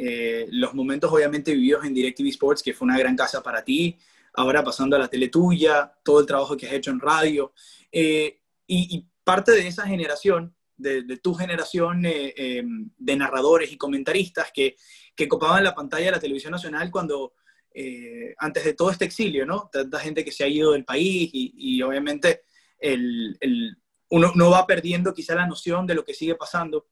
Los 0.50 0.74
momentos 0.74 1.12
obviamente 1.12 1.52
vividos 1.52 1.84
en 1.84 1.94
DirecTV 1.94 2.28
Sports, 2.28 2.62
que 2.62 2.74
fue 2.74 2.86
una 2.86 2.98
gran 2.98 3.16
casa 3.16 3.42
para 3.42 3.64
ti, 3.64 3.98
ahora 4.34 4.62
pasando 4.62 4.96
a 4.96 4.98
la 4.98 5.08
tele 5.08 5.28
tuya, 5.28 5.92
todo 6.02 6.20
el 6.20 6.26
trabajo 6.26 6.56
que 6.56 6.66
has 6.66 6.72
hecho 6.72 6.90
en 6.90 7.00
radio. 7.00 7.52
y, 7.90 8.36
y 8.66 9.06
parte 9.24 9.52
de 9.52 9.66
esa 9.66 9.86
generación 9.86 10.54
de, 10.78 11.02
de 11.02 11.16
tu 11.18 11.34
generación 11.34 12.06
eh, 12.06 12.32
eh, 12.36 12.62
de 12.96 13.16
narradores 13.16 13.70
y 13.72 13.76
comentaristas 13.76 14.50
que, 14.52 14.76
que, 15.14 15.28
copaban 15.28 15.64
la 15.64 15.74
pantalla 15.74 16.06
de 16.06 16.12
la 16.12 16.20
televisión 16.20 16.52
nacional 16.52 16.90
cuando, 16.90 17.34
eh, 17.74 18.34
antes 18.38 18.64
de 18.64 18.74
todo 18.74 18.90
este 18.90 19.04
exilio, 19.04 19.44
¿no? 19.44 19.68
Tanta 19.70 19.98
gente 19.98 20.24
que 20.24 20.32
se 20.32 20.44
ha 20.44 20.48
ido 20.48 20.72
del 20.72 20.84
país 20.84 21.30
y, 21.32 21.52
y 21.56 21.82
obviamente 21.82 22.42
el, 22.78 23.36
el, 23.40 23.76
uno, 24.10 24.32
uno, 24.34 24.50
va 24.50 24.66
perdiendo 24.66 25.12
quizá 25.12 25.34
la 25.34 25.46
noción 25.46 25.86
de 25.86 25.94
lo 25.94 26.04
que 26.04 26.14
sigue 26.14 26.36
pasando. 26.36 26.86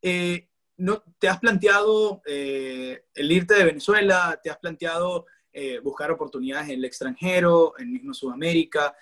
Eh, 0.00 0.48
¿no, 0.76 1.02
¿Te 1.18 1.28
has 1.28 1.40
planteado 1.40 2.22
el 2.24 3.32
irte 3.32 3.54
de 3.54 3.64
Venezuela? 3.64 4.38
¿Te 4.42 4.50
has 4.50 4.58
planteado 4.58 5.26
buscar 5.82 6.10
oportunidades 6.10 6.68
en 6.68 6.74
el 6.78 6.84
extranjero, 6.84 7.72
en 7.78 7.92
mismo 7.92 8.14
Sudamérica? 8.14 8.94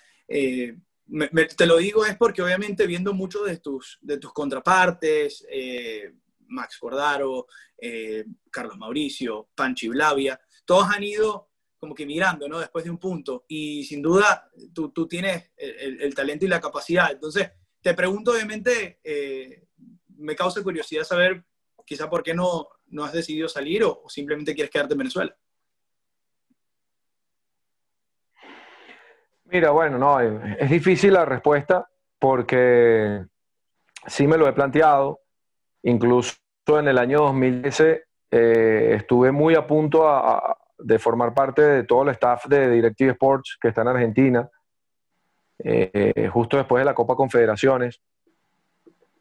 Me, 1.07 1.27
te 1.27 1.65
lo 1.65 1.77
digo 1.77 2.05
es 2.05 2.17
porque 2.17 2.41
obviamente 2.41 2.87
viendo 2.87 3.13
muchos 3.13 3.45
de 3.45 3.57
tus, 3.57 3.99
de 4.01 4.17
tus 4.17 4.33
contrapartes, 4.33 5.45
eh, 5.49 6.13
Max 6.47 6.77
Cordaro, 6.79 7.47
eh, 7.77 8.25
Carlos 8.49 8.77
Mauricio, 8.77 9.49
Panchi 9.55 9.87
Blavia, 9.87 10.39
todos 10.65 10.87
han 10.89 11.03
ido 11.03 11.49
como 11.77 11.93
que 11.93 12.05
mirando, 12.05 12.47
¿no? 12.47 12.59
Después 12.59 12.83
de 12.83 12.91
un 12.91 12.97
punto. 12.97 13.45
Y 13.47 13.83
sin 13.83 14.01
duda, 14.01 14.49
tú, 14.73 14.89
tú 14.89 15.07
tienes 15.07 15.51
el, 15.55 16.01
el, 16.01 16.15
talento 16.15 16.45
y 16.45 16.47
la 16.47 16.61
capacidad. 16.61 17.11
Entonces, 17.11 17.51
te 17.81 17.93
pregunto, 17.93 18.31
obviamente, 18.31 18.99
eh, 19.03 19.67
me 20.17 20.35
causa 20.35 20.63
curiosidad 20.63 21.03
saber 21.03 21.45
quizá 21.85 22.09
por 22.09 22.23
qué 22.23 22.33
no, 22.33 22.67
no 22.87 23.03
has 23.03 23.13
decidido 23.13 23.47
salir 23.47 23.83
o, 23.83 24.01
o 24.03 24.09
simplemente 24.09 24.55
quieres 24.55 24.71
quedarte 24.71 24.93
en 24.93 24.97
Venezuela. 24.97 25.37
Mira, 29.45 29.71
bueno, 29.71 29.97
no, 29.97 30.19
es 30.19 30.69
difícil 30.69 31.13
la 31.13 31.23
respuesta 31.23 31.87
porque 32.19 33.25
sí 34.07 34.27
me 34.27 34.37
lo 34.37 34.47
he 34.47 34.53
planteado. 34.53 35.19
Incluso 35.83 36.35
en 36.67 36.87
el 36.87 36.97
año 36.97 37.19
2013 37.19 38.03
eh, 38.31 38.93
estuve 38.95 39.31
muy 39.31 39.53
a 39.55 39.67
punto 39.67 40.03
de 40.79 40.99
formar 40.99 41.33
parte 41.33 41.61
de 41.61 41.83
todo 41.83 42.03
el 42.03 42.09
staff 42.09 42.45
de 42.47 42.69
Directive 42.71 43.11
Sports 43.11 43.57
que 43.61 43.67
está 43.67 43.83
en 43.83 43.87
Argentina, 43.89 44.49
eh, 45.59 46.27
justo 46.33 46.57
después 46.57 46.81
de 46.81 46.85
la 46.85 46.95
Copa 46.95 47.15
Confederaciones. 47.15 48.01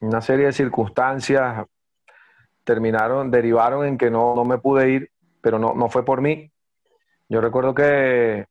Una 0.01 0.23
serie 0.23 0.47
de 0.47 0.53
circunstancias 0.53 1.67
terminaron, 2.65 3.31
derivaron 3.31 3.87
en 3.87 3.99
que 3.99 4.11
no, 4.11 4.35
no 4.35 4.45
me 4.45 4.57
pude 4.57 4.91
ir, 4.91 5.11
pero 5.43 5.59
no, 5.59 5.75
no 5.75 5.91
fue 5.91 6.03
por 6.03 6.23
mí. 6.23 6.51
Yo 7.29 7.43
recuerdo 7.43 7.75
que 7.75 8.47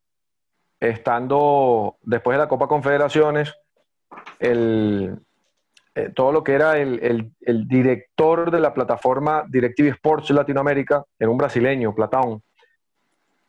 estando 0.90 1.98
después 2.02 2.36
de 2.36 2.44
la 2.44 2.50
Copa 2.50 2.68
Confederaciones, 2.68 3.56
el, 4.40 5.18
eh, 5.96 6.10
todo 6.14 6.32
lo 6.32 6.44
que 6.44 6.54
era 6.54 6.78
el, 6.78 7.00
el, 7.02 7.32
el, 7.42 7.68
director 7.68 8.52
de 8.52 8.60
la 8.60 8.74
plataforma 8.74 9.46
Directive 9.48 9.90
Sports 9.90 10.32
Latinoamérica, 10.32 11.04
era 11.18 11.30
un 11.30 11.38
brasileño, 11.38 11.96
Platón. 11.96 12.42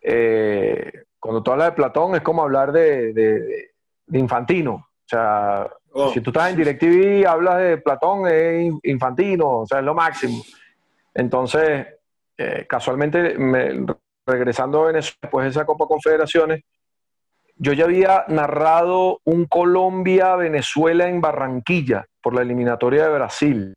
Eh, 0.00 0.92
cuando 1.18 1.42
tú 1.42 1.50
hablas 1.50 1.68
de 1.68 1.72
Platón 1.72 2.14
es 2.14 2.20
como 2.20 2.42
hablar 2.42 2.70
de, 2.70 3.12
de, 3.12 3.70
de 4.06 4.18
Infantino. 4.18 4.74
O 4.74 5.08
sea, 5.08 5.68
oh, 5.92 6.10
si 6.10 6.20
tú 6.20 6.30
estás 6.30 6.50
en 6.50 6.56
DirecTV 6.56 7.20
y 7.20 7.24
hablas 7.24 7.58
de 7.58 7.78
Platón, 7.78 8.28
es 8.28 8.72
Infantino, 8.84 9.60
o 9.60 9.66
sea, 9.66 9.80
es 9.80 9.84
lo 9.84 9.94
máximo. 9.94 10.40
Entonces, 11.14 11.86
eh, 12.36 12.64
casualmente, 12.68 13.36
me, 13.38 13.86
regresando 14.26 14.82
a 14.82 14.86
Venezuela 14.86 15.18
después 15.22 15.44
de 15.44 15.50
esa 15.50 15.66
Copa 15.66 15.86
Confederaciones, 15.86 16.62
yo 17.56 17.72
ya 17.72 17.84
había 17.84 18.24
narrado 18.28 19.20
un 19.24 19.46
Colombia-Venezuela 19.46 21.08
en 21.08 21.20
Barranquilla 21.20 22.06
por 22.20 22.34
la 22.34 22.42
eliminatoria 22.42 23.04
de 23.04 23.14
Brasil. 23.14 23.74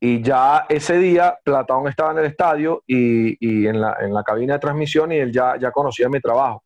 Y 0.00 0.22
ya 0.22 0.66
ese 0.68 0.98
día 0.98 1.38
Platón 1.42 1.88
estaba 1.88 2.12
en 2.12 2.18
el 2.18 2.26
estadio 2.26 2.82
y, 2.86 3.66
en, 3.66 3.80
la, 3.80 3.96
en, 4.00 4.12
la, 4.12 4.22
cabina 4.22 4.54
de 4.54 4.60
transmisión 4.60 5.12
y 5.12 5.16
él 5.16 5.32
ya, 5.32 5.56
ya 5.58 5.70
conocía 5.70 6.08
mi 6.08 6.20
trabajo. 6.20 6.62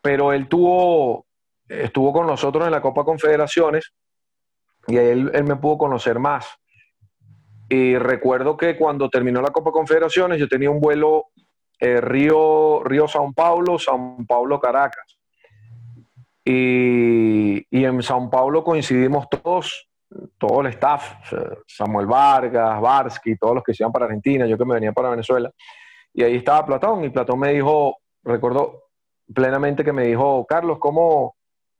Pero 0.00 0.32
él 0.32 0.48
tuvo, 0.48 1.26
estuvo 1.68 2.12
con 2.12 2.26
nosotros 2.26 2.64
en 2.64 2.72
la 2.72 2.80
Copa 2.80 3.04
Confederaciones 3.04 3.92
y 4.86 4.96
él, 4.96 5.30
él 5.34 5.44
me 5.44 5.56
pudo 5.56 5.78
conocer 5.78 6.18
más. 6.18 6.46
Y 7.68 7.96
recuerdo 7.98 8.56
que 8.56 8.76
cuando 8.76 9.10
terminó 9.10 9.42
la 9.42 9.50
Copa 9.50 9.72
Confederaciones 9.72 10.38
yo 10.38 10.48
tenía 10.48 10.70
un 10.70 10.80
vuelo 10.80 11.26
eh, 11.78 12.00
Río, 12.00 12.82
Río 12.84 13.06
Sao 13.06 13.32
Paulo, 13.32 13.78
Sao 13.78 14.16
Paulo 14.26 14.60
Caracas. 14.60 15.18
Y, 16.44 17.58
y, 17.70 17.84
en 17.84 18.02
Sao 18.02 18.28
Paulo 18.30 18.64
coincidimos 18.64 19.28
todos, 19.28 19.88
todo 20.38 20.62
el 20.62 20.68
staff, 20.68 21.32
Samuel 21.66 22.06
Vargas, 22.06 22.80
Barsky, 22.80 23.36
todos 23.36 23.56
los 23.56 23.64
que 23.64 23.74
se 23.74 23.82
iban 23.82 23.92
para 23.92 24.06
Argentina, 24.06 24.46
yo 24.46 24.56
que 24.56 24.64
me 24.64 24.74
venía 24.74 24.92
para 24.92 25.10
Venezuela. 25.10 25.52
Y 26.14 26.22
ahí 26.22 26.36
estaba 26.36 26.64
Platón, 26.64 27.04
y 27.04 27.10
Platón 27.10 27.38
me 27.38 27.52
dijo, 27.52 27.98
recuerdo 28.24 28.84
plenamente 29.32 29.84
que 29.84 29.92
me 29.92 30.04
dijo, 30.04 30.46
Carlos, 30.46 30.78
¿cómo, 30.78 31.36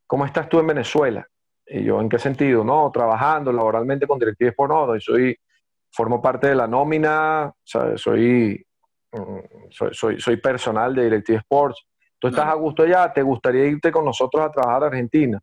cómo 0.06 0.26
estás 0.26 0.48
tú 0.48 0.60
en 0.60 0.66
Venezuela? 0.66 1.26
Y 1.66 1.82
yo, 1.84 2.00
¿en 2.00 2.08
qué 2.08 2.18
sentido? 2.18 2.62
No, 2.62 2.90
trabajando 2.92 3.52
laboralmente 3.52 4.06
con 4.06 4.18
directivos 4.18 4.54
por 4.54 4.68
no, 4.68 5.00
soy, 5.00 5.36
formo 5.90 6.20
parte 6.20 6.48
de 6.48 6.54
la 6.54 6.66
nómina, 6.66 7.52
soy 7.64 8.64
soy, 9.70 9.94
soy, 9.94 10.20
soy, 10.20 10.36
personal 10.36 10.94
de 10.94 11.04
Directive 11.04 11.38
Sports. 11.38 11.86
Tú 12.18 12.28
estás 12.28 12.46
a 12.46 12.54
gusto 12.54 12.82
allá, 12.82 13.12
¿te 13.12 13.22
gustaría 13.22 13.66
irte 13.66 13.90
con 13.92 14.04
nosotros 14.04 14.44
a 14.44 14.50
trabajar 14.50 14.84
a 14.84 14.86
Argentina? 14.88 15.40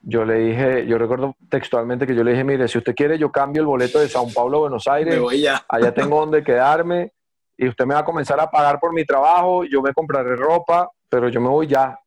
Yo 0.00 0.24
le 0.24 0.34
dije, 0.34 0.86
yo 0.86 0.98
recuerdo 0.98 1.34
textualmente 1.48 2.06
que 2.06 2.14
yo 2.14 2.22
le 2.22 2.32
dije, 2.32 2.44
mire, 2.44 2.68
si 2.68 2.76
usted 2.76 2.94
quiere, 2.94 3.18
yo 3.18 3.32
cambio 3.32 3.62
el 3.62 3.66
boleto 3.66 3.98
de 3.98 4.08
Sao 4.08 4.28
Paulo 4.34 4.58
a 4.58 4.60
Buenos 4.60 4.86
Aires, 4.86 5.18
allá 5.66 5.94
tengo 5.94 6.20
donde 6.20 6.44
quedarme 6.44 7.12
y 7.56 7.68
usted 7.68 7.86
me 7.86 7.94
va 7.94 8.00
a 8.00 8.04
comenzar 8.04 8.38
a 8.38 8.50
pagar 8.50 8.78
por 8.78 8.92
mi 8.92 9.04
trabajo, 9.04 9.64
yo 9.64 9.80
me 9.80 9.94
compraré 9.94 10.36
ropa, 10.36 10.90
pero 11.08 11.28
yo 11.28 11.40
me 11.40 11.48
voy 11.48 11.68
ya. 11.68 11.98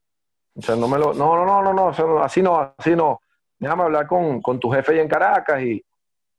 O 0.54 0.62
sea, 0.62 0.76
no 0.76 0.88
me 0.88 1.00
lo, 1.00 1.14
no, 1.14 1.36
no, 1.44 1.64
no, 1.64 1.74
no, 1.74 1.92
no, 1.92 2.24
así 2.24 2.42
no, 2.42 2.74
así 2.78 2.96
no. 2.96 3.22
Déjame 3.58 3.84
hablar 3.84 4.06
con, 4.06 4.42
con 4.42 4.60
tu 4.60 4.70
jefe 4.70 4.92
allá 4.92 5.02
en 5.02 5.08
Caracas 5.08 5.62
y, 5.64 5.84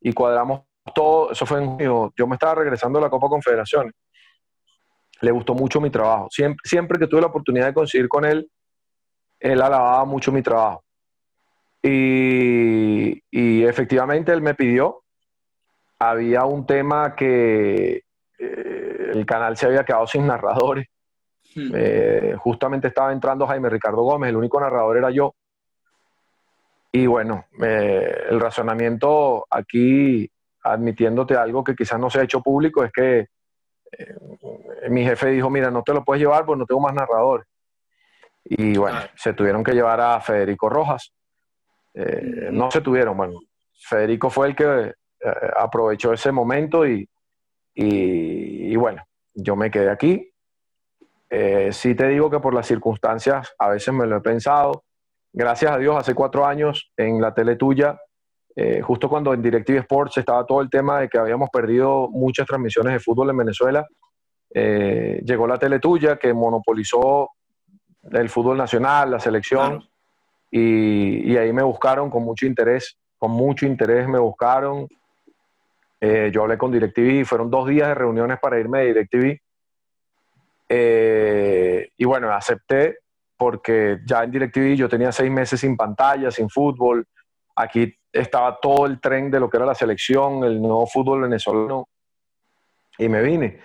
y 0.01 0.13
cuadramos 0.13 0.61
todo, 0.93 1.31
eso 1.31 1.45
fue 1.45 1.59
en 1.59 1.67
junio, 1.67 2.13
yo 2.15 2.27
me 2.27 2.35
estaba 2.35 2.55
regresando 2.55 2.99
a 2.99 3.03
la 3.03 3.09
Copa 3.09 3.27
Confederaciones. 3.27 3.93
Le 5.21 5.31
gustó 5.31 5.53
mucho 5.53 5.81
mi 5.81 5.89
trabajo. 5.89 6.27
Siempre, 6.29 6.61
siempre 6.63 6.97
que 6.97 7.07
tuve 7.07 7.21
la 7.21 7.27
oportunidad 7.27 7.67
de 7.67 7.73
coincidir 7.73 8.07
con 8.07 8.25
él, 8.25 8.49
él 9.39 9.61
alababa 9.61 10.05
mucho 10.05 10.31
mi 10.31 10.41
trabajo. 10.41 10.83
Y, 11.81 13.21
y 13.31 13.63
efectivamente 13.63 14.31
él 14.31 14.41
me 14.41 14.53
pidió, 14.53 15.03
había 15.99 16.45
un 16.45 16.65
tema 16.65 17.15
que 17.15 18.03
eh, 18.39 19.11
el 19.13 19.25
canal 19.25 19.57
se 19.57 19.65
había 19.65 19.83
quedado 19.83 20.07
sin 20.07 20.25
narradores. 20.25 20.87
Hmm. 21.55 21.71
Eh, 21.73 22.35
justamente 22.37 22.87
estaba 22.87 23.11
entrando 23.11 23.47
Jaime 23.47 23.69
Ricardo 23.69 24.01
Gómez, 24.03 24.29
el 24.29 24.37
único 24.37 24.59
narrador 24.59 24.97
era 24.97 25.11
yo. 25.11 25.35
Y 26.91 27.05
bueno, 27.05 27.45
eh, 27.61 28.25
el 28.29 28.39
razonamiento 28.39 29.45
aquí, 29.49 30.29
admitiéndote 30.63 31.35
algo 31.35 31.63
que 31.63 31.75
quizás 31.75 31.99
no 31.99 32.09
se 32.09 32.19
ha 32.19 32.23
hecho 32.23 32.41
público, 32.41 32.83
es 32.83 32.91
que 32.91 33.19
eh, 33.91 34.89
mi 34.89 35.03
jefe 35.03 35.29
dijo, 35.29 35.49
mira, 35.49 35.71
no 35.71 35.83
te 35.83 35.93
lo 35.93 36.03
puedes 36.03 36.21
llevar 36.21 36.45
porque 36.45 36.59
no 36.59 36.65
tengo 36.65 36.81
más 36.81 36.93
narradores. 36.93 37.47
Y 38.43 38.77
bueno, 38.77 38.99
se 39.15 39.33
tuvieron 39.33 39.63
que 39.63 39.73
llevar 39.73 40.01
a 40.01 40.19
Federico 40.21 40.69
Rojas. 40.69 41.13
Eh, 41.93 42.49
no 42.51 42.71
se 42.71 42.81
tuvieron, 42.81 43.17
bueno, 43.17 43.39
Federico 43.87 44.29
fue 44.29 44.47
el 44.47 44.55
que 44.55 44.93
aprovechó 45.57 46.13
ese 46.13 46.31
momento 46.31 46.87
y, 46.87 47.07
y, 47.75 48.75
bueno, 48.77 49.03
yo 49.33 49.57
me 49.57 49.69
quedé 49.69 49.89
aquí. 49.89 50.31
sí 51.71 51.95
te 51.95 52.07
digo 52.07 52.29
que 52.29 52.39
por 52.39 52.53
las 52.53 52.67
circunstancias 52.67 53.53
a 53.59 53.69
veces 53.69 53.93
me 53.93 54.07
lo 54.07 54.17
he 54.17 54.21
pensado 54.21 54.83
gracias 55.33 55.71
a 55.71 55.77
Dios, 55.77 55.95
hace 55.95 56.13
cuatro 56.13 56.45
años 56.45 56.91
en 56.97 57.21
la 57.21 57.33
tele 57.33 57.55
tuya, 57.55 57.99
eh, 58.55 58.81
justo 58.81 59.07
cuando 59.07 59.33
en 59.33 59.41
Directive 59.41 59.79
Sports 59.79 60.17
estaba 60.17 60.45
todo 60.45 60.61
el 60.61 60.69
tema 60.69 60.99
de 60.99 61.09
que 61.09 61.17
habíamos 61.17 61.49
perdido 61.49 62.09
muchas 62.09 62.45
transmisiones 62.47 62.93
de 62.93 62.99
fútbol 62.99 63.29
en 63.29 63.37
Venezuela, 63.37 63.87
eh, 64.53 65.21
llegó 65.23 65.47
la 65.47 65.59
tele 65.59 65.79
tuya 65.79 66.17
que 66.17 66.33
monopolizó 66.33 67.29
el 68.11 68.29
fútbol 68.29 68.57
nacional, 68.57 69.11
la 69.11 69.19
selección, 69.19 69.87
y, 70.51 71.37
ahí 71.37 71.53
me 71.53 71.61
buscaron 71.61 72.09
con 72.09 72.23
mucho 72.23 72.47
interés, 72.47 72.97
con 73.17 73.31
mucho 73.31 73.67
interés 73.67 74.07
me 74.07 74.17
buscaron. 74.17 74.87
Eh, 76.01 76.31
yo 76.33 76.41
hablé 76.41 76.57
con 76.57 76.71
DirecTV, 76.71 77.25
fueron 77.25 77.51
dos 77.51 77.67
días 77.67 77.89
de 77.89 77.93
reuniones 77.93 78.39
para 78.39 78.59
irme 78.59 78.79
de 78.79 78.85
DirecTV. 78.87 79.41
y 81.97 82.05
bueno, 82.05 82.31
acepté 82.31 82.97
porque 83.37 83.99
ya 84.05 84.23
en 84.23 84.31
DirecTV 84.31 84.75
yo 84.75 84.89
tenía 84.89 85.11
seis 85.11 85.31
meses 85.31 85.59
sin 85.59 85.77
pantalla, 85.77 86.31
sin 86.31 86.49
fútbol. 86.49 87.07
Aquí 87.59 87.93
estaba 88.13 88.57
todo 88.61 88.85
el 88.85 89.01
tren 89.01 89.29
de 89.29 89.37
lo 89.37 89.49
que 89.49 89.57
era 89.57 89.65
la 89.65 89.75
selección, 89.75 90.45
el 90.45 90.61
nuevo 90.61 90.87
fútbol 90.87 91.23
venezolano, 91.23 91.89
y 92.97 93.09
me 93.09 93.21
vine. 93.21 93.59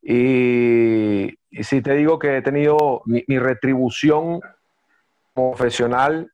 Y, 0.00 1.24
y 1.50 1.64
sí 1.64 1.82
te 1.82 1.94
digo 1.94 2.20
que 2.20 2.36
he 2.36 2.42
tenido 2.42 3.02
mi, 3.04 3.24
retribución 3.38 4.40
profesional, 5.34 6.30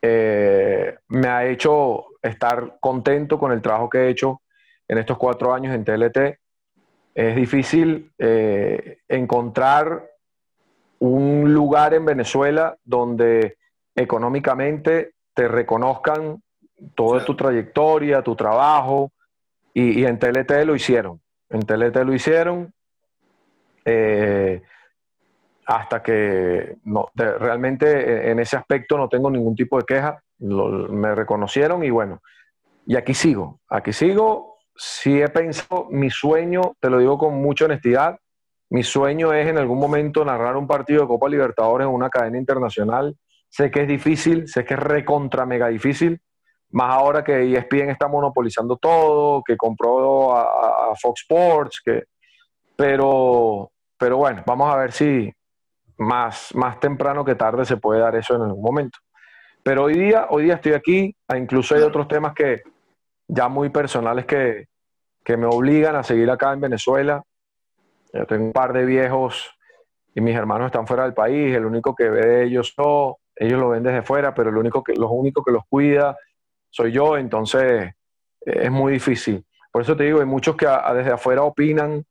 eh, 0.00 0.98
me 1.08 1.26
ha 1.26 1.46
hecho 1.46 2.06
estar 2.22 2.78
contento 2.78 3.36
con 3.36 3.50
el 3.50 3.60
trabajo 3.60 3.90
que 3.90 3.98
he 3.98 4.08
hecho 4.10 4.40
en 4.86 4.98
estos 4.98 5.18
cuatro 5.18 5.52
años 5.52 5.74
en 5.74 5.84
TLT. 5.84 6.38
Es 7.12 7.34
difícil 7.34 8.12
eh, 8.18 8.98
encontrar 9.08 10.08
un 11.00 11.52
lugar 11.52 11.92
en 11.94 12.04
Venezuela 12.04 12.76
donde 12.84 13.56
económicamente 13.96 15.14
te 15.40 15.48
reconozcan 15.48 16.42
toda 16.94 17.24
tu 17.24 17.34
trayectoria, 17.34 18.20
tu 18.20 18.36
trabajo, 18.36 19.10
y, 19.72 20.04
en 20.04 20.18
TLT 20.18 20.66
lo 20.66 20.76
hicieron. 20.76 21.18
En 21.48 21.62
TLT 21.62 21.96
lo 22.04 22.12
hicieron 22.12 22.74
eh, 23.86 24.60
hasta 25.64 26.02
que 26.02 26.76
no, 26.84 27.08
realmente 27.14 28.30
en 28.30 28.38
ese 28.40 28.58
aspecto 28.58 28.98
no 28.98 29.08
tengo 29.08 29.30
ningún 29.30 29.56
tipo 29.56 29.78
de 29.78 29.84
queja. 29.86 30.22
me 30.40 31.14
reconocieron 31.14 31.82
y 31.82 31.88
bueno, 31.88 32.20
y 32.84 32.96
aquí 32.96 33.14
sigo, 33.14 33.60
aquí 33.70 33.94
sigo. 33.94 34.58
Si 34.76 35.22
he 35.22 35.28
pensado, 35.28 35.86
mi 35.88 36.10
sueño, 36.10 36.74
te 36.80 36.90
lo 36.90 36.98
digo 36.98 37.16
con 37.16 37.40
mucha 37.40 37.64
honestidad, 37.64 38.18
mi 38.68 38.82
sueño 38.82 39.32
es 39.32 39.46
en 39.48 39.56
algún 39.56 39.78
momento 39.78 40.22
narrar 40.22 40.58
un 40.58 40.66
partido 40.66 41.00
de 41.00 41.08
Copa 41.08 41.30
Libertadores 41.30 41.86
en 41.86 41.94
una 41.94 42.10
cadena 42.10 42.36
internacional. 42.36 43.16
Sé 43.50 43.70
que 43.70 43.82
es 43.82 43.88
difícil, 43.88 44.48
sé 44.48 44.64
que 44.64 44.74
es 44.74 44.80
recontra 44.80 45.44
mega 45.44 45.68
difícil, 45.68 46.22
más 46.70 46.94
ahora 46.94 47.24
que 47.24 47.52
ESPN 47.52 47.90
está 47.90 48.06
monopolizando 48.06 48.76
todo, 48.76 49.42
que 49.44 49.56
compró 49.56 50.36
a, 50.36 50.94
Fox 51.00 51.22
Sports, 51.22 51.82
que, 51.84 52.04
pero, 52.76 53.70
pero 53.98 54.16
bueno, 54.16 54.42
vamos 54.46 54.72
a 54.72 54.76
ver 54.76 54.92
si 54.92 55.32
más, 55.98 56.54
más 56.54 56.78
temprano 56.80 57.24
que 57.24 57.34
tarde 57.34 57.64
se 57.64 57.76
puede 57.76 58.00
dar 58.00 58.14
eso 58.16 58.36
en 58.36 58.42
algún 58.42 58.62
momento. 58.62 58.98
Pero 59.62 59.84
hoy 59.84 59.94
día, 59.94 60.28
hoy 60.30 60.44
día 60.44 60.54
estoy 60.54 60.72
aquí, 60.72 61.14
e 61.28 61.36
incluso 61.36 61.74
hay 61.74 61.82
otros 61.82 62.08
temas 62.08 62.34
que 62.34 62.62
ya 63.28 63.48
muy 63.48 63.68
personales 63.68 64.24
que, 64.26 64.66
que 65.24 65.36
me 65.36 65.46
obligan 65.46 65.96
a 65.96 66.02
seguir 66.02 66.30
acá 66.30 66.52
en 66.52 66.60
Venezuela. 66.60 67.22
Yo 68.12 68.26
tengo 68.26 68.46
un 68.46 68.52
par 68.52 68.72
de 68.72 68.84
viejos 68.84 69.56
y 70.14 70.20
mis 70.20 70.34
hermanos 70.34 70.66
están 70.66 70.86
fuera 70.86 71.04
del 71.04 71.14
país, 71.14 71.54
el 71.54 71.64
único 71.64 71.94
que 71.94 72.10
ve 72.10 72.26
de 72.26 72.44
ellos 72.44 72.74
no, 72.78 73.18
ellos 73.40 73.58
lo 73.58 73.70
ven 73.70 73.82
desde 73.82 74.02
fuera, 74.02 74.34
pero 74.34 74.50
el 74.50 74.56
único 74.56 74.84
que, 74.84 74.94
los 74.94 75.10
único 75.10 75.42
que 75.42 75.50
los 75.50 75.64
cuida 75.68 76.16
soy 76.68 76.92
yo, 76.92 77.16
entonces 77.16 77.94
eh, 78.44 78.60
es 78.62 78.70
muy 78.70 78.92
difícil. 78.92 79.44
Por 79.72 79.82
eso 79.82 79.96
te 79.96 80.04
digo, 80.04 80.20
hay 80.20 80.26
muchos 80.26 80.56
que 80.56 80.66
desde 80.94 81.12
afuera 81.12 81.42
opinan. 81.42 82.04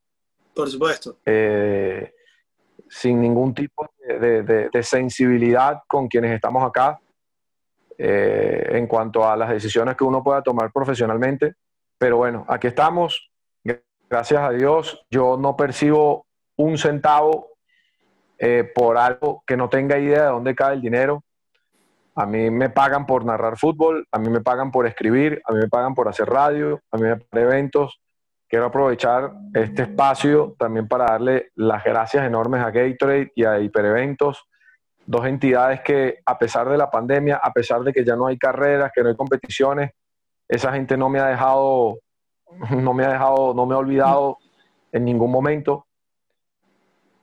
Por 0.55 0.69
supuesto. 0.69 1.17
Eh, 1.25 2.13
sin 2.89 3.21
ningún 3.21 3.53
tipo 3.53 3.87
de, 4.07 4.69
sensibilidad 4.81 5.83
con 5.87 6.07
quienes 6.07 6.31
estamos 6.31 6.63
acá 6.63 6.99
eh, 7.97 8.69
en 8.71 8.87
cuanto 8.87 9.29
a 9.29 9.37
las 9.37 9.49
decisiones 9.49 9.95
que 9.95 10.03
uno 10.03 10.23
pueda 10.23 10.41
tomar 10.41 10.71
profesionalmente. 10.71 11.53
Pero 11.97 12.17
bueno, 12.17 12.43
aquí 12.47 12.67
estamos 12.67 13.29
gracias 14.09 14.41
a 14.41 14.49
Dios, 14.49 15.05
yo 15.11 15.37
no 15.37 15.55
percibo 15.55 16.25
un 16.55 16.77
centavo 16.77 17.48
eh, 18.39 18.71
por 18.73 18.97
algo 18.97 19.43
que 19.45 19.57
no 19.57 19.69
tenga 19.69 19.99
idea 19.99 20.23
de 20.23 20.29
dónde 20.29 20.55
cae 20.55 20.75
el 20.75 20.81
dinero. 20.81 21.23
A 22.15 22.25
mí 22.25 22.49
me 22.49 22.69
pagan 22.69 23.05
por 23.05 23.25
narrar 23.25 23.57
fútbol, 23.57 24.07
a 24.11 24.17
mí 24.17 24.29
me 24.29 24.41
pagan 24.41 24.71
por 24.71 24.87
escribir, 24.87 25.41
a 25.45 25.51
mí 25.51 25.59
me 25.59 25.67
pagan 25.67 25.93
por 25.93 26.07
hacer 26.07 26.27
radio, 26.27 26.81
a 26.91 26.97
mí 26.97 27.03
me 27.03 27.17
pagan 27.17 27.47
eventos. 27.47 27.99
Quiero 28.47 28.65
aprovechar 28.65 29.31
este 29.53 29.83
espacio 29.83 30.55
también 30.57 30.87
para 30.87 31.05
darle 31.05 31.51
las 31.55 31.83
gracias 31.83 32.25
enormes 32.25 32.61
a 32.61 32.71
Gatorade 32.71 33.31
y 33.35 33.43
a 33.43 33.59
Hipereventos, 33.59 34.47
dos 35.05 35.25
entidades 35.25 35.81
que 35.81 36.19
a 36.25 36.37
pesar 36.37 36.67
de 36.67 36.77
la 36.77 36.89
pandemia, 36.89 37.39
a 37.43 37.51
pesar 37.51 37.81
de 37.81 37.93
que 37.93 38.03
ya 38.03 38.15
no 38.15 38.27
hay 38.27 38.37
carreras, 38.37 38.91
que 38.95 39.03
no 39.03 39.09
hay 39.09 39.15
competiciones, 39.15 39.91
esa 40.47 40.71
gente 40.71 40.97
no 40.97 41.09
me 41.09 41.19
ha 41.19 41.27
dejado 41.27 41.99
no 42.71 42.93
me 42.93 43.05
ha 43.05 43.11
dejado, 43.11 43.53
no 43.53 43.65
me 43.65 43.75
ha 43.75 43.77
olvidado 43.77 44.37
en 44.91 45.05
ningún 45.05 45.31
momento 45.31 45.85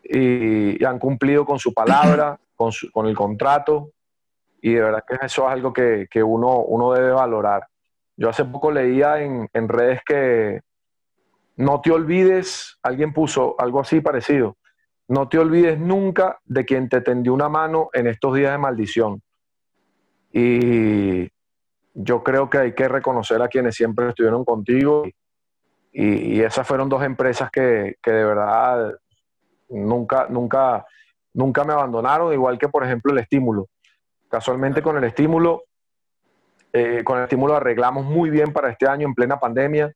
y, 0.08 0.84
han 0.84 0.98
cumplido 0.98 1.44
con 1.44 1.58
su 1.58 1.72
palabra, 1.72 2.38
con, 2.54 2.70
con, 2.92 3.06
el 3.06 3.16
contrato 3.16 3.90
y 4.66 4.74
de 4.74 4.82
verdad 4.82 5.04
que 5.06 5.14
eso 5.24 5.46
es 5.46 5.52
algo 5.52 5.72
que, 5.72 6.08
uno, 6.24 6.58
uno, 6.62 6.92
debe 6.92 7.10
valorar. 7.10 7.68
Yo 8.16 8.28
hace 8.28 8.44
poco 8.44 8.72
leía 8.72 9.22
en, 9.22 9.68
redes 9.68 10.00
que 10.04 10.60
no 11.56 11.80
te 11.80 11.92
olvides, 11.92 12.76
alguien 12.82 13.12
puso 13.12 13.54
algo 13.58 13.80
así 13.80 14.00
parecido, 14.00 14.56
no 15.08 15.28
te 15.28 15.38
olvides 15.38 15.78
nunca 15.78 16.40
de 16.44 16.64
quien 16.64 16.88
te 16.88 17.00
tendió 17.00 17.32
una 17.32 17.48
mano 17.48 17.90
en 17.92 18.08
estos 18.08 18.34
días 18.34 18.52
de 18.52 18.58
maldición. 18.58 19.22
Y 20.32 21.30
yo 21.94 22.24
creo 22.24 22.50
que 22.50 22.58
hay 22.58 22.74
que 22.74 22.88
reconocer 22.88 23.40
a 23.42 23.48
quienes 23.48 23.76
siempre 23.76 24.08
estuvieron 24.08 24.44
contigo 24.44 25.04
y, 25.92 26.40
esas 26.40 26.66
fueron 26.66 26.88
dos 26.88 27.02
empresas 27.04 27.50
que, 27.50 27.96
de 28.04 28.24
verdad 28.24 28.92
nunca, 29.68 30.26
nunca, 30.28 30.84
nunca 31.34 31.64
me 31.64 31.72
abandonaron, 31.72 32.32
igual 32.32 32.58
que 32.58 32.68
por 32.68 32.84
ejemplo 32.84 33.12
el 33.12 33.18
estímulo. 33.18 33.68
Casualmente 34.28 34.82
con 34.82 34.96
el 34.96 35.04
estímulo, 35.04 35.64
eh, 36.72 37.02
con 37.04 37.18
el 37.18 37.24
estímulo 37.24 37.56
arreglamos 37.56 38.04
muy 38.04 38.30
bien 38.30 38.52
para 38.52 38.70
este 38.70 38.88
año 38.88 39.06
en 39.06 39.14
plena 39.14 39.38
pandemia 39.38 39.92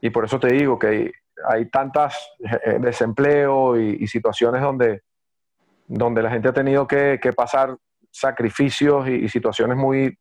y 0.00 0.10
por 0.10 0.24
eso 0.24 0.38
te 0.38 0.48
digo 0.48 0.78
que 0.78 1.12
hay, 1.44 1.68
tantas 1.70 2.30
eh, 2.64 2.78
desempleo 2.80 3.78
y, 3.78 4.06
situaciones 4.06 4.62
donde, 4.62 5.02
donde 5.86 6.22
la 6.22 6.30
gente 6.30 6.48
ha 6.48 6.52
tenido 6.52 6.86
que, 6.86 7.18
que 7.20 7.32
pasar 7.32 7.76
sacrificios 8.16 9.08
y, 9.08 9.28
situaciones 9.28 9.76
muy 9.76 10.18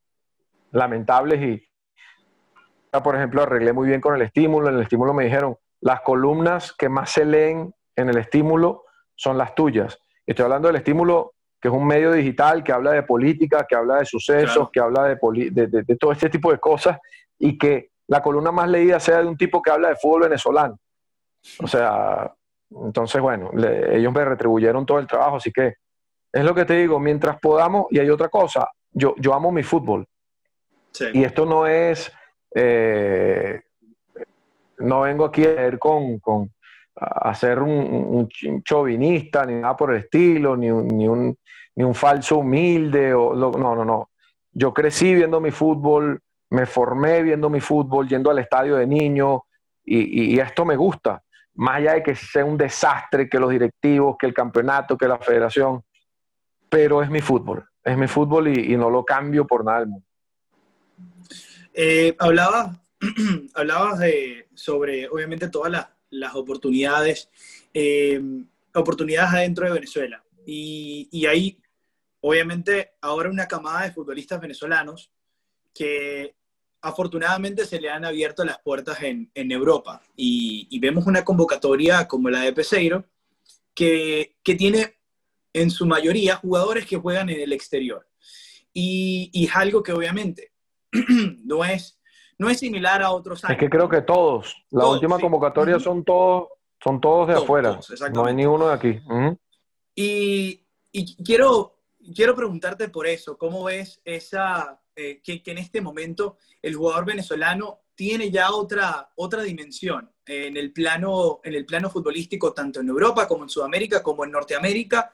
lamentables 0.72 1.42
y, 1.42 1.68
por 3.04 3.16
ejemplo, 3.16 3.44
arreglé 3.44 3.72
muy 3.72 3.88
bien 3.88 4.02
con 4.02 4.16
el 4.16 4.22
estímulo. 4.22 4.68
En 4.68 4.76
el 4.76 4.82
estímulo 4.82 5.14
me 5.14 5.24
dijeron, 5.24 5.56
las 5.80 6.02
columnas 6.02 6.74
que 6.78 6.90
más 6.90 7.12
se 7.12 7.26
leen 7.26 7.74
en 7.96 8.10
el 8.10 8.18
estímulo 8.18 8.86
son 9.16 9.38
las 9.38 9.56
tuyas. 9.56 9.98
Estoy 10.26 10.44
hablando 10.44 10.68
del 10.68 10.78
estímulo, 10.78 11.34
que 11.60 11.68
es 11.70 11.74
un 11.74 11.86
medio 11.86 12.12
digital 12.12 12.64
que 12.64 12.72
habla 12.72 12.92
de 12.92 13.04
política, 13.04 13.66
que 13.68 13.76
habla 13.76 13.98
de 13.98 14.06
sucesos, 14.06 14.70
que 14.72 14.80
habla 14.80 15.04
de, 15.04 15.18
de, 15.52 15.96
todo 15.96 16.12
este 16.12 16.30
tipo 16.30 16.52
de 16.52 16.60
cosas 16.60 16.98
y 17.40 17.58
que 17.58 17.92
la 18.08 18.22
columna 18.22 18.52
más 18.52 18.70
leída 18.70 19.00
sea 19.00 19.20
de 19.20 19.28
un 19.28 19.38
tipo 19.38 19.62
que 19.62 19.72
habla 19.72 19.90
de 19.90 19.96
fútbol 19.96 20.24
venezolano. 20.24 20.78
O 21.60 21.68
sea, 21.68 22.34
entonces, 22.70 23.22
bueno, 23.22 23.52
ellos 23.90 24.14
me 24.14 24.26
retribuyeron 24.26 24.86
todo 24.86 25.00
el 25.00 25.08
trabajo, 25.08 25.38
así 25.38 25.52
que 25.52 25.76
es 26.32 26.44
lo 26.44 26.54
que 26.54 26.66
te 26.66 26.76
digo, 26.76 27.00
mientras 27.00 27.40
podamos, 27.40 27.86
y 27.92 28.00
hay 28.00 28.10
otra 28.10 28.30
cosa, 28.30 28.70
yo, 28.92 29.16
yo 29.18 29.34
amo 29.34 29.52
mi 29.52 29.64
fútbol. 29.64 30.06
Y 31.14 31.24
esto 31.24 31.46
no 31.46 31.68
es 31.68 32.12
eh, 32.56 33.62
no 34.78 35.02
vengo 35.02 35.26
aquí 35.26 35.46
a 35.46 35.68
ir 35.68 35.78
con, 35.78 36.20
con 36.20 36.50
a 36.96 37.36
ser 37.36 37.60
un, 37.60 38.30
chauvinista 38.64 39.46
ni 39.46 39.56
nada 39.56 39.76
por 39.76 39.94
el 39.94 40.02
estilo, 40.02 40.56
ni 40.56 40.72
un, 40.72 40.88
ni 40.88 41.08
un, 41.08 41.38
ni 41.76 41.84
un 41.84 41.94
falso 41.94 42.38
humilde. 42.38 43.14
O, 43.14 43.36
no, 43.36 43.52
no, 43.52 43.84
no. 43.84 44.10
yo 44.52 44.74
crecí 44.74 45.14
viendo 45.14 45.42
mi 45.42 45.52
fútbol, 45.52 46.22
me 46.50 46.66
formé 46.66 47.22
viendo 47.22 47.50
mi 47.50 47.60
fútbol, 47.60 48.08
yendo 48.08 48.32
al 48.32 48.40
estadio 48.40 48.78
de 48.78 48.88
niño, 48.88 49.44
y, 49.88 50.40
esto 50.40 50.66
me 50.66 50.76
gusta, 50.76 51.22
más 51.56 51.78
allá 51.78 51.94
de 51.94 52.04
que 52.04 52.16
sea 52.16 52.44
un 52.44 52.58
desastre, 52.58 53.30
que 53.30 53.40
los 53.40 53.52
directivos, 53.52 54.16
que 54.18 54.26
el 54.26 54.34
campeonato, 54.34 54.98
que 54.98 55.08
la 55.08 55.20
federación, 55.20 55.84
pero 56.70 57.04
es 57.04 57.10
mi 57.10 57.22
fútbol, 57.22 57.68
es 57.84 57.96
mi 57.96 58.08
fútbol 58.08 58.48
y, 58.48 58.76
no 58.78 58.90
lo 58.90 59.06
cambio 59.06 59.46
por 59.46 59.64
nada 59.64 59.80
del 59.80 59.90
mundo. 59.90 60.08
Eh, 61.74 62.16
hablabas, 62.18 62.76
hablabas 63.54 64.00
de, 64.00 64.48
sobre, 64.56 65.08
obviamente, 65.08 65.50
todas 65.50 65.72
las, 65.72 65.88
oportunidades, 66.36 67.30
eh, 67.74 68.22
oportunidades 68.74 69.34
adentro 69.34 69.66
de 69.66 69.74
Venezuela. 69.74 70.24
Y, 70.46 71.08
y 71.12 71.26
hay, 71.26 71.60
obviamente, 72.22 72.94
ahora 73.02 73.30
una 73.30 73.48
camada 73.48 73.84
de 73.84 73.94
futbolistas 73.94 74.40
venezolanos 74.40 75.12
que 75.74 76.36
afortunadamente 76.86 77.66
se 77.66 77.82
le 77.82 77.90
han 77.90 78.06
abierto 78.06 78.46
las 78.46 78.60
puertas 78.60 79.00
en, 79.02 79.32
Europa 79.34 80.04
y, 80.16 80.80
vemos 80.80 81.08
una 81.08 81.26
convocatoria 81.26 82.08
como 82.08 82.30
la 82.30 82.42
de 82.42 82.54
Peseiro 82.54 83.06
que, 83.74 84.36
tiene 84.44 84.96
en 85.52 85.72
su 85.72 85.88
mayoría 85.88 86.36
jugadores 86.36 86.86
que 86.86 86.98
juegan 86.98 87.30
en 87.30 87.42
el 87.42 87.54
exterior. 87.54 88.08
Y, 88.72 89.32
es 89.34 89.56
algo 89.56 89.82
que 89.82 89.94
obviamente 89.94 90.52
no 91.44 91.66
es, 91.66 91.98
no 92.38 92.50
es 92.50 92.60
similar 92.60 93.02
a 93.02 93.12
otros 93.12 93.44
años. 93.44 93.56
Es 93.56 93.60
que 93.60 93.70
creo 93.70 93.90
que 93.90 94.02
todos, 94.02 94.56
la 94.72 94.88
última 94.88 95.20
convocatoria 95.20 95.80
son 95.80 96.04
todos, 96.04 96.50
son 96.84 97.00
todos 97.00 97.28
de 97.28 97.34
afuera, 97.36 97.80
no 98.14 98.26
hay 98.26 98.36
ni 98.36 98.46
uno 98.46 98.68
de 98.68 98.74
aquí. 98.74 99.00
y, 99.96 100.66
y 100.92 101.24
quiero, 101.24 101.80
quiero 102.16 102.36
preguntarte 102.36 102.90
por 102.90 103.08
eso, 103.08 103.38
¿cómo 103.38 103.64
ves 103.64 104.02
esa, 104.06 104.80
eh, 104.96 105.22
que, 105.22 105.42
en 105.46 105.58
este 105.58 105.82
momento 105.82 106.38
el 106.62 106.76
jugador 106.76 107.06
venezolano 107.06 107.82
tiene 107.96 108.32
ya 108.32 108.52
otra, 108.52 109.12
otra 109.16 109.44
dimensión 109.44 110.10
en 110.26 110.56
el, 110.56 110.72
plano, 110.72 111.42
en 111.44 111.54
el 111.54 111.66
plano 111.66 111.90
futbolístico, 111.90 112.54
tanto 112.54 112.80
en 112.80 112.88
Europa 112.88 113.28
como 113.28 113.44
en 113.44 113.50
Sudamérica, 113.50 114.02
como 114.02 114.24
en 114.24 114.32
Norteamérica. 114.32 115.14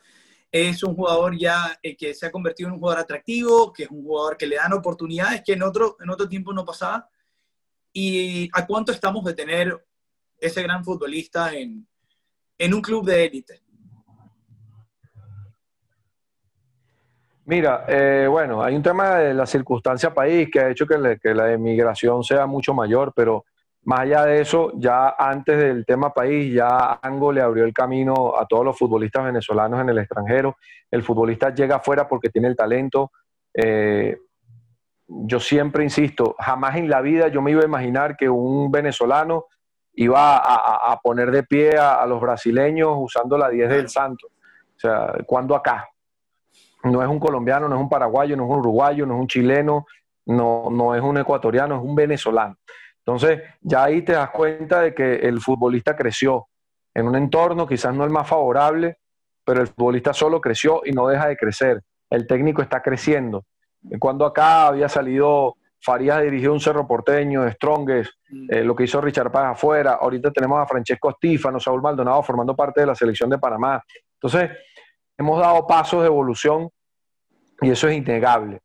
Es 0.52 0.84
un 0.84 0.96
jugador 0.96 1.38
ya 1.38 1.80
eh, 1.82 1.96
que 1.96 2.14
se 2.14 2.26
ha 2.26 2.32
convertido 2.32 2.68
en 2.68 2.74
un 2.74 2.80
jugador 2.80 3.02
atractivo, 3.02 3.72
que 3.72 3.84
es 3.84 3.90
un 3.90 4.04
jugador 4.04 4.36
que 4.38 4.48
le 4.48 4.58
dan 4.58 4.74
oportunidades 4.74 5.44
que 5.46 5.54
en 5.54 5.64
otro, 5.64 5.98
en 6.00 6.10
otro 6.10 6.28
tiempo 6.28 6.52
no 6.52 6.66
pasaba. 6.66 7.08
¿Y 7.94 8.50
a 8.54 8.66
cuánto 8.66 8.92
estamos 8.92 9.24
de 9.24 9.34
tener 9.34 9.86
ese 10.38 10.62
gran 10.62 10.84
futbolista 10.84 11.54
en, 11.54 11.88
en 12.58 12.74
un 12.74 12.82
club 12.82 13.06
de 13.06 13.26
élite? 13.26 13.62
Mira, 17.46 17.86
eh, 17.88 18.28
bueno, 18.30 18.64
hay 18.64 18.76
un 18.76 18.84
tema 18.84 19.16
de 19.16 19.34
la 19.34 19.46
circunstancia 19.46 20.14
país 20.14 20.50
que 20.52 20.60
ha 20.60 20.70
hecho 20.70 20.86
que, 20.86 20.98
la 20.98 21.52
emigración 21.52 22.24
sea 22.24 22.46
mucho 22.46 22.74
mayor, 22.74 23.12
pero 23.16 23.46
más 23.84 24.02
allá 24.02 24.26
de 24.26 24.42
eso, 24.42 24.72
ya 24.76 25.16
antes 25.18 25.58
del 25.58 25.86
tema 25.86 26.14
país, 26.14 26.54
ya 26.54 27.00
Ango 27.02 27.32
le 27.32 27.42
abrió 27.42 27.66
el 27.66 27.74
camino 27.74 28.34
a 28.38 28.46
todos 28.46 28.64
los 28.64 28.78
futbolistas 28.78 29.26
venezolanos 29.26 29.82
en 29.82 29.90
el 29.90 29.98
extranjero. 29.98 30.58
El 30.90 31.04
futbolista 31.04 31.54
llega 31.54 31.78
afuera 31.78 32.08
porque 32.08 32.30
tiene 32.30 32.48
el 32.48 32.56
talento. 32.56 33.12
Eh, 33.54 34.18
yo 35.08 35.40
siempre 35.40 35.84
insisto, 35.84 36.36
jamás 36.40 36.78
en 36.78 36.90
la 36.90 37.02
vida 37.02 37.28
yo 37.28 37.42
me 37.42 37.52
iba 37.52 37.62
a 37.62 37.66
imaginar 37.66 38.16
que 38.16 38.30
un 38.30 38.72
venezolano 38.72 39.46
iba 39.94 40.38
a, 40.38 41.00
poner 41.02 41.32
de 41.32 41.44
pie 41.44 41.78
a, 41.78 41.96
a, 41.96 42.06
los 42.06 42.22
brasileños 42.22 42.94
usando 42.98 43.38
la 43.38 43.50
10 43.50 43.70
del 43.70 43.90
Santo. 43.90 44.28
O 44.28 44.80
sea, 44.80 45.14
¿cuándo 45.26 45.54
acá? 45.54 45.92
no 46.84 47.02
es 47.02 47.08
un 47.08 47.20
colombiano, 47.20 47.68
no 47.68 47.76
es 47.76 47.82
un 47.82 47.90
paraguayo, 47.90 48.36
no 48.36 48.46
es 48.46 48.50
un 48.50 48.60
uruguayo, 48.60 49.06
no 49.06 49.16
es 49.16 49.22
un 49.22 49.28
chileno, 49.28 49.86
no, 50.26 50.70
no 50.72 50.96
es 50.96 51.02
un 51.02 51.18
ecuatoriano, 51.18 51.76
es 51.76 51.82
un 51.82 51.96
venezolano. 51.96 52.58
Entonces, 53.06 53.42
ya 53.62 53.84
ahí 53.84 54.04
te 54.04 54.14
das 54.14 54.30
cuenta 54.30 54.82
de 54.82 54.94
que 54.94 55.16
el 55.16 55.42
futbolista 55.42 55.96
creció 55.96 56.48
en 56.94 57.08
un 57.08 57.16
entorno 57.16 57.68
quizás 57.68 57.96
no 57.96 58.04
el 58.04 58.10
más 58.10 58.28
favorable, 58.28 58.98
pero 59.44 59.62
el 59.62 59.68
futbolista 59.68 60.14
solo 60.14 60.40
creció 60.40 60.82
y 60.86 60.92
no 60.92 61.08
deja 61.08 61.28
de 61.28 61.38
crecer. 61.38 61.82
El 62.10 62.28
técnico 62.28 62.62
está 62.62 62.82
creciendo. 62.82 63.46
Cuando 64.00 64.26
acá 64.26 64.68
había 64.68 64.88
salido 64.88 65.56
Farías 65.84 66.22
dirigió 66.22 66.54
un 66.54 66.60
Cerro 66.60 66.88
Porteño, 66.88 67.50
Strongest, 67.50 68.12
mm. 68.30 68.54
eh, 68.54 68.64
lo 68.64 68.76
que 68.76 68.84
hizo 68.84 69.02
Richard 69.02 69.32
Paz 69.32 69.54
afuera, 69.54 69.94
ahorita 69.94 70.32
tenemos 70.32 70.60
a 70.60 70.68
Francesco 70.68 71.10
Estífano, 71.10 71.60
Saúl 71.60 71.82
Maldonado 71.82 72.22
formando 72.22 72.56
parte 72.56 72.82
de 72.82 72.88
la 72.88 72.96
selección 72.96 73.30
de 73.30 73.40
Panamá. 73.40 73.84
Entonces, 74.14 74.52
hemos 75.18 75.40
dado 75.40 75.66
pasos 75.66 76.02
de 76.02 76.08
evolución 76.08 76.70
y 77.62 77.72
eso 77.72 77.88
es 77.88 77.98
innegable. 77.98 78.62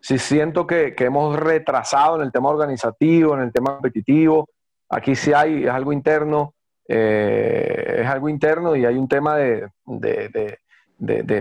Si 0.00 0.18
siento 0.18 0.66
que, 0.66 0.94
hemos 0.98 1.36
retrasado 1.36 2.16
en 2.16 2.22
el 2.22 2.32
tema 2.32 2.48
organizativo, 2.48 3.34
en 3.34 3.42
el 3.42 3.52
tema 3.52 3.72
competitivo, 3.72 4.48
aquí 4.88 5.14
sí 5.14 5.32
hay, 5.32 5.64
es 5.64 5.70
algo 5.70 5.92
interno, 5.92 6.54
eh, 6.88 7.98
es 8.00 8.06
algo 8.06 8.28
interno 8.28 8.74
y 8.74 8.84
hay 8.84 8.96
un 8.96 9.08
tema 9.08 9.36
de, 9.36 9.68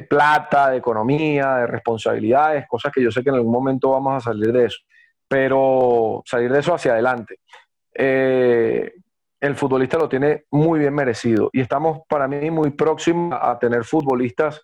plata, 0.08 0.72
de 0.72 0.78
economía, 0.78 1.56
de 1.56 1.68
responsabilidades, 1.68 2.68
cosas 2.68 2.92
que 2.94 3.02
yo 3.02 3.12
sé 3.12 3.24
que 3.24 3.30
en 3.30 3.36
algún 3.36 3.54
momento 3.54 3.92
vamos 3.92 4.16
a 4.16 4.32
salir 4.32 4.52
de 4.52 4.66
eso, 4.66 4.80
pero 5.28 6.22
salir 6.26 6.52
de 6.52 6.60
eso 6.60 6.74
hacia 6.74 6.94
adelante. 6.94 7.40
Eh, 7.94 8.94
el 9.40 9.56
futbolista 9.56 9.98
lo 9.98 10.10
tiene 10.10 10.46
muy 10.52 10.80
bien 10.80 10.94
merecido 10.94 11.50
y 11.54 11.62
estamos 11.62 12.02
para 12.10 12.28
mí 12.28 12.52
muy 12.52 12.72
próximos 12.72 13.38
a 13.42 13.58
tener 13.58 13.86
futbolistas 13.86 14.62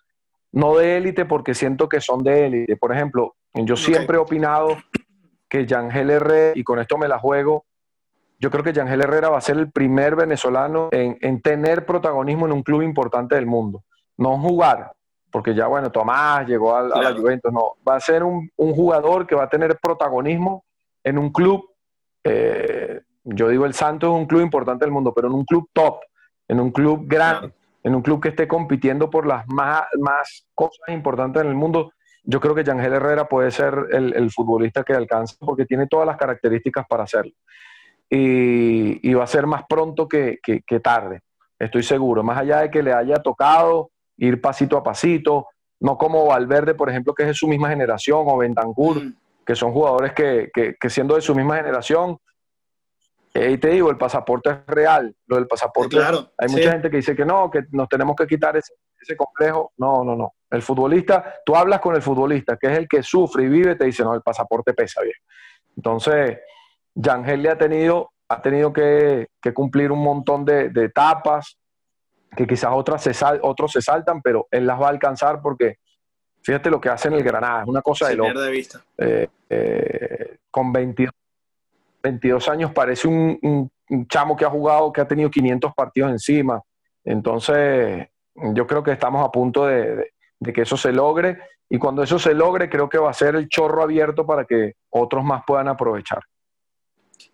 no 0.52 0.76
de 0.76 0.96
élite 0.96 1.24
porque 1.24 1.54
siento 1.54 1.88
que 1.88 2.00
son 2.00 2.22
de 2.22 2.46
élite. 2.46 2.76
Por 2.76 2.94
ejemplo, 2.94 3.36
yo 3.64 3.76
siempre 3.76 4.16
he 4.16 4.20
opinado 4.20 4.76
que 5.48 5.66
Yangel 5.66 6.10
Herrera, 6.10 6.52
y 6.54 6.64
con 6.64 6.78
esto 6.78 6.98
me 6.98 7.08
la 7.08 7.18
juego, 7.18 7.64
yo 8.38 8.50
creo 8.50 8.62
que 8.62 8.72
Yangel 8.72 9.02
Herrera 9.02 9.30
va 9.30 9.38
a 9.38 9.42
ser 9.42 9.56
el 9.56 9.70
primer 9.70 10.16
venezolano 10.16 10.88
en, 10.92 11.40
tener 11.40 11.86
protagonismo 11.86 12.46
en 12.46 12.52
un 12.52 12.62
club 12.62 12.82
importante 12.82 13.34
del 13.34 13.46
mundo. 13.46 13.84
No 14.18 14.38
jugar, 14.38 14.92
porque 15.30 15.54
ya, 15.54 15.66
bueno, 15.66 15.90
Tomás 15.90 16.46
llegó 16.46 16.76
a, 16.76 16.82
la 16.82 17.14
Juventus, 17.14 17.52
no. 17.52 17.74
Va 17.86 17.96
a 17.96 18.00
ser 18.00 18.22
un, 18.22 18.50
jugador 18.56 19.26
que 19.26 19.34
va 19.34 19.44
a 19.44 19.48
tener 19.48 19.78
protagonismo 19.78 20.64
en 21.02 21.18
un 21.18 21.30
club 21.30 21.64
eh, 22.24 23.00
yo 23.26 23.48
digo 23.48 23.66
el 23.66 23.74
Santos 23.74 24.08
es 24.10 24.14
un 24.14 24.26
club 24.26 24.40
importante 24.40 24.84
del 24.84 24.92
mundo, 24.92 25.12
pero 25.12 25.26
en 25.26 25.34
un 25.34 25.44
club 25.44 25.68
top, 25.72 26.00
en 26.46 26.60
un 26.60 26.70
club 26.70 27.06
grande, 27.06 27.52
en 27.82 27.94
un 27.94 28.02
club 28.02 28.22
que 28.22 28.28
esté 28.28 28.46
compitiendo 28.46 29.10
por 29.10 29.26
las 29.26 29.46
más, 29.48 29.82
más 29.98 30.46
cosas 30.54 30.88
importantes 30.88 31.42
en 31.42 31.48
el 31.48 31.54
mundo, 31.54 31.92
yo 32.28 32.40
creo 32.40 32.54
que 32.54 32.64
Yangel 32.64 32.94
Herrera 32.94 33.28
puede 33.28 33.50
ser 33.50 33.86
el, 33.92 34.30
futbolista 34.30 34.82
que 34.82 34.92
alcanza 34.92 35.36
porque 35.38 35.64
tiene 35.64 35.86
todas 35.86 36.06
las 36.06 36.16
características 36.16 36.84
para 36.88 37.04
hacerlo. 37.04 37.32
Y, 38.10 39.14
va 39.14 39.24
a 39.24 39.28
ser 39.28 39.46
más 39.46 39.62
pronto 39.68 40.08
que, 40.08 40.38
tarde, 40.82 41.20
estoy 41.58 41.84
seguro. 41.84 42.24
Más 42.24 42.38
allá 42.38 42.60
de 42.60 42.70
que 42.70 42.82
le 42.82 42.92
haya 42.92 43.16
tocado 43.16 43.90
ir 44.16 44.40
pasito 44.40 44.76
a 44.76 44.82
pasito, 44.82 45.46
no 45.80 45.96
como 45.96 46.26
Valverde, 46.26 46.74
por 46.74 46.90
ejemplo, 46.90 47.14
que 47.14 47.22
es 47.22 47.28
de 47.28 47.34
su 47.34 47.46
misma 47.46 47.68
generación, 47.68 48.24
o 48.26 48.36
Bentancur, 48.38 49.04
mm. 49.04 49.16
que 49.44 49.54
son 49.54 49.72
jugadores 49.72 50.12
que, 50.12 50.50
que 50.52 50.90
siendo 50.90 51.14
de 51.14 51.20
su 51.20 51.34
misma 51.34 51.56
generación, 51.56 52.18
y 53.36 53.58
te 53.58 53.68
digo, 53.68 53.90
el 53.90 53.98
pasaporte 53.98 54.50
es 54.50 54.66
real. 54.66 55.14
Lo 55.26 55.36
del 55.36 55.46
pasaporte, 55.46 55.96
claro, 55.96 56.30
hay 56.38 56.48
mucha 56.48 56.72
gente 56.72 56.90
que 56.90 56.96
dice 56.96 57.14
que 57.14 57.24
no, 57.24 57.50
que 57.50 57.64
nos 57.70 57.88
tenemos 57.88 58.16
que 58.16 58.26
quitar 58.26 58.56
ese, 58.56 58.72
complejo. 59.14 59.72
No, 59.76 60.02
no, 60.02 60.16
no. 60.16 60.34
El 60.50 60.62
futbolista, 60.62 61.34
tú 61.44 61.54
hablas 61.54 61.80
con 61.80 61.94
el 61.94 62.02
futbolista, 62.02 62.56
que 62.56 62.72
es 62.72 62.78
el 62.78 62.88
que 62.88 63.02
sufre 63.02 63.44
y 63.44 63.48
vive, 63.48 63.76
te 63.76 63.84
dice, 63.84 64.02
no, 64.02 64.14
el 64.14 64.22
pasaporte 64.22 64.72
pesa 64.72 65.02
bien. 65.02 65.16
Entonces, 65.76 66.38
Yangel 66.94 67.42
le 67.42 67.50
ha 67.50 67.58
tenido, 67.58 68.12
ha 68.28 68.40
tenido 68.40 68.72
que, 68.72 69.28
cumplir 69.54 69.92
un 69.92 70.02
montón 70.02 70.44
de, 70.44 70.72
etapas, 70.74 71.58
que 72.34 72.46
quizás 72.46 72.70
otras 72.72 73.02
se 73.02 73.12
otros 73.42 73.72
se 73.72 73.82
saltan, 73.82 74.22
pero 74.22 74.48
él 74.50 74.66
las 74.66 74.80
va 74.80 74.86
a 74.86 74.90
alcanzar 74.90 75.40
porque 75.42 75.76
fíjate 76.42 76.70
lo 76.70 76.80
que 76.80 76.88
hace 76.88 77.08
en 77.08 77.14
el 77.14 77.22
Granada, 77.22 77.62
es 77.62 77.68
una 77.68 77.82
cosa 77.82 78.08
de 78.08 78.16
loco. 78.16 78.40
de 78.40 78.50
vista. 78.50 78.80
Eh, 78.98 79.28
eh, 79.48 80.38
con 80.50 80.72
22 80.72 81.12
22 82.06 82.48
años 82.48 82.72
parece 82.72 83.08
un, 83.08 83.70
chamo 84.08 84.36
que 84.36 84.44
ha 84.44 84.50
jugado, 84.50 84.92
que 84.92 85.00
ha 85.00 85.08
tenido 85.08 85.30
500 85.30 85.72
partidos 85.74 86.10
encima. 86.10 86.60
Entonces, 87.04 88.08
yo 88.54 88.66
creo 88.66 88.82
que 88.82 88.92
estamos 88.92 89.24
a 89.24 89.30
punto 89.30 89.66
de, 89.66 90.12
que 90.54 90.62
eso 90.62 90.76
se 90.76 90.92
logre 90.92 91.38
y 91.68 91.78
cuando 91.78 92.02
eso 92.02 92.18
se 92.18 92.34
logre 92.34 92.68
creo 92.68 92.88
que 92.88 92.98
va 92.98 93.10
a 93.10 93.14
ser 93.14 93.36
el 93.36 93.48
chorro 93.48 93.82
abierto 93.82 94.26
para 94.26 94.44
que 94.44 94.74
otros 94.90 95.24
más 95.24 95.42
puedan 95.46 95.68
aprovechar. 95.68 96.20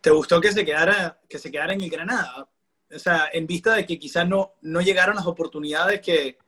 ¿Te 0.00 0.10
gustó 0.10 0.40
que 0.40 0.52
se 0.52 0.64
quedara, 0.64 1.20
que 1.28 1.38
se 1.38 1.50
quedara 1.50 1.72
en 1.72 1.80
el 1.80 1.90
Granada? 1.90 2.48
O 2.94 2.98
sea, 2.98 3.28
en 3.32 3.46
vista 3.46 3.74
de 3.74 3.86
que 3.86 3.98
quizás 3.98 4.28
no, 4.28 4.54
no 4.62 4.80
llegaron 4.80 5.16
las 5.16 5.26
oportunidades 5.26 6.00
que, 6.00 6.38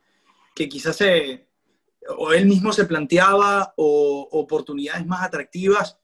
que 0.53 0.69
quizás 0.69 0.99
o 2.17 2.33
él 2.33 2.45
mismo 2.45 2.71
se 2.71 2.85
planteaba 2.85 3.73
o 3.77 4.27
oportunidades 4.31 5.05
más 5.05 5.23
atractivas 5.23 5.97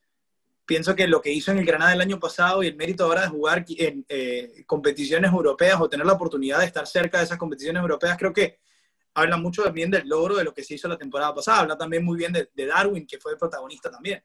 pienso 0.65 0.95
que 0.95 1.07
lo 1.07 1.21
que 1.21 1.31
hizo 1.31 1.51
en 1.51 1.59
el 1.59 1.65
Granada 1.65 1.93
el 1.93 2.01
año 2.01 2.19
pasado 2.19 2.63
y 2.63 2.67
el 2.67 2.75
mérito 2.75 3.03
ahora 3.03 3.23
de 3.23 3.27
jugar 3.27 3.65
en 3.67 4.05
eh, 4.07 4.63
competiciones 4.65 5.31
europeas 5.31 5.79
o 5.79 5.89
tener 5.89 6.05
la 6.05 6.13
oportunidad 6.13 6.59
de 6.59 6.65
estar 6.65 6.88
cerca 6.88 7.17
de 7.17 7.25
esas 7.25 7.38
competiciones 7.38 7.81
europeas, 7.81 8.17
creo 8.17 8.33
que 8.33 8.59
habla 9.13 9.38
mucho 9.38 9.63
también 9.63 9.91
del 9.91 10.07
logro 10.07 10.35
de 10.35 10.43
lo 10.43 10.53
que 10.53 10.63
se 10.63 10.75
hizo 10.75 10.88
la 10.88 10.97
temporada 10.97 11.33
pasada. 11.33 11.59
Habla 11.59 11.77
también 11.77 12.03
muy 12.03 12.17
bien 12.17 12.31
de, 12.33 12.65
Darwin, 12.65 13.05
que 13.05 13.17
fue 13.17 13.33
el 13.33 13.38
protagonista 13.38 13.91
también. 13.91 14.23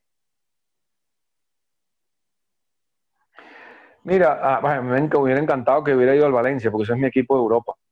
Mira, 4.04 4.38
ah, 4.40 4.80
me 4.82 5.00
hubiera 5.16 5.40
encantado 5.40 5.82
que 5.82 5.92
hubiera 5.92 6.14
ido 6.14 6.26
al 6.26 6.32
Valencia, 6.32 6.70
porque 6.70 6.84
ese 6.84 6.92
es 6.92 6.98
mi 6.98 7.08
equipo 7.08 7.34
de 7.34 7.42
Europa. 7.42 7.74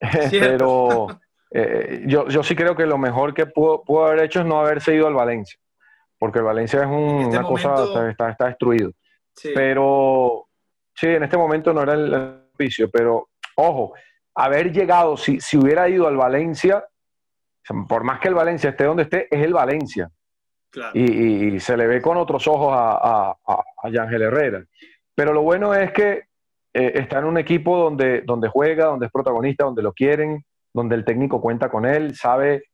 Eh, 0.00 0.28
pero 0.30 1.08
eh, 1.50 2.04
yo, 2.06 2.28
yo, 2.28 2.44
sí 2.44 2.54
creo 2.54 2.76
que 2.76 2.86
lo 2.86 2.98
mejor 2.98 3.34
que 3.34 3.46
pudo, 3.46 3.82
pudo 3.82 4.06
haber 4.06 4.20
hecho 4.20 4.40
es 4.40 4.46
no 4.46 4.60
haberse 4.60 4.94
ido 4.94 5.08
al 5.08 5.14
Valencia 5.14 5.58
porque 6.18 6.40
el 6.40 6.44
Valencia 6.44 6.80
es 6.80 6.86
este 6.86 7.26
una 7.26 7.42
cosa, 7.42 7.74
está, 8.10 8.30
está, 8.30 8.46
destruido. 8.46 8.92
Pero 9.54 10.46
sí, 10.94 11.06
en 11.06 11.22
este 11.22 11.36
momento 11.36 11.72
no 11.72 11.82
era 11.82 11.94
el 11.94 12.42
oficio, 12.54 12.90
pero 12.90 13.28
ojo, 13.56 13.94
haber 14.34 14.72
llegado, 14.72 15.16
si, 15.16 15.40
si 15.40 15.56
hubiera 15.56 15.88
ido 15.88 16.08
al 16.08 16.16
Valencia, 16.16 16.84
por 17.88 18.04
más 18.04 18.20
que 18.20 18.28
el 18.28 18.34
Valencia 18.34 18.70
esté 18.70 18.84
donde 18.84 19.04
esté, 19.04 19.28
es 19.30 19.44
el 19.44 19.52
Valencia. 19.52 20.10
Y, 20.92 21.58
se 21.60 21.76
le 21.76 21.86
ve 21.86 22.02
con 22.02 22.16
otros 22.18 22.46
ojos 22.46 22.72
a, 22.72 23.32
a, 23.36 23.36
a, 23.82 23.90
Yangel 23.90 24.22
Herrera. 24.22 24.64
Pero 25.14 25.32
lo 25.32 25.42
bueno 25.42 25.74
es 25.74 25.92
que 25.92 26.24
eh, 26.74 26.92
está 26.94 27.18
en 27.18 27.24
un 27.24 27.38
equipo 27.38 27.76
donde, 27.76 28.20
donde 28.20 28.48
juega, 28.48 28.86
donde 28.86 29.06
es 29.06 29.12
protagonista, 29.12 29.64
donde 29.64 29.82
lo 29.82 29.92
quieren, 29.92 30.44
donde 30.72 30.94
el 30.94 31.04
técnico 31.04 31.40
cuenta 31.40 31.70
con 31.70 31.86
él, 31.86 32.14
sabe 32.14 32.64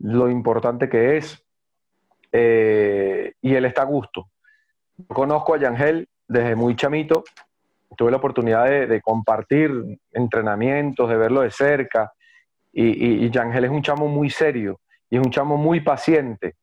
lo 0.00 0.28
importante 0.28 0.88
que 0.88 1.16
es 1.16 1.43
eh, 2.36 3.34
y 3.40 3.54
él 3.54 3.64
está 3.64 3.82
a 3.82 3.84
gusto. 3.84 4.26
conozco 5.06 5.54
a 5.54 5.58
Yangel 5.58 6.08
desde 6.26 6.56
muy 6.56 6.74
chamito, 6.74 7.22
tuve 7.96 8.10
la 8.10 8.16
oportunidad 8.16 8.64
de, 8.64 9.00
compartir 9.00 9.70
entrenamientos, 10.12 11.08
de 11.08 11.16
verlo 11.16 11.42
de 11.42 11.52
cerca 11.52 12.12
y, 12.72 13.24
y, 13.24 13.30
Yangel 13.30 13.66
es 13.66 13.70
un 13.70 13.82
chamo 13.82 14.08
muy 14.08 14.30
serio 14.30 14.80
y 15.08 15.16
es 15.16 15.22
un 15.24 15.30
chamo 15.30 15.56
muy 15.56 15.80
paciente. 15.80 16.56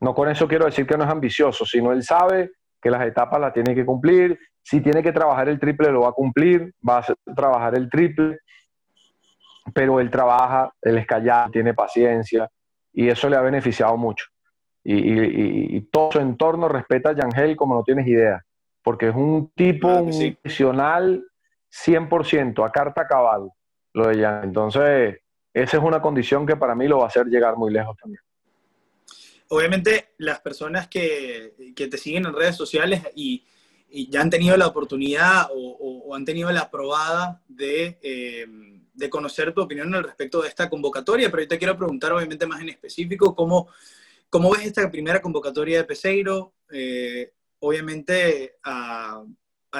No 0.00 0.14
con 0.14 0.30
eso 0.30 0.48
quiero 0.48 0.64
decir 0.64 0.86
que 0.86 0.96
no 0.96 1.04
es 1.04 1.10
ambicioso, 1.10 1.66
sino 1.66 1.92
él 1.92 2.02
sabe 2.02 2.52
que 2.80 2.90
las 2.90 3.06
etapas 3.06 3.38
las 3.42 3.52
tiene 3.52 3.74
que 3.74 3.84
cumplir. 3.84 4.38
Si 4.62 4.80
tiene 4.80 5.02
que 5.02 5.12
trabajar 5.12 5.50
el 5.50 5.60
triple, 5.60 5.92
lo 5.92 6.00
va 6.00 6.08
a 6.08 6.12
cumplir, 6.12 6.72
va 6.88 7.00
a 7.00 7.34
trabajar 7.34 7.74
el 7.74 7.90
triple, 7.90 8.38
pero 9.74 10.00
él 10.00 10.10
trabaja, 10.10 10.72
él 10.80 10.96
es 10.96 11.06
callado, 11.06 11.50
tiene 11.50 11.74
paciencia 11.74 12.48
y 12.90 13.08
eso 13.08 13.28
le 13.28 13.36
ha 13.36 13.42
beneficiado 13.42 13.98
mucho. 13.98 14.24
Y, 14.82 15.80
todo 15.92 16.12
su 16.12 16.20
entorno 16.20 16.68
respeta 16.68 17.10
a 17.10 17.14
Yangel 17.14 17.56
como 17.56 17.74
no 17.74 17.82
tienes 17.82 18.06
idea, 18.06 18.44
porque 18.82 19.08
es 19.08 19.14
un 19.14 19.50
tipo 19.54 19.88
un 19.88 20.10
profesional 20.10 21.24
100%, 21.70 22.66
a 22.66 22.72
carta 22.72 23.06
cabal, 23.06 23.50
lo 23.92 24.08
de 24.08 24.18
Yangel. 24.18 24.48
Entonces, 24.48 25.18
esa 25.52 25.76
es 25.76 25.82
una 25.82 26.00
condición 26.00 26.46
que 26.46 26.56
para 26.56 26.74
mí 26.74 26.88
lo 26.88 26.98
va 26.98 27.04
a 27.04 27.08
hacer 27.08 27.26
llegar 27.26 27.56
muy 27.56 27.72
lejos 27.72 27.96
también 27.96 28.22
obviamente 29.50 30.14
las 30.18 30.40
personas 30.40 30.88
que, 30.88 31.54
te 31.74 31.98
siguen 31.98 32.26
en 32.26 32.34
redes 32.34 32.56
sociales 32.56 33.02
y, 33.14 33.44
ya 34.08 34.20
han 34.20 34.30
tenido 34.30 34.56
la 34.56 34.68
oportunidad 34.68 35.48
o, 35.52 36.14
han 36.14 36.24
tenido 36.24 36.50
la 36.52 36.70
probada 36.70 37.42
eh, 37.58 38.46
de, 38.94 39.10
conocer 39.10 39.52
tu 39.52 39.62
opinión 39.62 39.92
al 39.94 40.04
respecto 40.04 40.42
de 40.42 40.48
esta 40.48 40.70
convocatoria, 40.70 41.30
pero 41.30 41.42
yo 41.42 41.48
te 41.48 41.58
quiero 41.58 41.76
preguntar 41.76 42.12
obviamente 42.12 42.46
más 42.46 42.60
en 42.60 42.68
específico 42.68 43.34
cómo, 43.34 43.68
cómo 44.30 44.52
ves 44.52 44.64
esta 44.64 44.90
primera 44.90 45.20
convocatoria 45.20 45.78
de 45.78 45.84
Peseiro, 45.84 46.54
eh, 46.72 47.32
obviamente 47.58 48.56
a, 48.62 49.22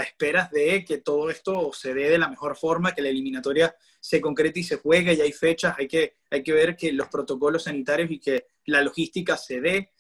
esperas 0.05 0.53
de 0.53 0.85
que 0.85 0.99
todo 0.99 1.31
esto 1.31 1.73
se 1.73 1.95
dé 1.95 2.11
de 2.11 2.19
la 2.19 2.29
mejor 2.29 2.57
forma, 2.57 2.95
que 2.95 3.03
la 3.03 3.09
eliminatoria 3.09 3.75
se 3.99 4.21
concrete 4.21 4.61
y 4.61 4.65
se 4.65 4.77
juegue, 4.77 5.15
y 5.15 5.21
hay 5.21 5.33
fechas, 5.33 5.75
hay 5.79 5.89
que, 5.89 6.19
hay 6.31 6.45
que 6.45 6.53
ver 6.53 6.77
que 6.77 6.93
los 6.93 7.09
protocolos 7.09 7.65
sanitarios 7.65 8.11
y 8.11 8.21
que 8.21 8.47
la 8.67 8.83
logística 8.83 9.37
se 9.37 9.61
dé. 9.61 9.93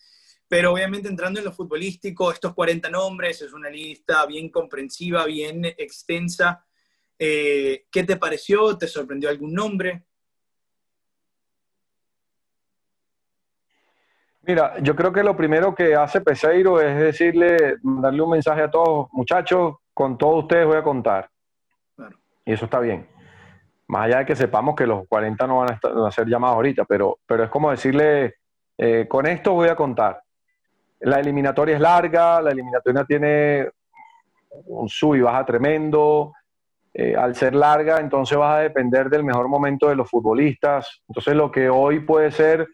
Pero 0.46 0.72
obviamente 0.72 1.08
entrando 1.08 1.40
en 1.40 1.44
lo 1.44 1.52
futbolístico, 1.52 2.30
estos 2.30 2.54
40 2.54 2.88
nombres 2.88 3.42
es 3.42 3.52
una 3.52 3.68
lista 3.68 4.26
bien 4.26 4.48
comprensiva, 4.48 5.24
bien 5.24 5.64
extensa. 5.64 6.64
Eh, 7.18 7.86
¿Qué 7.90 8.04
te 8.04 8.16
pareció? 8.16 8.76
¿Te 8.78 8.86
sorprendió 8.86 9.28
algún 9.28 9.54
nombre? 9.54 10.06
Mira, 14.50 14.74
yo 14.80 14.96
creo 14.96 15.12
que 15.12 15.22
lo 15.22 15.36
primero 15.36 15.76
que 15.76 15.94
hace 15.94 16.20
Peseiro 16.20 16.80
es 16.80 16.98
decirle, 16.98 17.76
darle 17.84 18.20
un 18.20 18.30
mensaje 18.30 18.62
a 18.62 18.68
todos, 18.68 19.06
muchachos, 19.12 19.76
con 19.94 20.18
todos 20.18 20.42
ustedes 20.42 20.66
voy 20.66 20.76
a 20.76 20.82
contar. 20.82 21.30
Y 22.44 22.52
eso 22.52 22.64
está 22.64 22.80
bien. 22.80 23.06
Más 23.86 24.06
allá 24.06 24.18
de 24.18 24.26
que 24.26 24.34
sepamos 24.34 24.74
que 24.74 24.88
los 24.88 25.06
40 25.06 25.46
no 25.46 25.58
van 25.58 25.78
a, 26.04 26.10
ser 26.10 26.26
llamados 26.26 26.56
ahorita, 26.56 26.84
pero, 26.84 27.20
pero 27.24 27.44
es 27.44 27.48
como 27.48 27.70
decirle, 27.70 28.38
eh, 28.76 29.06
con 29.08 29.24
esto 29.28 29.52
voy 29.52 29.68
a 29.68 29.76
contar. 29.76 30.20
La 30.98 31.20
eliminatoria 31.20 31.76
es 31.76 31.80
larga, 31.80 32.42
la 32.42 32.50
eliminatoria 32.50 33.04
tiene 33.04 33.70
un 34.66 34.88
sub 34.88 35.14
y 35.14 35.20
baja 35.20 35.46
tremendo. 35.46 36.32
Eh, 36.92 37.14
al 37.14 37.36
ser 37.36 37.54
larga, 37.54 38.00
entonces 38.00 38.36
vas 38.36 38.56
a 38.56 38.62
depender 38.62 39.10
del 39.10 39.22
mejor 39.22 39.46
momento 39.46 39.88
de 39.88 39.94
los 39.94 40.10
futbolistas. 40.10 41.02
Entonces, 41.06 41.36
lo 41.36 41.52
que 41.52 41.70
hoy 41.70 42.00
puede 42.00 42.32
ser 42.32 42.66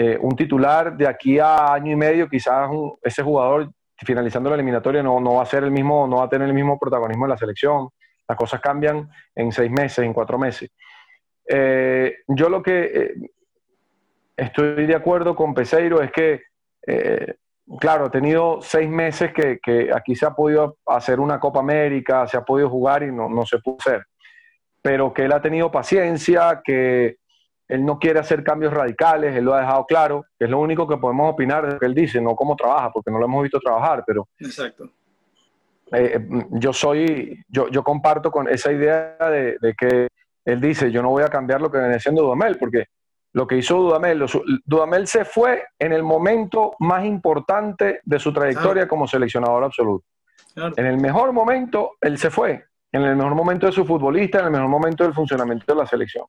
eh, 0.00 0.16
un 0.20 0.36
titular 0.36 0.96
de 0.96 1.08
aquí 1.08 1.40
a 1.40 1.72
año 1.72 1.90
y 1.90 1.96
medio, 1.96 2.28
quizás 2.28 2.70
ese 3.02 3.20
jugador 3.20 3.68
finalizando 3.96 4.48
la 4.48 4.54
eliminatoria 4.54 5.02
no, 5.02 5.18
no 5.18 5.34
va 5.34 5.42
a 5.42 5.46
ser 5.46 5.64
el 5.64 5.72
mismo, 5.72 6.06
no 6.06 6.18
va 6.18 6.26
a 6.26 6.28
tener 6.28 6.46
el 6.46 6.54
mismo 6.54 6.78
protagonismo 6.78 7.24
en 7.24 7.30
la 7.30 7.36
selección. 7.36 7.88
Las 8.28 8.38
cosas 8.38 8.60
cambian 8.60 9.10
en 9.34 9.50
seis 9.50 9.72
meses, 9.72 10.04
en 10.04 10.12
cuatro 10.12 10.38
meses. 10.38 10.70
Eh, 11.44 12.18
yo 12.28 12.48
lo 12.48 12.62
que 12.62 12.84
eh, 12.84 13.14
estoy 14.36 14.86
de 14.86 14.94
acuerdo 14.94 15.34
con 15.34 15.52
Peseiro 15.52 16.00
es 16.00 16.12
que, 16.12 16.42
claro, 17.80 18.04
ha 18.04 18.10
tenido 18.12 18.60
seis 18.62 18.88
meses 18.88 19.32
que, 19.32 19.90
aquí 19.92 20.14
se 20.14 20.26
ha 20.26 20.30
podido 20.30 20.76
hacer 20.86 21.18
una 21.18 21.40
Copa 21.40 21.58
América, 21.58 22.24
se 22.28 22.36
ha 22.36 22.42
podido 22.42 22.70
jugar 22.70 23.02
y 23.02 23.10
no, 23.10 23.28
no 23.28 23.44
se 23.44 23.58
pudo 23.58 23.78
hacer. 23.80 24.04
Pero 24.80 25.12
que 25.12 25.24
él 25.24 25.32
ha 25.32 25.42
tenido 25.42 25.72
paciencia, 25.72 26.60
que 26.62 27.16
él 27.68 27.84
no 27.84 27.98
quiere 27.98 28.18
hacer 28.18 28.42
cambios 28.42 28.72
radicales, 28.72 29.36
él 29.36 29.44
lo 29.44 29.54
ha 29.54 29.60
dejado 29.60 29.84
claro, 29.84 30.24
que 30.38 30.46
es 30.46 30.50
lo 30.50 30.58
único 30.58 30.88
que 30.88 30.96
podemos 30.96 31.32
opinar 31.32 31.66
de 31.66 31.74
lo 31.74 31.78
que 31.78 31.86
él 31.86 31.94
dice, 31.94 32.20
no 32.20 32.34
cómo 32.34 32.56
trabaja, 32.56 32.90
porque 32.90 33.10
no 33.10 33.18
lo 33.18 33.26
hemos 33.26 33.42
visto 33.42 33.60
trabajar, 33.60 34.02
pero 34.06 34.28
Exacto. 34.38 34.90
Eh, 35.92 36.16
eh, 36.16 36.46
yo 36.50 36.72
soy, 36.72 37.42
yo, 37.48 37.68
yo 37.68 37.82
comparto 37.82 38.30
con 38.30 38.48
esa 38.48 38.72
idea 38.72 39.16
de, 39.30 39.74
que 39.76 40.08
él 40.44 40.60
dice, 40.60 40.90
yo 40.90 41.02
no 41.02 41.10
voy 41.10 41.22
a 41.22 41.28
cambiar 41.28 41.60
lo 41.60 41.70
que 41.70 41.78
viene 41.78 42.00
siendo 42.00 42.22
Dudamel, 42.22 42.58
porque 42.58 42.86
lo 43.32 43.46
que 43.46 43.56
hizo 43.56 43.76
Dudamel, 43.76 44.24
Dudamel 44.64 45.06
se 45.06 45.24
fue 45.24 45.64
en 45.78 45.92
el 45.92 46.02
momento 46.02 46.74
más 46.80 47.04
importante 47.04 48.00
de 48.04 48.18
su 48.18 48.32
trayectoria 48.32 48.88
como 48.88 49.06
seleccionador 49.06 49.64
absoluto. 49.64 50.04
En 50.56 50.86
el 50.86 50.98
mejor 50.98 51.32
momento, 51.32 51.92
él 52.00 52.18
se 52.18 52.30
fue, 52.30 52.64
en 52.90 53.02
el 53.02 53.14
mejor 53.16 53.34
momento 53.34 53.66
de 53.66 53.72
su 53.72 53.84
futbolista, 53.84 54.40
en 54.40 54.46
el 54.46 54.50
mejor 54.50 54.68
momento 54.68 55.04
del 55.04 55.14
funcionamiento 55.14 55.72
de 55.72 55.80
la 55.80 55.86
selección. 55.86 56.26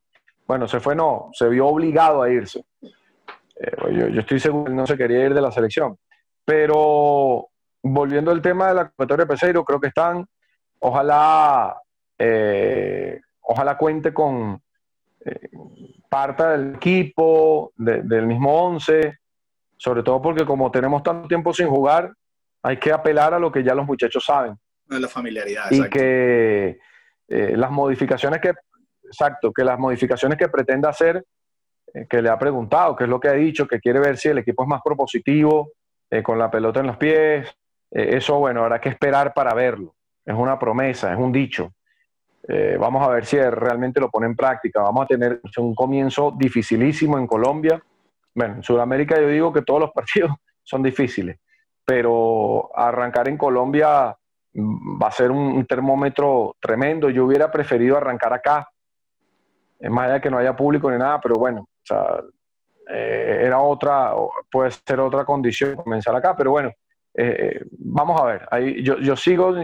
Bueno, 0.50 0.66
se 0.66 0.80
fue 0.80 0.96
no, 0.96 1.30
se 1.32 1.48
vio 1.48 1.68
obligado 1.68 2.22
a 2.22 2.28
irse. 2.28 2.64
Eh, 2.82 3.70
yo, 3.92 4.08
yo, 4.08 4.20
estoy 4.20 4.40
seguro 4.40 4.64
que 4.64 4.72
no 4.72 4.84
se 4.84 4.96
quería 4.96 5.24
ir 5.26 5.32
de 5.32 5.40
la 5.40 5.52
selección. 5.52 5.96
Pero 6.44 7.46
volviendo 7.80 8.32
al 8.32 8.42
tema 8.42 8.66
de 8.66 8.74
la 8.74 8.88
convocatoria 8.88 9.26
de 9.26 9.28
Peseiro, 9.28 9.64
creo 9.64 9.80
que 9.80 9.86
están, 9.86 10.26
ojalá, 10.80 11.80
eh, 12.18 13.20
ojalá 13.42 13.78
cuente 13.78 14.12
con 14.12 14.60
eh, 15.24 15.50
parte 16.08 16.42
del 16.42 16.74
equipo, 16.74 17.70
del 17.76 18.26
mismo 18.26 18.52
once, 18.52 19.20
sobre 19.76 20.02
todo 20.02 20.20
porque 20.20 20.44
como 20.44 20.68
tenemos 20.72 21.04
tanto 21.04 21.28
tiempo 21.28 21.54
sin 21.54 21.68
jugar, 21.68 22.12
hay 22.60 22.76
que 22.78 22.90
apelar 22.90 23.34
a 23.34 23.38
lo 23.38 23.52
que 23.52 23.62
ya 23.62 23.76
los 23.76 23.86
muchachos 23.86 24.24
saben. 24.24 24.58
La 24.88 25.06
familiaridad. 25.06 25.70
Y 25.70 25.88
que 25.88 26.80
eh, 27.28 27.56
las 27.56 27.70
modificaciones 27.70 28.40
que, 28.40 28.52
exacto, 29.10 29.52
que 29.52 29.64
las 29.64 29.78
modificaciones 29.78 30.38
que 30.38 30.48
pretenda 30.48 30.90
hacer, 30.90 31.24
que 32.08 32.22
le 32.22 32.28
ha 32.28 32.38
preguntado, 32.38 32.94
que 32.94 33.04
es 33.04 33.10
lo 33.10 33.18
que 33.18 33.28
ha 33.28 33.32
dicho, 33.32 33.66
que 33.66 33.80
quiere 33.80 33.98
ver 33.98 34.16
si 34.16 34.28
el 34.28 34.38
equipo 34.38 34.62
es 34.62 34.68
más 34.68 34.80
propositivo, 34.82 35.72
con 36.22 36.38
la 36.38 36.50
pelota 36.50 36.80
en 36.80 36.86
los 36.86 36.96
pies, 36.96 37.48
eh, 37.90 38.16
eso, 38.16 38.38
bueno, 38.38 38.62
habrá 38.62 38.80
que 38.80 38.88
esperar 38.88 39.34
para 39.34 39.54
verlo. 39.54 39.94
Es 40.24 40.34
una 40.34 40.58
promesa, 40.58 41.12
es 41.12 41.18
un 41.18 41.32
dicho. 41.32 41.72
Eh, 42.48 42.76
vamos 42.78 43.06
a 43.06 43.10
ver 43.10 43.24
si 43.24 43.38
realmente 43.38 44.00
lo 44.00 44.10
pone 44.10 44.26
en 44.26 44.36
práctica. 44.36 44.82
Vamos 44.82 45.04
a 45.04 45.06
tener 45.06 45.40
un 45.58 45.74
comienzo 45.74 46.34
dificilísimo 46.36 47.18
en 47.18 47.26
Colombia. 47.26 47.82
Bueno, 48.34 48.56
en 48.56 48.62
Sudamérica 48.62 49.20
yo 49.20 49.28
digo 49.28 49.52
que 49.52 49.62
todos 49.62 49.80
los 49.80 49.90
partidos 49.94 50.32
son 50.62 50.82
difíciles, 50.82 51.38
pero 51.84 52.70
arrancar 52.76 53.28
en 53.28 53.36
Colombia 53.36 54.16
mm, 54.52 55.02
va 55.02 55.08
a 55.08 55.12
ser 55.12 55.30
un, 55.30 55.64
termómetro 55.66 56.56
tremendo. 56.60 57.10
Yo 57.10 57.26
hubiera 57.26 57.50
preferido 57.50 57.96
arrancar 57.96 58.32
acá, 58.32 58.68
es 59.80 59.90
más 59.90 60.04
allá 60.04 60.14
de 60.14 60.20
que 60.20 60.30
no 60.30 60.38
haya 60.38 60.54
público 60.54 60.90
ni 60.90 60.98
nada, 60.98 61.20
pero 61.20 61.36
bueno, 61.36 61.62
o 61.62 61.84
sea, 61.84 62.22
eh, 62.88 63.42
era 63.44 63.60
otra, 63.60 64.12
puede 64.50 64.70
ser 64.70 65.00
otra 65.00 65.24
condición 65.24 65.76
comenzar 65.76 66.14
acá, 66.14 66.36
pero 66.36 66.50
bueno, 66.50 66.70
eh, 67.14 67.64
vamos 67.78 68.20
a 68.20 68.24
ver, 68.24 68.48
ahí, 68.50 68.82
yo, 68.82 68.98
yo, 68.98 69.16
sigo 69.16 69.54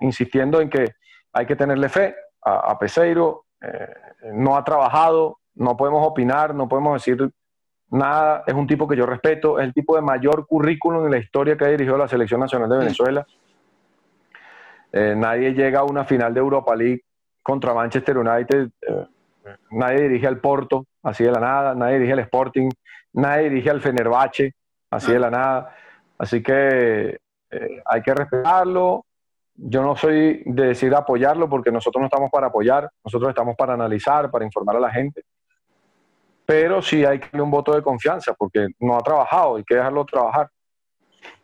insistiendo 0.00 0.60
en 0.60 0.70
que 0.70 0.94
hay 1.32 1.46
que 1.46 1.56
tenerle 1.56 1.88
fe 1.88 2.14
a, 2.42 2.78
Peseiro, 2.78 3.46
eh, 3.60 3.88
no 4.32 4.56
ha 4.56 4.62
trabajado, 4.62 5.38
no 5.56 5.76
podemos 5.76 6.06
opinar, 6.06 6.54
no 6.54 6.68
podemos 6.68 6.94
decir 6.94 7.28
nada, 7.90 8.44
es 8.46 8.54
un 8.54 8.66
tipo 8.66 8.86
que 8.86 8.96
yo 8.96 9.04
respeto, 9.04 9.58
es 9.58 9.66
el 9.66 9.74
tipo 9.74 9.96
de 9.96 10.02
mayor 10.02 10.46
currículum 10.46 11.06
en 11.06 11.10
la 11.10 11.18
historia 11.18 11.56
que 11.56 11.64
ha 11.64 11.68
dirigido 11.68 11.98
la 11.98 12.08
Selección 12.08 12.40
Nacional 12.40 12.68
de 12.68 12.78
Venezuela. 12.78 13.26
Eh, 14.92 15.14
nadie 15.16 15.52
llega 15.52 15.80
a 15.80 15.84
una 15.84 16.04
final 16.04 16.32
de 16.32 16.40
Europa 16.40 16.74
League 16.76 17.02
contra 17.42 17.74
Manchester 17.74 18.16
United. 18.16 18.70
Eh, 19.46 19.56
nadie 19.70 20.02
dirige 20.02 20.26
al 20.26 20.40
Porto, 20.40 20.86
así 21.02 21.24
de 21.24 21.32
la 21.32 21.40
nada. 21.40 21.74
Nadie 21.74 21.94
dirige 21.94 22.12
al 22.12 22.18
Sporting. 22.20 22.68
Nadie 23.12 23.48
dirige 23.48 23.70
al 23.70 23.80
Fenerbahce, 23.80 24.54
así 24.90 25.12
de 25.12 25.18
la 25.18 25.30
nada. 25.30 25.74
Así 26.18 26.42
que 26.42 27.18
eh, 27.50 27.82
hay 27.84 28.02
que 28.02 28.14
respetarlo. 28.14 29.06
Yo 29.54 29.82
no 29.82 29.96
soy 29.96 30.42
de 30.44 30.66
decir 30.66 30.94
apoyarlo 30.94 31.48
porque 31.48 31.72
nosotros 31.72 32.00
no 32.00 32.06
estamos 32.06 32.30
para 32.30 32.48
apoyar, 32.48 32.90
nosotros 33.02 33.30
estamos 33.30 33.56
para 33.56 33.72
analizar, 33.72 34.30
para 34.30 34.44
informar 34.44 34.76
a 34.76 34.80
la 34.80 34.90
gente. 34.90 35.22
Pero 36.44 36.82
sí 36.82 37.04
hay 37.04 37.18
que 37.18 37.26
darle 37.26 37.42
un 37.42 37.50
voto 37.50 37.74
de 37.74 37.82
confianza 37.82 38.34
porque 38.34 38.68
no 38.80 38.96
ha 38.96 39.00
trabajado, 39.00 39.56
hay 39.56 39.64
que 39.64 39.76
dejarlo 39.76 40.04
trabajar. 40.04 40.50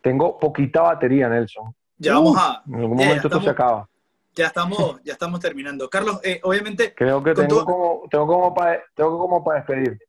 Tengo 0.01 0.37
poquita 0.37 0.83
batería, 0.83 1.27
Nelson. 1.27 1.73
Ya 1.97 2.13
vamos 2.13 2.37
a. 2.37 2.61
En 2.67 2.75
algún 2.75 2.97
momento 2.97 3.27
esto 3.27 3.41
se 3.41 3.49
acaba. 3.49 3.87
Ya 4.35 4.47
estamos, 4.47 4.99
ya 5.03 5.13
estamos 5.13 5.39
terminando. 5.39 5.89
Carlos, 5.89 6.19
eh, 6.23 6.39
obviamente. 6.43 6.93
Creo 6.95 7.23
que 7.23 7.33
tengo, 7.33 7.65
como, 7.65 8.07
tengo 8.09 8.27
como 8.27 8.53
para 8.53 8.83
tengo 8.95 9.17
como 9.19 9.43
para 9.43 9.59
despedir. 9.59 9.99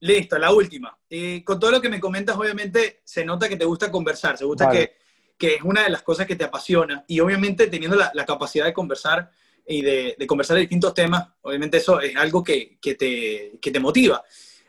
Listo, 0.00 0.38
la 0.38 0.52
última. 0.52 0.96
Eh, 1.10 1.42
con 1.44 1.58
todo 1.58 1.70
lo 1.72 1.80
que 1.80 1.88
me 1.88 2.00
comentas, 2.00 2.36
obviamente 2.36 3.00
se 3.04 3.24
nota 3.24 3.48
que 3.48 3.56
te 3.56 3.64
gusta 3.64 3.90
conversar, 3.90 4.36
se 4.36 4.44
gusta 4.44 4.70
que, 4.70 4.96
que, 5.36 5.54
es 5.54 5.62
una 5.62 5.82
de 5.84 5.90
las 5.90 6.02
cosas 6.02 6.26
que 6.26 6.36
te 6.36 6.44
apasiona. 6.44 7.04
Y 7.08 7.18
obviamente 7.20 7.66
teniendo 7.66 7.96
la, 7.96 8.12
la 8.14 8.24
capacidad 8.24 8.66
de 8.66 8.72
conversar 8.72 9.30
y 9.66 9.82
de, 9.82 10.14
de, 10.18 10.26
conversar 10.26 10.54
de 10.54 10.60
distintos 10.60 10.94
temas, 10.94 11.26
obviamente 11.42 11.78
eso 11.78 12.00
es 12.00 12.14
algo 12.16 12.44
que, 12.44 12.78
que, 12.80 12.94
te, 12.94 13.58
que 13.60 13.70
te 13.70 13.80
motiva. 13.80 14.22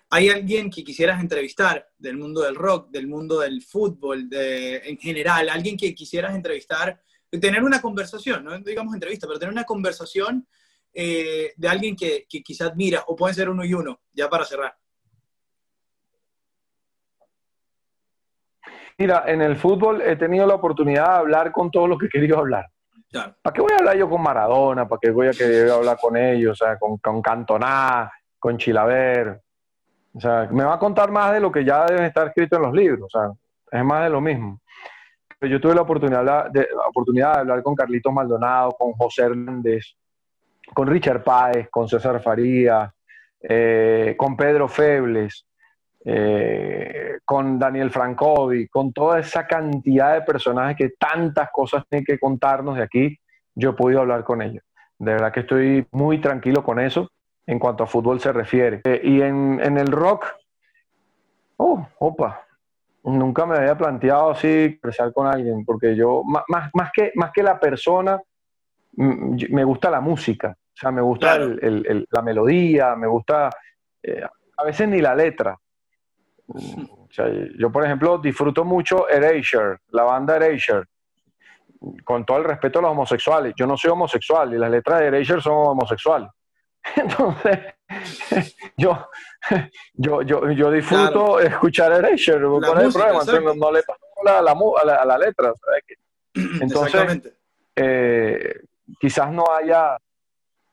¿Hay 0.09 0.29
alguien 0.29 0.69
que 0.69 0.83
quisieras 0.83 1.19
entrevistar 1.19 1.89
del 1.97 2.17
mundo 2.17 2.41
del 2.41 2.55
rock, 2.55 2.89
del 2.89 3.07
mundo 3.07 3.41
del 3.41 3.61
fútbol, 3.61 4.29
de, 4.29 4.77
en 4.77 4.97
general? 4.97 5.49
¿Alguien 5.49 5.75
que 5.77 5.93
quisieras 5.93 6.33
entrevistar? 6.33 7.01
Tener 7.29 7.63
una 7.63 7.81
conversación, 7.81 8.43
no 8.43 8.57
digamos 8.59 8.93
entrevista, 8.93 9.27
pero 9.27 9.39
tener 9.39 9.53
una 9.53 9.65
conversación 9.65 10.47
eh, 10.93 11.53
de 11.55 11.67
alguien 11.67 11.95
que, 11.95 12.25
que 12.27 12.41
quizás 12.41 12.71
admira, 12.71 13.03
o 13.07 13.15
pueden 13.15 13.35
ser 13.35 13.49
uno 13.49 13.65
y 13.65 13.73
uno, 13.73 13.99
ya 14.13 14.29
para 14.29 14.45
cerrar. 14.45 14.75
Mira, 18.97 19.25
en 19.27 19.41
el 19.41 19.57
fútbol 19.57 20.01
he 20.01 20.15
tenido 20.15 20.47
la 20.47 20.55
oportunidad 20.55 21.05
de 21.05 21.17
hablar 21.17 21.51
con 21.51 21.69
todos 21.69 21.87
los 21.87 21.99
que 21.99 22.07
he 22.07 22.09
querido 22.09 22.39
hablar. 22.39 22.67
Claro. 23.11 23.35
¿Para 23.41 23.53
qué 23.53 23.61
voy 23.61 23.71
a 23.73 23.77
hablar 23.77 23.97
yo 23.97 24.09
con 24.09 24.21
Maradona? 24.21 24.87
¿Para 24.87 24.99
qué 24.99 25.11
voy 25.11 25.27
a 25.27 25.31
querer 25.31 25.69
hablar 25.69 25.97
con 26.01 26.17
ellos? 26.17 26.59
O 26.59 26.65
sea, 26.65 26.77
con, 26.79 26.97
con 26.97 27.21
Cantoná, 27.21 28.11
con 28.39 28.57
Chilaver. 28.57 29.39
O 30.13 30.19
sea, 30.19 30.47
me 30.51 30.63
va 30.63 30.73
a 30.73 30.79
contar 30.79 31.11
más 31.11 31.31
de 31.31 31.39
lo 31.39 31.51
que 31.51 31.63
ya 31.63 31.85
deben 31.85 32.05
estar 32.05 32.27
escrito 32.27 32.55
en 32.55 32.63
los 32.63 32.73
libros. 32.73 33.13
O 33.13 33.19
sea, 33.19 33.31
es 33.79 33.85
más 33.85 34.03
de 34.03 34.09
lo 34.09 34.19
mismo. 34.19 34.61
Yo 35.41 35.61
tuve 35.61 35.75
la 35.75 35.81
oportunidad 35.81 36.49
de, 36.49 36.61
la 36.61 36.87
oportunidad 36.89 37.33
de 37.33 37.39
hablar 37.41 37.61
con 37.61 37.75
Carlitos 37.75 38.11
Maldonado, 38.11 38.71
con 38.71 38.93
José 38.93 39.23
Hernández, 39.23 39.95
con 40.73 40.87
Richard 40.87 41.23
Páez, 41.23 41.69
con 41.69 41.87
César 41.87 42.21
Faría, 42.21 42.91
eh, 43.41 44.15
con 44.17 44.35
Pedro 44.35 44.67
Febles, 44.67 45.45
eh, 46.03 47.19
con 47.23 47.59
Daniel 47.59 47.91
Francovi, 47.91 48.67
con 48.67 48.91
toda 48.91 49.19
esa 49.19 49.45
cantidad 49.45 50.15
de 50.15 50.21
personajes 50.21 50.75
que 50.75 50.89
tantas 50.97 51.49
cosas 51.51 51.83
tienen 51.87 52.05
que 52.05 52.17
contarnos 52.17 52.77
de 52.77 52.83
aquí, 52.83 53.19
yo 53.53 53.71
he 53.71 53.73
podido 53.73 54.01
hablar 54.01 54.23
con 54.23 54.41
ellos. 54.41 54.63
De 54.97 55.11
verdad 55.11 55.31
que 55.31 55.41
estoy 55.41 55.85
muy 55.91 56.19
tranquilo 56.19 56.63
con 56.63 56.79
eso 56.79 57.11
en 57.45 57.59
cuanto 57.59 57.83
a 57.83 57.87
fútbol 57.87 58.19
se 58.19 58.33
refiere. 58.33 58.81
Eh, 58.85 59.01
y 59.03 59.21
en, 59.21 59.59
en, 59.61 59.77
el 59.77 59.87
rock, 59.87 60.25
oh, 61.57 61.87
opa, 61.99 62.46
nunca 63.13 63.45
me 63.45 63.57
había 63.57 63.77
planteado 63.77 64.31
así 64.31 64.47
expresar 64.47 65.13
con 65.13 65.27
alguien, 65.27 65.63
porque 65.65 65.95
yo, 65.95 66.23
más, 66.25 66.43
más, 66.73 66.91
que, 66.91 67.11
más 67.15 67.31
que 67.31 67.43
la 67.43 67.59
persona, 67.59 68.19
me 68.95 69.63
gusta 69.63 69.89
la 69.89 70.01
música, 70.01 70.55
o 70.57 70.77
sea, 70.77 70.91
me 70.91 71.01
gusta 71.01 71.35
claro. 71.37 71.45
el, 71.61 71.85
el, 71.87 72.07
la 72.09 72.21
melodía, 72.21 72.95
me 72.95 73.07
gusta, 73.07 73.49
eh, 74.03 74.23
a 74.57 74.63
veces 74.63 74.89
ni 74.89 75.01
la 75.01 75.15
letra, 75.15 75.57
o 76.47 77.09
sea, 77.11 77.25
yo, 77.57 77.71
por 77.71 77.85
ejemplo, 77.85 78.17
disfruto 78.17 78.63
mucho 78.63 79.07
Erasure, 79.09 79.77
la 79.89 80.03
banda 80.03 80.35
Erasure, 80.37 80.85
con 82.03 82.25
todo 82.25 82.37
el 82.37 82.43
respeto 82.45 82.79
a 82.79 82.83
los 82.83 82.91
homosexuales. 82.91 83.53
Yo 83.55 83.67
no 83.67 83.77
soy 83.77 83.91
homosexual 83.91 84.53
y 84.53 84.57
las 84.57 84.71
letras 84.71 84.99
de 84.99 85.07
Erasure 85.07 85.41
son 85.41 85.53
homosexuales. 85.53 86.29
Entonces, 86.97 87.59
yo, 88.77 89.07
yo, 89.93 90.21
yo, 90.21 90.51
yo 90.51 90.71
disfruto 90.71 91.11
claro. 91.11 91.39
escuchar 91.39 91.91
el 91.93 92.05
problema? 92.91 93.19
Entonces, 93.19 93.43
no, 93.43 93.53
no, 93.53 93.71
le 93.71 93.83
paso 93.83 93.99
la, 94.23 94.41
la, 94.41 94.51
a 94.51 94.85
la, 94.85 95.05
la 95.05 95.17
letra. 95.17 95.53
Entonces, 96.61 97.33
eh, 97.75 98.61
quizás 98.99 99.31
no 99.31 99.45
haya... 99.57 99.97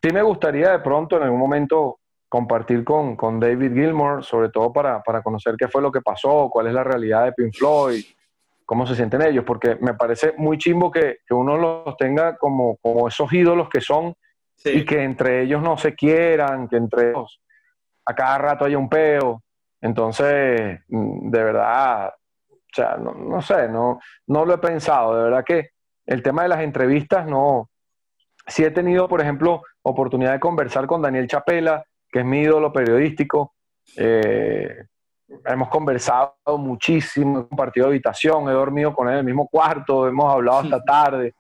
Sí 0.02 0.10
me 0.12 0.22
gustaría 0.22 0.70
de 0.70 0.80
pronto 0.80 1.16
en 1.16 1.22
algún 1.22 1.40
momento 1.40 1.98
compartir 2.28 2.84
con, 2.84 3.16
con 3.16 3.40
David 3.40 3.72
Gilmour, 3.72 4.24
sobre 4.24 4.51
todo 4.51 4.72
para, 4.72 5.02
para, 5.02 5.22
conocer 5.22 5.55
qué 5.56 5.68
fue 5.68 5.80
lo 5.80 5.92
que 5.92 6.02
pasó, 6.02 6.51
cuál 6.51 6.66
es 6.66 6.74
la 6.74 6.84
realidad 6.84 7.24
de 7.24 7.32
Pink 7.32 7.55
Floyd, 7.55 8.05
cómo 8.66 8.86
se 8.86 8.96
sienten 8.96 9.22
ellos, 9.22 9.44
porque 9.46 9.76
me 9.80 9.94
parece 9.94 10.34
muy 10.36 10.59
chimbo 10.59 10.90
que, 10.90 11.18
que 11.26 11.32
uno 11.32 11.56
los 11.56 11.96
tenga 11.96 12.36
como, 12.36 12.76
como 12.82 13.09
esos 13.09 13.32
ídolos 13.32 13.68
que 13.70 13.80
son 13.80 14.14
sí. 14.56 14.70
y 14.70 14.85
que 14.85 15.02
entre 15.02 15.43
ellos 15.43 15.62
no 15.62 15.76
se 15.76 15.94
quieran, 15.94 16.68
que 16.68 16.76
entre 16.76 17.10
ellos 17.10 17.40
a 18.06 18.14
cada 18.14 18.39
rato 18.39 18.64
haya 18.64 18.78
un 18.78 18.89
peo. 18.89 19.43
Entonces, 19.81 20.81
mm, 20.89 21.31
de 21.31 21.44
verdad, 21.44 22.09
o 22.09 22.74
sea, 22.74 22.97
no, 22.97 23.14
no 23.14 23.40
sé, 23.43 23.68
no, 23.68 24.01
no 24.26 24.44
lo 24.44 24.55
he 24.55 24.59
pensado, 24.59 25.16
de 25.16 25.24
verdad 25.24 25.44
que 25.44 25.70
el 26.06 26.22
tema 26.22 26.43
de 26.43 26.48
las 26.48 26.60
entrevistas 26.60 27.26
no... 27.26 27.70
Sí 28.47 28.62
he 28.62 28.70
tenido, 28.70 29.09
por 29.09 29.22
ejemplo, 29.22 29.62
oportunidad 29.82 30.32
de 30.32 30.40
conversar 30.40 30.86
con 30.86 31.01
Daniel 31.01 31.26
Chapela, 31.26 31.82
que 32.10 32.18
es 32.18 32.24
mi 32.26 32.43
ídolo 32.43 32.70
periodístico. 32.72 33.55
Eh, 33.97 34.85
hemos 35.47 35.68
conversado 35.70 36.35
muchísimo, 36.59 37.40
he 37.40 37.48
compartido 37.48 37.86
habitación, 37.86 38.48
he 38.48 38.52
dormido 38.52 38.94
con 38.94 39.09
él 39.09 39.14
en 39.14 39.18
el 39.20 39.24
mismo 39.24 39.48
cuarto, 39.48 40.06
hemos 40.06 40.31
hablado 40.31 40.59
hasta 40.59 40.82
tarde. 40.82 41.35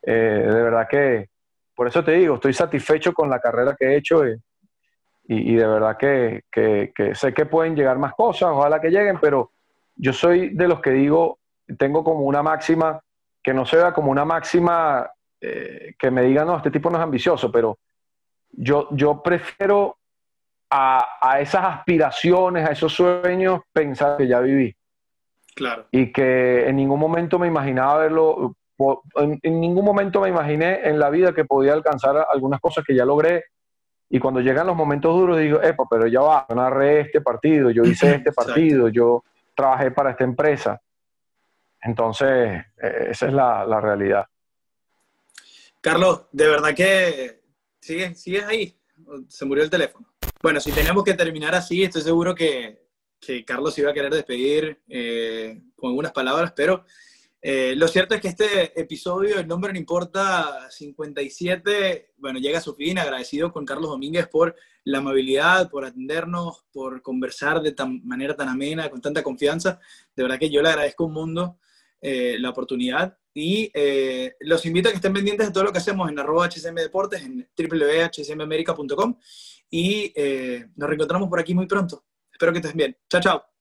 Eh, 0.00 0.46
de 0.46 0.62
verdad 0.62 0.86
que, 0.88 1.28
por 1.74 1.88
eso 1.88 2.04
te 2.04 2.12
digo, 2.12 2.36
estoy 2.36 2.52
satisfecho 2.52 3.12
con 3.12 3.28
la 3.28 3.40
carrera 3.40 3.76
que 3.78 3.86
he 3.86 3.96
hecho 3.96 4.26
y, 4.26 4.32
y, 5.26 5.52
y 5.52 5.54
de 5.56 5.66
verdad 5.66 5.96
que, 5.96 6.42
que, 6.50 6.92
que, 6.94 7.14
sé 7.14 7.32
que 7.32 7.46
pueden 7.46 7.74
llegar 7.74 7.98
más 7.98 8.14
cosas, 8.14 8.50
ojalá 8.52 8.80
que 8.80 8.90
lleguen, 8.90 9.18
pero 9.20 9.50
yo 9.96 10.12
soy 10.12 10.50
de 10.50 10.68
los 10.68 10.80
que 10.80 10.90
digo, 10.90 11.38
tengo 11.78 12.04
como 12.04 12.20
una 12.20 12.42
máxima, 12.42 13.00
que 13.42 13.54
no 13.54 13.64
sea 13.64 13.92
como 13.92 14.10
una 14.10 14.24
máxima 14.24 15.10
eh, 15.40 15.94
que 15.98 16.10
me 16.10 16.22
diga, 16.22 16.44
no, 16.44 16.56
este 16.56 16.70
tipo 16.70 16.90
no 16.90 16.98
es 16.98 17.04
ambicioso, 17.04 17.50
pero 17.50 17.78
yo, 18.50 18.88
yo 18.92 19.22
prefiero 19.22 19.98
a, 20.70 21.18
a, 21.20 21.40
esas 21.40 21.64
aspiraciones, 21.64 22.68
a 22.68 22.72
esos 22.72 22.92
sueños, 22.92 23.60
pensar 23.72 24.16
que 24.16 24.26
ya 24.26 24.40
viví. 24.40 24.74
Claro. 25.54 25.86
Y 25.90 26.12
que 26.12 26.68
en 26.68 26.76
ningún 26.76 26.98
momento 26.98 27.38
me 27.38 27.46
imaginaba 27.46 27.98
verlo, 27.98 28.56
en, 28.78 29.38
en, 29.42 29.60
ningún 29.60 29.84
momento 29.84 30.20
me 30.20 30.28
imaginé 30.28 30.88
en 30.88 30.98
la 30.98 31.10
vida 31.10 31.32
que 31.32 31.44
podía 31.44 31.72
alcanzar 31.72 32.26
algunas 32.30 32.60
cosas 32.60 32.84
que 32.84 32.94
ya 32.94 33.04
logré. 33.04 33.44
Y 34.10 34.18
cuando 34.18 34.40
llegan 34.40 34.66
los 34.66 34.76
momentos 34.76 35.14
duros 35.14 35.38
digo, 35.38 35.62
epa, 35.62 35.84
pero 35.90 36.06
ya 36.06 36.20
va, 36.20 36.46
yo 36.48 36.54
narré 36.54 37.00
este 37.00 37.20
partido, 37.20 37.70
yo 37.70 37.82
hice 37.84 38.16
este 38.16 38.32
partido, 38.32 38.88
yo 38.88 39.24
trabajé 39.54 39.90
para 39.90 40.10
esta 40.10 40.24
empresa. 40.24 40.80
Entonces, 41.80 42.64
eh, 42.82 43.06
esa 43.10 43.26
es 43.26 43.32
la, 43.32 43.64
la, 43.66 43.80
realidad. 43.80 44.26
Carlos, 45.80 46.26
de 46.32 46.48
verdad 46.48 46.74
que 46.74 47.42
sigues, 47.80 48.20
sigues 48.20 48.44
ahí. 48.44 48.76
Se 49.28 49.44
murió 49.44 49.62
el 49.64 49.70
teléfono. 49.70 50.14
Bueno, 50.42 50.60
si 50.60 50.72
tenemos 50.72 51.04
que 51.04 51.14
terminar 51.14 51.54
así, 51.54 51.84
estoy 51.84 52.02
seguro 52.02 52.34
que, 52.34 52.84
que 53.20 53.44
Carlos 53.44 53.76
iba 53.78 53.90
a 53.90 53.94
querer 53.94 54.12
despedir 54.12 54.80
eh, 54.88 55.60
con 55.76 55.90
algunas 55.90 56.12
palabras, 56.12 56.52
pero 56.54 56.84
eh, 57.46 57.74
lo 57.76 57.88
cierto 57.88 58.14
es 58.14 58.22
que 58.22 58.28
este 58.28 58.80
episodio, 58.80 59.38
el 59.38 59.46
nombre 59.46 59.70
no 59.70 59.78
importa, 59.78 60.66
57, 60.70 62.14
bueno, 62.16 62.38
llega 62.38 62.56
a 62.56 62.62
su 62.62 62.74
fin, 62.74 62.98
agradecido 62.98 63.52
con 63.52 63.66
Carlos 63.66 63.90
Domínguez 63.90 64.28
por 64.28 64.56
la 64.84 64.98
amabilidad, 64.98 65.68
por 65.68 65.84
atendernos, 65.84 66.64
por 66.72 67.02
conversar 67.02 67.60
de 67.60 67.72
tan, 67.72 68.02
manera 68.02 68.34
tan 68.34 68.48
amena, 68.48 68.88
con 68.88 69.02
tanta 69.02 69.22
confianza. 69.22 69.78
De 70.16 70.22
verdad 70.22 70.38
que 70.38 70.48
yo 70.48 70.62
le 70.62 70.70
agradezco 70.70 71.04
un 71.04 71.12
mundo 71.12 71.58
eh, 72.00 72.38
la 72.38 72.48
oportunidad 72.48 73.18
y 73.34 73.70
eh, 73.74 74.36
los 74.40 74.64
invito 74.64 74.88
a 74.88 74.92
que 74.92 74.96
estén 74.96 75.12
pendientes 75.12 75.48
de 75.48 75.52
todo 75.52 75.64
lo 75.64 75.72
que 75.72 75.78
hacemos 75.78 76.08
en 76.08 76.18
arroba 76.18 76.48
HSM 76.48 76.76
Deportes, 76.76 77.24
en 77.24 77.46
www.hsmamerica.com 77.58 79.18
y 79.68 80.14
nos 80.76 80.88
reencontramos 80.88 81.28
por 81.28 81.40
aquí 81.40 81.54
muy 81.54 81.66
pronto. 81.66 82.06
Espero 82.32 82.52
que 82.52 82.60
estés 82.60 82.74
bien. 82.74 82.96
Chao, 83.06 83.20
chao. 83.20 83.53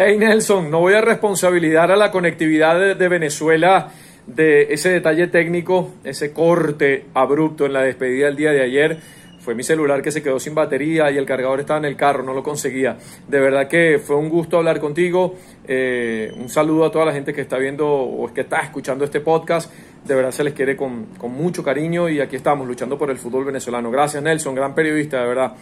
Hey 0.00 0.16
Nelson, 0.16 0.70
no 0.70 0.78
voy 0.78 0.94
a 0.94 1.00
responsabilizar 1.00 1.90
a 1.90 1.96
la 1.96 2.12
conectividad 2.12 2.94
de, 2.94 3.08
Venezuela 3.08 3.90
de 4.28 4.72
ese 4.72 4.90
detalle 4.90 5.26
técnico, 5.26 5.90
ese 6.04 6.32
corte 6.32 7.06
abrupto 7.14 7.66
en 7.66 7.72
la 7.72 7.82
despedida 7.82 8.26
del 8.26 8.36
día 8.36 8.52
de 8.52 8.62
ayer. 8.62 9.00
Fue 9.40 9.56
mi 9.56 9.64
celular 9.64 10.00
que 10.00 10.12
se 10.12 10.22
quedó 10.22 10.38
sin 10.38 10.54
batería 10.54 11.10
y 11.10 11.16
el 11.16 11.26
cargador 11.26 11.58
estaba 11.58 11.80
en 11.80 11.86
el 11.86 11.96
carro, 11.96 12.22
no 12.22 12.32
lo 12.32 12.44
conseguía. 12.44 12.96
De 13.26 13.40
verdad 13.40 13.66
que 13.66 13.98
fue 13.98 14.14
un 14.14 14.28
gusto 14.28 14.58
hablar 14.58 14.78
contigo. 14.78 15.34
Eh, 15.66 16.32
un 16.36 16.48
saludo 16.48 16.84
a 16.84 16.92
toda 16.92 17.04
la 17.04 17.12
gente 17.12 17.34
que 17.34 17.40
está 17.40 17.58
viendo 17.58 17.88
o 17.88 18.32
que 18.32 18.42
está 18.42 18.60
escuchando 18.60 19.04
este 19.04 19.18
podcast. 19.18 19.68
de 20.04 20.14
verdad 20.14 20.30
se 20.30 20.44
les 20.44 20.54
quiere 20.54 20.76
con, 20.76 21.06
con 21.18 21.32
mucho 21.32 21.64
cariño 21.64 22.08
y 22.08 22.20
aquí 22.20 22.36
estamos 22.36 22.68
luchando 22.68 22.96
por 22.96 23.10
el 23.10 23.18
fútbol 23.18 23.46
venezolano. 23.46 23.90
Gracias 23.90 24.22
Nelson, 24.22 24.54
gran 24.54 24.76
periodista, 24.76 25.22
de 25.22 25.26
verdad. 25.26 25.54